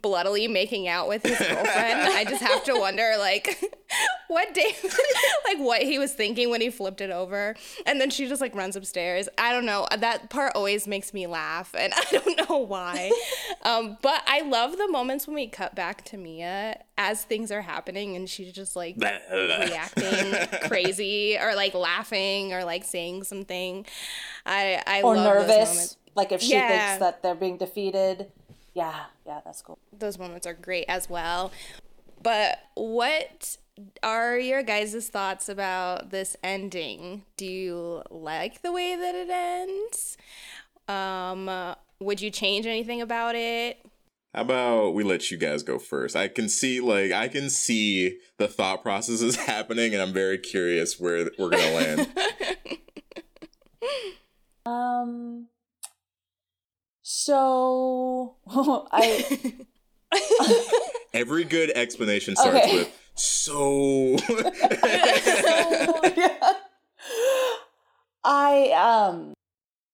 bloodily 0.02 0.48
making 0.48 0.88
out 0.88 1.08
with 1.08 1.24
his 1.24 1.38
girlfriend, 1.48 2.02
I 2.02 2.26
just 2.26 2.42
have 2.42 2.64
to 2.66 2.76
wonder 2.78 3.16
like, 3.18 3.62
what 4.28 4.54
day, 4.54 4.76
like 5.46 5.60
what 5.60 5.82
he 5.82 5.98
was 6.00 6.14
thinking 6.14 6.50
when 6.50 6.62
he 6.62 6.70
flipped 6.70 7.02
it 7.02 7.10
over, 7.10 7.56
and 7.86 8.00
then 8.02 8.10
she 8.10 8.28
just 8.28 8.42
like 8.42 8.56
runs 8.56 8.76
upstairs. 8.76 9.30
I 9.38 9.52
don't 9.52 9.66
know. 9.66 9.88
That 9.98 10.30
part 10.30 10.54
always 10.56 10.88
makes 10.88 11.14
me 11.14 11.28
laugh, 11.28 11.74
and 11.78 11.94
I 11.98 12.04
don't 12.12 12.50
know 12.50 12.58
why. 12.58 13.12
um, 13.64 13.98
but 14.02 14.22
I 14.28 14.42
love 14.42 14.78
the 14.78 14.88
moments 14.90 15.28
when 15.28 15.36
we 15.36 15.48
cut 15.48 15.76
back 15.76 16.04
to 16.06 16.18
Mia 16.18 16.82
as 16.98 17.24
things 17.24 17.52
are 17.52 17.62
happening, 17.62 18.16
and 18.16 18.30
she's 18.30 18.52
just 18.54 18.76
like 18.76 18.98
reacting 18.98 20.34
crazy 20.68 21.38
or 21.38 21.56
like 21.56 21.74
laughing 21.74 22.54
or 22.54 22.64
like 22.64 22.84
saying 22.84 23.24
something. 23.24 23.86
I 24.46 24.82
I 24.86 25.02
or 25.02 25.16
love 25.16 25.48
those 25.48 25.48
nervous. 25.48 25.70
moments. 25.70 25.98
Like 26.16 26.32
if 26.32 26.42
she 26.42 26.54
Yeah. 26.54 26.68
thinks 26.68 27.00
that 27.00 27.22
they're 27.24 27.36
being 27.36 27.58
defeated. 27.58 28.32
Yeah, 28.74 29.06
yeah, 29.26 29.40
that's 29.44 29.62
cool. 29.64 29.80
those 29.92 30.20
moments 30.20 30.46
are 30.46 30.54
great 30.54 30.86
as 30.88 31.10
well. 31.10 31.52
But 32.22 32.60
what 32.76 33.58
are 34.04 34.38
your 34.38 34.64
guys' 34.64 35.10
thoughts 35.10 35.50
about 35.50 36.10
this 36.10 36.36
ending? 36.44 37.24
Do 37.38 37.46
you 37.46 38.04
like 38.10 38.62
the 38.62 38.72
way 38.72 38.96
that 38.96 39.16
it 39.16 39.30
ends? 39.30 40.18
Um, 40.88 41.50
uh, 41.50 41.76
would 42.00 42.22
you 42.22 42.30
change 42.30 42.66
anything 42.66 43.02
about 43.02 43.36
it? 43.36 43.86
How 44.34 44.42
about 44.42 44.94
we 44.94 45.04
let 45.04 45.32
you 45.32 45.38
guys 45.38 45.64
go 45.64 45.80
first? 45.80 46.16
I 46.16 46.28
can 46.28 46.50
see 46.50 46.80
like 46.80 47.12
I 47.12 47.28
can 47.28 47.50
see 47.50 48.20
the 48.38 48.48
thought 48.48 48.84
processes 48.84 49.36
happening, 49.48 49.94
and 49.94 50.02
I'm 50.02 50.14
very 50.14 50.38
curious 50.38 51.00
where 51.00 51.30
we're 51.38 51.50
gonna 51.50 51.74
land. 51.74 52.08
Um. 54.68 55.48
So 57.02 58.36
I 58.92 59.54
Every 61.14 61.44
good 61.44 61.72
explanation 61.72 62.36
starts 62.36 62.58
Okay. 62.66 62.76
with 62.78 62.94
so. 63.16 64.18
Yeah. 66.16 66.54
I 68.24 68.72
um 68.72 69.34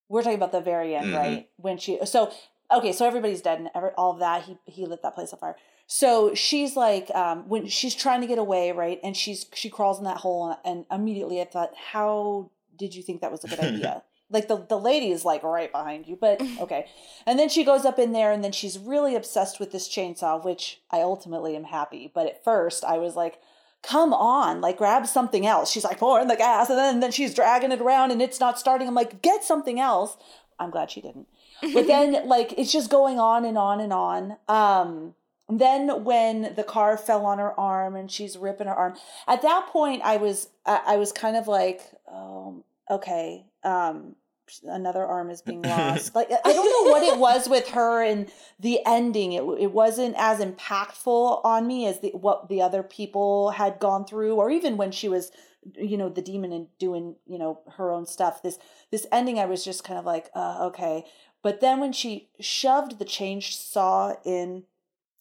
we're 0.09 0.21
talking 0.23 0.35
about 0.37 0.51
the 0.51 0.61
very 0.61 0.95
end, 0.95 1.07
Mhm. 1.07 1.17
right? 1.17 1.49
When 1.57 1.77
she 1.77 1.99
so 2.05 2.31
okay, 2.71 2.91
so 2.91 3.05
everybody's 3.05 3.41
dead 3.41 3.59
and 3.59 3.69
every, 3.75 3.89
all 3.91 4.11
of 4.11 4.19
that. 4.19 4.43
He 4.43 4.57
he 4.65 4.85
lit 4.85 5.01
that 5.03 5.15
place 5.15 5.33
on 5.33 5.39
fire. 5.39 5.55
So 5.87 6.33
she's 6.33 6.75
like 6.75 7.09
um 7.13 7.47
when 7.49 7.67
she's 7.67 7.95
trying 7.95 8.21
to 8.21 8.27
get 8.27 8.37
away, 8.39 8.71
right? 8.71 8.99
And 9.03 9.15
she's 9.15 9.45
she 9.53 9.69
crawls 9.69 9.99
in 9.99 10.05
that 10.05 10.17
hole 10.17 10.57
and 10.65 10.85
immediately 10.91 11.41
I 11.41 11.45
thought, 11.45 11.71
how 11.91 12.49
did 12.75 12.95
you 12.95 13.03
think 13.03 13.21
that 13.21 13.31
was 13.31 13.43
a 13.43 13.47
good 13.47 13.59
idea? 13.69 14.03
Like 14.33 14.47
the 14.47 14.65
the 14.67 14.79
lady 14.79 15.11
is 15.11 15.23
like 15.23 15.43
right 15.43 15.71
behind 15.71 16.07
you, 16.07 16.17
but 16.19 16.41
okay. 16.59 16.87
And 17.25 17.39
then 17.39 17.47
she 17.47 17.63
goes 17.63 17.85
up 17.85 17.99
in 17.99 18.11
there 18.11 18.31
and 18.31 18.43
then 18.43 18.51
she's 18.51 18.77
really 18.77 19.15
obsessed 19.15 19.59
with 19.59 19.71
this 19.71 19.87
chainsaw, 19.87 20.43
which 20.43 20.81
I 20.91 21.01
ultimately 21.01 21.55
am 21.55 21.65
happy. 21.65 22.11
But 22.13 22.27
at 22.27 22.43
first 22.43 22.83
I 22.83 22.97
was 22.97 23.15
like, 23.15 23.39
come 23.83 24.13
on, 24.13 24.59
like 24.59 24.77
grab 24.77 25.05
something 25.07 25.45
else. 25.45 25.71
She's 25.71 25.83
like 25.83 25.99
pouring 25.99 26.27
the 26.27 26.35
gas 26.35 26.69
and 26.69 26.77
then, 26.77 26.99
then 26.99 27.11
she's 27.11 27.33
dragging 27.33 27.71
it 27.71 27.81
around 27.81 28.11
and 28.11 28.21
it's 28.21 28.39
not 28.39 28.59
starting. 28.59 28.87
I'm 28.87 28.95
like, 28.95 29.21
get 29.21 29.43
something 29.43 29.79
else. 29.79 30.17
I'm 30.59 30.71
glad 30.71 30.91
she 30.91 31.01
didn't. 31.01 31.27
But 31.73 31.87
then 31.87 32.27
like 32.27 32.53
it's 32.57 32.71
just 32.71 32.89
going 32.89 33.19
on 33.19 33.45
and 33.45 33.57
on 33.57 33.79
and 33.79 33.93
on. 33.93 34.37
Um 34.49 35.15
then 35.49 36.03
when 36.05 36.55
the 36.55 36.63
car 36.63 36.97
fell 36.97 37.25
on 37.25 37.37
her 37.37 37.57
arm 37.59 37.95
and 37.95 38.09
she's 38.09 38.37
ripping 38.37 38.67
her 38.67 38.73
arm, 38.73 38.95
at 39.27 39.41
that 39.41 39.67
point 39.67 40.01
I 40.03 40.17
was 40.17 40.49
I, 40.65 40.81
I 40.87 40.95
was 40.97 41.11
kind 41.11 41.35
of 41.35 41.47
like, 41.47 41.81
um, 42.11 42.63
okay, 42.89 43.45
um, 43.63 44.15
another 44.63 45.05
arm 45.05 45.29
is 45.29 45.41
being 45.41 45.61
lost. 45.61 46.15
like 46.15 46.31
I 46.31 46.53
don't 46.53 46.85
know 46.85 46.91
what 46.91 47.03
it 47.03 47.17
was 47.17 47.49
with 47.49 47.69
her 47.69 48.03
and 48.03 48.31
the 48.59 48.79
ending. 48.85 49.33
It 49.33 49.43
it 49.59 49.71
wasn't 49.71 50.15
as 50.17 50.39
impactful 50.39 51.43
on 51.43 51.67
me 51.67 51.87
as 51.87 51.99
the 51.99 52.09
what 52.09 52.49
the 52.49 52.61
other 52.61 52.83
people 52.83 53.51
had 53.51 53.79
gone 53.79 54.05
through, 54.05 54.35
or 54.35 54.49
even 54.49 54.77
when 54.77 54.91
she 54.91 55.09
was, 55.09 55.31
you 55.75 55.97
know, 55.97 56.09
the 56.09 56.21
demon 56.21 56.51
and 56.51 56.67
doing 56.79 57.15
you 57.25 57.37
know 57.37 57.61
her 57.77 57.91
own 57.91 58.05
stuff. 58.05 58.41
This 58.41 58.57
this 58.91 59.07
ending, 59.11 59.39
I 59.39 59.45
was 59.45 59.63
just 59.63 59.83
kind 59.83 59.99
of 59.99 60.05
like, 60.05 60.29
uh, 60.35 60.67
okay. 60.67 61.05
But 61.41 61.59
then 61.59 61.79
when 61.79 61.91
she 61.91 62.29
shoved 62.39 62.99
the 62.99 63.05
chainsaw 63.05 64.15
in 64.25 64.63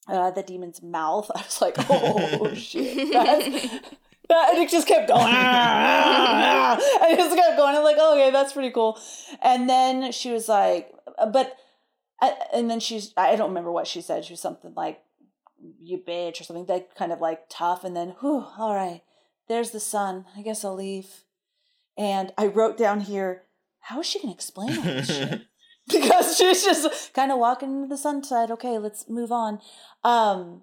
uh, 0.08 0.30
the 0.30 0.42
demon's 0.42 0.82
mouth, 0.82 1.30
I 1.34 1.42
was 1.42 1.60
like, 1.60 1.74
oh 1.90 2.54
shit. 2.54 3.12
That's, 3.12 3.80
and 4.50 4.58
it 4.58 4.70
just 4.70 4.86
kept 4.86 5.08
going. 5.08 5.22
And 7.02 7.12
it 7.12 7.18
just 7.18 7.36
kept 7.36 7.56
going. 7.56 7.76
I'm 7.76 7.84
like, 7.84 7.96
oh, 7.98 8.14
okay, 8.14 8.30
that's 8.30 8.52
pretty 8.52 8.70
cool. 8.70 8.98
And 9.42 9.68
then 9.68 10.12
she 10.12 10.30
was 10.30 10.48
like, 10.48 10.92
but, 11.32 11.56
and 12.52 12.70
then 12.70 12.80
she's, 12.80 13.12
I 13.16 13.36
don't 13.36 13.48
remember 13.48 13.72
what 13.72 13.86
she 13.86 14.00
said. 14.00 14.24
She 14.24 14.32
was 14.32 14.40
something 14.40 14.72
like, 14.74 15.02
you 15.80 15.98
bitch 15.98 16.40
or 16.40 16.44
something, 16.44 16.66
that 16.66 16.94
kind 16.96 17.12
of 17.12 17.20
like 17.20 17.42
tough. 17.48 17.84
And 17.84 17.94
then, 17.94 18.14
whew, 18.20 18.46
all 18.58 18.74
right, 18.74 19.02
there's 19.48 19.70
the 19.70 19.80
sun. 19.80 20.26
I 20.36 20.42
guess 20.42 20.64
I'll 20.64 20.74
leave. 20.74 21.24
And 21.96 22.32
I 22.38 22.46
wrote 22.46 22.78
down 22.78 23.00
here, 23.00 23.42
how 23.80 24.00
is 24.00 24.06
she 24.06 24.18
going 24.18 24.32
to 24.32 24.34
explain 24.34 24.76
all 24.76 24.84
this 24.84 25.08
shit? 25.08 25.42
because 25.88 26.36
she's 26.36 26.64
just 26.64 27.12
kind 27.12 27.32
of 27.32 27.38
walking 27.38 27.74
into 27.74 27.88
the 27.88 27.96
sunset. 27.96 28.50
Okay, 28.50 28.78
let's 28.78 29.08
move 29.08 29.32
on. 29.32 29.60
Um, 30.04 30.62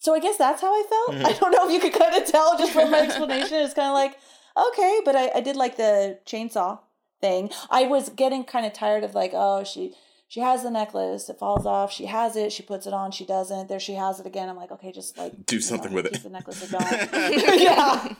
so 0.00 0.14
I 0.14 0.18
guess 0.18 0.38
that's 0.38 0.62
how 0.62 0.72
I 0.72 0.82
felt. 0.88 1.18
Mm-hmm. 1.18 1.26
I 1.26 1.32
don't 1.34 1.52
know 1.52 1.68
if 1.68 1.72
you 1.72 1.78
could 1.78 1.98
kind 1.98 2.14
of 2.14 2.26
tell 2.26 2.56
just 2.56 2.72
from 2.72 2.90
my 2.90 3.00
explanation. 3.02 3.58
It's 3.58 3.74
kind 3.74 3.88
of 3.88 3.94
like, 3.94 4.18
okay, 4.56 5.00
but 5.04 5.14
I, 5.14 5.30
I 5.36 5.40
did 5.40 5.56
like 5.56 5.76
the 5.76 6.18
chainsaw 6.26 6.80
thing. 7.20 7.50
I 7.70 7.84
was 7.84 8.08
getting 8.08 8.42
kind 8.44 8.64
of 8.64 8.72
tired 8.72 9.04
of 9.04 9.14
like, 9.14 9.32
oh, 9.34 9.62
she 9.62 9.94
she 10.26 10.40
has 10.40 10.62
the 10.62 10.70
necklace, 10.70 11.28
it 11.28 11.38
falls 11.38 11.66
off, 11.66 11.92
she 11.92 12.06
has 12.06 12.34
it, 12.34 12.50
she 12.50 12.62
puts 12.62 12.86
it 12.86 12.94
on, 12.94 13.10
she 13.10 13.26
doesn't, 13.26 13.68
there 13.68 13.80
she 13.80 13.94
has 13.94 14.20
it 14.20 14.26
again. 14.26 14.48
I'm 14.48 14.56
like, 14.56 14.70
okay, 14.70 14.90
just 14.90 15.18
like 15.18 15.44
Do 15.44 15.60
something 15.60 15.90
know, 15.90 15.96
with 15.96 16.06
it. 16.06 16.22
The 16.22 16.30
necklace 16.30 16.62
or 16.62 16.78
don't. 16.78 17.12
yeah. 17.60 18.14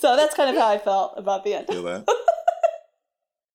So 0.00 0.14
that's 0.14 0.36
kind 0.36 0.50
of 0.50 0.56
how 0.56 0.68
I 0.68 0.78
felt 0.78 1.14
about 1.16 1.42
the 1.42 1.54
end. 1.54 1.66
Feel 1.66 1.82
that? 1.82 2.06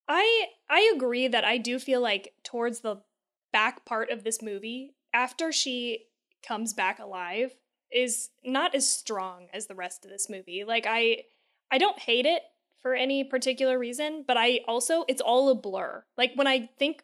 I 0.09 0.47
I 0.69 0.91
agree 0.93 1.29
that 1.29 1.45
I 1.45 1.57
do 1.57 1.79
feel 1.79 2.01
like 2.01 2.33
towards 2.43 2.81
the 2.81 2.97
back 3.53 3.85
part 3.85 4.09
of 4.09 4.25
this 4.25 4.41
movie, 4.41 4.95
after 5.13 5.53
she 5.53 6.06
comes 6.45 6.73
back 6.73 6.99
alive, 6.99 7.55
is 7.91 8.29
not 8.43 8.75
as 8.75 8.89
strong 8.89 9.47
as 9.53 9.67
the 9.67 9.75
rest 9.75 10.03
of 10.05 10.11
this 10.11 10.29
movie. 10.29 10.63
Like 10.65 10.85
I 10.87 11.23
I 11.71 11.77
don't 11.77 11.99
hate 11.99 12.25
it 12.25 12.43
for 12.81 12.93
any 12.93 13.23
particular 13.23 13.77
reason, 13.77 14.23
but 14.27 14.37
I 14.37 14.61
also 14.67 15.05
it's 15.07 15.21
all 15.21 15.49
a 15.49 15.55
blur. 15.55 16.03
Like 16.17 16.31
when 16.35 16.47
I 16.47 16.69
think 16.77 17.03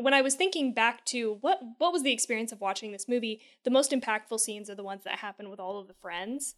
when 0.00 0.14
I 0.14 0.22
was 0.22 0.34
thinking 0.34 0.74
back 0.74 1.04
to 1.06 1.38
what 1.40 1.60
what 1.78 1.92
was 1.92 2.02
the 2.02 2.12
experience 2.12 2.52
of 2.52 2.60
watching 2.60 2.92
this 2.92 3.08
movie, 3.08 3.40
the 3.64 3.70
most 3.70 3.92
impactful 3.92 4.40
scenes 4.40 4.70
are 4.70 4.74
the 4.74 4.84
ones 4.84 5.04
that 5.04 5.18
happen 5.18 5.50
with 5.50 5.60
all 5.60 5.78
of 5.80 5.88
the 5.88 5.94
friends. 5.94 6.56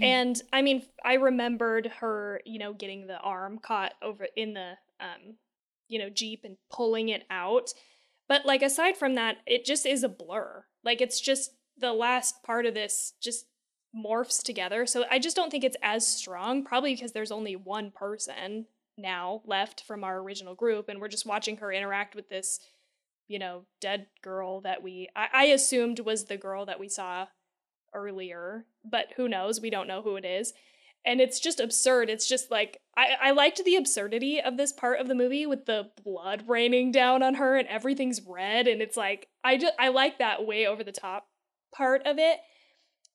And 0.00 0.40
I 0.52 0.62
mean, 0.62 0.84
I 1.04 1.14
remembered 1.14 1.90
her, 1.98 2.40
you 2.44 2.58
know, 2.58 2.72
getting 2.72 3.06
the 3.06 3.18
arm 3.18 3.58
caught 3.58 3.94
over 4.00 4.28
in 4.36 4.54
the, 4.54 4.74
um, 5.00 5.36
you 5.88 5.98
know, 5.98 6.08
Jeep 6.08 6.42
and 6.44 6.56
pulling 6.70 7.08
it 7.08 7.24
out. 7.28 7.70
But 8.28 8.46
like, 8.46 8.62
aside 8.62 8.96
from 8.96 9.16
that, 9.16 9.38
it 9.46 9.64
just 9.64 9.84
is 9.84 10.04
a 10.04 10.08
blur. 10.08 10.64
Like, 10.84 11.00
it's 11.00 11.20
just 11.20 11.52
the 11.78 11.92
last 11.92 12.42
part 12.42 12.66
of 12.66 12.74
this 12.74 13.14
just 13.20 13.46
morphs 13.96 14.42
together. 14.42 14.86
So 14.86 15.04
I 15.10 15.18
just 15.18 15.36
don't 15.36 15.50
think 15.50 15.64
it's 15.64 15.76
as 15.82 16.06
strong, 16.06 16.64
probably 16.64 16.94
because 16.94 17.12
there's 17.12 17.32
only 17.32 17.56
one 17.56 17.90
person 17.90 18.66
now 18.96 19.42
left 19.46 19.82
from 19.86 20.04
our 20.04 20.18
original 20.20 20.54
group. 20.54 20.88
And 20.88 21.00
we're 21.00 21.08
just 21.08 21.26
watching 21.26 21.56
her 21.58 21.72
interact 21.72 22.14
with 22.14 22.28
this, 22.28 22.60
you 23.28 23.38
know, 23.38 23.64
dead 23.80 24.06
girl 24.22 24.60
that 24.60 24.82
we, 24.82 25.08
I, 25.16 25.28
I 25.32 25.44
assumed 25.46 26.00
was 26.00 26.26
the 26.26 26.36
girl 26.36 26.66
that 26.66 26.78
we 26.80 26.88
saw 26.88 27.26
earlier, 27.94 28.66
but 28.84 29.08
who 29.16 29.28
knows? 29.28 29.60
We 29.60 29.70
don't 29.70 29.88
know 29.88 30.02
who 30.02 30.16
it 30.16 30.24
is. 30.24 30.52
and 31.04 31.20
it's 31.20 31.40
just 31.40 31.60
absurd. 31.60 32.10
It's 32.10 32.28
just 32.28 32.50
like 32.50 32.80
I, 32.96 33.16
I 33.22 33.30
liked 33.30 33.64
the 33.64 33.76
absurdity 33.76 34.40
of 34.40 34.56
this 34.56 34.72
part 34.72 35.00
of 35.00 35.08
the 35.08 35.14
movie 35.14 35.46
with 35.46 35.66
the 35.66 35.90
blood 36.04 36.44
raining 36.46 36.92
down 36.92 37.22
on 37.22 37.34
her 37.34 37.56
and 37.56 37.66
everything's 37.68 38.20
red 38.22 38.68
and 38.68 38.82
it's 38.82 38.96
like 38.96 39.28
I 39.44 39.56
just 39.56 39.74
I 39.78 39.88
like 39.88 40.18
that 40.18 40.46
way 40.46 40.66
over 40.66 40.84
the 40.84 40.92
top 40.92 41.28
part 41.74 42.02
of 42.06 42.18
it. 42.18 42.40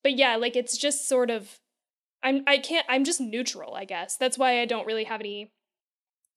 But 0.03 0.15
yeah, 0.15 0.35
like 0.35 0.55
it's 0.55 0.77
just 0.77 1.07
sort 1.07 1.29
of 1.29 1.59
I'm 2.23 2.43
I 2.47 2.57
can't 2.57 2.85
I'm 2.89 3.03
just 3.03 3.21
neutral, 3.21 3.75
I 3.75 3.85
guess. 3.85 4.17
That's 4.17 4.37
why 4.37 4.61
I 4.61 4.65
don't 4.65 4.87
really 4.87 5.05
have 5.05 5.19
any 5.19 5.51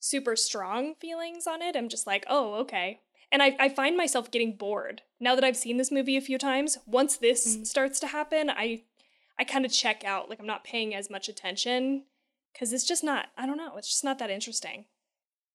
super 0.00 0.36
strong 0.36 0.94
feelings 1.00 1.46
on 1.46 1.62
it. 1.62 1.76
I'm 1.76 1.88
just 1.88 2.06
like, 2.06 2.24
oh, 2.28 2.54
okay. 2.54 3.00
And 3.30 3.42
I, 3.42 3.56
I 3.60 3.68
find 3.68 3.96
myself 3.96 4.30
getting 4.30 4.56
bored. 4.56 5.02
Now 5.20 5.34
that 5.34 5.44
I've 5.44 5.56
seen 5.56 5.76
this 5.76 5.90
movie 5.90 6.16
a 6.16 6.22
few 6.22 6.38
times, 6.38 6.78
once 6.86 7.16
this 7.16 7.46
mm-hmm. 7.46 7.64
starts 7.64 8.00
to 8.00 8.06
happen, 8.06 8.48
I 8.50 8.82
I 9.38 9.44
kind 9.44 9.64
of 9.64 9.72
check 9.72 10.04
out. 10.04 10.28
Like 10.28 10.40
I'm 10.40 10.46
not 10.46 10.64
paying 10.64 10.94
as 10.94 11.10
much 11.10 11.28
attention 11.28 12.04
because 12.52 12.72
it's 12.72 12.86
just 12.86 13.04
not. 13.04 13.26
I 13.36 13.46
don't 13.46 13.56
know. 13.56 13.76
It's 13.76 13.88
just 13.88 14.04
not 14.04 14.18
that 14.18 14.30
interesting. 14.30 14.86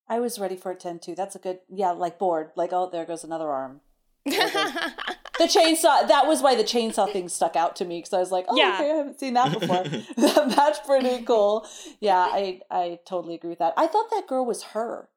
I 0.08 0.20
was 0.20 0.40
ready 0.40 0.56
for 0.56 0.72
it 0.72 0.82
to 0.82 0.90
end 0.90 1.02
too. 1.02 1.16
That's 1.16 1.36
a 1.36 1.40
good. 1.40 1.60
Yeah, 1.70 1.92
like 1.92 2.20
bored. 2.20 2.52
Like 2.56 2.72
oh, 2.74 2.90
there 2.92 3.06
goes 3.06 3.24
another 3.24 3.50
arm. 3.50 3.82
the 4.26 5.46
chainsaw. 5.46 6.08
That 6.08 6.28
was 6.28 6.42
why 6.42 6.56
the 6.56 6.64
chainsaw 6.64 7.12
thing 7.12 7.28
stuck 7.28 7.56
out 7.56 7.76
to 7.78 7.86
me 7.86 8.00
because 8.00 8.14
I 8.14 8.20
was 8.20 8.32
like, 8.32 8.46
oh, 8.48 8.56
yeah. 8.56 8.76
okay, 8.76 8.92
I 8.92 8.96
haven't 8.96 9.20
seen 9.20 9.34
that 9.34 9.60
before. 9.60 9.84
That's 10.56 10.80
pretty 10.80 11.24
cool. 11.24 11.68
Yeah, 12.00 12.20
I 12.20 12.62
I 12.72 13.00
totally 13.06 13.36
agree 13.36 13.50
with 13.50 13.60
that. 13.60 13.74
I 13.76 13.88
thought 13.88 14.10
that 14.12 14.28
girl 14.28 14.46
was 14.46 14.64
her 14.64 15.10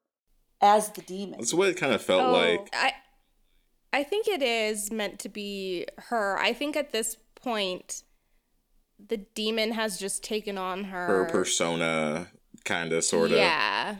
as 0.61 0.91
the 0.91 1.01
demon. 1.01 1.39
That's 1.39 1.53
what 1.53 1.69
it 1.69 1.77
kind 1.77 1.93
of 1.93 2.01
felt 2.01 2.23
oh, 2.23 2.31
like. 2.33 2.69
I 2.73 2.93
I 3.93 4.03
think 4.03 4.27
it 4.27 4.41
is 4.41 4.91
meant 4.91 5.19
to 5.19 5.29
be 5.29 5.85
her. 6.09 6.37
I 6.37 6.51
think 6.51 6.75
at 6.75 6.91
this 6.91 7.17
point 7.35 8.03
the 8.99 9.17
demon 9.17 9.71
has 9.71 9.99
just 9.99 10.23
taken 10.23 10.57
on 10.57 10.85
her 10.85 11.07
her 11.07 11.25
persona 11.25 12.27
kind 12.65 12.91
of 12.91 13.03
sort 13.03 13.31
of 13.31 13.37
yeah 13.37 13.97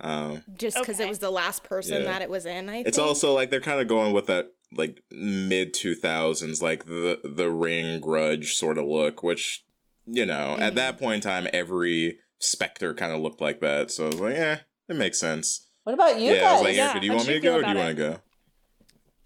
um 0.00 0.42
just 0.56 0.78
because 0.78 0.96
okay. 0.96 1.06
it 1.06 1.08
was 1.08 1.18
the 1.18 1.30
last 1.30 1.64
person 1.64 2.02
yeah. 2.02 2.08
that 2.08 2.22
it 2.22 2.30
was 2.30 2.46
in 2.46 2.68
I 2.68 2.72
Think. 2.72 2.88
it's 2.88 2.98
also 2.98 3.32
like 3.34 3.50
they're 3.50 3.60
kind 3.60 3.80
of 3.80 3.88
going 3.88 4.12
with 4.12 4.26
that 4.26 4.52
like 4.72 5.02
mid 5.10 5.74
2000s 5.74 6.62
like 6.62 6.84
the 6.84 7.20
the 7.24 7.50
ring 7.50 8.00
grudge 8.00 8.54
sort 8.54 8.78
of 8.78 8.86
look 8.86 9.22
which 9.22 9.64
you 10.06 10.24
know 10.24 10.52
mm-hmm. 10.54 10.62
at 10.62 10.76
that 10.76 10.98
point 10.98 11.16
in 11.16 11.20
time 11.20 11.48
every 11.52 12.18
specter 12.38 12.94
kind 12.94 13.12
of 13.12 13.20
looked 13.20 13.40
like 13.40 13.60
that 13.60 13.90
so 13.90 14.04
i 14.04 14.06
was 14.06 14.20
like 14.20 14.34
yeah 14.34 14.60
it 14.88 14.96
makes 14.96 15.18
sense 15.18 15.66
what 15.84 15.92
about 15.92 16.20
you 16.20 16.32
yeah 16.32 16.40
guys? 16.40 16.44
i 16.44 16.52
was 16.52 16.62
like 16.62 16.76
yeah. 16.76 16.98
do 16.98 17.06
you 17.06 17.12
want 17.12 17.26
me 17.26 17.34
to 17.34 17.40
go 17.40 17.56
or 17.56 17.62
do 17.62 17.68
you 17.68 17.76
want 17.76 17.88
to 17.88 17.94
go 17.94 18.20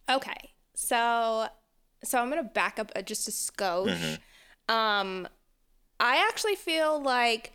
okay 0.09 0.51
so 0.75 1.47
so 2.03 2.19
i'm 2.19 2.31
gonna 2.31 2.43
back 2.43 2.79
up 2.79 2.91
just 3.05 3.29
a 3.29 3.31
skosh 3.31 3.89
mm-hmm 3.89 4.15
um, 4.69 5.29
I 6.01 6.27
actually 6.29 6.57
feel 6.57 7.01
like 7.01 7.53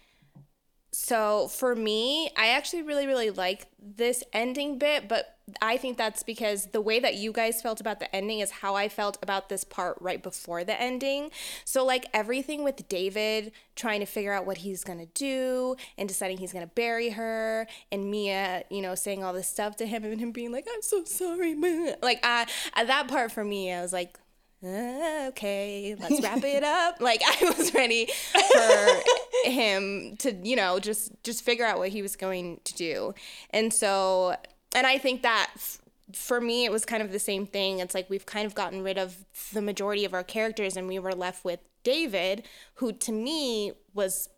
so 0.92 1.48
for 1.50 1.76
me, 1.76 2.32
I 2.36 2.48
actually 2.50 2.82
really, 2.82 3.06
really 3.06 3.30
like 3.30 3.68
this 3.80 4.24
ending 4.34 4.80
bit, 4.80 5.08
but 5.08 5.38
I 5.62 5.78
think 5.78 5.98
that's 5.98 6.24
because 6.24 6.68
the 6.68 6.82
way 6.82 7.00
that 7.00 7.16
you 7.16 7.32
guys 7.32 7.62
felt 7.62 7.80
about 7.80 8.00
the 8.00 8.14
ending 8.16 8.40
is 8.40 8.50
how 8.52 8.76
I 8.76 8.90
felt 8.90 9.18
about 9.22 9.50
this 9.50 9.64
part 9.64 9.98
right 10.00 10.22
before 10.22 10.64
the 10.64 10.80
ending. 10.80 11.30
So, 11.64 11.86
like 11.86 12.06
everything 12.14 12.64
with 12.64 12.88
David 12.88 13.52
trying 13.76 14.00
to 14.00 14.06
figure 14.06 14.34
out 14.34 14.46
what 14.46 14.58
he's 14.58 14.84
gonna 14.84 15.06
do 15.08 15.76
and 15.98 16.10
deciding 16.10 16.38
he's 16.38 16.54
gonna 16.54 16.68
bury 16.68 17.10
her, 17.10 17.68
and 17.92 18.10
Mia, 18.10 18.64
you 18.70 18.82
know, 18.82 18.96
saying 18.96 19.24
all 19.24 19.34
this 19.34 19.48
stuff 19.48 19.76
to 19.78 19.86
him 19.86 20.04
and 20.04 20.20
him 20.20 20.32
being 20.32 20.52
like, 20.52 20.68
I'm 20.74 20.82
so 20.82 21.04
sorry, 21.04 21.54
man. 21.54 21.96
Like, 22.02 22.20
I, 22.24 22.48
that 22.76 23.08
part 23.08 23.32
for 23.32 23.44
me, 23.44 23.72
I 23.72 23.82
was 23.82 23.94
like, 23.94 24.18
uh, 24.18 24.29
okay, 24.64 25.96
let's 26.00 26.22
wrap 26.24 26.44
it 26.44 26.64
up. 26.64 27.00
Like 27.00 27.22
I 27.26 27.54
was 27.58 27.74
ready 27.74 28.08
for 28.34 29.50
him 29.50 30.16
to, 30.18 30.34
you 30.44 30.56
know, 30.56 30.80
just 30.80 31.12
just 31.24 31.44
figure 31.44 31.66
out 31.66 31.78
what 31.78 31.90
he 31.90 32.02
was 32.02 32.16
going 32.16 32.60
to 32.66 32.74
do. 32.76 33.14
And 33.52 33.74
so 33.74 34.36
and 34.76 34.86
I 34.86 34.98
think 34.98 35.22
that 35.24 35.52
f- 35.56 35.82
for 36.14 36.42
me 36.42 36.66
it 36.66 36.72
was 36.72 36.86
kind 36.86 37.02
of 37.02 37.12
the 37.12 37.20
same 37.20 37.46
thing. 37.46 37.80
It's 37.80 37.96
like 37.96 38.10
we've 38.10 38.26
kind 38.26 38.46
of 38.46 38.56
gotten 38.56 38.84
rid 38.84 38.98
of 38.98 39.26
the 39.54 39.62
majority 39.62 40.06
of 40.06 40.14
our 40.14 40.24
characters 40.24 40.76
and 40.76 40.88
we 40.88 41.00
were 41.00 41.14
left 41.14 41.46
with 41.46 41.60
David, 41.84 42.44
who 42.76 42.92
to 42.92 43.12
me 43.12 43.72
was 43.94 44.30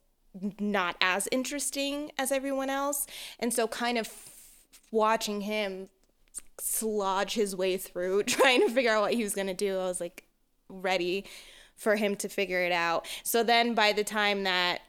not 0.60 0.96
as 1.02 1.28
interesting 1.32 2.12
as 2.18 2.32
everyone 2.32 2.70
else. 2.70 3.08
And 3.40 3.54
so 3.54 3.68
kind 3.68 3.98
of 3.98 4.10
watching 4.92 5.42
him 5.42 5.90
slodge 6.62 7.34
his 7.34 7.56
way 7.56 7.78
through 7.78 8.24
trying 8.24 8.62
to 8.62 8.70
figure 8.74 8.92
out 8.92 9.02
what 9.02 9.14
he 9.14 9.24
was 9.24 9.36
going 9.36 9.48
to 9.48 9.54
do. 9.54 9.80
I 9.80 9.86
was 9.86 10.00
like 10.00 10.26
ready 10.70 11.26
for 11.76 11.96
him 11.96 12.16
to 12.18 12.30
figure 12.30 12.62
it 12.62 12.72
out. 12.72 13.08
So 13.24 13.44
then 13.44 13.74
by 13.74 13.92
the 13.92 14.04
time 14.04 14.44
that 14.44 14.82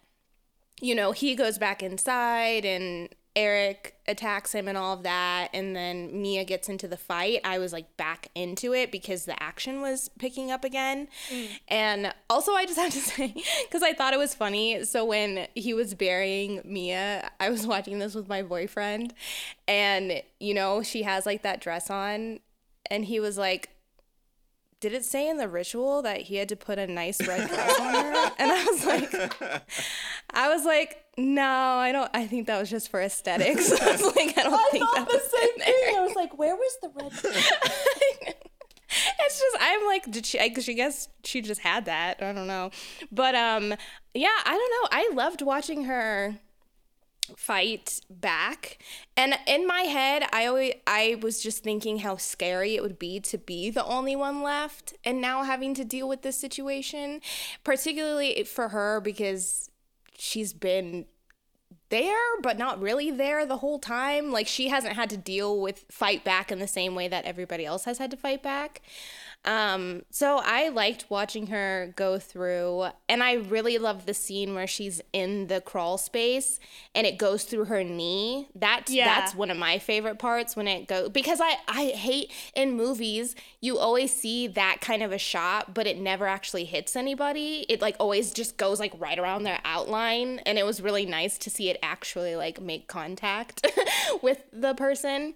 you 0.82 0.97
know, 0.97 1.12
he 1.12 1.36
goes 1.36 1.59
back 1.59 1.81
inside 1.82 2.65
and 2.65 3.09
Eric 3.34 3.96
attacks 4.06 4.52
him 4.52 4.68
and 4.68 4.76
all 4.76 4.92
of 4.92 5.04
that, 5.04 5.48
and 5.54 5.74
then 5.74 6.20
Mia 6.20 6.44
gets 6.44 6.68
into 6.68 6.86
the 6.86 6.96
fight, 6.96 7.40
I 7.44 7.59
was 7.59 7.72
like 7.72 7.96
back 7.96 8.28
into 8.34 8.74
it 8.74 8.92
because 8.92 9.24
the 9.24 9.40
action 9.42 9.80
was 9.80 10.10
picking 10.18 10.50
up 10.50 10.64
again. 10.64 11.09
Mm. 11.30 11.48
And 11.68 12.14
also, 12.28 12.52
I 12.52 12.66
just 12.66 12.78
have 12.78 12.92
to 12.92 12.98
say, 12.98 13.34
because 13.64 13.82
I 13.82 13.94
thought 13.94 14.12
it 14.12 14.18
was 14.18 14.34
funny. 14.34 14.84
So, 14.84 15.04
when 15.04 15.48
he 15.54 15.72
was 15.72 15.94
burying 15.94 16.60
Mia, 16.64 17.30
I 17.40 17.48
was 17.48 17.66
watching 17.66 17.98
this 17.98 18.14
with 18.14 18.28
my 18.28 18.42
boyfriend, 18.42 19.14
and 19.66 20.22
you 20.38 20.54
know, 20.54 20.82
she 20.82 21.02
has 21.02 21.24
like 21.24 21.42
that 21.42 21.60
dress 21.60 21.88
on, 21.88 22.40
and 22.90 23.04
he 23.04 23.18
was 23.18 23.38
like, 23.38 23.70
did 24.82 24.92
it 24.94 25.04
say 25.04 25.28
in 25.28 25.36
the 25.36 25.48
ritual 25.48 26.02
that 26.02 26.22
he 26.22 26.34
had 26.34 26.48
to 26.48 26.56
put 26.56 26.76
a 26.76 26.88
nice 26.88 27.24
red 27.24 27.48
dress 27.48 27.78
on 27.78 27.94
her? 27.94 28.32
And 28.36 28.50
I 28.50 28.64
was 28.64 28.84
like, 28.84 29.14
I 30.30 30.52
was 30.52 30.64
like, 30.64 31.04
no, 31.16 31.46
I 31.46 31.92
don't. 31.92 32.10
I 32.12 32.26
think 32.26 32.48
that 32.48 32.59
was 32.59 32.68
just 32.68 32.90
for 32.90 33.00
aesthetics. 33.00 33.70
I 33.80 33.92
was 33.92 34.02
like, 34.02 34.36
I 34.36 34.42
don't 34.42 34.54
I 34.54 34.68
think 34.72 34.84
that 34.92 35.09
the 35.09 35.14
was 35.14 35.30
same 35.40 35.59
thing. 35.60 35.96
I 35.96 36.00
was 36.00 36.16
like, 36.16 36.36
where 36.36 36.56
was 36.56 36.78
the 36.82 36.88
red? 36.96 37.12
it's 39.22 39.38
just 39.38 39.56
I'm 39.60 39.86
like, 39.86 40.10
did 40.10 40.26
she? 40.26 40.40
I, 40.40 40.52
she 40.59 40.74
guess 40.74 41.09
she 41.22 41.42
just 41.42 41.60
had 41.60 41.84
that. 41.84 42.20
I 42.20 42.32
don't 42.32 42.48
know, 42.48 42.72
but 43.12 43.36
um, 43.36 43.74
yeah, 44.14 44.36
I 44.44 44.50
don't 44.50 44.70
know. 44.82 44.88
I 44.90 45.10
loved 45.14 45.42
watching 45.42 45.84
her 45.84 46.34
fight 47.36 48.01
back. 48.11 48.78
And 49.16 49.39
in 49.47 49.66
my 49.66 49.82
head 49.82 50.24
i 50.32 50.47
always 50.47 50.74
i 50.86 51.16
was 51.20 51.43
just 51.43 51.62
thinking 51.62 51.99
how 51.99 52.16
scary 52.16 52.74
it 52.74 52.82
would 52.82 52.99
be 52.99 53.20
to 53.20 53.39
be 53.39 53.70
the 53.70 53.85
only 53.85 54.16
one 54.16 54.43
left 54.43 54.94
and 55.05 55.20
now 55.20 55.43
having 55.44 55.74
to 55.74 55.85
deal 55.85 56.09
with 56.09 56.23
this 56.23 56.36
situation 56.36 57.20
particularly 57.62 58.43
for 58.44 58.69
her 58.69 59.01
because 59.01 59.70
she's 60.16 60.53
been 60.53 61.07
there 61.93 62.40
but 62.40 62.57
not 62.57 62.81
really 62.81 63.11
there 63.11 63.44
the 63.44 63.59
whole 63.59 63.78
time. 63.78 64.32
Like 64.32 64.49
she 64.49 64.69
hasn't 64.69 64.94
had 64.94 65.11
to 65.11 65.16
deal 65.16 65.61
with 65.61 65.85
fight 65.90 66.24
back 66.24 66.51
in 66.51 66.59
the 66.59 66.66
same 66.66 66.94
way 66.94 67.07
that 67.07 67.27
everybody 67.27 67.66
else 67.66 67.85
has 67.85 67.99
had 67.99 68.11
to 68.12 68.16
fight 68.16 68.43
back 68.43 68.81
um, 69.44 70.02
so 70.10 70.40
I 70.43 70.69
liked 70.69 71.06
watching 71.09 71.48
her 71.48 71.93
go 71.97 72.19
through, 72.19 72.86
and 73.09 73.24
I 73.24 73.35
really 73.35 73.77
love 73.78 74.06
the 74.06 74.14
scene 74.14 74.55
where 74.55 74.69
she's 74.69 75.01
in 75.12 75.48
the 75.48 75.60
crawl 75.60 75.98
space 75.98 76.60
and 76.94 77.06
it 77.06 77.19
goes 77.19 77.43
through 77.43 77.64
her 77.64 77.82
knee. 77.82 78.48
That 78.55 78.89
yeah. 78.89 79.05
that's 79.05 79.35
one 79.35 79.51
of 79.51 79.56
my 79.56 79.81
favorite 79.81 80.20
parts 80.20 80.55
when 80.55 80.69
it 80.69 80.86
goes 80.86 81.09
because 81.09 81.40
I 81.40 81.56
I 81.66 81.86
hate 81.86 82.31
in 82.55 82.77
movies 82.77 83.35
you 83.60 83.78
always 83.78 84.14
see 84.14 84.47
that 84.48 84.78
kind 84.81 85.02
of 85.02 85.12
a 85.12 85.19
shot, 85.19 85.74
but 85.74 85.86
it 85.86 85.98
never 85.98 86.27
actually 86.27 86.64
hits 86.64 86.94
anybody. 86.94 87.66
It 87.69 87.81
like 87.81 87.97
always 87.98 88.32
just 88.32 88.56
goes 88.56 88.78
like 88.78 88.93
right 88.98 89.19
around 89.19 89.43
their 89.43 89.60
outline, 89.64 90.39
and 90.40 90.56
it 90.56 90.64
was 90.64 90.81
really 90.81 91.06
nice 91.06 91.36
to 91.39 91.51
see 91.51 91.69
it 91.69 91.78
actually 91.82 92.36
like 92.36 92.60
make 92.60 92.86
contact 92.86 93.66
with 94.23 94.44
the 94.52 94.74
person. 94.74 95.35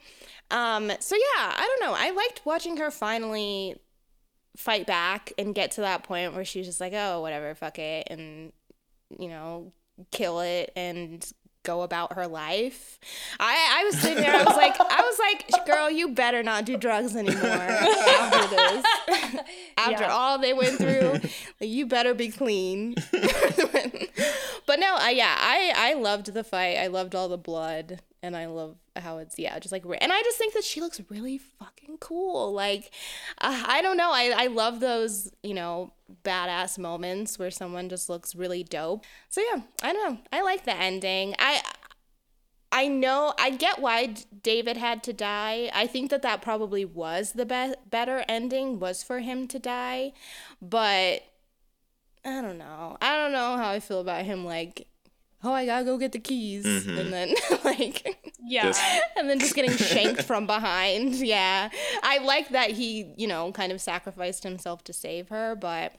Um, 0.51 0.93
so 1.01 1.17
yeah, 1.17 1.55
I 1.57 1.67
don't 1.67 1.89
know. 1.89 1.97
I 1.97 2.11
liked 2.11 2.43
watching 2.45 2.77
her 2.77 2.93
finally 2.93 3.77
fight 4.57 4.87
back 4.87 5.33
and 5.39 5.55
get 5.55 5.73
to 5.73 5.83
that 5.83 6.03
point 6.03 6.35
where 6.35 6.45
she's 6.45 6.67
just 6.67 6.81
like, 6.81 6.93
oh, 6.95 7.21
whatever, 7.21 7.55
fuck 7.55 7.79
it, 7.79 8.09
and 8.11 8.53
you 9.19 9.29
know, 9.29 9.73
kill 10.11 10.41
it 10.41 10.73
and 10.77 11.33
go 11.67 11.83
about 11.83 12.15
her 12.15 12.27
life. 12.27 12.99
I 13.41 13.81
I 13.81 13.85
was 13.85 13.99
sitting 13.99 14.23
there, 14.23 14.35
I 14.35 14.45
was 14.45 14.57
like, 14.57 14.81
I 14.81 15.03
was 15.03 15.19
like, 15.19 15.67
girl, 15.67 15.91
you 15.91 16.11
better 16.11 16.43
not 16.43 16.65
do 16.65 16.77
drugs 16.77 17.17
anymore 17.17 17.45
after 17.45 18.57
this. 18.57 18.85
after 19.77 20.05
yeah. 20.05 20.13
all 20.13 20.39
they 20.39 20.53
went 20.53 20.79
through, 20.79 21.13
like, 21.61 21.71
you 21.71 21.87
better 21.87 22.15
be 22.15 22.29
clean. 22.29 22.95
but 23.13 24.79
no, 24.79 24.95
I 24.99 25.13
yeah, 25.17 25.37
I 25.39 25.73
I 25.77 25.95
loved 25.95 26.33
the 26.33 26.45
fight. 26.45 26.77
I 26.77 26.87
loved 26.87 27.15
all 27.15 27.29
the 27.29 27.37
blood 27.37 28.01
and 28.23 28.37
I 28.37 28.47
love 28.47 28.77
how 29.03 29.19
it's 29.19 29.39
yeah 29.39 29.59
just 29.59 29.73
like 29.73 29.85
and 30.01 30.13
I 30.13 30.23
just 30.23 30.39
think 30.39 30.55
that 30.55 30.65
she 30.65 30.81
looks 30.81 31.01
really 31.09 31.39
fucking 31.39 31.99
cool 32.01 32.53
like 32.53 32.93
uh, 33.41 33.65
I 33.67 33.83
don't 33.83 33.97
know 33.97 34.11
I 34.13 34.33
I 34.37 34.47
love 34.47 34.81
those 34.81 35.31
you 35.43 35.55
know 35.55 35.93
badass 36.25 36.79
moments 36.79 37.39
where 37.39 37.51
someone 37.51 37.89
just 37.89 38.09
looks 38.09 38.35
really 38.35 38.63
dope 38.63 39.05
so 39.29 39.41
yeah 39.41 39.63
I 39.83 39.93
don't 39.93 40.11
know 40.11 40.19
I 40.33 40.43
like 40.43 40.65
the 40.65 40.77
ending 40.77 41.35
I 41.39 41.63
I 42.73 42.89
know 42.89 43.35
I 43.39 43.51
get 43.51 43.79
why 43.79 44.15
David 44.43 44.77
had 44.77 45.03
to 45.05 45.13
die 45.13 45.71
I 45.75 45.87
think 45.87 46.11
that 46.11 46.23
that 46.23 46.43
probably 46.43 46.85
was 46.85 47.33
the 47.33 47.47
be- 47.47 47.75
better 47.89 48.25
ending 48.29 48.79
was 48.79 49.03
for 49.03 49.21
him 49.21 49.47
to 49.49 49.59
die 49.59 50.13
but 50.61 51.23
I 52.25 52.43
don't 52.43 52.59
know. 52.59 52.99
I 53.01 53.17
don't 53.19 53.27
don't 53.27 53.33
know 53.33 53.57
how 53.57 53.71
I 53.71 53.81
feel 53.81 54.01
about 54.01 54.25
him. 54.25 54.45
Like, 54.45 54.87
oh, 55.47 55.53
I 55.53 55.65
gotta 55.67 55.85
go 55.85 55.97
get 55.99 56.13
the 56.13 56.19
keys, 56.19 56.65
Mhm. 56.67 56.99
and 56.99 57.13
then 57.13 57.35
like, 57.65 58.35
Yeah. 58.43 58.65
Just- 58.65 58.83
and 59.17 59.29
then 59.31 59.39
just 59.39 59.55
getting 59.55 59.77
shanked 59.77 60.23
from 60.25 60.47
behind. 60.47 61.15
Yeah, 61.17 61.71
I 62.03 62.19
like 62.19 62.51
that 62.51 62.71
he, 62.73 63.13
you 63.17 63.27
know, 63.27 63.53
kind 63.53 63.73
of 63.73 63.81
sacrificed 63.81 64.43
himself 64.43 64.85
to 64.85 64.93
save 64.93 65.29
her, 65.29 65.55
but. 65.55 65.93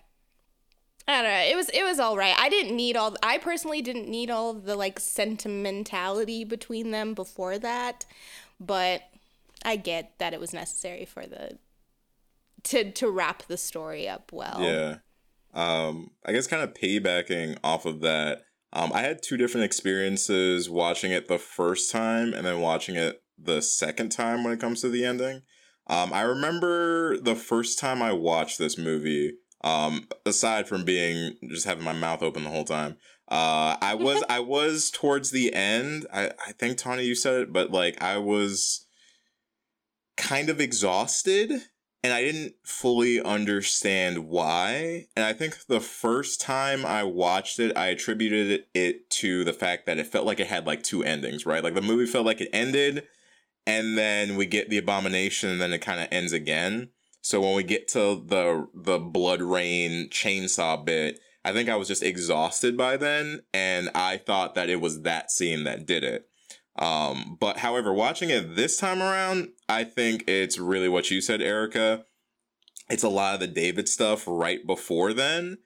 I 1.10 1.22
don't 1.22 1.32
know. 1.32 1.40
It 1.52 1.56
was 1.56 1.70
it 1.70 1.84
was 1.84 2.00
all 2.00 2.18
right. 2.18 2.36
I 2.38 2.50
didn't 2.50 2.76
need 2.76 2.98
all. 2.98 3.16
I 3.24 3.38
personally 3.38 3.82
didn't 3.82 4.10
need 4.10 4.30
all 4.30 4.54
the 4.54 4.76
like 4.76 5.00
sentimentality 5.00 6.44
between 6.44 6.92
them 6.92 7.14
before 7.14 7.58
that, 7.60 8.06
but 8.60 9.04
I 9.64 9.78
get 9.78 10.12
that 10.18 10.34
it 10.34 10.40
was 10.42 10.54
necessary 10.54 11.06
for 11.06 11.26
the 11.26 11.58
to 12.64 12.92
to 12.92 13.10
wrap 13.10 13.44
the 13.44 13.56
story 13.56 14.10
up 14.10 14.34
well. 14.34 14.58
Yeah. 14.62 14.98
Um, 15.54 16.12
I 16.26 16.34
guess 16.34 16.46
kind 16.46 16.62
of 16.62 16.74
piggybacking 16.74 17.58
off 17.64 17.86
of 17.86 18.02
that, 18.02 18.42
um, 18.74 18.92
I 18.94 19.02
had 19.02 19.24
two 19.24 19.38
different 19.38 19.66
experiences 19.66 20.70
watching 20.70 21.12
it 21.12 21.28
the 21.28 21.38
first 21.38 21.92
time 21.92 22.34
and 22.34 22.46
then 22.46 22.60
watching 22.60 22.96
it 22.96 23.22
the 23.38 23.62
second 23.62 24.10
time 24.10 24.44
when 24.44 24.54
it 24.54 24.60
comes 24.60 24.82
to 24.82 24.90
the 24.90 25.06
ending. 25.06 25.44
Um, 25.88 26.12
I 26.12 26.22
remember 26.22 27.18
the 27.18 27.36
first 27.36 27.80
time 27.80 28.02
I 28.02 28.12
watched 28.12 28.58
this 28.58 28.78
movie, 28.78 29.34
um, 29.64 30.08
aside 30.26 30.68
from 30.68 30.84
being 30.84 31.38
just 31.50 31.66
having 31.66 31.84
my 31.84 31.94
mouth 31.94 32.22
open 32.22 32.44
the 32.44 32.50
whole 32.50 32.66
time, 32.66 32.98
uh, 33.30 33.78
I 33.82 33.96
was 34.00 34.24
I 34.30 34.42
was 34.42 34.92
towards 34.92 35.32
the 35.32 35.54
end. 35.54 36.06
I, 36.14 36.32
I 36.46 36.52
think 36.54 36.78
Tawny, 36.78 37.06
you 37.06 37.16
said 37.16 37.42
it, 37.42 37.54
but 37.54 37.72
like 37.72 38.02
I 38.02 38.18
was 38.18 38.86
kind 40.18 40.50
of 40.50 40.60
exhausted 40.60 41.52
and 42.04 42.14
I 42.14 42.22
didn't 42.22 42.56
fully 42.64 43.22
understand 43.22 44.28
why. 44.30 45.08
And 45.16 45.26
I 45.26 45.34
think 45.34 45.66
the 45.68 45.80
first 45.80 46.40
time 46.40 46.86
I 46.86 47.04
watched 47.04 47.60
it, 47.60 47.76
I 47.76 47.88
attributed 47.88 48.66
it 48.74 49.10
to 49.12 49.44
the 49.44 49.54
fact 49.54 49.86
that 49.86 49.98
it 49.98 50.08
felt 50.08 50.26
like 50.26 50.40
it 50.40 50.48
had 50.48 50.68
like 50.68 50.84
two 50.84 51.04
endings, 51.04 51.46
right? 51.46 51.64
Like 51.64 51.74
the 51.74 51.82
movie 51.82 52.06
felt 52.06 52.26
like 52.26 52.42
it 52.42 52.50
ended, 52.54 53.08
and 53.66 53.98
then 53.98 54.36
we 54.36 54.46
get 54.46 54.70
the 54.70 54.78
abomination, 54.78 55.50
and 55.50 55.60
then 55.60 55.74
it 55.74 55.82
kind 55.82 56.00
of 56.00 56.08
ends 56.12 56.34
again. 56.34 56.90
So 57.22 57.42
when 57.42 57.56
we 57.56 57.64
get 57.64 57.88
to 57.90 58.24
the 58.26 58.68
the 58.74 59.00
blood 59.00 59.42
rain 59.42 60.10
chainsaw 60.10 60.86
bit, 60.86 61.20
I 61.44 61.52
think 61.52 61.68
I 61.68 61.76
was 61.76 61.88
just 61.88 62.04
exhausted 62.04 62.78
by 62.78 62.98
then, 62.98 63.42
and 63.54 63.90
I 63.96 64.18
thought 64.18 64.56
that 64.56 64.70
it 64.70 64.82
was 64.82 65.02
that 65.02 65.32
scene 65.32 65.64
that 65.66 65.86
did 65.86 66.04
it. 66.04 66.30
Um, 66.78 67.38
but 67.40 67.58
however, 67.58 67.92
watching 67.94 68.30
it 68.30 68.56
this 68.56 68.78
time 68.78 69.02
around, 69.02 69.50
I 69.70 69.84
think 69.84 70.24
it's 70.28 70.58
really 70.58 70.90
what 70.90 71.12
you 71.12 71.22
said, 71.22 71.42
Erica. 71.42 72.06
It's 72.90 73.04
a 73.04 73.10
lot 73.10 73.34
of 73.34 73.40
the 73.42 73.48
David 73.48 73.90
stuff 73.90 74.24
right 74.26 74.66
before 74.66 75.14
then 75.14 75.58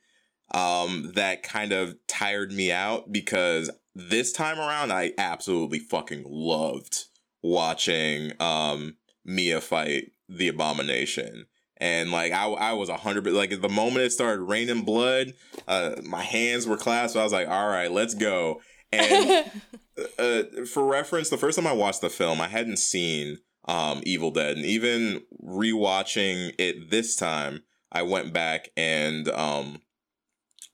um, 0.53 1.11
that 1.15 1.43
kind 1.43 1.71
of 1.71 1.95
tired 2.07 2.51
me 2.51 2.71
out 2.71 3.11
because 3.11 3.69
this 3.95 4.31
time 4.31 4.59
around, 4.59 4.91
I 4.91 5.13
absolutely 5.17 5.79
fucking 5.79 6.23
loved 6.25 7.05
watching 7.41 8.33
um, 8.39 8.97
Mia 9.25 9.61
fight 9.61 10.11
the 10.27 10.47
Abomination. 10.47 11.45
And 11.77 12.11
like 12.11 12.31
I, 12.31 12.45
I 12.45 12.73
was 12.73 12.89
a 12.89 12.97
hundred, 12.97 13.25
like 13.27 13.61
the 13.61 13.69
moment 13.69 14.05
it 14.05 14.11
started 14.11 14.43
raining 14.43 14.83
blood, 14.83 15.33
uh, 15.67 15.95
my 16.03 16.21
hands 16.21 16.67
were 16.67 16.77
clasped. 16.77 17.17
I 17.17 17.23
was 17.23 17.33
like, 17.33 17.47
"All 17.47 17.67
right, 17.67 17.91
let's 17.91 18.13
go." 18.13 18.61
And 18.91 19.51
uh, 20.19 20.43
for 20.71 20.85
reference, 20.85 21.29
the 21.29 21.37
first 21.37 21.57
time 21.57 21.65
I 21.65 21.73
watched 21.73 22.01
the 22.01 22.11
film, 22.11 22.39
I 22.39 22.49
hadn't 22.49 22.77
seen 22.77 23.39
um, 23.65 24.01
Evil 24.03 24.31
Dead, 24.31 24.57
and 24.57 24.65
even 24.65 25.23
rewatching 25.43 26.53
it 26.57 26.89
this 26.89 27.15
time, 27.15 27.63
I 27.91 28.03
went 28.03 28.33
back 28.33 28.69
and 28.75 29.27
um, 29.29 29.81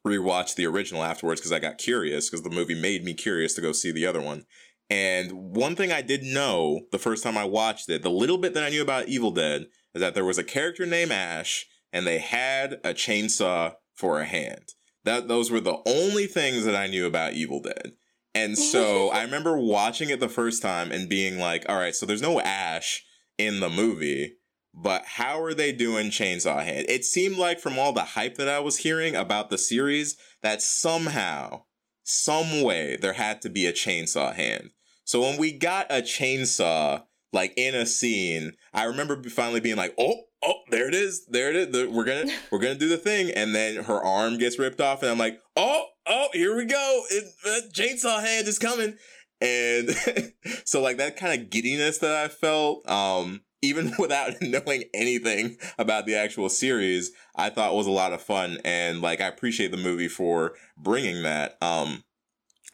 rewatched 0.06 0.56
the 0.56 0.66
original 0.66 1.04
afterwards 1.04 1.42
because 1.42 1.52
I 1.52 1.60
got 1.60 1.78
curious 1.78 2.30
because 2.30 2.44
the 2.44 2.50
movie 2.50 2.80
made 2.80 3.04
me 3.04 3.14
curious 3.14 3.54
to 3.56 3.62
go 3.62 3.72
see 3.72 3.92
the 3.92 4.06
other 4.06 4.22
one. 4.22 4.46
And 4.90 5.32
one 5.56 5.76
thing 5.76 5.92
I 5.92 6.02
did 6.02 6.24
know 6.24 6.82
the 6.92 7.00
first 7.00 7.24
time 7.24 7.38
I 7.38 7.44
watched 7.44 7.90
it, 7.90 8.04
the 8.04 8.10
little 8.10 8.38
bit 8.38 8.54
that 8.54 8.64
I 8.64 8.70
knew 8.70 8.82
about 8.82 9.10
Evil 9.10 9.32
Dead, 9.32 9.68
is 9.94 10.02
that 10.02 10.16
there 10.16 10.24
was 10.24 10.38
a 10.38 10.44
character 10.44 10.86
named 10.86 11.12
Ash, 11.12 11.66
and 11.92 12.08
they 12.08 12.20
had 12.20 12.74
a 12.84 12.94
chainsaw 12.94 13.74
for 13.94 14.22
a 14.22 14.26
hand. 14.26 14.74
That 15.04 15.28
those 15.28 15.52
were 15.52 15.60
the 15.60 15.82
only 15.86 16.26
things 16.26 16.64
that 16.66 16.76
I 16.76 16.88
knew 16.88 17.06
about 17.06 17.34
Evil 17.34 17.62
Dead. 17.62 17.94
And 18.38 18.56
so 18.56 19.10
I 19.10 19.24
remember 19.24 19.58
watching 19.58 20.12
it 20.12 20.20
the 20.20 20.30
first 20.30 20.62
time 20.62 20.92
and 20.92 21.10
being 21.10 21.40
like, 21.40 21.66
all 21.68 21.78
right, 21.78 21.96
so 21.96 22.06
there's 22.06 22.22
no 22.22 22.40
Ash 22.40 23.04
in 23.40 23.62
the 23.62 23.70
movie, 23.70 24.36
but 24.76 25.04
how 25.06 25.42
are 25.42 25.56
they 25.56 25.72
doing 25.72 26.12
Chainsaw 26.12 26.64
Hand? 26.64 26.86
It 26.88 27.04
seemed 27.04 27.38
like 27.38 27.60
from 27.60 27.80
all 27.80 27.94
the 27.94 28.02
hype 28.02 28.36
that 28.36 28.48
I 28.48 28.60
was 28.60 28.78
hearing 28.78 29.16
about 29.16 29.50
the 29.50 29.58
series 29.58 30.18
that 30.44 30.62
somehow, 30.62 31.64
some 32.04 32.62
way, 32.62 32.96
there 32.96 33.14
had 33.14 33.42
to 33.42 33.50
be 33.50 33.66
a 33.66 33.74
Chainsaw 33.74 34.36
Hand. 34.36 34.70
So 35.04 35.22
when 35.22 35.38
we 35.40 35.52
got 35.52 35.88
a 35.90 36.04
chainsaw, 36.04 37.06
like 37.34 37.54
in 37.58 37.74
a 37.74 37.88
scene, 37.88 38.54
I 38.72 38.84
remember 38.84 39.22
finally 39.30 39.62
being 39.62 39.78
like, 39.78 39.96
oh, 39.98 40.14
oh, 40.44 40.60
there 40.70 40.88
it 40.88 40.94
is, 40.94 41.26
there 41.26 41.50
it 41.50 41.56
is. 41.56 41.88
We're 41.88 42.04
gonna, 42.04 42.32
we're 42.52 42.60
gonna 42.60 42.76
do 42.76 42.90
the 42.90 42.98
thing, 42.98 43.32
and 43.32 43.56
then 43.56 43.86
her 43.86 44.04
arm 44.04 44.38
gets 44.38 44.60
ripped 44.60 44.80
off, 44.80 45.02
and 45.02 45.10
I'm 45.10 45.18
like, 45.18 45.40
oh, 45.56 45.86
oh, 46.08 46.30
here 46.34 46.56
we 46.56 46.66
go, 46.66 47.04
it, 47.10 47.24
uh, 47.46 47.70
chainsaw 47.72 48.22
hand 48.22 48.48
is 48.48 48.60
coming, 48.60 48.98
and 49.42 49.90
so 50.66 50.82
like 50.82 50.98
that 50.98 51.18
kind 51.18 51.40
of 51.40 51.50
giddiness 51.50 52.00
that 52.00 52.16
I 52.16 52.28
felt, 52.28 52.90
um, 52.90 53.42
even 53.62 53.94
without 54.00 54.34
knowing 54.42 54.84
anything 54.94 55.58
about 55.78 56.06
the 56.06 56.16
actual 56.16 56.50
series, 56.50 57.12
I 57.36 57.50
thought 57.50 57.76
was 57.76 57.88
a 57.88 57.92
lot 57.92 58.14
of 58.14 58.22
fun, 58.22 58.60
and 58.64 59.02
like 59.02 59.22
I 59.22 59.28
appreciate 59.28 59.72
the 59.72 59.78
movie 59.78 60.08
for 60.08 60.54
bringing 60.78 61.24
that, 61.24 61.58
um, 61.62 62.04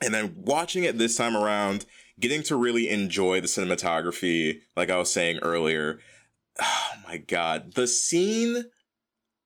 and 0.02 0.14
then 0.14 0.34
watching 0.38 0.84
it 0.84 0.98
this 0.98 1.18
time 1.18 1.36
around 1.36 1.86
getting 2.20 2.44
to 2.44 2.56
really 2.56 2.90
enjoy 2.90 3.42
the 3.42 3.48
cinematography, 3.48 4.60
like 4.76 4.90
I 4.90 4.98
was 4.98 5.12
saying 5.12 5.40
earlier. 5.42 6.00
Oh 6.62 7.10
my 7.10 7.18
god, 7.18 7.74
the 7.74 7.86
scene 7.86 8.66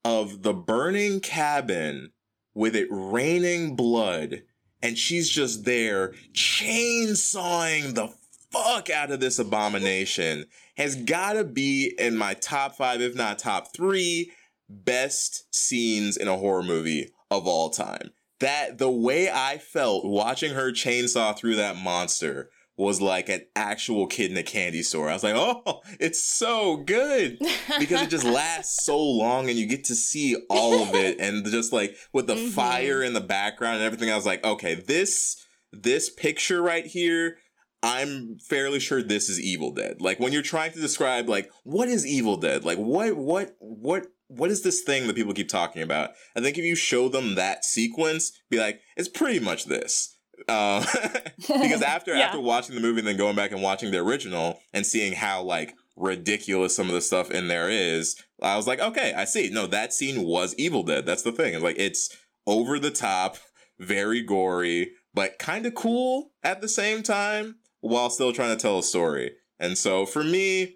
of 0.06 0.44
the 0.44 0.54
burning 0.54 1.20
cabin 1.20 2.12
with 2.58 2.76
it 2.76 2.88
raining 2.90 3.76
blood, 3.76 4.42
and 4.82 4.98
she's 4.98 5.30
just 5.30 5.64
there 5.64 6.14
chainsawing 6.34 7.94
the 7.94 8.12
fuck 8.52 8.90
out 8.90 9.12
of 9.12 9.20
this 9.20 9.38
abomination 9.38 10.46
has 10.76 10.96
gotta 10.96 11.44
be 11.44 11.94
in 12.00 12.18
my 12.18 12.34
top 12.34 12.76
five, 12.76 13.00
if 13.00 13.16
not 13.16 13.38
top 13.38 13.76
three, 13.76 14.32
best 14.68 15.54
scenes 15.54 16.18
in 16.18 16.28
a 16.28 16.38
horror 16.38 16.64
movie 16.64 17.12
of 17.30 17.46
all 17.46 17.70
time. 17.70 18.12
That 18.40 18.80
the 18.80 18.90
way 18.90 19.30
I 19.30 19.60
felt 19.60 20.06
watching 20.06 20.54
her 20.54 20.72
chainsaw 20.72 21.38
through 21.38 21.56
that 21.58 21.78
monster 21.78 22.50
was 22.78 23.02
like 23.02 23.28
an 23.28 23.42
actual 23.56 24.06
kid 24.08 24.30
in 24.32 24.38
a 24.38 24.44
candy 24.44 24.84
store. 24.84 25.10
I 25.10 25.14
was 25.14 25.24
like, 25.24 25.36
oh, 25.36 25.82
it's 26.00 26.24
so 26.24 26.78
good 26.78 27.40
because 27.80 28.04
it 28.04 28.10
just 28.10 28.24
lasts 28.40 28.86
so 28.86 28.98
long 29.02 29.50
and 29.50 29.58
you 29.58 29.66
get 29.66 29.84
to 29.86 29.96
see 29.96 30.36
all 30.50 30.84
of 30.84 30.94
it 30.94 31.20
and 31.20 31.44
just 31.48 31.74
like 31.74 31.96
with 32.14 32.28
the 32.28 32.36
Mhm. 32.36 32.50
fire 32.50 33.02
in 33.04 33.14
the 33.14 33.22
background 33.22 33.78
and 33.78 33.84
everything. 33.84 34.12
I 34.12 34.16
was 34.16 34.26
like, 34.28 34.44
okay, 34.46 34.76
this 34.76 35.36
this 35.74 36.10
picture 36.10 36.62
right 36.62 36.86
here. 36.86 37.38
I'm 37.84 38.38
fairly 38.40 38.80
sure 38.80 39.04
this 39.04 39.30
is 39.30 39.40
Evil 39.40 39.72
Dead. 39.72 39.98
Like 40.02 40.20
when 40.20 40.34
you're 40.34 40.42
trying 40.42 40.72
to 40.74 40.80
describe 40.82 41.30
like 41.30 41.50
what 41.64 41.88
is 41.88 42.06
Evil 42.08 42.38
Dead? 42.38 42.64
Like 42.66 42.78
what 42.78 43.16
what 43.16 43.56
what 43.60 44.08
what 44.28 44.50
is 44.52 44.62
this 44.64 44.82
thing 44.82 45.08
that 45.08 45.16
people 45.16 45.34
keep 45.34 45.48
talking 45.48 45.82
about? 45.82 46.10
I 46.36 46.42
think 46.42 46.58
if 46.58 46.66
you 46.66 46.76
show 46.76 47.08
them 47.08 47.36
that 47.36 47.64
sequence, 47.64 48.32
be 48.50 48.60
like, 48.60 48.82
it's 48.98 49.08
pretty 49.08 49.40
much 49.40 49.66
this. 49.66 50.17
Uh, 50.48 50.86
because 51.38 51.82
after 51.84 52.14
Yeah. 52.16 52.28
after 52.28 52.40
watching 52.40 52.76
the 52.76 52.82
movie 52.82 53.00
and 53.00 53.08
then 53.08 53.18
going 53.18 53.36
back 53.36 53.52
and 53.52 53.62
watching 53.62 53.92
the 53.92 53.98
original 54.00 54.60
and 54.74 54.86
seeing 54.86 55.14
how 55.14 55.42
like 55.44 55.76
ridiculous 55.96 56.76
some 56.76 56.88
of 56.88 56.94
the 56.94 57.02
stuff 57.02 57.32
in 57.32 57.48
there 57.48 57.70
is, 57.70 58.16
I 58.42 58.56
was 58.56 58.68
like, 58.68 58.80
okay, 58.80 59.14
I 59.14 59.26
see. 59.26 59.50
No, 59.50 59.68
that 59.68 59.94
scene 59.94 60.24
was 60.24 60.54
Evil 60.58 60.84
Dead. 60.84 61.06
That's 61.06 61.24
the 61.24 61.32
thing. 61.32 61.54
It's 61.54 61.64
like 61.64 61.80
it's 61.80 62.16
over 62.46 62.80
the 62.80 62.92
top, 62.92 63.38
very 63.80 64.22
gory, 64.22 64.92
but 65.14 65.40
kind 65.40 65.66
of 65.66 65.74
cool 65.76 66.32
at 66.44 66.62
the 66.62 66.70
same 66.70 67.04
time 67.04 67.56
while 67.82 68.10
still 68.10 68.32
trying 68.34 68.56
to 68.56 68.62
tell 68.62 68.80
a 68.80 68.84
story. 68.84 69.32
And 69.60 69.78
so 69.78 70.06
for 70.06 70.24
me, 70.24 70.76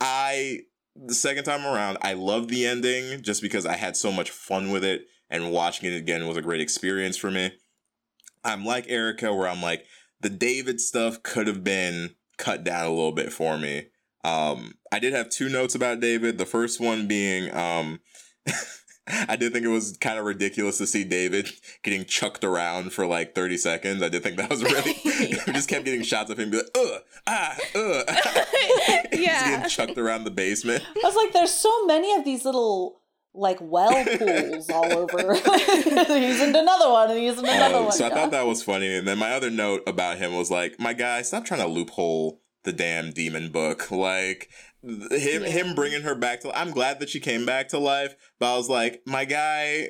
I 0.00 0.60
the 0.96 1.14
second 1.14 1.44
time 1.44 1.64
around, 1.64 1.98
I 2.02 2.12
loved 2.12 2.50
the 2.50 2.66
ending 2.66 3.22
just 3.22 3.42
because 3.42 3.66
I 3.66 3.76
had 3.76 3.96
so 3.96 4.12
much 4.12 4.30
fun 4.30 4.70
with 4.70 4.84
it 4.84 5.06
and 5.28 5.50
watching 5.50 5.90
it 5.92 5.96
again 5.96 6.28
was 6.28 6.36
a 6.36 6.42
great 6.42 6.60
experience 6.60 7.16
for 7.16 7.30
me. 7.30 7.52
I'm 8.44 8.64
like 8.64 8.86
Erica 8.88 9.34
where 9.34 9.48
I'm 9.48 9.62
like 9.62 9.84
the 10.20 10.30
David 10.30 10.80
stuff 10.80 11.22
could 11.22 11.46
have 11.46 11.62
been 11.64 12.14
cut 12.38 12.64
down 12.64 12.86
a 12.86 12.90
little 12.90 13.12
bit 13.12 13.32
for 13.32 13.58
me. 13.58 13.86
Um 14.24 14.74
I 14.92 14.98
did 14.98 15.12
have 15.12 15.28
two 15.30 15.48
notes 15.48 15.74
about 15.74 16.00
David. 16.00 16.38
The 16.38 16.46
first 16.46 16.80
one 16.80 17.06
being 17.06 17.54
um 17.54 18.00
I 19.06 19.36
did 19.36 19.52
think 19.52 19.66
it 19.66 19.68
was 19.68 19.98
kind 19.98 20.18
of 20.18 20.24
ridiculous 20.24 20.78
to 20.78 20.86
see 20.86 21.04
David 21.04 21.50
getting 21.82 22.06
chucked 22.06 22.42
around 22.42 22.90
for 22.94 23.04
like 23.06 23.34
30 23.34 23.58
seconds. 23.58 24.02
I 24.02 24.08
did 24.08 24.22
think 24.22 24.38
that 24.38 24.48
was 24.48 24.62
really 24.64 24.96
we 25.04 25.36
just 25.52 25.68
kept 25.68 25.84
getting 25.84 26.02
shots 26.02 26.30
of 26.30 26.38
him 26.38 26.50
be 26.50 26.56
like, 26.56 26.66
ugh, 26.74 27.00
ah, 27.26 27.56
ugh. 27.74 28.08
He's 29.12 29.20
Yeah. 29.20 29.50
getting 29.56 29.68
chucked 29.68 29.98
around 29.98 30.24
the 30.24 30.30
basement. 30.30 30.82
I 30.96 31.06
was 31.06 31.16
like, 31.16 31.32
there's 31.34 31.50
so 31.52 31.84
many 31.84 32.14
of 32.14 32.24
these 32.24 32.46
little 32.46 33.02
like 33.34 33.58
well 33.60 34.04
pools 34.18 34.70
all 34.70 34.92
over. 34.96 35.34
he's 35.34 36.40
into 36.40 36.60
another 36.60 36.88
one 36.90 37.10
and 37.10 37.18
he's 37.20 37.36
into 37.38 37.50
another 37.52 37.76
Um, 37.76 37.84
one. 37.84 37.92
so 37.92 38.04
I 38.04 38.08
yeah. 38.08 38.14
thought 38.14 38.30
that 38.30 38.46
was 38.46 38.62
funny. 38.62 38.94
And 38.96 39.06
then 39.08 39.18
my 39.18 39.32
other 39.32 39.50
note 39.50 39.82
about 39.86 40.18
him 40.18 40.36
was 40.36 40.50
like, 40.50 40.78
my 40.78 40.92
guy, 40.92 41.22
stop 41.22 41.44
trying 41.44 41.60
to 41.60 41.66
loophole 41.66 42.40
the 42.62 42.72
damn 42.72 43.10
demon 43.10 43.50
book. 43.50 43.88
Like 43.90 44.48
th- 44.86 45.20
him, 45.20 45.42
Yeah. 45.42 45.48
him 45.48 45.74
bringing 45.74 46.02
her 46.02 46.14
back 46.14 46.40
to. 46.42 46.56
I'm 46.58 46.70
glad 46.70 47.00
that 47.00 47.08
she 47.10 47.18
came 47.20 47.44
back 47.44 47.68
to 47.70 47.78
life, 47.78 48.14
but 48.38 48.54
I 48.54 48.56
was 48.56 48.68
like, 48.68 49.02
my 49.06 49.24
guy, 49.24 49.88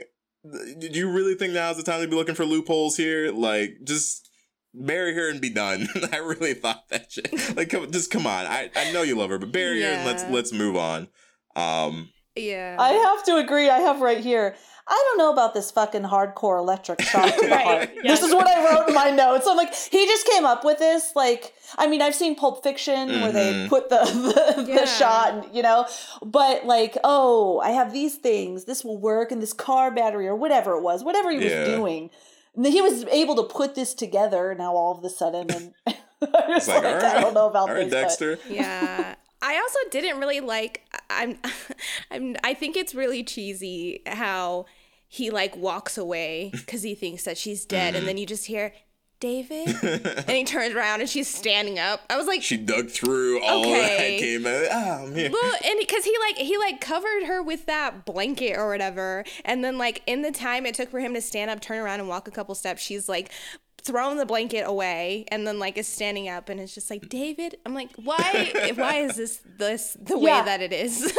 did 0.79 0.95
you 0.97 1.11
really 1.11 1.35
think 1.35 1.53
now's 1.53 1.77
the 1.77 1.83
time 1.83 2.01
to 2.03 2.09
be 2.09 2.17
looking 2.17 2.35
for 2.35 2.45
loopholes 2.45 2.97
here? 2.97 3.31
Like, 3.33 3.79
just 3.85 4.31
bury 4.75 5.15
her 5.15 5.29
and 5.31 5.41
be 5.41 5.51
done. 5.51 5.89
I 6.13 6.17
really 6.19 6.55
thought 6.55 6.89
that 6.91 7.13
shit. 7.13 7.57
Like, 7.57 7.71
come, 7.71 7.91
just 7.91 8.11
come 8.11 8.27
on. 8.27 8.47
I, 8.47 8.71
I 8.75 8.91
know 8.93 9.03
you 9.03 9.17
love 9.17 9.31
her, 9.31 9.39
but 9.39 9.53
bury 9.53 9.83
her 9.83 9.89
and 9.89 10.07
let's 10.07 10.25
let's 10.31 10.53
move 10.53 10.77
on. 10.77 11.09
Um, 11.57 12.11
Yeah. 12.37 12.77
I 12.79 12.91
have 12.93 13.25
to 13.25 13.37
agree. 13.37 13.69
I 13.71 13.79
have 13.79 14.01
right 14.01 14.19
here. 14.19 14.55
I 14.87 14.93
don't 15.09 15.19
know 15.19 15.33
about 15.33 15.55
this 15.55 15.71
fucking 15.71 16.03
hardcore 16.03 16.59
electric 16.59 17.01
shock 17.01 17.35
to 17.35 17.41
the 17.41 17.49
Right, 17.51 17.65
heart. 17.65 17.91
yes. 18.03 18.21
This 18.21 18.29
is 18.29 18.35
what 18.35 18.47
I 18.47 18.63
wrote 18.71 18.89
in 18.89 18.95
my 18.95 19.09
notes. 19.11 19.47
I'm 19.49 19.57
like, 19.57 19.73
he 19.75 20.05
just 20.07 20.27
came 20.27 20.45
up 20.45 20.63
with 20.63 20.79
this. 20.79 21.13
Like, 21.17 21.55
I 21.79 21.87
mean, 21.87 22.03
I've 22.03 22.15
seen 22.15 22.35
Pulp 22.35 22.63
Fiction 22.63 23.09
where 23.23 23.33
they 23.33 23.53
Mhm. 23.55 23.69
put 23.71 23.89
the 23.89 24.01
the, 24.05 24.65
Yeah. 24.69 24.81
the 24.81 24.87
shot, 24.87 25.55
you 25.55 25.63
know, 25.63 25.87
but 26.23 26.67
like, 26.67 26.99
oh, 27.03 27.61
I 27.61 27.71
have 27.71 27.93
these 27.95 28.17
things. 28.17 28.65
This 28.65 28.85
will 28.85 28.99
work, 28.99 29.33
and 29.33 29.41
this 29.41 29.55
car 29.55 29.91
battery 29.91 30.27
or 30.29 30.37
whatever 30.37 30.77
it 30.77 30.83
was, 30.83 31.03
whatever 31.03 31.31
he 31.31 31.39
was 31.39 31.53
doing. 31.67 32.11
And 32.57 32.67
he 32.67 32.83
was 32.83 33.05
able 33.07 33.37
to 33.37 33.45
put 33.45 33.75
this 33.75 33.95
together 33.95 34.55
now 34.55 34.75
all 34.75 34.99
of 34.99 35.03
a 35.05 35.09
sudden, 35.09 35.51
and 35.51 35.73
I 35.87 35.95
was 36.49 36.57
it's 36.59 36.69
like, 36.69 36.85
like, 36.85 36.95
all 36.95 37.01
right, 37.01 37.17
I 37.17 37.21
don't 37.23 37.33
know 37.35 37.49
about 37.49 37.71
all 37.71 37.75
right, 37.75 37.89
this, 37.89 38.17
but- 38.19 38.27
Dexter. 38.37 38.39
yeah. 38.51 39.15
I 39.45 39.59
also 39.59 39.79
didn't 39.91 40.19
really 40.19 40.41
like 40.41 40.83
I'm 41.11 41.39
I'm 42.11 42.37
I 42.43 42.55
think 42.55 42.77
it's 42.77 42.95
really 42.95 43.23
cheesy 43.23 44.03
how 44.07 44.65
he 45.07 45.31
like 45.31 45.55
walks 45.55 45.97
away 45.99 46.51
cuz 46.67 46.83
he 46.83 46.95
thinks 46.95 47.25
that 47.25 47.39
she's 47.39 47.65
dead 47.65 47.89
and 47.89 47.99
mm-hmm. 47.99 48.07
then 48.07 48.17
you 48.19 48.27
just 48.27 48.47
hear 48.47 48.73
David 49.21 49.69
and 49.83 50.31
he 50.31 50.45
turns 50.45 50.75
around 50.75 51.01
and 51.01 51.09
she's 51.09 51.29
standing 51.29 51.79
up. 51.79 52.01
I 52.11 52.17
was 52.17 52.27
like 52.27 52.43
She 52.43 52.57
dug 52.57 52.91
through 52.91 53.43
all 53.43 53.61
Okay. 53.61 54.17
that 54.17 54.21
came 54.21 54.47
out. 54.47 54.67
Oh, 54.71 55.07
man. 55.07 55.33
well, 55.33 55.55
and 55.65 55.79
because 55.79 56.05
he 56.05 56.15
like 56.27 56.37
he 56.37 56.59
like 56.59 56.81
covered 56.81 57.25
her 57.25 57.43
with 57.43 57.67
that 57.67 58.05
blanket 58.05 58.57
or 58.59 58.69
whatever, 58.69 59.25
and 59.45 59.65
then 59.65 59.79
like 59.79 60.03
in 60.07 60.23
the 60.23 60.33
time 60.33 60.67
it 60.67 60.75
took 60.75 60.91
for 60.91 61.01
him 61.01 61.15
to 61.15 61.23
stand 61.23 61.51
up, 61.51 61.61
turn 61.61 61.79
around, 61.79 62.01
and 62.01 62.09
walk 62.09 62.29
a 62.29 62.31
couple 62.31 62.55
steps, 62.55 62.83
she's 62.83 63.09
like 63.09 63.31
thrown 63.85 64.17
the 64.17 64.27
blanket 64.27 64.63
away, 64.67 65.25
and 65.29 65.47
then 65.47 65.59
like 65.59 65.77
is 65.79 65.87
standing 65.87 66.29
up, 66.29 66.49
and 66.49 66.59
it's 66.61 66.75
just 66.75 66.91
like 66.91 67.09
David. 67.09 67.57
I'm 67.67 67.75
like, 67.75 67.91
why? 67.97 68.73
why 68.75 68.97
is 68.99 69.17
this 69.17 69.41
this 69.59 69.97
the 70.01 70.19
way 70.19 70.31
Yeah. 70.31 70.43
that 70.45 70.61
it 70.63 70.73
is? 70.73 71.17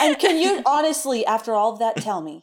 And 0.00 0.18
can 0.18 0.36
you 0.38 0.62
honestly, 0.66 1.24
after 1.24 1.54
all 1.54 1.72
of 1.72 1.78
that, 1.78 1.96
tell 1.96 2.20
me 2.22 2.42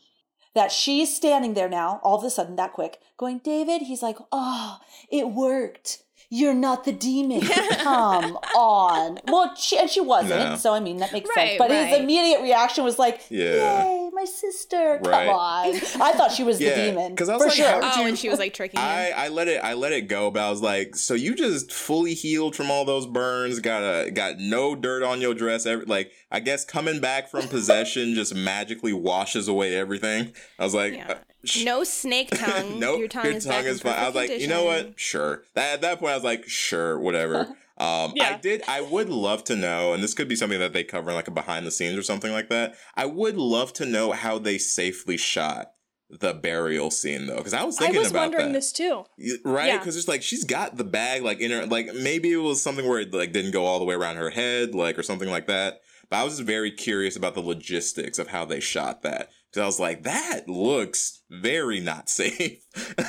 that 0.56 0.72
she's 0.72 1.14
standing 1.16 1.54
there 1.56 1.70
now, 1.70 2.00
all 2.04 2.18
of 2.18 2.24
a 2.24 2.30
sudden, 2.30 2.56
that 2.56 2.74
quick, 2.74 3.00
going, 3.18 3.40
David? 3.40 3.82
He's 3.84 4.02
like, 4.02 4.18
oh, 4.32 4.78
it 5.12 5.30
worked. 5.30 6.04
You're 6.32 6.54
not 6.54 6.84
the 6.86 6.92
demon. 6.92 7.42
Come 7.80 8.38
on. 8.56 9.20
Well, 9.28 9.56
she, 9.56 9.80
and 9.80 9.90
she 9.90 10.00
wasn't. 10.00 10.30
No. 10.52 10.56
So, 10.58 10.74
I 10.76 10.80
mean, 10.80 10.98
that 10.98 11.12
makes 11.12 11.28
Right, 11.36 11.50
sense. 11.50 11.58
But 11.58 11.72
his 11.72 11.98
immediate 12.00 12.42
reaction 12.42 12.84
was 12.84 13.00
like, 13.00 13.22
Yeah. 13.32 13.84
yay, 13.84 14.10
my 14.14 14.26
sister. 14.26 15.00
Come 15.04 15.12
on. 15.30 15.76
I 16.00 16.14
thought 16.16 16.32
she 16.32 16.44
was 16.44 16.62
Yeah, 16.62 16.76
the 16.76 16.92
demon. 16.92 17.16
'cause 17.16 17.30
I 17.30 17.34
was 17.34 17.42
for 17.42 17.48
like, 17.50 17.58
sure. 17.58 17.68
how 17.68 17.80
did 17.82 17.92
oh, 17.96 18.02
you- 18.04 18.08
and 18.10 18.20
she 18.20 18.30
was 18.30 18.38
like 18.38 18.54
tricking 18.54 18.80
him. 18.80 18.86
I, 18.86 19.10
I 19.12 19.28
let 19.30 19.48
it 19.48 19.60
I 19.64 19.74
let 19.74 19.92
it 19.92 20.02
go, 20.08 20.30
but 20.30 20.42
I 20.44 20.52
was 20.52 20.62
like, 20.62 20.96
so 20.96 21.16
you 21.16 21.34
just 21.34 21.72
fully 21.74 22.14
healed 22.14 22.56
from 22.56 22.70
all 22.70 22.86
those 22.86 23.08
burns, 23.08 23.60
got 23.60 23.82
a 23.82 24.12
got 24.12 24.38
no 24.38 24.76
dirt 24.76 25.02
on 25.02 25.22
your 25.22 25.34
dress, 25.34 25.66
every, 25.66 25.86
like 25.86 26.12
I 26.32 26.42
guess 26.42 26.64
coming 26.64 27.00
back 27.00 27.28
from 27.30 27.48
possession 27.48 28.14
just 28.14 28.36
magically 28.36 28.94
washes 28.94 29.48
away 29.48 29.76
everything. 29.76 30.34
I 30.60 30.64
was 30.64 30.76
like, 30.76 30.94
Yeah. 30.94 31.18
No 31.64 31.84
snake 31.84 32.30
tongue. 32.34 32.80
nope, 32.80 33.00
your 33.00 33.08
tongue 33.08 33.28
is 33.28 33.46
back 33.46 33.66
in 33.66 33.78
fine. 33.78 33.94
I 33.94 34.06
was 34.08 34.16
like, 34.16 34.30
you 34.40 34.48
know 34.48 34.66
what? 34.66 35.00
Sure. 35.00 35.44
At 35.56 35.82
that 35.82 36.00
point, 36.00 36.12
I 36.12 36.16
was 36.16 36.24
like, 36.24 36.48
sure, 36.48 37.00
whatever. 37.00 37.48
Um, 37.80 38.14
I 38.20 38.38
did. 38.42 38.62
I 38.68 38.82
would 38.82 39.08
love 39.08 39.46
to 39.46 39.56
know, 39.56 39.94
and 39.94 40.04
this 40.04 40.14
could 40.14 40.28
be 40.28 40.36
something 40.36 40.60
that 40.60 40.74
they 40.74 40.84
cover 40.84 41.12
in 41.12 41.16
like 41.16 41.30
a 41.30 41.32
behind 41.32 41.66
the 41.66 41.72
scenes 41.72 41.98
or 41.98 42.04
something 42.04 42.30
like 42.30 42.50
that. 42.50 42.76
I 42.98 43.06
would 43.06 43.38
love 43.38 43.72
to 43.76 43.86
know 43.86 44.12
how 44.12 44.38
they 44.38 44.58
safely 44.58 45.16
shot 45.16 45.72
the 46.10 46.34
burial 46.34 46.92
scene 46.92 47.28
though, 47.28 47.38
because 47.38 47.54
I 47.54 47.64
was 47.64 47.78
I 47.78 47.84
thinking 47.84 48.02
was 48.02 48.12
about 48.12 48.24
wondering 48.32 48.48
that. 48.48 48.52
this 48.54 48.74
too. 48.74 49.06
Right 49.46 49.68
Yeah. 49.68 49.78
because 49.78 49.96
it's 49.96 50.10
like 50.10 50.24
she's 50.24 50.44
got 50.44 50.76
the 50.76 50.84
bag 50.84 51.22
like 51.24 51.40
in 51.40 51.52
her 51.52 51.66
like 51.68 51.94
maybe 51.94 52.34
it 52.34 52.38
was 52.38 52.62
something 52.62 52.86
where 52.86 53.00
it 53.00 53.14
like 53.14 53.32
didn't 53.32 53.52
go 53.52 53.64
all 53.64 53.80
the 53.80 53.86
way 53.86 53.96
around 53.96 54.18
her 54.18 54.32
head 54.32 54.76
like 54.76 55.00
or 55.00 55.04
something 55.04 55.30
like 55.30 55.48
that 55.48 55.80
but 56.10 56.18
i 56.18 56.24
was 56.24 56.34
just 56.38 56.46
very 56.48 56.72
curious 56.72 57.16
about 57.16 57.34
the 57.36 57.40
logistics 57.42 58.18
of 58.20 58.28
how 58.30 58.44
they 58.44 58.60
shot 58.60 59.04
that 59.04 59.30
because 59.52 59.64
i 59.64 59.66
was 59.66 59.80
like 59.80 60.04
that 60.04 60.48
looks 60.48 61.22
very 61.30 61.80
not 61.80 62.10
safe 62.10 62.64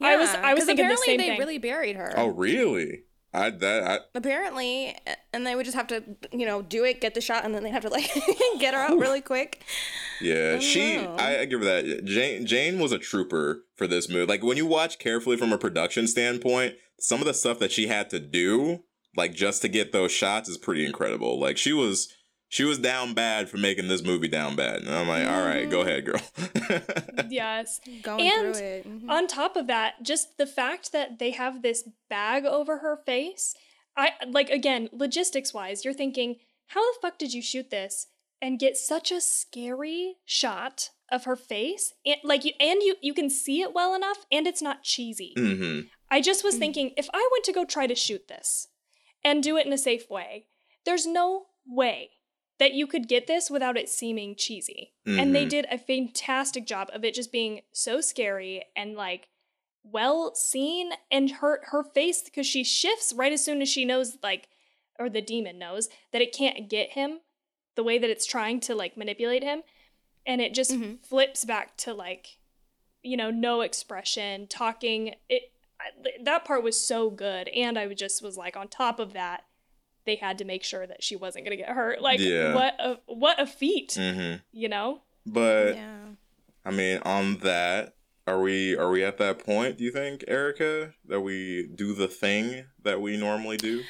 I 0.00 0.16
was- 0.16 0.34
I 0.34 0.54
was 0.54 0.64
thinking 0.64 0.86
the 0.86 0.92
apparently 0.92 1.06
same 1.06 1.18
they 1.18 1.28
thing. 1.30 1.38
really 1.38 1.58
buried 1.58 1.96
her. 1.96 2.12
oh 2.16 2.26
really 2.28 3.02
i 3.32 3.50
that 3.50 3.82
I, 3.84 3.98
apparently 4.14 4.96
and 5.32 5.46
they 5.46 5.54
would 5.56 5.64
just 5.64 5.76
have 5.76 5.88
to 5.88 6.02
you 6.32 6.46
know 6.46 6.62
do 6.62 6.84
it 6.84 7.00
get 7.00 7.14
the 7.14 7.20
shot 7.20 7.44
and 7.44 7.54
then 7.54 7.62
they'd 7.64 7.70
have 7.72 7.82
to 7.82 7.88
like 7.88 8.10
get 8.60 8.74
her 8.74 8.80
out 8.80 8.98
really 8.98 9.20
quick 9.20 9.62
Yeah, 10.20 10.60
she. 10.60 10.96
know. 10.98 11.16
I, 11.18 11.40
I 11.40 11.44
give 11.46 11.58
her 11.60 11.66
that. 11.66 12.04
Jane. 12.04 12.46
Jane 12.46 12.78
was 12.78 12.92
a 12.92 12.98
trooper 12.98 13.64
for 13.74 13.88
this 13.88 14.08
movie. 14.08 14.26
Like 14.26 14.44
when 14.44 14.56
you 14.56 14.64
watch 14.64 15.00
carefully 15.00 15.36
from 15.36 15.52
a 15.52 15.58
production 15.58 16.06
standpoint, 16.06 16.74
some 17.00 17.18
of 17.20 17.26
the 17.26 17.34
stuff 17.34 17.58
that 17.58 17.72
she 17.72 17.88
had 17.88 18.08
to 18.10 18.20
do, 18.20 18.84
like 19.16 19.34
just 19.34 19.60
to 19.62 19.68
get 19.68 19.90
those 19.90 20.12
shots, 20.12 20.48
is 20.48 20.56
pretty 20.56 20.86
incredible. 20.86 21.38
Like 21.40 21.58
she 21.58 21.72
was, 21.72 22.14
she 22.48 22.64
was 22.64 22.78
down 22.78 23.14
bad 23.14 23.48
for 23.48 23.56
making 23.56 23.88
this 23.88 24.02
movie 24.04 24.28
down 24.28 24.54
bad. 24.56 24.82
And 24.82 24.90
I'm 24.94 25.08
like, 25.08 25.26
all 25.26 25.42
right, 25.44 25.68
go 25.68 25.80
ahead, 25.80 26.04
girl. 26.04 26.20
Yes. 27.28 27.80
going 28.02 28.20
And 28.20 28.54
through 28.54 28.64
it 28.64 28.86
Mhm. 28.86 29.10
On 29.10 29.26
top 29.26 29.56
of 29.56 29.66
that, 29.66 30.02
just 30.02 30.36
the 30.38 30.46
fact 30.46 30.92
that 30.92 31.18
they 31.18 31.30
have 31.32 31.62
this 31.62 31.88
bag 32.08 32.44
over 32.44 32.78
her 32.78 32.96
face, 32.96 33.54
I 33.96 34.12
like 34.28 34.50
again, 34.50 34.88
logistics 34.92 35.52
wise, 35.54 35.84
you're 35.84 35.94
thinking, 35.94 36.36
how 36.68 36.80
the 36.92 36.98
fuck 37.00 37.18
did 37.18 37.32
you 37.32 37.42
shoot 37.42 37.70
this 37.70 38.06
and 38.40 38.58
get 38.58 38.76
such 38.76 39.10
a 39.10 39.20
scary 39.20 40.16
shot 40.24 40.90
of 41.10 41.24
her 41.24 41.36
face? 41.36 41.92
And 42.04 42.16
like 42.24 42.44
you 42.44 42.52
and 42.60 42.82
you 42.82 42.96
you 43.00 43.14
can 43.14 43.30
see 43.30 43.62
it 43.62 43.74
well 43.74 43.94
enough 43.94 44.26
and 44.30 44.46
it's 44.46 44.62
not 44.62 44.82
cheesy. 44.82 45.32
hmm 45.36 45.80
I 46.10 46.20
just 46.20 46.44
was 46.44 46.56
thinking 46.56 46.92
if 46.96 47.08
I 47.12 47.28
went 47.32 47.44
to 47.46 47.52
go 47.52 47.64
try 47.64 47.86
to 47.88 47.94
shoot 47.94 48.28
this 48.28 48.68
and 49.24 49.42
do 49.42 49.56
it 49.56 49.66
in 49.66 49.72
a 49.72 49.78
safe 49.78 50.08
way, 50.08 50.46
there's 50.84 51.06
no 51.06 51.46
way 51.66 52.10
that 52.58 52.72
you 52.72 52.86
could 52.86 53.08
get 53.08 53.26
this 53.26 53.50
without 53.50 53.76
it 53.76 53.88
seeming 53.88 54.34
cheesy. 54.36 54.92
And 55.06 55.34
they 55.34 55.44
Mhm. 55.44 55.48
did 55.50 55.66
a 55.70 55.78
fantastic 55.78 56.66
job 56.66 56.88
of 56.92 57.04
it 57.04 57.14
just 57.14 57.32
being 57.32 57.62
so 57.72 58.00
scary 58.00 58.64
and 58.76 58.94
like 58.96 59.28
well 59.82 60.34
seen 60.34 60.92
and 61.10 61.30
her 61.30 61.60
her 61.66 61.82
face 61.84 62.22
because 62.22 62.46
she 62.46 62.64
shifts 62.64 63.12
right 63.12 63.32
as 63.32 63.44
soon 63.44 63.60
as 63.60 63.68
she 63.68 63.84
knows 63.84 64.16
like 64.22 64.48
or 64.98 65.10
the 65.10 65.20
demon 65.20 65.58
knows 65.58 65.90
that 66.10 66.22
it 66.22 66.32
can't 66.32 66.70
get 66.70 66.90
him 66.92 67.20
the 67.74 67.82
way 67.84 67.98
that 67.98 68.08
it's 68.08 68.24
trying 68.24 68.60
to 68.60 68.74
like 68.74 68.96
manipulate 68.96 69.42
him 69.42 69.62
and 70.24 70.40
it 70.40 70.54
just 70.54 70.70
Mhm. 70.70 71.04
flips 71.04 71.44
back 71.44 71.76
to 71.76 71.92
like 71.92 72.38
you 73.02 73.14
know 73.14 73.30
no 73.30 73.60
expression 73.60 74.46
talking 74.46 75.16
it 75.28 75.52
I- 75.78 76.16
that 76.22 76.46
part 76.46 76.62
was 76.62 76.80
so 76.80 77.10
good 77.10 77.48
and 77.48 77.78
i 77.78 77.92
just 77.92 78.22
was 78.22 78.38
like 78.38 78.56
on 78.56 78.68
top 78.68 78.98
of 78.98 79.12
that 79.12 79.44
they 80.06 80.16
had 80.16 80.38
to 80.38 80.44
make 80.44 80.62
sure 80.64 80.86
that 80.86 81.02
she 81.02 81.16
wasn't 81.16 81.44
going 81.44 81.56
to 81.56 81.62
get 81.64 81.72
hurt 81.74 82.00
like 82.02 82.20
Yeah. 82.20 82.54
what 82.54 82.74
a 82.78 82.98
what 83.06 83.40
a 83.40 83.46
feat 83.46 83.94
hmm 83.98 84.34
you 84.52 84.68
know 84.68 85.00
But 85.26 85.74
yeah 85.74 85.96
I 86.66 86.70
mean, 86.70 86.98
on 87.04 87.38
that, 87.40 87.94
are 88.26 88.40
we 88.40 88.74
are 88.74 88.88
we 88.90 89.04
at 89.04 89.18
that 89.18 89.38
point? 89.44 89.76
Do 89.76 89.84
you 89.84 89.90
think, 89.90 90.24
Erica, 90.26 90.94
that 91.06 91.20
we 91.20 91.66
do 91.74 91.92
the 91.92 92.08
thing 92.08 92.64
that 92.82 93.02
we 93.02 93.18
normally 93.18 93.58
do? 93.58 93.82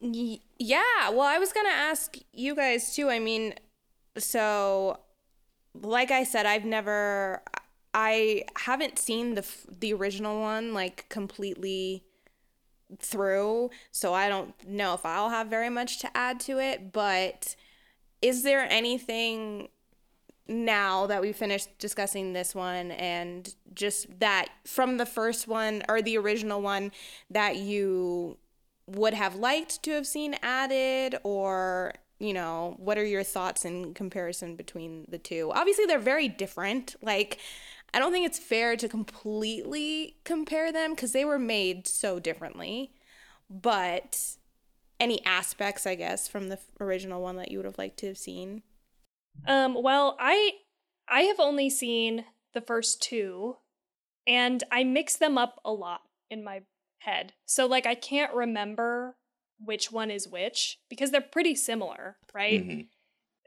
Y- 0.00 0.40
yeah 0.58 1.08
well 1.10 1.22
i 1.26 1.38
was 1.38 1.52
gonna 1.52 1.68
ask 1.68 2.16
you 2.32 2.54
guys 2.54 2.94
too 2.94 3.08
i 3.10 3.18
mean 3.18 3.54
so 4.18 4.98
like 5.74 6.10
i 6.10 6.24
said 6.24 6.44
i've 6.46 6.64
never 6.64 7.42
i 7.94 8.42
haven't 8.58 8.98
seen 8.98 9.34
the 9.34 9.40
f- 9.42 9.66
the 9.80 9.92
original 9.94 10.40
one 10.40 10.74
like 10.74 11.06
completely 11.08 12.04
through 12.98 13.70
so 13.90 14.12
i 14.14 14.28
don't 14.28 14.54
know 14.66 14.94
if 14.94 15.04
i'll 15.04 15.30
have 15.30 15.48
very 15.48 15.70
much 15.70 15.98
to 15.98 16.16
add 16.16 16.38
to 16.38 16.58
it 16.58 16.92
but 16.92 17.56
is 18.22 18.42
there 18.42 18.66
anything 18.70 19.68
now 20.46 21.06
that 21.06 21.22
we 21.22 21.32
finished 21.32 21.78
discussing 21.78 22.32
this 22.32 22.54
one 22.54 22.90
and 22.92 23.54
just 23.74 24.20
that 24.20 24.48
from 24.64 24.98
the 24.98 25.06
first 25.06 25.48
one 25.48 25.82
or 25.88 26.02
the 26.02 26.18
original 26.18 26.60
one 26.60 26.92
that 27.30 27.56
you 27.56 28.36
would 28.86 29.14
have 29.14 29.36
liked 29.36 29.82
to 29.82 29.92
have 29.92 30.06
seen 30.06 30.36
added? 30.42 31.16
Or 31.22 31.94
you 32.18 32.32
know 32.32 32.76
what 32.78 32.98
are 32.98 33.04
your 33.04 33.22
thoughts 33.22 33.64
in 33.64 33.94
comparison 33.94 34.56
between 34.56 35.06
the 35.08 35.18
two? 35.18 35.50
Obviously 35.54 35.86
they're 35.86 35.98
very 35.98 36.28
different. 36.28 36.96
Like 37.02 37.38
i 37.94 37.98
don't 37.98 38.12
think 38.12 38.26
it's 38.26 38.38
fair 38.38 38.76
to 38.76 38.88
completely 38.88 40.16
compare 40.24 40.72
them 40.72 40.92
because 40.94 41.12
they 41.12 41.24
were 41.24 41.38
made 41.38 41.86
so 41.86 42.20
differently 42.20 42.92
but 43.50 44.36
any 45.00 45.24
aspects 45.24 45.86
i 45.86 45.94
guess 45.94 46.28
from 46.28 46.48
the 46.48 46.58
original 46.80 47.22
one 47.22 47.36
that 47.36 47.50
you 47.50 47.58
would 47.58 47.66
have 47.66 47.78
liked 47.78 47.98
to 47.98 48.08
have 48.08 48.18
seen 48.18 48.62
Um, 49.46 49.74
well, 49.82 50.16
I 50.18 50.52
I 51.08 51.22
have 51.22 51.40
only 51.40 51.68
seen 51.70 52.24
the 52.54 52.60
first 52.60 53.02
two, 53.02 53.56
and 54.26 54.64
I 54.72 54.84
mix 54.84 55.16
them 55.16 55.38
up 55.38 55.60
a 55.64 55.72
lot 55.72 56.02
in 56.30 56.44
my 56.44 56.62
head. 56.98 57.34
So 57.46 57.66
like 57.66 57.86
I 57.86 57.94
can't 57.94 58.34
remember 58.34 59.16
which 59.58 59.92
one 59.92 60.10
is 60.10 60.28
which 60.28 60.80
because 60.88 61.10
they're 61.10 61.20
pretty 61.20 61.54
similar, 61.54 62.18
right? 62.34 62.66
Mhm. 62.66 62.88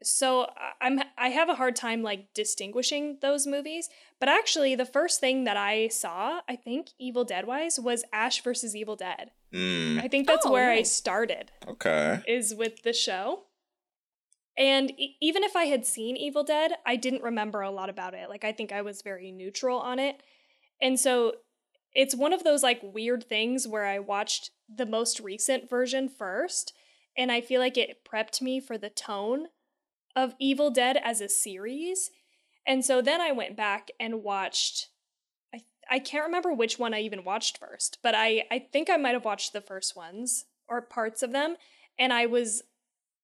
So 0.04 0.44
I- 0.56 0.74
I'm 0.82 1.00
I 1.18 1.30
have 1.30 1.50
a 1.50 1.56
hard 1.56 1.76
time 1.76 2.04
like 2.04 2.34
distinguishing 2.34 3.18
those 3.22 3.48
movies. 3.48 3.90
But 4.20 4.30
actually, 4.30 4.76
the 4.76 4.86
first 4.86 5.20
thing 5.20 5.44
that 5.46 5.58
I 5.58 5.88
saw, 5.90 6.42
I 6.48 6.56
think, 6.56 6.90
Evil 7.00 7.24
Dead 7.24 7.46
wise, 7.48 7.80
was 7.80 8.04
Ash 8.14 8.42
versus 8.42 8.76
Evil 8.76 8.96
Dead. 8.96 9.32
Mm, 9.54 10.04
I 10.04 10.08
think 10.08 10.28
that's 10.28 10.46
Oh, 10.46 10.52
where 10.52 10.72
I 10.72 10.82
started 10.84 11.52
okay. 11.68 12.22
is 12.28 12.54
with 12.54 12.84
the 12.84 12.94
show. 12.94 13.44
And 14.58 14.92
e- 15.00 15.18
even 15.22 15.44
if 15.44 15.56
I 15.56 15.66
had 15.66 15.86
seen 15.86 16.18
Evil 16.18 16.44
Dead, 16.44 16.74
I 16.86 16.96
didn't 16.96 17.24
remember 17.24 17.62
a 17.62 17.72
lot 17.72 17.90
about 17.90 18.14
it. 18.14 18.30
Like 18.30 18.44
I 18.44 18.52
think 18.52 18.72
I 18.72 18.82
was 18.82 19.02
very 19.02 19.32
neutral 19.32 19.80
on 19.80 20.00
it. 20.00 20.22
And 20.82 21.00
so 21.00 21.34
it's 21.94 22.16
one 22.16 22.34
of 22.34 22.44
those 22.44 22.64
like 22.64 22.82
weird 22.84 23.24
things 23.24 23.68
where 23.68 23.86
I 23.86 24.00
watched 24.00 24.52
the 24.74 24.86
most 24.86 25.20
recent 25.20 25.70
version 25.70 26.10
first 26.10 26.74
and 27.18 27.32
I 27.32 27.42
feel 27.42 27.60
like 27.62 27.78
it 27.78 28.04
prepped 28.06 28.42
me 28.42 28.60
for 28.60 28.78
the 28.78 28.90
tone 28.90 29.48
of 30.16 30.36
Evil 30.40 30.72
Dead 30.72 30.98
as 31.04 31.22
a 31.22 31.30
series. 31.30 32.12
And 32.66 32.84
so 32.84 33.02
then 33.02 33.22
I 33.22 33.32
went 33.32 33.56
back 33.56 33.92
and 34.00 34.24
watched 34.24 34.90
I 35.54 35.62
I 35.90 36.00
can't 36.00 36.26
remember 36.26 36.54
which 36.54 36.78
one 36.78 36.94
I 36.94 37.00
even 37.02 37.24
watched 37.24 37.58
first, 37.58 38.00
but 38.04 38.14
I 38.16 38.46
I 38.52 38.60
think 38.60 38.90
I 38.90 38.98
might 38.98 39.14
have 39.14 39.26
watched 39.26 39.54
the 39.54 39.62
first 39.62 39.96
ones 39.96 40.46
or 40.68 40.82
parts 40.82 41.24
of 41.24 41.32
them 41.32 41.56
and 41.98 42.12
I 42.12 42.26
was 42.26 42.64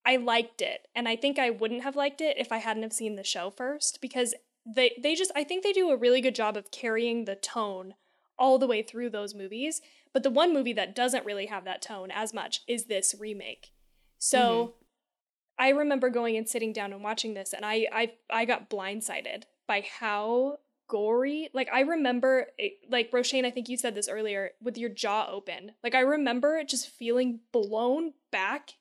I 0.06 0.18
liked 0.18 0.62
it. 0.62 0.88
And 0.96 1.08
I 1.08 1.16
think 1.16 1.40
I 1.40 1.50
wouldn't 1.50 1.84
have 1.84 1.96
liked 1.96 2.22
it 2.22 2.38
if 2.38 2.52
I 2.52 2.58
hadn't 2.58 2.84
have 2.84 2.94
seen 2.94 3.16
the 3.16 3.24
show 3.24 3.50
first 3.50 4.02
because 4.02 4.34
they 4.66 4.94
they 5.02 5.16
just 5.16 5.32
I 5.36 5.44
think 5.44 5.64
they 5.64 5.74
do 5.74 5.90
a 5.90 5.98
really 5.98 6.22
good 6.22 6.36
job 6.36 6.58
of 6.58 6.72
carrying 6.72 7.26
the 7.26 7.36
tone 7.36 7.96
all 8.38 8.58
the 8.58 8.68
way 8.68 8.82
through 8.82 9.10
those 9.10 9.36
movies. 9.36 9.82
But 10.12 10.24
the 10.24 10.30
one 10.30 10.54
movie 10.54 10.74
that 10.74 10.96
doesn't 10.96 11.26
really 11.26 11.48
have 11.48 11.66
that 11.66 11.82
tone 11.82 12.12
as 12.12 12.34
much 12.34 12.62
is 12.68 12.86
this 12.86 13.16
remake. 13.20 13.72
So 14.20 14.40
mm-hmm. 14.40 14.83
I 15.64 15.70
remember 15.70 16.10
going 16.10 16.36
and 16.36 16.48
sitting 16.48 16.74
down 16.74 16.92
and 16.92 17.02
watching 17.02 17.36
this 17.36 17.54
and 17.54 17.66
I 17.66 17.88
I 17.94 18.12
I 18.30 18.44
got 18.44 18.70
blindsided 18.70 19.44
by 19.66 19.86
how 20.00 20.58
gory 20.90 21.50
like 21.54 21.70
I 21.72 21.82
remember 21.82 22.48
it, 22.58 22.74
like 22.90 23.12
Roshane 23.12 23.46
I 23.46 23.50
think 23.50 23.70
you 23.70 23.78
said 23.78 23.96
this 23.96 24.10
earlier 24.10 24.52
with 24.62 24.78
your 24.78 24.90
jaw 24.90 25.30
open. 25.32 25.72
Like 25.82 25.96
I 25.96 26.02
remember 26.02 26.62
just 26.66 26.90
feeling 26.90 27.40
blown 27.54 28.12
back 28.30 28.74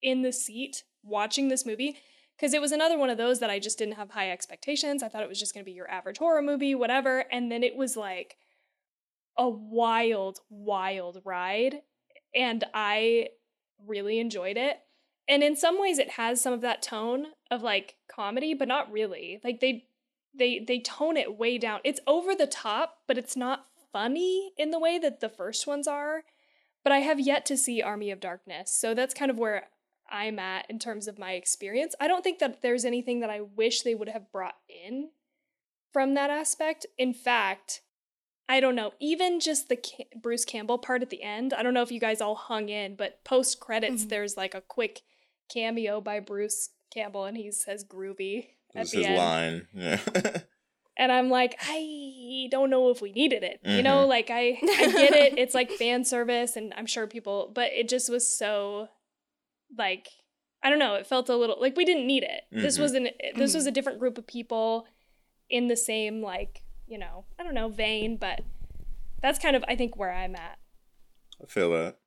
in 0.00 0.22
the 0.22 0.32
seat 0.32 0.84
watching 1.02 1.48
this 1.48 1.66
movie 1.66 1.98
because 2.38 2.54
it 2.54 2.62
was 2.62 2.72
another 2.72 2.96
one 2.96 3.10
of 3.10 3.18
those 3.18 3.40
that 3.40 3.50
I 3.50 3.58
just 3.58 3.76
didn't 3.76 3.96
have 3.96 4.12
high 4.12 4.30
expectations. 4.30 5.02
I 5.02 5.08
thought 5.08 5.22
it 5.22 5.28
was 5.28 5.38
just 5.38 5.52
going 5.52 5.62
to 5.62 5.70
be 5.70 5.76
your 5.76 5.90
average 5.90 6.16
horror 6.16 6.40
movie, 6.40 6.74
whatever. 6.74 7.24
And 7.30 7.52
then 7.52 7.62
it 7.62 7.76
was 7.76 7.98
like 7.98 8.36
a 9.36 9.46
wild, 9.46 10.38
wild 10.48 11.20
ride. 11.22 11.82
And 12.34 12.64
I 12.72 13.28
really 13.84 14.20
enjoyed 14.20 14.56
it. 14.56 14.78
And 15.28 15.42
in 15.42 15.56
some 15.56 15.80
ways 15.80 15.98
it 15.98 16.12
has 16.12 16.40
some 16.40 16.52
of 16.54 16.62
that 16.62 16.82
tone 16.82 17.26
of 17.50 17.62
like 17.62 17.96
comedy, 18.10 18.54
but 18.54 18.68
not 18.68 18.90
really. 18.90 19.40
Like 19.44 19.60
they 19.60 19.84
they 20.34 20.58
they 20.58 20.78
tone 20.80 21.16
it 21.16 21.36
way 21.38 21.58
down. 21.58 21.80
It's 21.84 22.00
over 22.06 22.34
the 22.34 22.46
top, 22.46 22.98
but 23.06 23.18
it's 23.18 23.36
not 23.36 23.66
funny 23.92 24.52
in 24.56 24.70
the 24.70 24.78
way 24.78 24.98
that 24.98 25.20
the 25.20 25.28
first 25.28 25.66
ones 25.66 25.86
are. 25.86 26.22
But 26.82 26.92
I 26.92 26.98
have 26.98 27.20
yet 27.20 27.44
to 27.46 27.56
see 27.56 27.82
Army 27.82 28.10
of 28.10 28.20
Darkness. 28.20 28.70
So 28.72 28.94
that's 28.94 29.14
kind 29.14 29.30
of 29.30 29.38
where 29.38 29.68
I'm 30.10 30.38
at 30.38 30.64
in 30.70 30.78
terms 30.78 31.06
of 31.08 31.18
my 31.18 31.32
experience. 31.32 31.94
I 32.00 32.08
don't 32.08 32.24
think 32.24 32.38
that 32.38 32.62
there's 32.62 32.84
anything 32.86 33.20
that 33.20 33.28
I 33.30 33.42
wish 33.42 33.82
they 33.82 33.94
would 33.94 34.08
have 34.08 34.32
brought 34.32 34.56
in 34.68 35.10
from 35.92 36.14
that 36.14 36.30
aspect. 36.30 36.86
In 36.96 37.12
fact, 37.12 37.82
I 38.48 38.60
don't 38.60 38.74
know, 38.74 38.92
even 39.00 39.40
just 39.40 39.68
the 39.68 39.76
Ca- 39.76 40.08
Bruce 40.16 40.46
Campbell 40.46 40.78
part 40.78 41.02
at 41.02 41.10
the 41.10 41.22
end. 41.22 41.52
I 41.52 41.62
don't 41.62 41.74
know 41.74 41.82
if 41.82 41.92
you 41.92 42.00
guys 42.00 42.22
all 42.22 42.36
hung 42.36 42.70
in, 42.70 42.94
but 42.94 43.22
post 43.24 43.60
credits, 43.60 44.04
Mhm. 44.04 44.08
there's 44.08 44.36
like 44.38 44.54
a 44.54 44.62
quick 44.62 45.02
cameo 45.48 46.00
by 46.00 46.20
Bruce 46.20 46.70
Campbell 46.92 47.24
and 47.24 47.36
he 47.36 47.50
says 47.50 47.84
groovy 47.84 48.48
at 48.74 48.84
This 48.84 48.94
is 48.94 49.06
end. 49.06 49.16
line. 49.16 49.68
Yeah. 49.74 50.00
And 51.00 51.12
I'm 51.12 51.30
like, 51.30 51.56
I 51.62 52.48
don't 52.50 52.70
know 52.70 52.90
if 52.90 53.00
we 53.00 53.12
needed 53.12 53.44
it. 53.44 53.60
You 53.62 53.82
know, 53.84 53.98
Mhm. 54.04 54.08
like 54.08 54.30
I 54.30 54.58
I 54.60 54.90
get 54.90 55.12
it. 55.14 55.38
It's 55.38 55.54
like 55.54 55.70
fan 55.70 56.04
service 56.04 56.56
and 56.56 56.74
I'm 56.76 56.86
sure 56.86 57.06
people 57.06 57.52
but 57.54 57.70
it 57.72 57.88
just 57.88 58.10
was 58.10 58.26
so 58.26 58.88
like 59.76 60.08
I 60.60 60.70
don't 60.70 60.80
know, 60.80 60.94
it 60.94 61.06
felt 61.06 61.28
a 61.28 61.36
little 61.36 61.56
like 61.60 61.76
we 61.76 61.84
didn't 61.84 62.08
need 62.08 62.24
it. 62.24 62.42
This 62.50 62.78
Mhm. 62.78 62.80
was 62.80 62.92
an 62.94 63.08
this 63.36 63.54
was 63.54 63.64
a 63.66 63.70
different 63.70 64.00
group 64.00 64.18
of 64.18 64.26
people 64.26 64.88
in 65.48 65.68
the 65.68 65.76
same 65.76 66.20
like, 66.20 66.62
you 66.88 66.98
know, 66.98 67.26
I 67.38 67.44
don't 67.44 67.54
know, 67.54 67.68
vein, 67.68 68.16
but 68.16 68.40
that's 69.22 69.38
kind 69.38 69.54
of 69.54 69.64
I 69.68 69.76
think 69.76 69.96
where 69.96 70.12
I'm 70.12 70.34
at. 70.34 70.58
I 71.40 71.46
feel 71.46 71.70
that. 71.70 71.98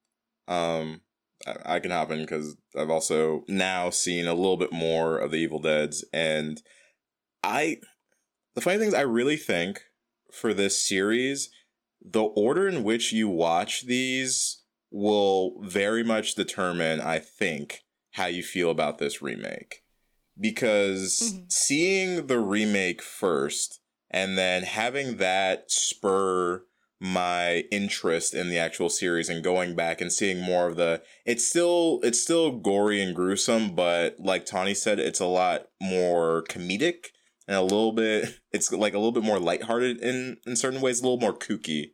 Um, 0.53 0.99
I, 1.47 1.75
I 1.75 1.79
can 1.79 1.91
hop 1.91 2.11
in 2.11 2.21
because 2.21 2.55
I've 2.77 2.89
also 2.89 3.43
now 3.47 3.89
seen 3.89 4.27
a 4.27 4.33
little 4.33 4.57
bit 4.57 4.71
more 4.71 5.17
of 5.17 5.31
the 5.31 5.37
Evil 5.37 5.59
Dead's, 5.59 6.05
and 6.13 6.61
I, 7.43 7.77
the 8.55 8.61
funny 8.61 8.77
thing 8.77 8.89
is, 8.89 8.93
I 8.93 9.01
really 9.01 9.37
think 9.37 9.81
for 10.31 10.53
this 10.53 10.85
series, 10.87 11.49
the 12.03 12.23
order 12.23 12.67
in 12.67 12.83
which 12.83 13.11
you 13.11 13.27
watch 13.29 13.85
these 13.85 14.63
will 14.91 15.61
very 15.61 16.03
much 16.03 16.35
determine, 16.35 16.99
I 16.99 17.19
think, 17.19 17.81
how 18.11 18.25
you 18.25 18.43
feel 18.43 18.69
about 18.69 18.97
this 18.97 19.21
remake. 19.21 19.83
Because 20.39 21.19
Mhm. 21.21 21.51
seeing 21.51 22.27
the 22.27 22.39
remake 22.39 23.01
first 23.01 23.81
and 24.09 24.37
then 24.37 24.63
having 24.63 25.17
that 25.17 25.71
spur 25.71 26.65
my 27.03 27.63
interest 27.71 28.35
in 28.35 28.47
the 28.47 28.59
actual 28.59 28.87
series 28.87 29.27
and 29.27 29.43
going 29.43 29.75
back 29.75 30.01
and 30.01 30.13
seeing 30.13 30.39
more 30.39 30.67
of 30.67 30.75
the 30.75 31.01
it's 31.25 31.47
still 31.47 31.99
it's 32.03 32.21
still 32.21 32.51
gory 32.51 33.01
and 33.01 33.15
gruesome 33.15 33.73
but 33.73 34.15
like 34.19 34.45
Tawny 34.45 34.75
said 34.75 34.99
it's 34.99 35.19
a 35.19 35.25
lot 35.25 35.63
more 35.81 36.43
comedic 36.47 37.07
and 37.47 37.57
a 37.57 37.61
little 37.63 37.91
bit 37.91 38.39
it's 38.51 38.71
like 38.71 38.93
a 38.93 38.99
little 38.99 39.11
bit 39.11 39.23
more 39.23 39.39
lighthearted 39.39 39.97
in 39.97 40.37
in 40.45 40.55
certain 40.55 40.79
ways 40.79 40.99
a 40.99 41.03
little 41.03 41.19
more 41.19 41.33
kooky 41.33 41.93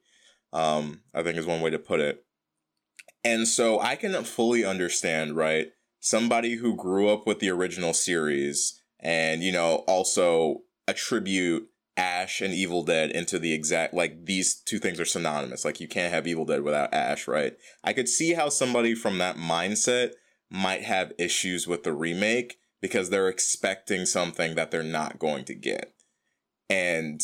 um 0.51 0.99
I 1.13 1.23
think 1.23 1.37
is 1.37 1.45
one 1.45 1.61
way 1.61 1.69
to 1.69 1.79
put 1.79 2.01
it. 2.01 2.25
And 3.23 3.47
so 3.47 3.79
I 3.79 3.95
can 3.95 4.21
fully 4.25 4.65
understand 4.65 5.37
right 5.37 5.67
somebody 6.01 6.55
who 6.55 6.75
grew 6.75 7.07
up 7.07 7.25
with 7.25 7.39
the 7.39 7.49
original 7.49 7.93
series 7.93 8.81
and 8.99 9.41
you 9.41 9.53
know 9.53 9.85
also 9.87 10.63
attribute 10.85 11.69
Ash 11.97 12.41
and 12.41 12.53
Evil 12.53 12.83
Dead 12.83 13.11
into 13.11 13.39
the 13.39 13.53
exact 13.53 13.93
like 13.93 14.25
these 14.25 14.55
two 14.55 14.79
things 14.79 14.99
are 14.99 15.05
synonymous. 15.05 15.65
Like 15.65 15.79
you 15.79 15.87
can't 15.87 16.13
have 16.13 16.27
Evil 16.27 16.45
Dead 16.45 16.61
without 16.61 16.93
Ash, 16.93 17.27
right? 17.27 17.53
I 17.83 17.93
could 17.93 18.07
see 18.07 18.33
how 18.33 18.49
somebody 18.49 18.93
from 18.93 19.17
that 19.17 19.35
mindset 19.35 20.11
might 20.49 20.83
have 20.83 21.13
issues 21.17 21.67
with 21.67 21.83
the 21.83 21.93
remake 21.93 22.57
because 22.81 23.09
they're 23.09 23.27
expecting 23.27 24.05
something 24.05 24.55
that 24.55 24.71
they're 24.71 24.83
not 24.83 25.19
going 25.19 25.43
to 25.45 25.55
get. 25.55 25.93
And 26.69 27.21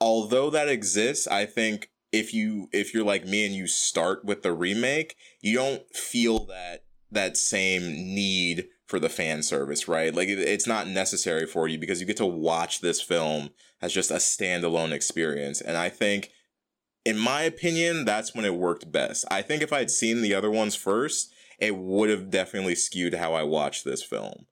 although 0.00 0.50
that 0.50 0.68
exists, 0.68 1.26
I 1.26 1.46
think 1.46 1.90
if 2.12 2.32
you 2.32 2.68
if 2.72 2.94
you're 2.94 3.04
like 3.04 3.26
me 3.26 3.44
and 3.44 3.54
you 3.54 3.66
start 3.66 4.24
with 4.24 4.42
the 4.42 4.52
remake, 4.52 5.16
you 5.42 5.56
don't 5.56 5.82
feel 5.94 6.46
that 6.46 6.84
that 7.10 7.36
same 7.36 7.92
need 7.92 8.68
for 8.86 8.98
the 8.98 9.08
fan 9.08 9.42
service, 9.42 9.88
right? 9.88 10.14
Like 10.14 10.28
it, 10.28 10.38
it's 10.38 10.66
not 10.66 10.86
necessary 10.86 11.46
for 11.46 11.68
you 11.68 11.78
because 11.78 12.00
you 12.00 12.06
get 12.06 12.18
to 12.18 12.26
watch 12.26 12.80
this 12.80 13.00
film 13.00 13.50
as 13.80 13.92
just 13.92 14.10
a 14.10 14.14
standalone 14.14 14.92
experience. 14.92 15.60
And 15.60 15.76
I 15.76 15.88
think, 15.88 16.30
in 17.04 17.18
my 17.18 17.42
opinion, 17.42 18.04
that's 18.04 18.34
when 18.34 18.44
it 18.44 18.54
worked 18.54 18.92
best. 18.92 19.24
I 19.30 19.42
think 19.42 19.62
if 19.62 19.72
I'd 19.72 19.90
seen 19.90 20.20
the 20.20 20.34
other 20.34 20.50
ones 20.50 20.74
first, 20.74 21.32
it 21.58 21.76
would 21.76 22.10
have 22.10 22.30
definitely 22.30 22.74
skewed 22.74 23.14
how 23.14 23.32
I 23.32 23.42
watched 23.42 23.84
this 23.84 24.02
film. 24.02 24.46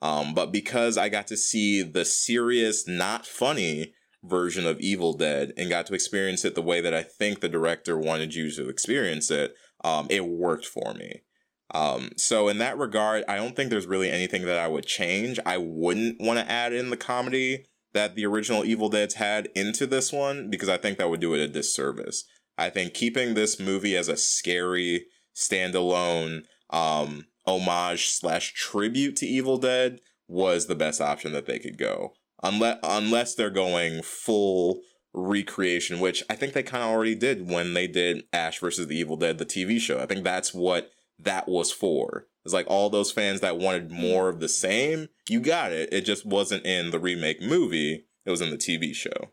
Um, 0.00 0.34
but 0.34 0.52
because 0.52 0.98
I 0.98 1.08
got 1.08 1.26
to 1.28 1.36
see 1.36 1.82
the 1.82 2.04
serious, 2.04 2.86
not 2.86 3.26
funny 3.26 3.94
version 4.22 4.66
of 4.66 4.80
Evil 4.80 5.12
Dead 5.12 5.52
and 5.56 5.70
got 5.70 5.86
to 5.86 5.94
experience 5.94 6.44
it 6.44 6.54
the 6.54 6.62
way 6.62 6.80
that 6.80 6.94
I 6.94 7.02
think 7.02 7.40
the 7.40 7.48
director 7.48 7.98
wanted 7.98 8.34
you 8.34 8.50
to 8.52 8.68
experience 8.68 9.30
it, 9.30 9.54
um, 9.82 10.06
it 10.10 10.26
worked 10.26 10.66
for 10.66 10.94
me. 10.94 11.22
Um, 11.70 12.10
so 12.16 12.48
in 12.48 12.58
that 12.58 12.78
regard, 12.78 13.24
I 13.28 13.36
don't 13.36 13.56
think 13.56 13.70
there's 13.70 13.86
really 13.86 14.10
anything 14.10 14.44
that 14.44 14.58
I 14.58 14.68
would 14.68 14.86
change. 14.86 15.38
I 15.46 15.56
wouldn't 15.56 16.20
want 16.20 16.38
to 16.38 16.50
add 16.50 16.72
in 16.72 16.90
the 16.90 16.96
comedy 16.96 17.66
that 17.94 18.16
the 18.16 18.26
original 18.26 18.64
Evil 18.64 18.88
Dead's 18.88 19.14
had 19.14 19.48
into 19.54 19.86
this 19.86 20.12
one 20.12 20.50
because 20.50 20.68
I 20.68 20.76
think 20.76 20.98
that 20.98 21.08
would 21.08 21.20
do 21.20 21.34
it 21.34 21.40
a 21.40 21.48
disservice. 21.48 22.24
I 22.58 22.70
think 22.70 22.94
keeping 22.94 23.34
this 23.34 23.58
movie 23.58 23.96
as 23.96 24.08
a 24.08 24.16
scary 24.16 25.06
standalone 25.34 26.42
um 26.70 27.26
homage 27.46 28.08
slash 28.08 28.52
tribute 28.54 29.16
to 29.16 29.26
Evil 29.26 29.58
Dead 29.58 30.00
was 30.28 30.66
the 30.66 30.74
best 30.74 31.00
option 31.00 31.32
that 31.32 31.46
they 31.46 31.58
could 31.58 31.78
go. 31.78 32.14
Unless 32.42 32.78
unless 32.82 33.34
they're 33.34 33.50
going 33.50 34.02
full 34.02 34.80
recreation, 35.12 36.00
which 36.00 36.22
I 36.28 36.34
think 36.34 36.52
they 36.52 36.62
kind 36.62 36.82
of 36.82 36.90
already 36.90 37.14
did 37.14 37.48
when 37.48 37.74
they 37.74 37.86
did 37.86 38.24
Ash 38.32 38.58
versus 38.58 38.86
the 38.86 38.96
Evil 38.96 39.16
Dead, 39.16 39.38
the 39.38 39.46
TV 39.46 39.78
show. 39.78 39.98
I 39.98 40.06
think 40.06 40.24
that's 40.24 40.52
what 40.52 40.90
that 41.18 41.48
was 41.48 41.72
for. 41.72 42.26
It's 42.44 42.54
like 42.54 42.66
all 42.68 42.90
those 42.90 43.10
fans 43.10 43.40
that 43.40 43.58
wanted 43.58 43.90
more 43.90 44.28
of 44.28 44.40
the 44.40 44.48
same, 44.48 45.08
you 45.28 45.40
got 45.40 45.72
it. 45.72 45.92
It 45.92 46.02
just 46.02 46.26
wasn't 46.26 46.66
in 46.66 46.90
the 46.90 46.98
remake 46.98 47.40
movie, 47.40 48.04
it 48.26 48.30
was 48.30 48.40
in 48.40 48.50
the 48.50 48.56
TV 48.56 48.94
show. 48.94 49.30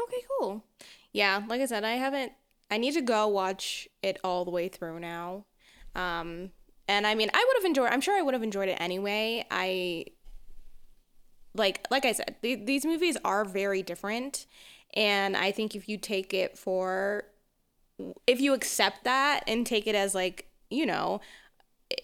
Okay, 0.00 0.22
cool. 0.38 0.64
Yeah, 1.12 1.42
like 1.48 1.60
I 1.60 1.66
said, 1.66 1.84
I 1.84 1.92
haven't. 1.92 2.32
I 2.70 2.78
need 2.78 2.94
to 2.94 3.00
go 3.00 3.28
watch 3.28 3.88
it 4.02 4.18
all 4.24 4.44
the 4.44 4.50
way 4.50 4.68
through 4.68 5.00
now. 5.00 5.46
Um, 5.94 6.50
and 6.88 7.06
I 7.06 7.14
mean, 7.14 7.30
I 7.32 7.44
would 7.46 7.56
have 7.56 7.64
enjoyed. 7.64 7.90
I'm 7.90 8.00
sure 8.00 8.16
I 8.16 8.22
would 8.22 8.34
have 8.34 8.42
enjoyed 8.42 8.68
it 8.68 8.76
anyway. 8.80 9.44
I 9.50 10.06
like, 11.54 11.86
like 11.90 12.04
I 12.04 12.12
said, 12.12 12.36
th- 12.42 12.66
these 12.66 12.84
movies 12.84 13.16
are 13.24 13.44
very 13.44 13.82
different, 13.82 14.46
and 14.94 15.36
I 15.36 15.52
think 15.52 15.74
if 15.74 15.88
you 15.88 15.96
take 15.96 16.34
it 16.34 16.58
for, 16.58 17.24
if 18.26 18.40
you 18.40 18.52
accept 18.52 19.04
that 19.04 19.42
and 19.46 19.66
take 19.66 19.86
it 19.86 19.94
as 19.94 20.14
like, 20.14 20.48
you 20.70 20.86
know, 20.86 21.20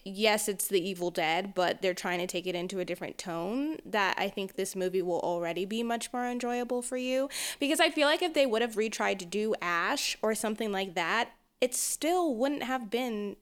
yes, 0.05 0.47
it's 0.47 0.67
the 0.67 0.81
Evil 0.87 1.11
Dead, 1.11 1.53
but 1.53 1.81
they're 1.81 1.93
trying 1.93 2.19
to 2.19 2.27
take 2.27 2.47
it 2.47 2.55
into 2.55 2.79
a 2.79 2.85
different 2.85 3.17
tone. 3.17 3.77
That 3.85 4.15
I 4.17 4.29
think 4.29 4.55
this 4.55 4.75
movie 4.75 5.01
will 5.01 5.19
already 5.19 5.65
be 5.65 5.83
much 5.83 6.11
more 6.13 6.27
enjoyable 6.27 6.81
for 6.81 6.97
you. 6.97 7.29
Because 7.59 7.79
I 7.79 7.89
feel 7.89 8.07
like 8.07 8.21
if 8.21 8.33
they 8.33 8.45
would 8.45 8.61
have 8.61 8.75
retried 8.75 9.19
to 9.19 9.25
do 9.25 9.55
Ash 9.61 10.17
or 10.21 10.35
something 10.35 10.71
like 10.71 10.95
that, 10.95 11.31
it 11.61 11.73
still 11.73 12.35
wouldn't 12.35 12.63
have 12.63 12.89
been 12.89 13.35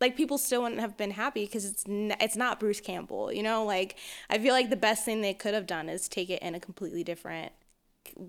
like 0.00 0.16
people 0.16 0.38
still 0.38 0.62
wouldn't 0.62 0.80
have 0.80 0.96
been 0.96 1.12
happy 1.12 1.44
because 1.46 1.64
it's 1.64 1.84
n- 1.88 2.16
it's 2.20 2.36
not 2.36 2.60
Bruce 2.60 2.80
Campbell, 2.80 3.32
you 3.32 3.42
know. 3.42 3.64
Like 3.64 3.96
I 4.28 4.38
feel 4.38 4.52
like 4.52 4.70
the 4.70 4.76
best 4.76 5.04
thing 5.04 5.20
they 5.20 5.34
could 5.34 5.54
have 5.54 5.66
done 5.66 5.88
is 5.88 6.08
take 6.08 6.30
it 6.30 6.42
in 6.42 6.54
a 6.54 6.60
completely 6.60 7.04
different 7.04 7.52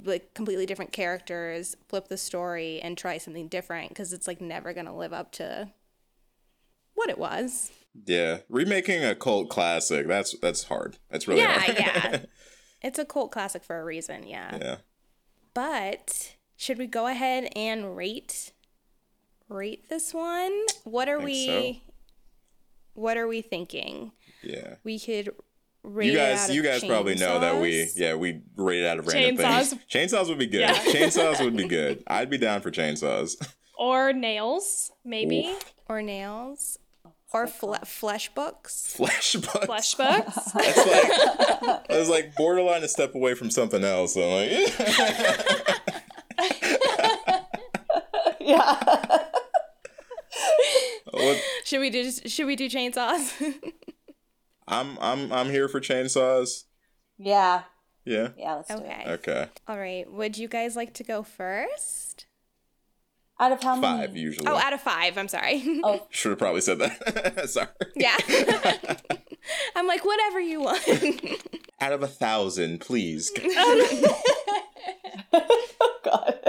like 0.05 0.34
completely 0.34 0.65
different 0.65 0.91
characters, 0.91 1.76
flip 1.88 2.07
the 2.07 2.17
story 2.17 2.80
and 2.81 2.97
try 2.97 3.17
something 3.17 3.47
different 3.47 3.89
because 3.89 4.13
it's 4.13 4.27
like 4.27 4.41
never 4.41 4.73
to 4.73 4.91
live 4.91 5.13
up 5.13 5.31
to 5.34 5.69
what 6.95 7.09
it 7.09 7.19
was. 7.19 7.72
Yeah, 8.05 8.39
remaking 8.49 9.05
a 9.05 9.15
cult 9.15 9.49
classic, 9.49 10.07
that's 10.07 10.38
that's 10.39 10.63
hard. 10.63 10.97
That's 11.09 11.27
really 11.27 11.41
yeah, 11.41 11.59
hard. 11.59 11.77
yeah. 11.77 12.19
It's 12.81 12.99
a 12.99 13.05
cult 13.05 13.31
classic 13.31 13.63
for 13.63 13.80
a 13.80 13.84
reason, 13.84 14.27
yeah. 14.27 14.57
yeah. 14.61 14.76
But 15.55 16.35
should 16.55 16.77
we 16.77 16.85
go 16.85 17.07
ahead 17.07 17.49
and 17.55 17.97
rate 17.97 18.51
rate 19.49 19.89
this 19.89 20.13
one? 20.13 20.53
What 20.84 21.09
are 21.09 21.19
we 21.19 21.81
What 22.93 23.17
are 23.17 23.27
we 23.27 23.41
thinking? 23.41 24.11
Yeah. 24.43 24.76
We 24.84 24.99
could 24.99 25.34
rate 25.81 26.11
You 26.11 26.19
it 26.19 26.35
guys, 26.35 26.49
you 26.51 26.61
guys 26.61 26.84
probably 26.84 27.15
know 27.15 27.39
that 27.39 27.59
we, 27.59 27.89
yeah, 27.95 28.13
we 28.13 28.43
rate 28.55 28.84
it 28.84 28.85
out 28.85 28.99
of 28.99 29.07
random 29.07 29.43
Chainsaws. 29.43 29.69
things. 29.69 29.81
Chainsaws 29.89 30.27
would 30.30 30.38
be 30.38 30.45
good. 30.45 30.61
Yeah. 30.61 30.76
Chainsaws 30.76 31.43
would 31.43 31.57
be 31.57 31.67
good. 31.67 32.03
I'd 32.05 32.30
be 32.30 32.38
down 32.38 32.61
for 32.61 32.69
chainsaws. 32.69 33.35
Or 33.80 34.13
nails, 34.13 34.91
maybe. 35.03 35.55
or 35.89 36.03
nails 36.03 36.77
or 37.36 37.48
fle- 37.48 37.74
flesh 37.84 38.30
books. 38.34 38.94
Flesh 38.95 39.36
bugs. 39.36 39.66
Flesh 39.66 39.95
books. 39.99 40.38
It's 40.56 40.56
like 40.56 41.82
it 41.90 41.99
was 41.99 42.07
like 42.10 42.34
borderline 42.36 42.84
a 42.84 42.88
step 42.88 43.14
away 43.14 43.34
from 43.34 43.52
something 43.52 43.84
else. 43.84 44.16
I'm 44.16 44.24
like, 44.24 44.49
yeah. 48.40 48.84
what- 51.12 51.41
Should 51.66 51.80
we 51.82 51.90
do 51.90 52.10
should 52.12 52.48
we 52.48 52.56
do 52.56 52.70
chainsaws? 52.70 53.34
I'm 54.68 54.98
I'm 54.99 55.32
I'm 55.32 55.49
here 55.49 55.68
for 55.68 55.80
chainsaws. 55.80 56.64
Yeah. 57.18 57.64
Yeah. 58.06 58.30
Yeah, 58.38 58.56
let's 58.56 58.68
do 58.70 58.76
it. 58.76 58.80
okay. 58.86 59.03
Okay. 59.14 59.48
All 59.68 59.78
right. 59.78 60.12
Would 60.12 60.38
you 60.38 60.48
guys 60.48 60.76
like 60.76 60.94
to 60.95 61.03
go 61.03 61.24
first? 61.24 62.26
Out 63.40 63.52
of 63.52 63.62
how 63.62 63.76
many? 63.76 63.99
Five 63.99 64.16
usually. 64.16 64.48
Oh, 64.48 64.56
out 64.56 64.74
of 64.74 64.82
5. 64.82 65.18
I'm 65.18 65.28
sorry. 65.28 65.82
Oh. 65.84 66.07
Should 66.10 66.30
have 66.32 66.40
probably 66.40 66.62
said 66.62 66.80
that. 66.80 67.49
Sorry. 67.49 67.68
yeah. 67.95 68.18
I'm 69.76 69.88
like 69.88 70.06
whatever 70.06 70.40
you 70.40 70.62
want. 70.62 70.88
Out 71.82 71.91
of 71.91 72.02
a 72.02 72.07
thousand, 72.07 72.80
please. 72.80 73.32
Oh 75.34 75.99
God. 76.03 76.40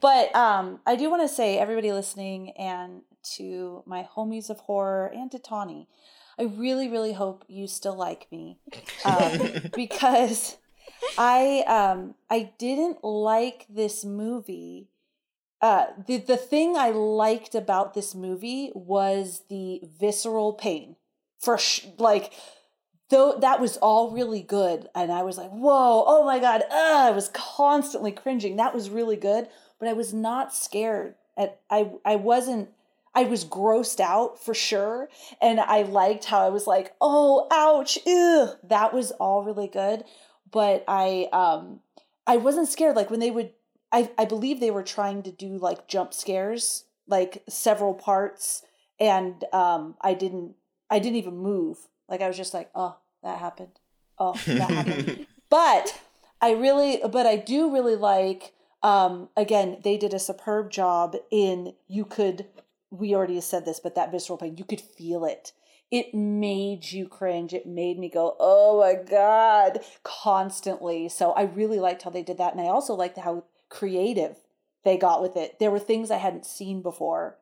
But 0.00 0.34
um, 0.34 0.80
I 0.86 0.96
do 0.96 1.08
want 1.08 1.22
to 1.22 1.28
say, 1.28 1.58
everybody 1.58 1.92
listening, 1.92 2.50
and 2.58 3.02
to 3.36 3.82
my 3.86 4.06
homies 4.16 4.50
of 4.50 4.58
horror, 4.60 5.06
and 5.06 5.30
to 5.30 5.38
Tawny, 5.38 5.88
I 6.38 6.42
really, 6.42 6.88
really 6.88 7.14
hope 7.14 7.44
you 7.48 7.66
still 7.66 7.96
like 7.96 8.26
me, 8.30 8.58
um, 9.04 9.70
because 9.74 10.58
I 11.16 11.64
um, 11.66 12.16
I 12.28 12.52
didn't 12.58 13.02
like 13.02 13.66
this 13.70 14.04
movie. 14.04 14.88
Uh, 15.64 15.86
the 16.06 16.18
the 16.18 16.36
thing 16.36 16.76
I 16.76 16.90
liked 16.90 17.54
about 17.54 17.94
this 17.94 18.14
movie 18.14 18.70
was 18.74 19.44
the 19.48 19.80
visceral 19.98 20.52
pain, 20.52 20.96
for 21.38 21.56
sh- 21.56 21.86
like 21.96 22.34
though 23.08 23.38
that 23.40 23.62
was 23.62 23.78
all 23.78 24.10
really 24.10 24.42
good 24.42 24.88
and 24.94 25.10
i 25.12 25.22
was 25.22 25.38
like 25.38 25.50
whoa 25.50 26.04
oh 26.06 26.24
my 26.24 26.38
god 26.38 26.62
Ugh, 26.70 27.06
i 27.06 27.10
was 27.10 27.30
constantly 27.32 28.12
cringing. 28.12 28.56
That 28.56 28.74
was 28.74 28.90
really 28.90 29.16
good 29.16 29.48
but 29.78 29.88
i 29.88 29.94
was 29.94 30.12
not 30.12 30.54
scared. 30.54 31.14
At 31.34 31.60
i 31.70 31.90
i 32.04 32.16
wasn't 32.16 32.68
i 33.14 33.24
was 33.24 33.44
grossed 33.44 34.00
out 34.00 34.42
for 34.44 34.52
sure 34.52 35.08
and 35.40 35.60
i 35.60 35.80
liked 35.82 36.26
how 36.26 36.40
i 36.44 36.50
was 36.50 36.66
like 36.66 36.94
oh 37.00 37.46
ouch 37.50 37.98
ew. 38.04 38.50
that 38.64 38.92
was 38.92 39.12
all 39.12 39.44
really 39.44 39.68
good 39.68 40.04
but 40.50 40.84
i 40.88 41.28
um 41.32 41.80
i 42.26 42.36
wasn't 42.36 42.68
scared. 42.68 42.96
Like 42.96 43.10
when 43.10 43.20
they 43.20 43.30
would 43.30 43.52
i 43.94 44.10
i 44.18 44.24
believe 44.24 44.60
they 44.60 44.70
were 44.70 44.82
trying 44.82 45.22
to 45.22 45.30
do 45.30 45.56
like 45.56 45.88
jump 45.88 46.12
scares 46.12 46.84
like 47.06 47.42
several 47.48 47.94
parts 47.94 48.62
and 49.00 49.44
um 49.52 49.94
i 50.00 50.12
didn't 50.12 50.54
i 50.90 50.98
didn't 50.98 51.16
even 51.16 51.36
move 51.36 51.88
like 52.08 52.20
I 52.20 52.28
was 52.28 52.36
just 52.36 52.54
like, 52.54 52.70
oh, 52.74 52.96
that 53.22 53.38
happened. 53.38 53.80
Oh, 54.18 54.34
that 54.46 54.70
happened. 54.70 55.26
But 55.50 56.00
I 56.40 56.52
really, 56.52 57.00
but 57.12 57.26
I 57.26 57.36
do 57.36 57.72
really 57.72 57.94
like. 57.94 58.54
Um, 58.82 59.28
again, 59.36 59.78
they 59.84 59.96
did 59.96 60.12
a 60.12 60.18
superb 60.18 60.70
job 60.70 61.14
in. 61.30 61.74
You 61.86 62.04
could. 62.04 62.46
We 62.90 63.14
already 63.14 63.40
said 63.40 63.64
this, 63.64 63.78
but 63.78 63.94
that 63.94 64.10
visceral 64.10 64.36
pain, 64.36 64.56
you 64.56 64.64
could 64.64 64.80
feel 64.80 65.24
it. 65.24 65.52
It 65.92 66.12
made 66.12 66.90
you 66.90 67.06
cringe. 67.06 67.52
It 67.52 67.66
made 67.66 68.00
me 68.00 68.08
go, 68.08 68.36
oh 68.40 68.80
my 68.80 68.94
god, 68.94 69.80
constantly. 70.02 71.08
So 71.08 71.30
I 71.32 71.42
really 71.42 71.78
liked 71.78 72.02
how 72.02 72.10
they 72.10 72.24
did 72.24 72.38
that, 72.38 72.52
and 72.52 72.60
I 72.60 72.70
also 72.70 72.94
liked 72.94 73.18
how 73.18 73.44
creative 73.78 74.36
they 74.84 74.96
got 74.98 75.22
with 75.22 75.36
it. 75.36 75.58
There 75.58 75.70
were 75.70 75.78
things 75.78 76.10
I 76.10 76.18
hadn't 76.18 76.44
seen 76.46 76.82
before 76.82 77.38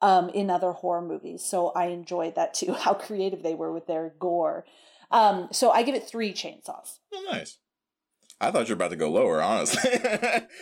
um, 0.00 0.30
in 0.30 0.48
other 0.50 0.72
horror 0.72 1.02
movies. 1.02 1.44
So 1.44 1.68
I 1.70 1.86
enjoyed 1.86 2.34
that 2.36 2.54
too, 2.54 2.72
how 2.84 2.94
creative 2.94 3.42
they 3.42 3.54
were 3.54 3.72
with 3.72 3.86
their 3.86 4.14
gore. 4.18 4.64
Um, 5.10 5.48
so 5.52 5.70
I 5.70 5.82
give 5.82 5.94
it 5.94 6.08
three 6.08 6.32
chainsaws. 6.32 6.98
Oh, 7.14 7.26
nice. 7.30 7.58
I 8.40 8.50
thought 8.50 8.68
you 8.68 8.74
were 8.74 8.78
about 8.78 8.90
to 8.90 8.96
go 8.96 9.10
lower, 9.10 9.42
honestly. 9.42 9.90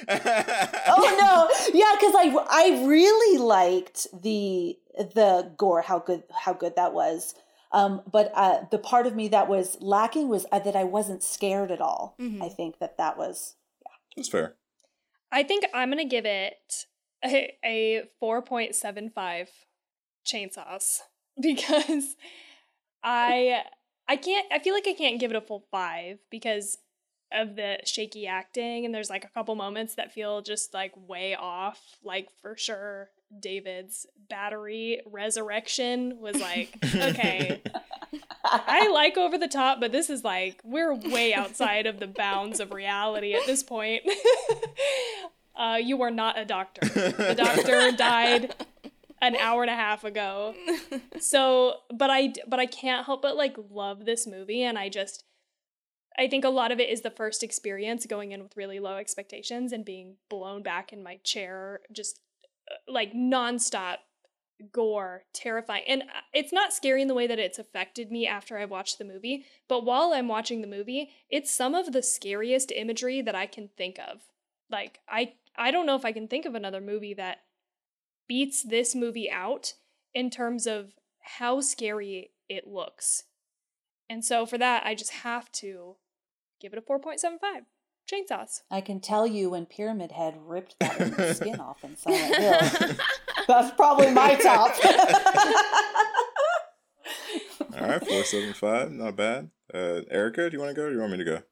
Oh 0.08 1.16
no, 1.20 1.34
yeah, 1.74 1.92
because 1.98 2.14
I 2.16 2.34
I 2.48 2.86
really 2.86 3.38
liked 3.38 4.06
the 4.22 4.78
the 5.14 5.52
gore, 5.58 5.82
how 5.82 5.98
good 5.98 6.22
how 6.32 6.54
good 6.54 6.74
that 6.76 6.94
was. 6.94 7.34
Um, 7.72 8.02
but 8.10 8.32
uh, 8.34 8.60
the 8.70 8.78
part 8.78 9.06
of 9.06 9.14
me 9.14 9.28
that 9.28 9.48
was 9.48 9.76
lacking 9.80 10.28
was 10.28 10.46
uh, 10.50 10.60
that 10.60 10.74
I 10.76 10.84
wasn't 10.84 11.22
scared 11.22 11.70
at 11.70 11.80
all. 11.82 12.14
Mhm. 12.18 12.42
I 12.42 12.48
think 12.48 12.78
that 12.78 12.96
that 12.96 13.18
was 13.18 13.56
yeah. 13.84 13.92
That's 14.16 14.28
fair. 14.28 14.56
I 15.32 15.42
think 15.42 15.64
I'm 15.74 15.90
gonna 15.90 16.04
give 16.04 16.26
it 16.26 16.86
a, 17.24 17.56
a 17.64 18.02
4.75 18.22 19.48
chainsaws 20.26 20.98
because 21.40 22.16
I 23.02 23.62
I 24.08 24.16
can't 24.16 24.46
I 24.52 24.58
feel 24.58 24.74
like 24.74 24.86
I 24.88 24.94
can't 24.94 25.20
give 25.20 25.30
it 25.30 25.36
a 25.36 25.40
full 25.40 25.64
five 25.70 26.18
because 26.30 26.78
of 27.32 27.56
the 27.56 27.78
shaky 27.84 28.26
acting 28.26 28.84
and 28.84 28.94
there's 28.94 29.10
like 29.10 29.24
a 29.24 29.28
couple 29.28 29.54
moments 29.56 29.96
that 29.96 30.12
feel 30.12 30.42
just 30.42 30.72
like 30.72 30.92
way 31.08 31.34
off 31.34 31.80
like 32.04 32.28
for 32.40 32.56
sure 32.56 33.10
David's 33.40 34.06
battery 34.30 35.02
resurrection 35.06 36.18
was 36.20 36.40
like 36.40 36.78
okay 36.94 37.62
I 38.44 38.88
like 38.92 39.16
over 39.16 39.38
the 39.38 39.48
top, 39.48 39.80
but 39.80 39.92
this 39.92 40.10
is 40.10 40.24
like 40.24 40.60
we're 40.64 40.94
way 40.94 41.34
outside 41.34 41.86
of 41.86 41.98
the 41.98 42.06
bounds 42.06 42.60
of 42.60 42.72
reality 42.72 43.34
at 43.34 43.46
this 43.46 43.62
point. 43.62 44.02
uh, 45.56 45.78
you 45.82 46.02
are 46.02 46.10
not 46.10 46.38
a 46.38 46.44
doctor. 46.44 46.86
The 47.16 47.34
doctor 47.36 47.92
died 47.92 48.54
an 49.22 49.36
hour 49.36 49.62
and 49.62 49.70
a 49.70 49.74
half 49.74 50.04
ago. 50.04 50.54
So, 51.18 51.74
but 51.94 52.10
I 52.10 52.34
but 52.46 52.60
I 52.60 52.66
can't 52.66 53.06
help 53.06 53.22
but 53.22 53.36
like 53.36 53.56
love 53.70 54.04
this 54.04 54.26
movie, 54.26 54.62
and 54.62 54.78
I 54.78 54.88
just 54.88 55.24
I 56.18 56.28
think 56.28 56.44
a 56.44 56.50
lot 56.50 56.72
of 56.72 56.80
it 56.80 56.88
is 56.88 57.02
the 57.02 57.10
first 57.10 57.42
experience 57.42 58.06
going 58.06 58.32
in 58.32 58.42
with 58.42 58.56
really 58.56 58.80
low 58.80 58.96
expectations 58.96 59.72
and 59.72 59.84
being 59.84 60.16
blown 60.28 60.62
back 60.62 60.92
in 60.92 61.02
my 61.02 61.18
chair, 61.24 61.80
just 61.92 62.20
uh, 62.70 62.92
like 62.92 63.12
nonstop 63.12 63.98
gore, 64.72 65.24
terrifying. 65.34 65.84
And 65.86 66.02
uh, 66.02 66.22
it's 66.32 66.52
not 66.52 66.72
scary 66.72 67.02
in 67.02 67.08
the 67.08 67.14
way 67.14 67.26
that 67.26 67.38
it's 67.38 67.58
affected 67.58 68.10
me 68.10 68.26
after 68.26 68.58
I've 68.58 68.70
watched 68.70 68.98
the 68.98 69.04
movie, 69.04 69.44
but 69.68 69.84
while 69.84 70.12
I'm 70.14 70.28
watching 70.28 70.62
the 70.62 70.66
movie, 70.66 71.10
it's 71.28 71.52
some 71.52 71.74
of 71.74 71.92
the 71.92 72.02
scariest 72.02 72.72
imagery 72.72 73.20
that 73.22 73.34
I 73.34 73.46
can 73.46 73.68
think 73.76 73.98
of. 73.98 74.22
Like 74.70 75.00
I 75.08 75.34
I 75.58 75.70
don't 75.70 75.86
know 75.86 75.96
if 75.96 76.04
I 76.04 76.12
can 76.12 76.28
think 76.28 76.44
of 76.46 76.54
another 76.54 76.80
movie 76.80 77.14
that 77.14 77.38
beats 78.28 78.62
this 78.62 78.94
movie 78.94 79.30
out 79.30 79.74
in 80.14 80.30
terms 80.30 80.66
of 80.66 80.94
how 81.20 81.60
scary 81.60 82.30
it 82.48 82.66
looks. 82.66 83.24
And 84.08 84.24
so 84.24 84.46
for 84.46 84.58
that, 84.58 84.84
I 84.86 84.94
just 84.94 85.10
have 85.12 85.50
to 85.52 85.96
give 86.60 86.72
it 86.72 86.78
a 86.78 86.82
4.75. 86.82 87.38
Chainsaws. 88.10 88.62
I 88.70 88.80
can 88.80 89.00
tell 89.00 89.26
you 89.26 89.50
when 89.50 89.66
Pyramid 89.66 90.12
Head 90.12 90.36
ripped 90.46 90.76
that 90.78 91.36
skin 91.36 91.58
off 91.58 91.82
in 91.82 91.96
Silent 91.96 92.36
Hill. 92.36 92.96
That's 93.48 93.74
probably 93.74 94.12
my 94.12 94.36
top. 94.36 94.70
All 97.78 97.88
right, 97.88 98.06
four 98.06 98.22
seven 98.24 98.52
five, 98.54 98.92
not 98.92 99.16
bad. 99.16 99.50
Uh, 99.74 100.02
Erica, 100.10 100.48
do 100.48 100.56
you 100.56 100.62
want 100.62 100.70
to 100.70 100.80
go? 100.80 100.84
or 100.84 100.88
Do 100.88 100.94
you 100.94 101.00
want 101.00 101.12
me 101.12 101.18
to 101.18 101.24
go? 101.24 101.42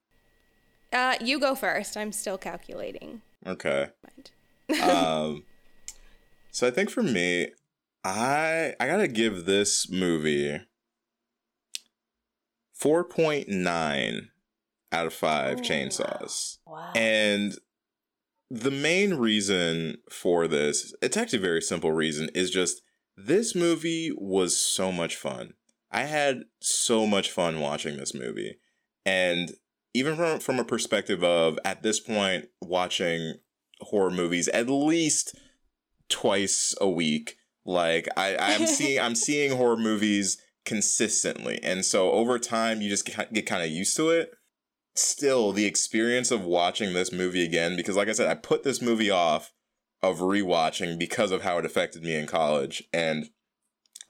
Uh, 0.92 1.16
you 1.20 1.40
go 1.40 1.54
first. 1.56 1.96
I'm 1.96 2.12
still 2.12 2.38
calculating. 2.38 3.22
Okay. 3.46 3.88
um, 4.82 5.44
so 6.50 6.66
I 6.66 6.70
think 6.70 6.90
for 6.90 7.02
me, 7.02 7.48
I 8.04 8.74
I 8.80 8.86
gotta 8.86 9.08
give 9.08 9.44
this 9.44 9.90
movie 9.90 10.60
four 12.72 13.04
point 13.04 13.48
nine 13.48 14.28
out 14.92 15.06
of 15.06 15.14
five 15.14 15.58
Ooh. 15.58 15.62
chainsaws, 15.62 16.58
wow. 16.66 16.92
and 16.94 17.56
the 18.50 18.70
main 18.70 19.14
reason 19.14 19.98
for 20.10 20.46
this, 20.46 20.94
it's 21.02 21.16
actually 21.16 21.38
a 21.38 21.42
very 21.42 21.62
simple 21.62 21.92
reason, 21.92 22.28
is 22.34 22.50
just 22.50 22.82
this 23.16 23.54
movie 23.54 24.12
was 24.16 24.56
so 24.56 24.92
much 24.92 25.16
fun. 25.16 25.54
I 25.90 26.02
had 26.02 26.42
so 26.60 27.06
much 27.06 27.30
fun 27.30 27.60
watching 27.60 27.96
this 27.96 28.14
movie, 28.14 28.56
and 29.04 29.52
even 29.94 30.16
from 30.16 30.40
from 30.40 30.58
a 30.58 30.64
perspective 30.64 31.24
of 31.24 31.58
at 31.64 31.82
this 31.82 32.00
point 32.00 32.46
watching 32.60 33.34
horror 33.80 34.10
movies 34.10 34.48
at 34.48 34.68
least 34.68 35.36
twice 36.08 36.74
a 36.80 36.88
week 36.88 37.36
like 37.64 38.08
i 38.16 38.36
i'm 38.36 38.66
seeing 38.66 39.00
i'm 39.00 39.14
seeing 39.14 39.56
horror 39.56 39.76
movies 39.76 40.38
consistently. 40.64 41.60
And 41.62 41.84
so 41.84 42.10
over 42.12 42.38
time 42.38 42.80
you 42.80 42.88
just 42.88 43.04
get, 43.04 43.32
get 43.32 43.46
kind 43.46 43.62
of 43.62 43.70
used 43.70 43.96
to 43.96 44.10
it. 44.10 44.30
Still 44.96 45.52
the 45.52 45.66
experience 45.66 46.30
of 46.30 46.44
watching 46.44 46.92
this 46.92 47.12
movie 47.12 47.44
again 47.44 47.76
because 47.76 47.96
like 47.96 48.08
i 48.08 48.12
said 48.12 48.28
i 48.28 48.34
put 48.34 48.62
this 48.62 48.80
movie 48.80 49.10
off 49.10 49.52
of 50.02 50.18
rewatching 50.18 50.98
because 50.98 51.30
of 51.30 51.42
how 51.42 51.58
it 51.58 51.66
affected 51.66 52.02
me 52.02 52.14
in 52.14 52.26
college. 52.26 52.82
And 52.92 53.26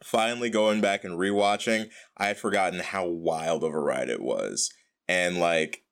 finally 0.03 0.51
going 0.51 0.83
back 0.83 1.03
and 1.05 1.19
rewatching 1.19 1.89
i 2.19 2.27
had 2.27 2.37
forgotten 2.37 2.81
how 2.81 3.07
wild 3.07 3.65
of 3.65 3.73
a 3.73 3.81
ride 3.81 4.11
it 4.11 4.21
was 4.21 4.71
and 5.09 5.39
like 5.39 5.83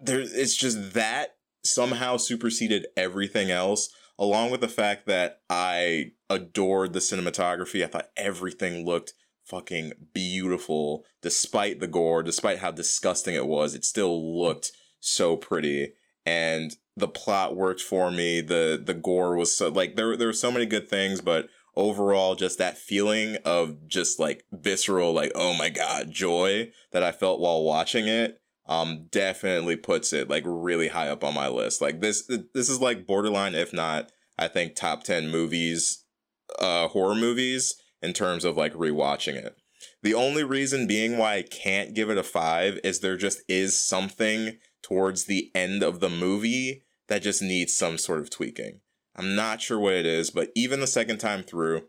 there 0.00 0.20
it's 0.20 0.56
just 0.56 0.94
that 0.94 1.36
somehow 1.64 2.16
superseded 2.16 2.86
everything 2.96 3.50
else 3.50 3.88
along 4.18 4.50
with 4.50 4.60
the 4.60 4.68
fact 4.68 5.06
that 5.06 5.40
i 5.50 6.12
adored 6.34 6.92
the 6.92 6.98
cinematography. 6.98 7.82
I 7.82 7.86
thought 7.86 8.10
everything 8.16 8.84
looked 8.84 9.14
fucking 9.44 9.92
beautiful 10.12 11.04
despite 11.20 11.80
the 11.80 11.86
gore 11.86 12.22
despite 12.22 12.58
how 12.58 12.70
disgusting 12.70 13.34
it 13.34 13.46
was. 13.46 13.74
It 13.74 13.84
still 13.84 14.40
looked 14.40 14.72
so 15.00 15.36
pretty. 15.36 15.92
And 16.24 16.74
the 16.96 17.08
plot 17.08 17.56
worked 17.56 17.82
for 17.82 18.10
me. 18.10 18.40
The 18.40 18.82
the 18.82 18.94
gore 18.94 19.36
was 19.36 19.56
so 19.56 19.68
like 19.68 19.96
there 19.96 20.16
there 20.16 20.28
were 20.28 20.32
so 20.32 20.50
many 20.50 20.66
good 20.66 20.88
things 20.88 21.20
but 21.20 21.48
overall 21.76 22.36
just 22.36 22.58
that 22.58 22.78
feeling 22.78 23.36
of 23.44 23.88
just 23.88 24.20
like 24.20 24.44
visceral 24.52 25.12
like 25.12 25.32
oh 25.34 25.52
my 25.54 25.68
god 25.68 26.08
joy 26.08 26.70
that 26.92 27.02
i 27.02 27.10
felt 27.10 27.40
while 27.40 27.64
watching 27.64 28.06
it 28.06 28.40
um 28.66 29.06
definitely 29.10 29.76
puts 29.76 30.12
it 30.12 30.30
like 30.30 30.42
really 30.46 30.88
high 30.88 31.08
up 31.08 31.22
on 31.22 31.34
my 31.34 31.48
list. 31.48 31.80
Like 31.80 32.00
this 32.00 32.26
this 32.54 32.68
is 32.68 32.80
like 32.80 33.06
borderline 33.06 33.54
if 33.54 33.72
not 33.72 34.10
i 34.38 34.48
think 34.48 34.74
top 34.74 35.04
10 35.04 35.30
movies 35.30 36.04
uh 36.58 36.88
horror 36.88 37.14
movies 37.14 37.74
in 38.02 38.12
terms 38.12 38.44
of 38.44 38.56
like 38.56 38.74
rewatching 38.74 39.34
it. 39.34 39.56
The 40.02 40.14
only 40.14 40.44
reason 40.44 40.86
being 40.86 41.18
why 41.18 41.34
i 41.36 41.42
can't 41.42 41.94
give 41.94 42.10
it 42.10 42.18
a 42.18 42.22
5 42.22 42.80
is 42.82 43.00
there 43.00 43.16
just 43.16 43.42
is 43.48 43.78
something 43.78 44.58
towards 44.82 45.24
the 45.24 45.50
end 45.54 45.82
of 45.82 46.00
the 46.00 46.10
movie 46.10 46.82
that 47.08 47.22
just 47.22 47.42
needs 47.42 47.74
some 47.74 47.98
sort 47.98 48.20
of 48.20 48.30
tweaking. 48.30 48.80
I'm 49.16 49.34
not 49.34 49.60
sure 49.60 49.78
what 49.78 49.94
it 49.94 50.06
is 50.06 50.30
but 50.30 50.48
even 50.54 50.80
the 50.80 50.86
second 50.86 51.18
time 51.18 51.42
through 51.42 51.82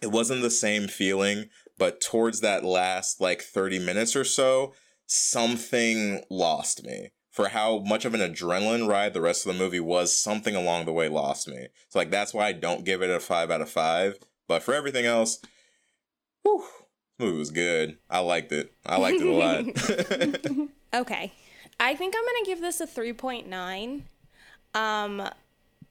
it 0.00 0.12
wasn't 0.12 0.42
the 0.42 0.50
same 0.50 0.86
feeling 0.86 1.46
but 1.78 2.00
towards 2.00 2.40
that 2.40 2.64
last 2.64 3.20
like 3.20 3.42
30 3.42 3.80
minutes 3.80 4.14
or 4.14 4.24
so 4.24 4.72
something 5.06 6.22
lost 6.30 6.84
me 6.84 7.10
for 7.30 7.48
how 7.48 7.78
much 7.80 8.04
of 8.04 8.14
an 8.14 8.20
adrenaline 8.20 8.88
ride 8.88 9.12
the 9.14 9.20
rest 9.20 9.46
of 9.46 9.52
the 9.52 9.58
movie 9.58 9.80
was 9.80 10.14
something 10.14 10.56
along 10.56 10.84
the 10.84 10.92
way 10.92 11.08
lost 11.08 11.48
me 11.48 11.68
so 11.88 11.98
like 11.98 12.10
that's 12.10 12.34
why 12.34 12.46
i 12.46 12.52
don't 12.52 12.84
give 12.84 13.02
it 13.02 13.10
a 13.10 13.20
five 13.20 13.50
out 13.50 13.60
of 13.60 13.70
five 13.70 14.18
but 14.48 14.62
for 14.62 14.74
everything 14.74 15.06
else 15.06 15.38
whew, 16.42 16.64
movie 17.18 17.38
was 17.38 17.50
good 17.50 17.98
i 18.10 18.18
liked 18.18 18.52
it 18.52 18.72
i 18.84 18.96
liked 18.96 19.20
it 19.20 19.26
a 19.26 19.32
lot 19.32 20.68
Okay. 20.96 21.32
I 21.78 21.94
think 21.94 22.14
I'm 22.16 22.24
to 22.24 22.42
give 22.46 22.60
this 22.60 22.80
a 22.80 22.86
3.9. 22.86 24.02
Um 24.74 25.28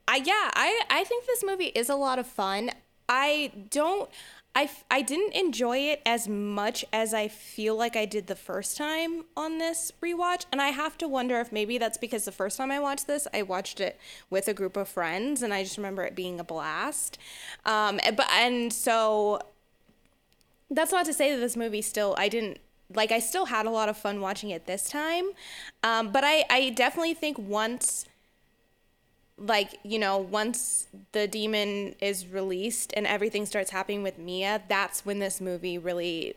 I 0.08 0.18
yeah, 0.18 0.52
I 0.54 0.82
I 0.90 1.04
think 1.04 1.26
this 1.26 1.44
movie 1.44 1.72
is 1.76 1.90
a 1.90 1.96
lot 1.96 2.20
of 2.20 2.28
fun. 2.28 2.72
I 3.10 3.52
don't 3.70 4.10
I, 4.58 4.70
I 4.90 5.02
didn't 5.02 5.34
enjoy 5.34 5.80
it 5.80 6.02
as 6.06 6.30
much 6.30 6.86
as 6.94 7.14
I 7.14 7.28
feel 7.28 7.76
like 7.76 7.98
I 7.98 8.06
did 8.06 8.28
the 8.28 8.36
first 8.38 8.78
time 8.78 9.26
on 9.36 9.58
this 9.58 9.92
rewatch. 10.02 10.46
And 10.50 10.62
I 10.62 10.70
have 10.70 10.98
to 11.00 11.08
wonder 11.10 11.42
if 11.42 11.52
maybe 11.52 11.78
that's 11.78 11.98
because 11.98 12.24
the 12.24 12.32
first 12.32 12.58
time 12.58 12.72
I 12.72 12.80
watched 12.80 13.06
this, 13.06 13.28
I 13.34 13.42
watched 13.42 13.82
it 13.82 14.00
with 14.30 14.48
a 14.48 14.54
group 14.54 14.78
of 14.78 14.88
friends 14.88 15.44
and 15.44 15.54
I 15.54 15.64
just 15.64 15.76
remember 15.76 16.04
it 16.04 16.16
being 16.16 16.40
a 16.40 16.44
blast. 16.46 17.18
Um, 17.66 18.00
and- 18.04 18.16
but, 18.16 18.32
and 18.32 18.72
so 18.72 19.42
that's 20.72 20.94
not 20.94 21.06
to 21.06 21.14
say 21.14 21.34
that 21.34 21.40
this 21.40 21.58
movie 21.58 21.82
still, 21.82 22.16
I 22.18 22.30
didn't, 22.30 22.60
like, 22.94 23.12
I 23.12 23.20
still 23.20 23.48
had 23.48 23.66
a 23.66 23.70
lot 23.70 23.90
of 23.90 23.98
fun 23.98 24.22
watching 24.22 24.52
it 24.52 24.68
this 24.68 24.88
time. 24.88 25.32
Um, 25.84 26.12
but 26.12 26.24
I, 26.24 26.46
I 26.50 26.70
definitely 26.70 27.14
think 27.14 27.38
once 27.38 28.06
like 29.38 29.80
you 29.84 30.00
know 30.00 30.18
once 30.18 30.88
the 31.12 31.28
demon 31.28 31.94
is 32.02 32.28
released 32.28 32.94
and 32.96 33.06
everything 33.06 33.46
starts 33.46 33.72
happening 33.72 34.02
with 34.02 34.18
mia 34.18 34.62
that's 34.70 35.06
when 35.06 35.20
this 35.20 35.42
movie 35.42 35.78
really 35.78 36.36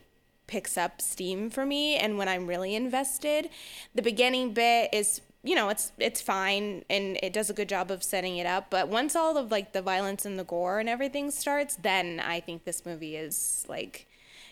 picks 0.48 0.76
up 0.76 1.00
steam 1.00 1.48
for 1.48 1.64
me 1.64 1.94
and 1.96 2.18
when 2.18 2.28
i'm 2.28 2.46
really 2.46 2.74
invested. 2.74 3.48
The 3.94 4.02
beginning 4.02 4.52
bit 4.52 4.90
is 4.92 5.20
you 5.44 5.54
know 5.54 5.68
it's 5.68 5.92
it's 5.98 6.20
fine 6.20 6.84
and 6.90 7.18
it 7.22 7.32
does 7.32 7.48
a 7.48 7.54
good 7.54 7.68
job 7.68 7.90
of 7.90 8.02
setting 8.02 8.38
it 8.38 8.46
up 8.46 8.70
but 8.70 8.88
once 8.88 9.14
all 9.14 9.36
of 9.36 9.52
like 9.52 9.72
the 9.72 9.82
violence 9.82 10.24
and 10.24 10.38
the 10.38 10.44
gore 10.44 10.80
and 10.80 10.88
everything 10.88 11.30
starts 11.30 11.76
then 11.76 12.20
i 12.20 12.40
think 12.40 12.64
this 12.64 12.84
movie 12.84 13.14
is 13.14 13.64
like 13.68 14.07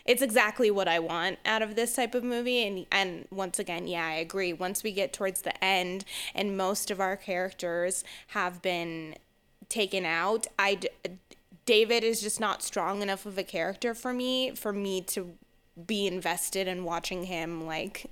it's 0.07 0.23
exactly 0.23 0.71
what 0.71 0.89
I 0.89 0.99
want 0.99 1.39
out 1.45 1.63
of 1.63 1.75
this 1.75 1.95
type 1.95 2.15
of 2.15 2.25
movie. 2.25 2.67
And 2.67 2.87
and 2.91 3.27
once 3.31 3.59
again, 3.59 3.87
yeah, 3.87 4.07
I 4.07 4.15
agree. 4.15 4.53
Once 4.53 4.83
we 4.83 4.93
get 4.93 5.13
towards 5.13 5.43
the 5.43 5.65
end 5.65 6.05
and 6.35 6.57
most 6.57 6.91
of 6.91 7.01
our 7.01 7.17
characters 7.17 8.05
have 8.29 8.63
been 8.63 9.17
taken 9.69 10.05
out, 10.05 10.47
I 10.59 10.81
David 11.65 12.05
is 12.05 12.21
just 12.21 12.39
not 12.39 12.63
strong 12.63 13.03
enough 13.03 13.27
of 13.27 13.37
a 13.37 13.45
character 13.45 13.95
for 13.95 14.13
me 14.13 14.53
for 14.55 14.73
me 14.73 15.01
to 15.03 15.33
be 15.87 16.07
invested 16.07 16.67
in 16.69 16.85
watching 16.85 17.25
him 17.25 17.67
like 17.67 18.07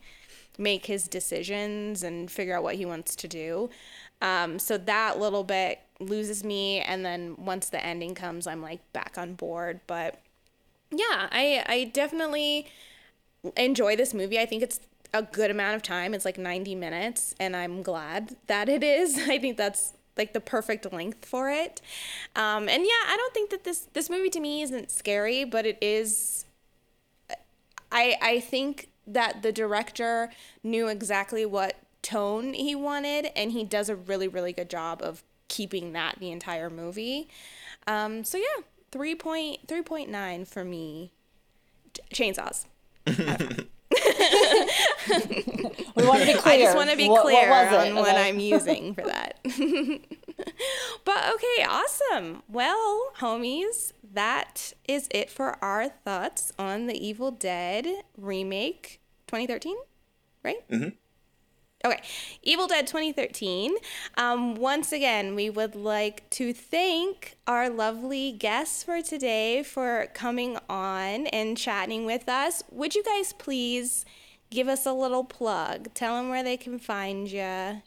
make 0.58 0.86
his 0.86 1.08
decisions 1.08 2.02
and 2.02 2.30
figure 2.30 2.56
out 2.56 2.62
what 2.62 2.74
he 2.76 2.84
wants 2.84 3.16
to 3.16 3.28
do. 3.28 3.70
Um, 4.20 4.58
so 4.58 4.78
that 4.78 5.18
little 5.18 5.44
bit 5.44 5.80
loses 6.00 6.44
me, 6.44 6.80
and 6.80 7.04
then 7.04 7.36
once 7.38 7.68
the 7.68 7.84
ending 7.84 8.14
comes, 8.14 8.46
I'm 8.46 8.62
like 8.62 8.80
back 8.92 9.16
on 9.18 9.34
board. 9.34 9.80
But 9.86 10.20
yeah, 10.90 11.28
I 11.30 11.64
I 11.66 11.84
definitely 11.92 12.68
enjoy 13.56 13.96
this 13.96 14.14
movie. 14.14 14.38
I 14.38 14.46
think 14.46 14.62
it's 14.62 14.80
a 15.12 15.22
good 15.22 15.50
amount 15.50 15.76
of 15.76 15.82
time. 15.82 16.14
It's 16.14 16.24
like 16.24 16.38
90 16.38 16.74
minutes, 16.74 17.34
and 17.38 17.56
I'm 17.56 17.82
glad 17.82 18.36
that 18.46 18.68
it 18.68 18.82
is. 18.82 19.18
I 19.28 19.38
think 19.38 19.56
that's 19.56 19.94
like 20.16 20.32
the 20.32 20.40
perfect 20.40 20.92
length 20.92 21.24
for 21.24 21.50
it. 21.50 21.80
Um, 22.36 22.68
and 22.68 22.82
yeah, 22.82 23.04
I 23.08 23.16
don't 23.16 23.34
think 23.34 23.50
that 23.50 23.64
this 23.64 23.88
this 23.92 24.10
movie 24.10 24.30
to 24.30 24.40
me 24.40 24.62
isn't 24.62 24.90
scary, 24.90 25.44
but 25.44 25.66
it 25.66 25.78
is. 25.80 26.44
I 27.90 28.16
I 28.20 28.40
think 28.40 28.88
that 29.06 29.42
the 29.42 29.52
director 29.52 30.30
knew 30.62 30.88
exactly 30.88 31.44
what 31.44 31.76
tone 32.02 32.54
he 32.54 32.74
wanted, 32.74 33.30
and 33.36 33.52
he 33.52 33.64
does 33.64 33.88
a 33.88 33.96
really 33.96 34.28
really 34.28 34.52
good 34.52 34.70
job 34.70 35.00
of 35.02 35.22
keeping 35.48 35.92
that 35.92 36.18
the 36.18 36.30
entire 36.30 36.70
movie. 36.70 37.28
Um, 37.86 38.24
so 38.24 38.38
yeah, 38.38 38.62
3.3.9 38.94 40.46
for 40.46 40.64
me. 40.64 41.10
Chainsaws. 42.12 42.66
We 45.96 46.04
want 46.08 46.20
to 46.22 46.26
be 46.26 46.34
clear. 46.34 46.54
I 46.54 46.58
just 46.58 46.76
want 46.76 46.90
to 46.90 46.96
be 46.96 47.08
What- 47.08 47.22
clear 47.22 47.48
what 47.48 47.70
was 47.72 47.86
it? 47.86 47.90
on 47.90 47.94
what 47.96 48.08
Okay. 48.08 48.28
I'm 48.28 48.40
using 48.40 48.94
for 48.94 49.02
that. 49.04 49.38
but 51.04 51.34
okay, 51.34 51.64
awesome. 51.68 52.42
Well, 52.48 53.12
homies, 53.20 53.92
that 54.12 54.72
is 54.88 55.06
it 55.12 55.30
for 55.30 55.56
our 55.62 55.88
thoughts 55.88 56.52
on 56.58 56.86
the 56.88 56.94
Evil 57.06 57.30
Dead 57.30 57.86
remake 58.16 59.00
2013, 59.28 59.76
right? 60.42 60.68
Mm-hmm. 60.68 60.88
Okay, 61.84 62.00
Evil 62.42 62.66
Dead 62.66 62.86
2013. 62.86 63.74
Um, 64.16 64.54
once 64.54 64.90
again, 64.90 65.34
we 65.34 65.50
would 65.50 65.74
like 65.74 66.28
to 66.30 66.54
thank 66.54 67.36
our 67.46 67.68
lovely 67.68 68.32
guests 68.32 68.82
for 68.82 69.02
today 69.02 69.62
for 69.62 70.08
coming 70.14 70.56
on 70.70 71.26
and 71.26 71.58
chatting 71.58 72.06
with 72.06 72.26
us. 72.26 72.62
Would 72.70 72.94
you 72.94 73.02
guys 73.02 73.34
please 73.34 74.06
give 74.48 74.66
us 74.66 74.86
a 74.86 74.94
little 74.94 75.24
plug? 75.24 75.92
Tell 75.92 76.16
them 76.16 76.30
where 76.30 76.42
they 76.42 76.56
can 76.56 76.78
find 76.78 77.30
you. 77.30 77.82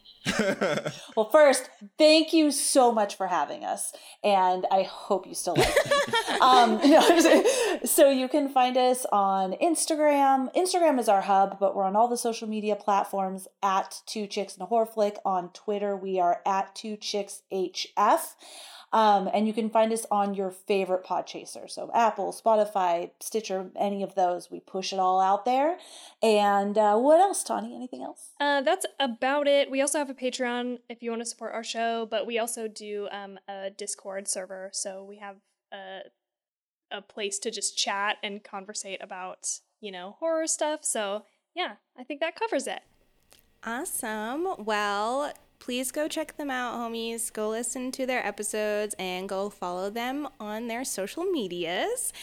Well, 1.15 1.29
first, 1.29 1.69
thank 1.97 2.33
you 2.33 2.51
so 2.51 2.91
much 2.91 3.15
for 3.15 3.27
having 3.27 3.63
us, 3.63 3.93
and 4.23 4.65
I 4.71 4.83
hope 4.83 5.27
you 5.27 5.33
still 5.33 5.55
like 5.55 5.75
me. 5.85 6.39
um, 6.41 6.79
no, 6.89 7.41
so 7.85 8.09
you 8.09 8.27
can 8.27 8.49
find 8.49 8.77
us 8.77 9.05
on 9.11 9.53
Instagram. 9.53 10.53
Instagram 10.55 10.99
is 10.99 11.09
our 11.09 11.21
hub, 11.21 11.59
but 11.59 11.75
we're 11.75 11.83
on 11.83 11.95
all 11.95 12.07
the 12.07 12.17
social 12.17 12.47
media 12.47 12.75
platforms 12.75 13.47
at 13.63 14.01
Two 14.05 14.27
Chicks 14.27 14.55
and 14.55 14.63
a 14.63 14.65
Horror 14.65 14.85
Flick. 14.85 15.17
On 15.25 15.49
Twitter, 15.51 15.95
we 15.95 16.19
are 16.19 16.41
at 16.45 16.75
Two 16.75 16.97
Chicks 16.97 17.41
HF. 17.51 18.35
Um, 18.93 19.29
and 19.33 19.45
you 19.47 19.53
can 19.53 19.69
find 19.69 19.91
us 19.91 20.05
on 20.09 20.33
your 20.33 20.49
favorite 20.49 21.03
podchaser. 21.03 21.69
So 21.69 21.91
Apple, 21.93 22.31
Spotify, 22.31 23.11
Stitcher, 23.19 23.69
any 23.75 24.01
of 24.01 24.15
those. 24.15 24.49
We 24.49 24.61
push 24.61 24.93
it 24.93 24.99
all 24.99 25.19
out 25.19 25.43
there. 25.43 25.77
And 26.23 26.77
uh, 26.77 26.97
what 26.97 27.19
else, 27.19 27.43
Tawny? 27.43 27.75
Anything 27.75 28.01
else? 28.01 28.29
Uh, 28.39 28.61
that's 28.61 28.85
about 28.99 29.47
it. 29.47 29.69
We 29.69 29.81
also 29.81 29.97
have 29.97 30.09
a 30.09 30.13
Patreon 30.13 30.79
if 30.89 31.03
you 31.03 31.09
want 31.09 31.21
to 31.21 31.25
support 31.25 31.53
our 31.53 31.65
show, 31.65 32.07
but 32.09 32.25
we 32.25 32.39
also 32.39 32.69
do 32.69 33.09
um, 33.11 33.37
a 33.47 33.69
Discord 33.69 34.29
server. 34.29 34.69
So 34.71 35.03
we 35.03 35.17
have 35.17 35.35
a, 35.73 35.99
a 36.89 37.01
place 37.01 37.39
to 37.39 37.51
just 37.51 37.77
chat 37.77 38.17
and 38.23 38.41
conversate 38.41 39.03
about, 39.03 39.59
you 39.81 39.91
know, 39.91 40.15
horror 40.19 40.47
stuff. 40.47 40.85
So 40.85 41.25
yeah, 41.53 41.73
I 41.97 42.03
think 42.03 42.21
that 42.21 42.39
covers 42.39 42.67
it. 42.67 42.79
Awesome. 43.65 44.47
Well, 44.59 45.33
please 45.59 45.91
go 45.91 46.07
check 46.07 46.37
them 46.37 46.49
out, 46.49 46.75
homies. 46.75 47.31
Go 47.31 47.49
listen 47.49 47.91
to 47.93 48.05
their 48.05 48.25
episodes 48.25 48.95
and 48.97 49.27
go 49.27 49.49
follow 49.49 49.89
them 49.89 50.27
on 50.39 50.67
their 50.67 50.83
social 50.83 51.23
medias. 51.23 52.13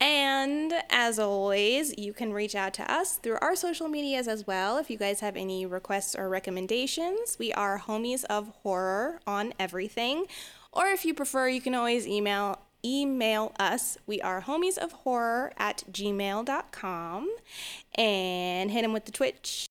And 0.00 0.74
as 0.90 1.18
always, 1.18 1.96
you 1.96 2.12
can 2.12 2.32
reach 2.32 2.54
out 2.54 2.74
to 2.74 2.92
us 2.92 3.16
through 3.16 3.38
our 3.40 3.56
social 3.56 3.88
medias 3.88 4.28
as 4.28 4.46
well 4.46 4.76
if 4.76 4.90
you 4.90 4.98
guys 4.98 5.20
have 5.20 5.36
any 5.36 5.64
requests 5.64 6.14
or 6.14 6.28
recommendations. 6.28 7.36
We 7.38 7.52
are 7.52 7.78
Homies 7.78 8.24
of 8.24 8.48
Horror 8.62 9.20
on 9.26 9.54
everything. 9.58 10.26
Or 10.72 10.86
if 10.88 11.04
you 11.04 11.14
prefer, 11.14 11.48
you 11.48 11.62
can 11.62 11.74
always 11.74 12.06
email 12.06 12.60
email 12.84 13.52
us. 13.58 13.98
We 14.06 14.20
are 14.20 14.42
homies 14.42 14.78
of 14.78 14.92
horror 14.92 15.52
at 15.56 15.82
gmail.com 15.90 17.28
and 17.94 18.70
hit 18.70 18.82
them 18.82 18.92
with 18.92 19.06
the 19.06 19.12
Twitch 19.12 19.66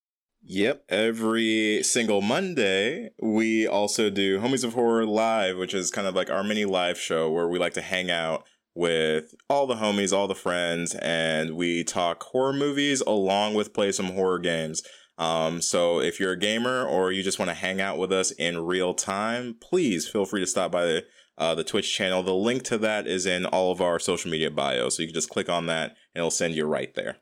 Yep. 0.47 0.85
Every 0.89 1.81
single 1.81 2.21
Monday, 2.21 3.09
we 3.19 3.65
also 3.65 4.11
do 4.11 4.39
Homies 4.39 4.63
of 4.63 4.73
Horror 4.73 5.05
Live, 5.05 5.57
which 5.57 5.73
is 5.73 5.89
kind 5.89 6.07
of 6.07 6.13
like 6.13 6.29
our 6.29 6.43
mini 6.43 6.65
live 6.65 6.99
show 6.99 7.31
where 7.31 7.47
we 7.47 7.57
like 7.57 7.73
to 7.73 7.81
hang 7.81 8.11
out 8.11 8.45
with 8.75 9.33
all 9.49 9.65
the 9.65 9.75
homies, 9.75 10.15
all 10.15 10.27
the 10.27 10.35
friends, 10.35 10.93
and 10.95 11.55
we 11.55 11.83
talk 11.83 12.21
horror 12.21 12.53
movies 12.53 13.01
along 13.01 13.55
with 13.55 13.73
play 13.73 13.91
some 13.91 14.11
horror 14.11 14.37
games. 14.37 14.83
Um, 15.17 15.63
so 15.63 15.99
if 15.99 16.19
you're 16.19 16.33
a 16.33 16.39
gamer 16.39 16.85
or 16.85 17.11
you 17.11 17.23
just 17.23 17.39
want 17.39 17.49
to 17.49 17.55
hang 17.55 17.81
out 17.81 17.97
with 17.97 18.11
us 18.11 18.29
in 18.31 18.65
real 18.65 18.93
time, 18.93 19.55
please 19.59 20.07
feel 20.07 20.25
free 20.25 20.41
to 20.41 20.47
stop 20.47 20.71
by 20.71 20.85
the 20.85 21.05
uh, 21.37 21.55
the 21.55 21.63
Twitch 21.63 21.93
channel. 21.93 22.21
The 22.21 22.35
link 22.35 22.63
to 22.63 22.77
that 22.77 23.07
is 23.07 23.25
in 23.25 23.45
all 23.45 23.71
of 23.71 23.81
our 23.81 23.97
social 23.99 24.29
media 24.29 24.51
bios, 24.51 24.97
so 24.97 25.01
you 25.01 25.07
can 25.07 25.15
just 25.15 25.29
click 25.29 25.49
on 25.49 25.65
that 25.65 25.89
and 26.13 26.21
it'll 26.21 26.31
send 26.31 26.53
you 26.53 26.65
right 26.65 26.93
there. 26.93 27.17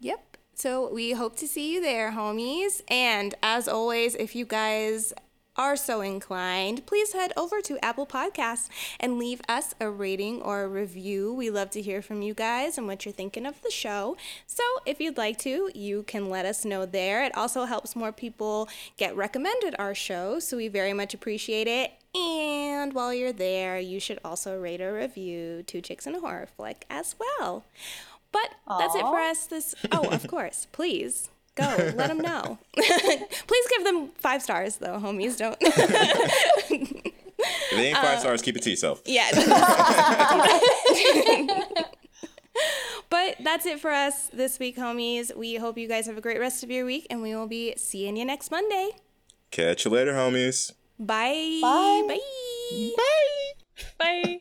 Yep. 0.00 0.33
So 0.54 0.92
we 0.92 1.12
hope 1.12 1.36
to 1.36 1.48
see 1.48 1.74
you 1.74 1.80
there, 1.80 2.12
homies. 2.12 2.82
And 2.88 3.34
as 3.42 3.68
always, 3.68 4.14
if 4.14 4.34
you 4.34 4.44
guys 4.44 5.12
are 5.56 5.76
so 5.76 6.00
inclined, 6.00 6.84
please 6.86 7.12
head 7.12 7.32
over 7.36 7.60
to 7.60 7.78
Apple 7.84 8.06
Podcasts 8.06 8.68
and 8.98 9.18
leave 9.18 9.40
us 9.48 9.74
a 9.80 9.88
rating 9.88 10.42
or 10.42 10.62
a 10.62 10.68
review. 10.68 11.32
We 11.32 11.50
love 11.50 11.70
to 11.70 11.82
hear 11.82 12.02
from 12.02 12.22
you 12.22 12.34
guys 12.34 12.76
and 12.76 12.86
what 12.86 13.04
you're 13.04 13.12
thinking 13.12 13.46
of 13.46 13.60
the 13.62 13.70
show. 13.70 14.16
So 14.46 14.64
if 14.84 15.00
you'd 15.00 15.16
like 15.16 15.38
to, 15.38 15.70
you 15.74 16.02
can 16.04 16.28
let 16.28 16.44
us 16.44 16.64
know 16.64 16.86
there. 16.86 17.24
It 17.24 17.36
also 17.36 17.66
helps 17.66 17.94
more 17.94 18.10
people 18.12 18.68
get 18.96 19.14
recommended 19.16 19.76
our 19.78 19.94
show, 19.94 20.40
so 20.40 20.56
we 20.56 20.68
very 20.68 20.92
much 20.92 21.14
appreciate 21.14 21.68
it. 21.68 21.92
And 22.16 22.92
while 22.92 23.12
you're 23.12 23.32
there, 23.32 23.78
you 23.78 23.98
should 24.00 24.20
also 24.24 24.58
rate 24.58 24.80
or 24.80 24.94
review 24.94 25.62
Two 25.64 25.80
Chicks 25.80 26.06
and 26.06 26.16
a 26.16 26.20
Horror 26.20 26.48
Flick 26.56 26.84
as 26.88 27.16
well. 27.18 27.64
But 28.34 28.50
Aww. 28.68 28.78
that's 28.80 28.94
it 28.96 29.02
for 29.02 29.20
us 29.20 29.46
this. 29.46 29.74
Oh, 29.92 30.10
of 30.10 30.26
course. 30.28 30.66
Please 30.72 31.30
go. 31.54 31.62
Let 31.94 32.08
them 32.08 32.18
know. 32.18 32.58
Please 32.76 33.66
give 33.70 33.84
them 33.84 34.08
five 34.18 34.42
stars, 34.42 34.76
though, 34.76 34.98
homies. 34.98 35.38
Don't. 35.38 35.56
if 35.60 35.76
they 37.70 37.86
ain't 37.86 37.96
five 37.96 38.16
uh, 38.16 38.18
stars, 38.18 38.42
keep 38.42 38.56
it 38.56 38.62
to 38.62 38.70
yourself. 38.70 39.02
Yeah. 39.06 39.30
but 43.08 43.36
that's 43.44 43.66
it 43.66 43.78
for 43.78 43.92
us 43.92 44.26
this 44.28 44.58
week, 44.58 44.76
homies. 44.76 45.34
We 45.36 45.54
hope 45.54 45.78
you 45.78 45.86
guys 45.86 46.06
have 46.06 46.18
a 46.18 46.20
great 46.20 46.40
rest 46.40 46.64
of 46.64 46.72
your 46.72 46.84
week, 46.84 47.06
and 47.10 47.22
we 47.22 47.36
will 47.36 47.46
be 47.46 47.74
seeing 47.76 48.16
you 48.16 48.24
next 48.24 48.50
Monday. 48.50 48.90
Catch 49.52 49.84
you 49.84 49.92
later, 49.92 50.14
homies. 50.14 50.72
Bye. 50.98 51.60
Bye. 51.62 52.04
Bye. 52.08 52.18
Bye. 52.96 53.52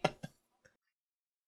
Bye. 0.01 0.13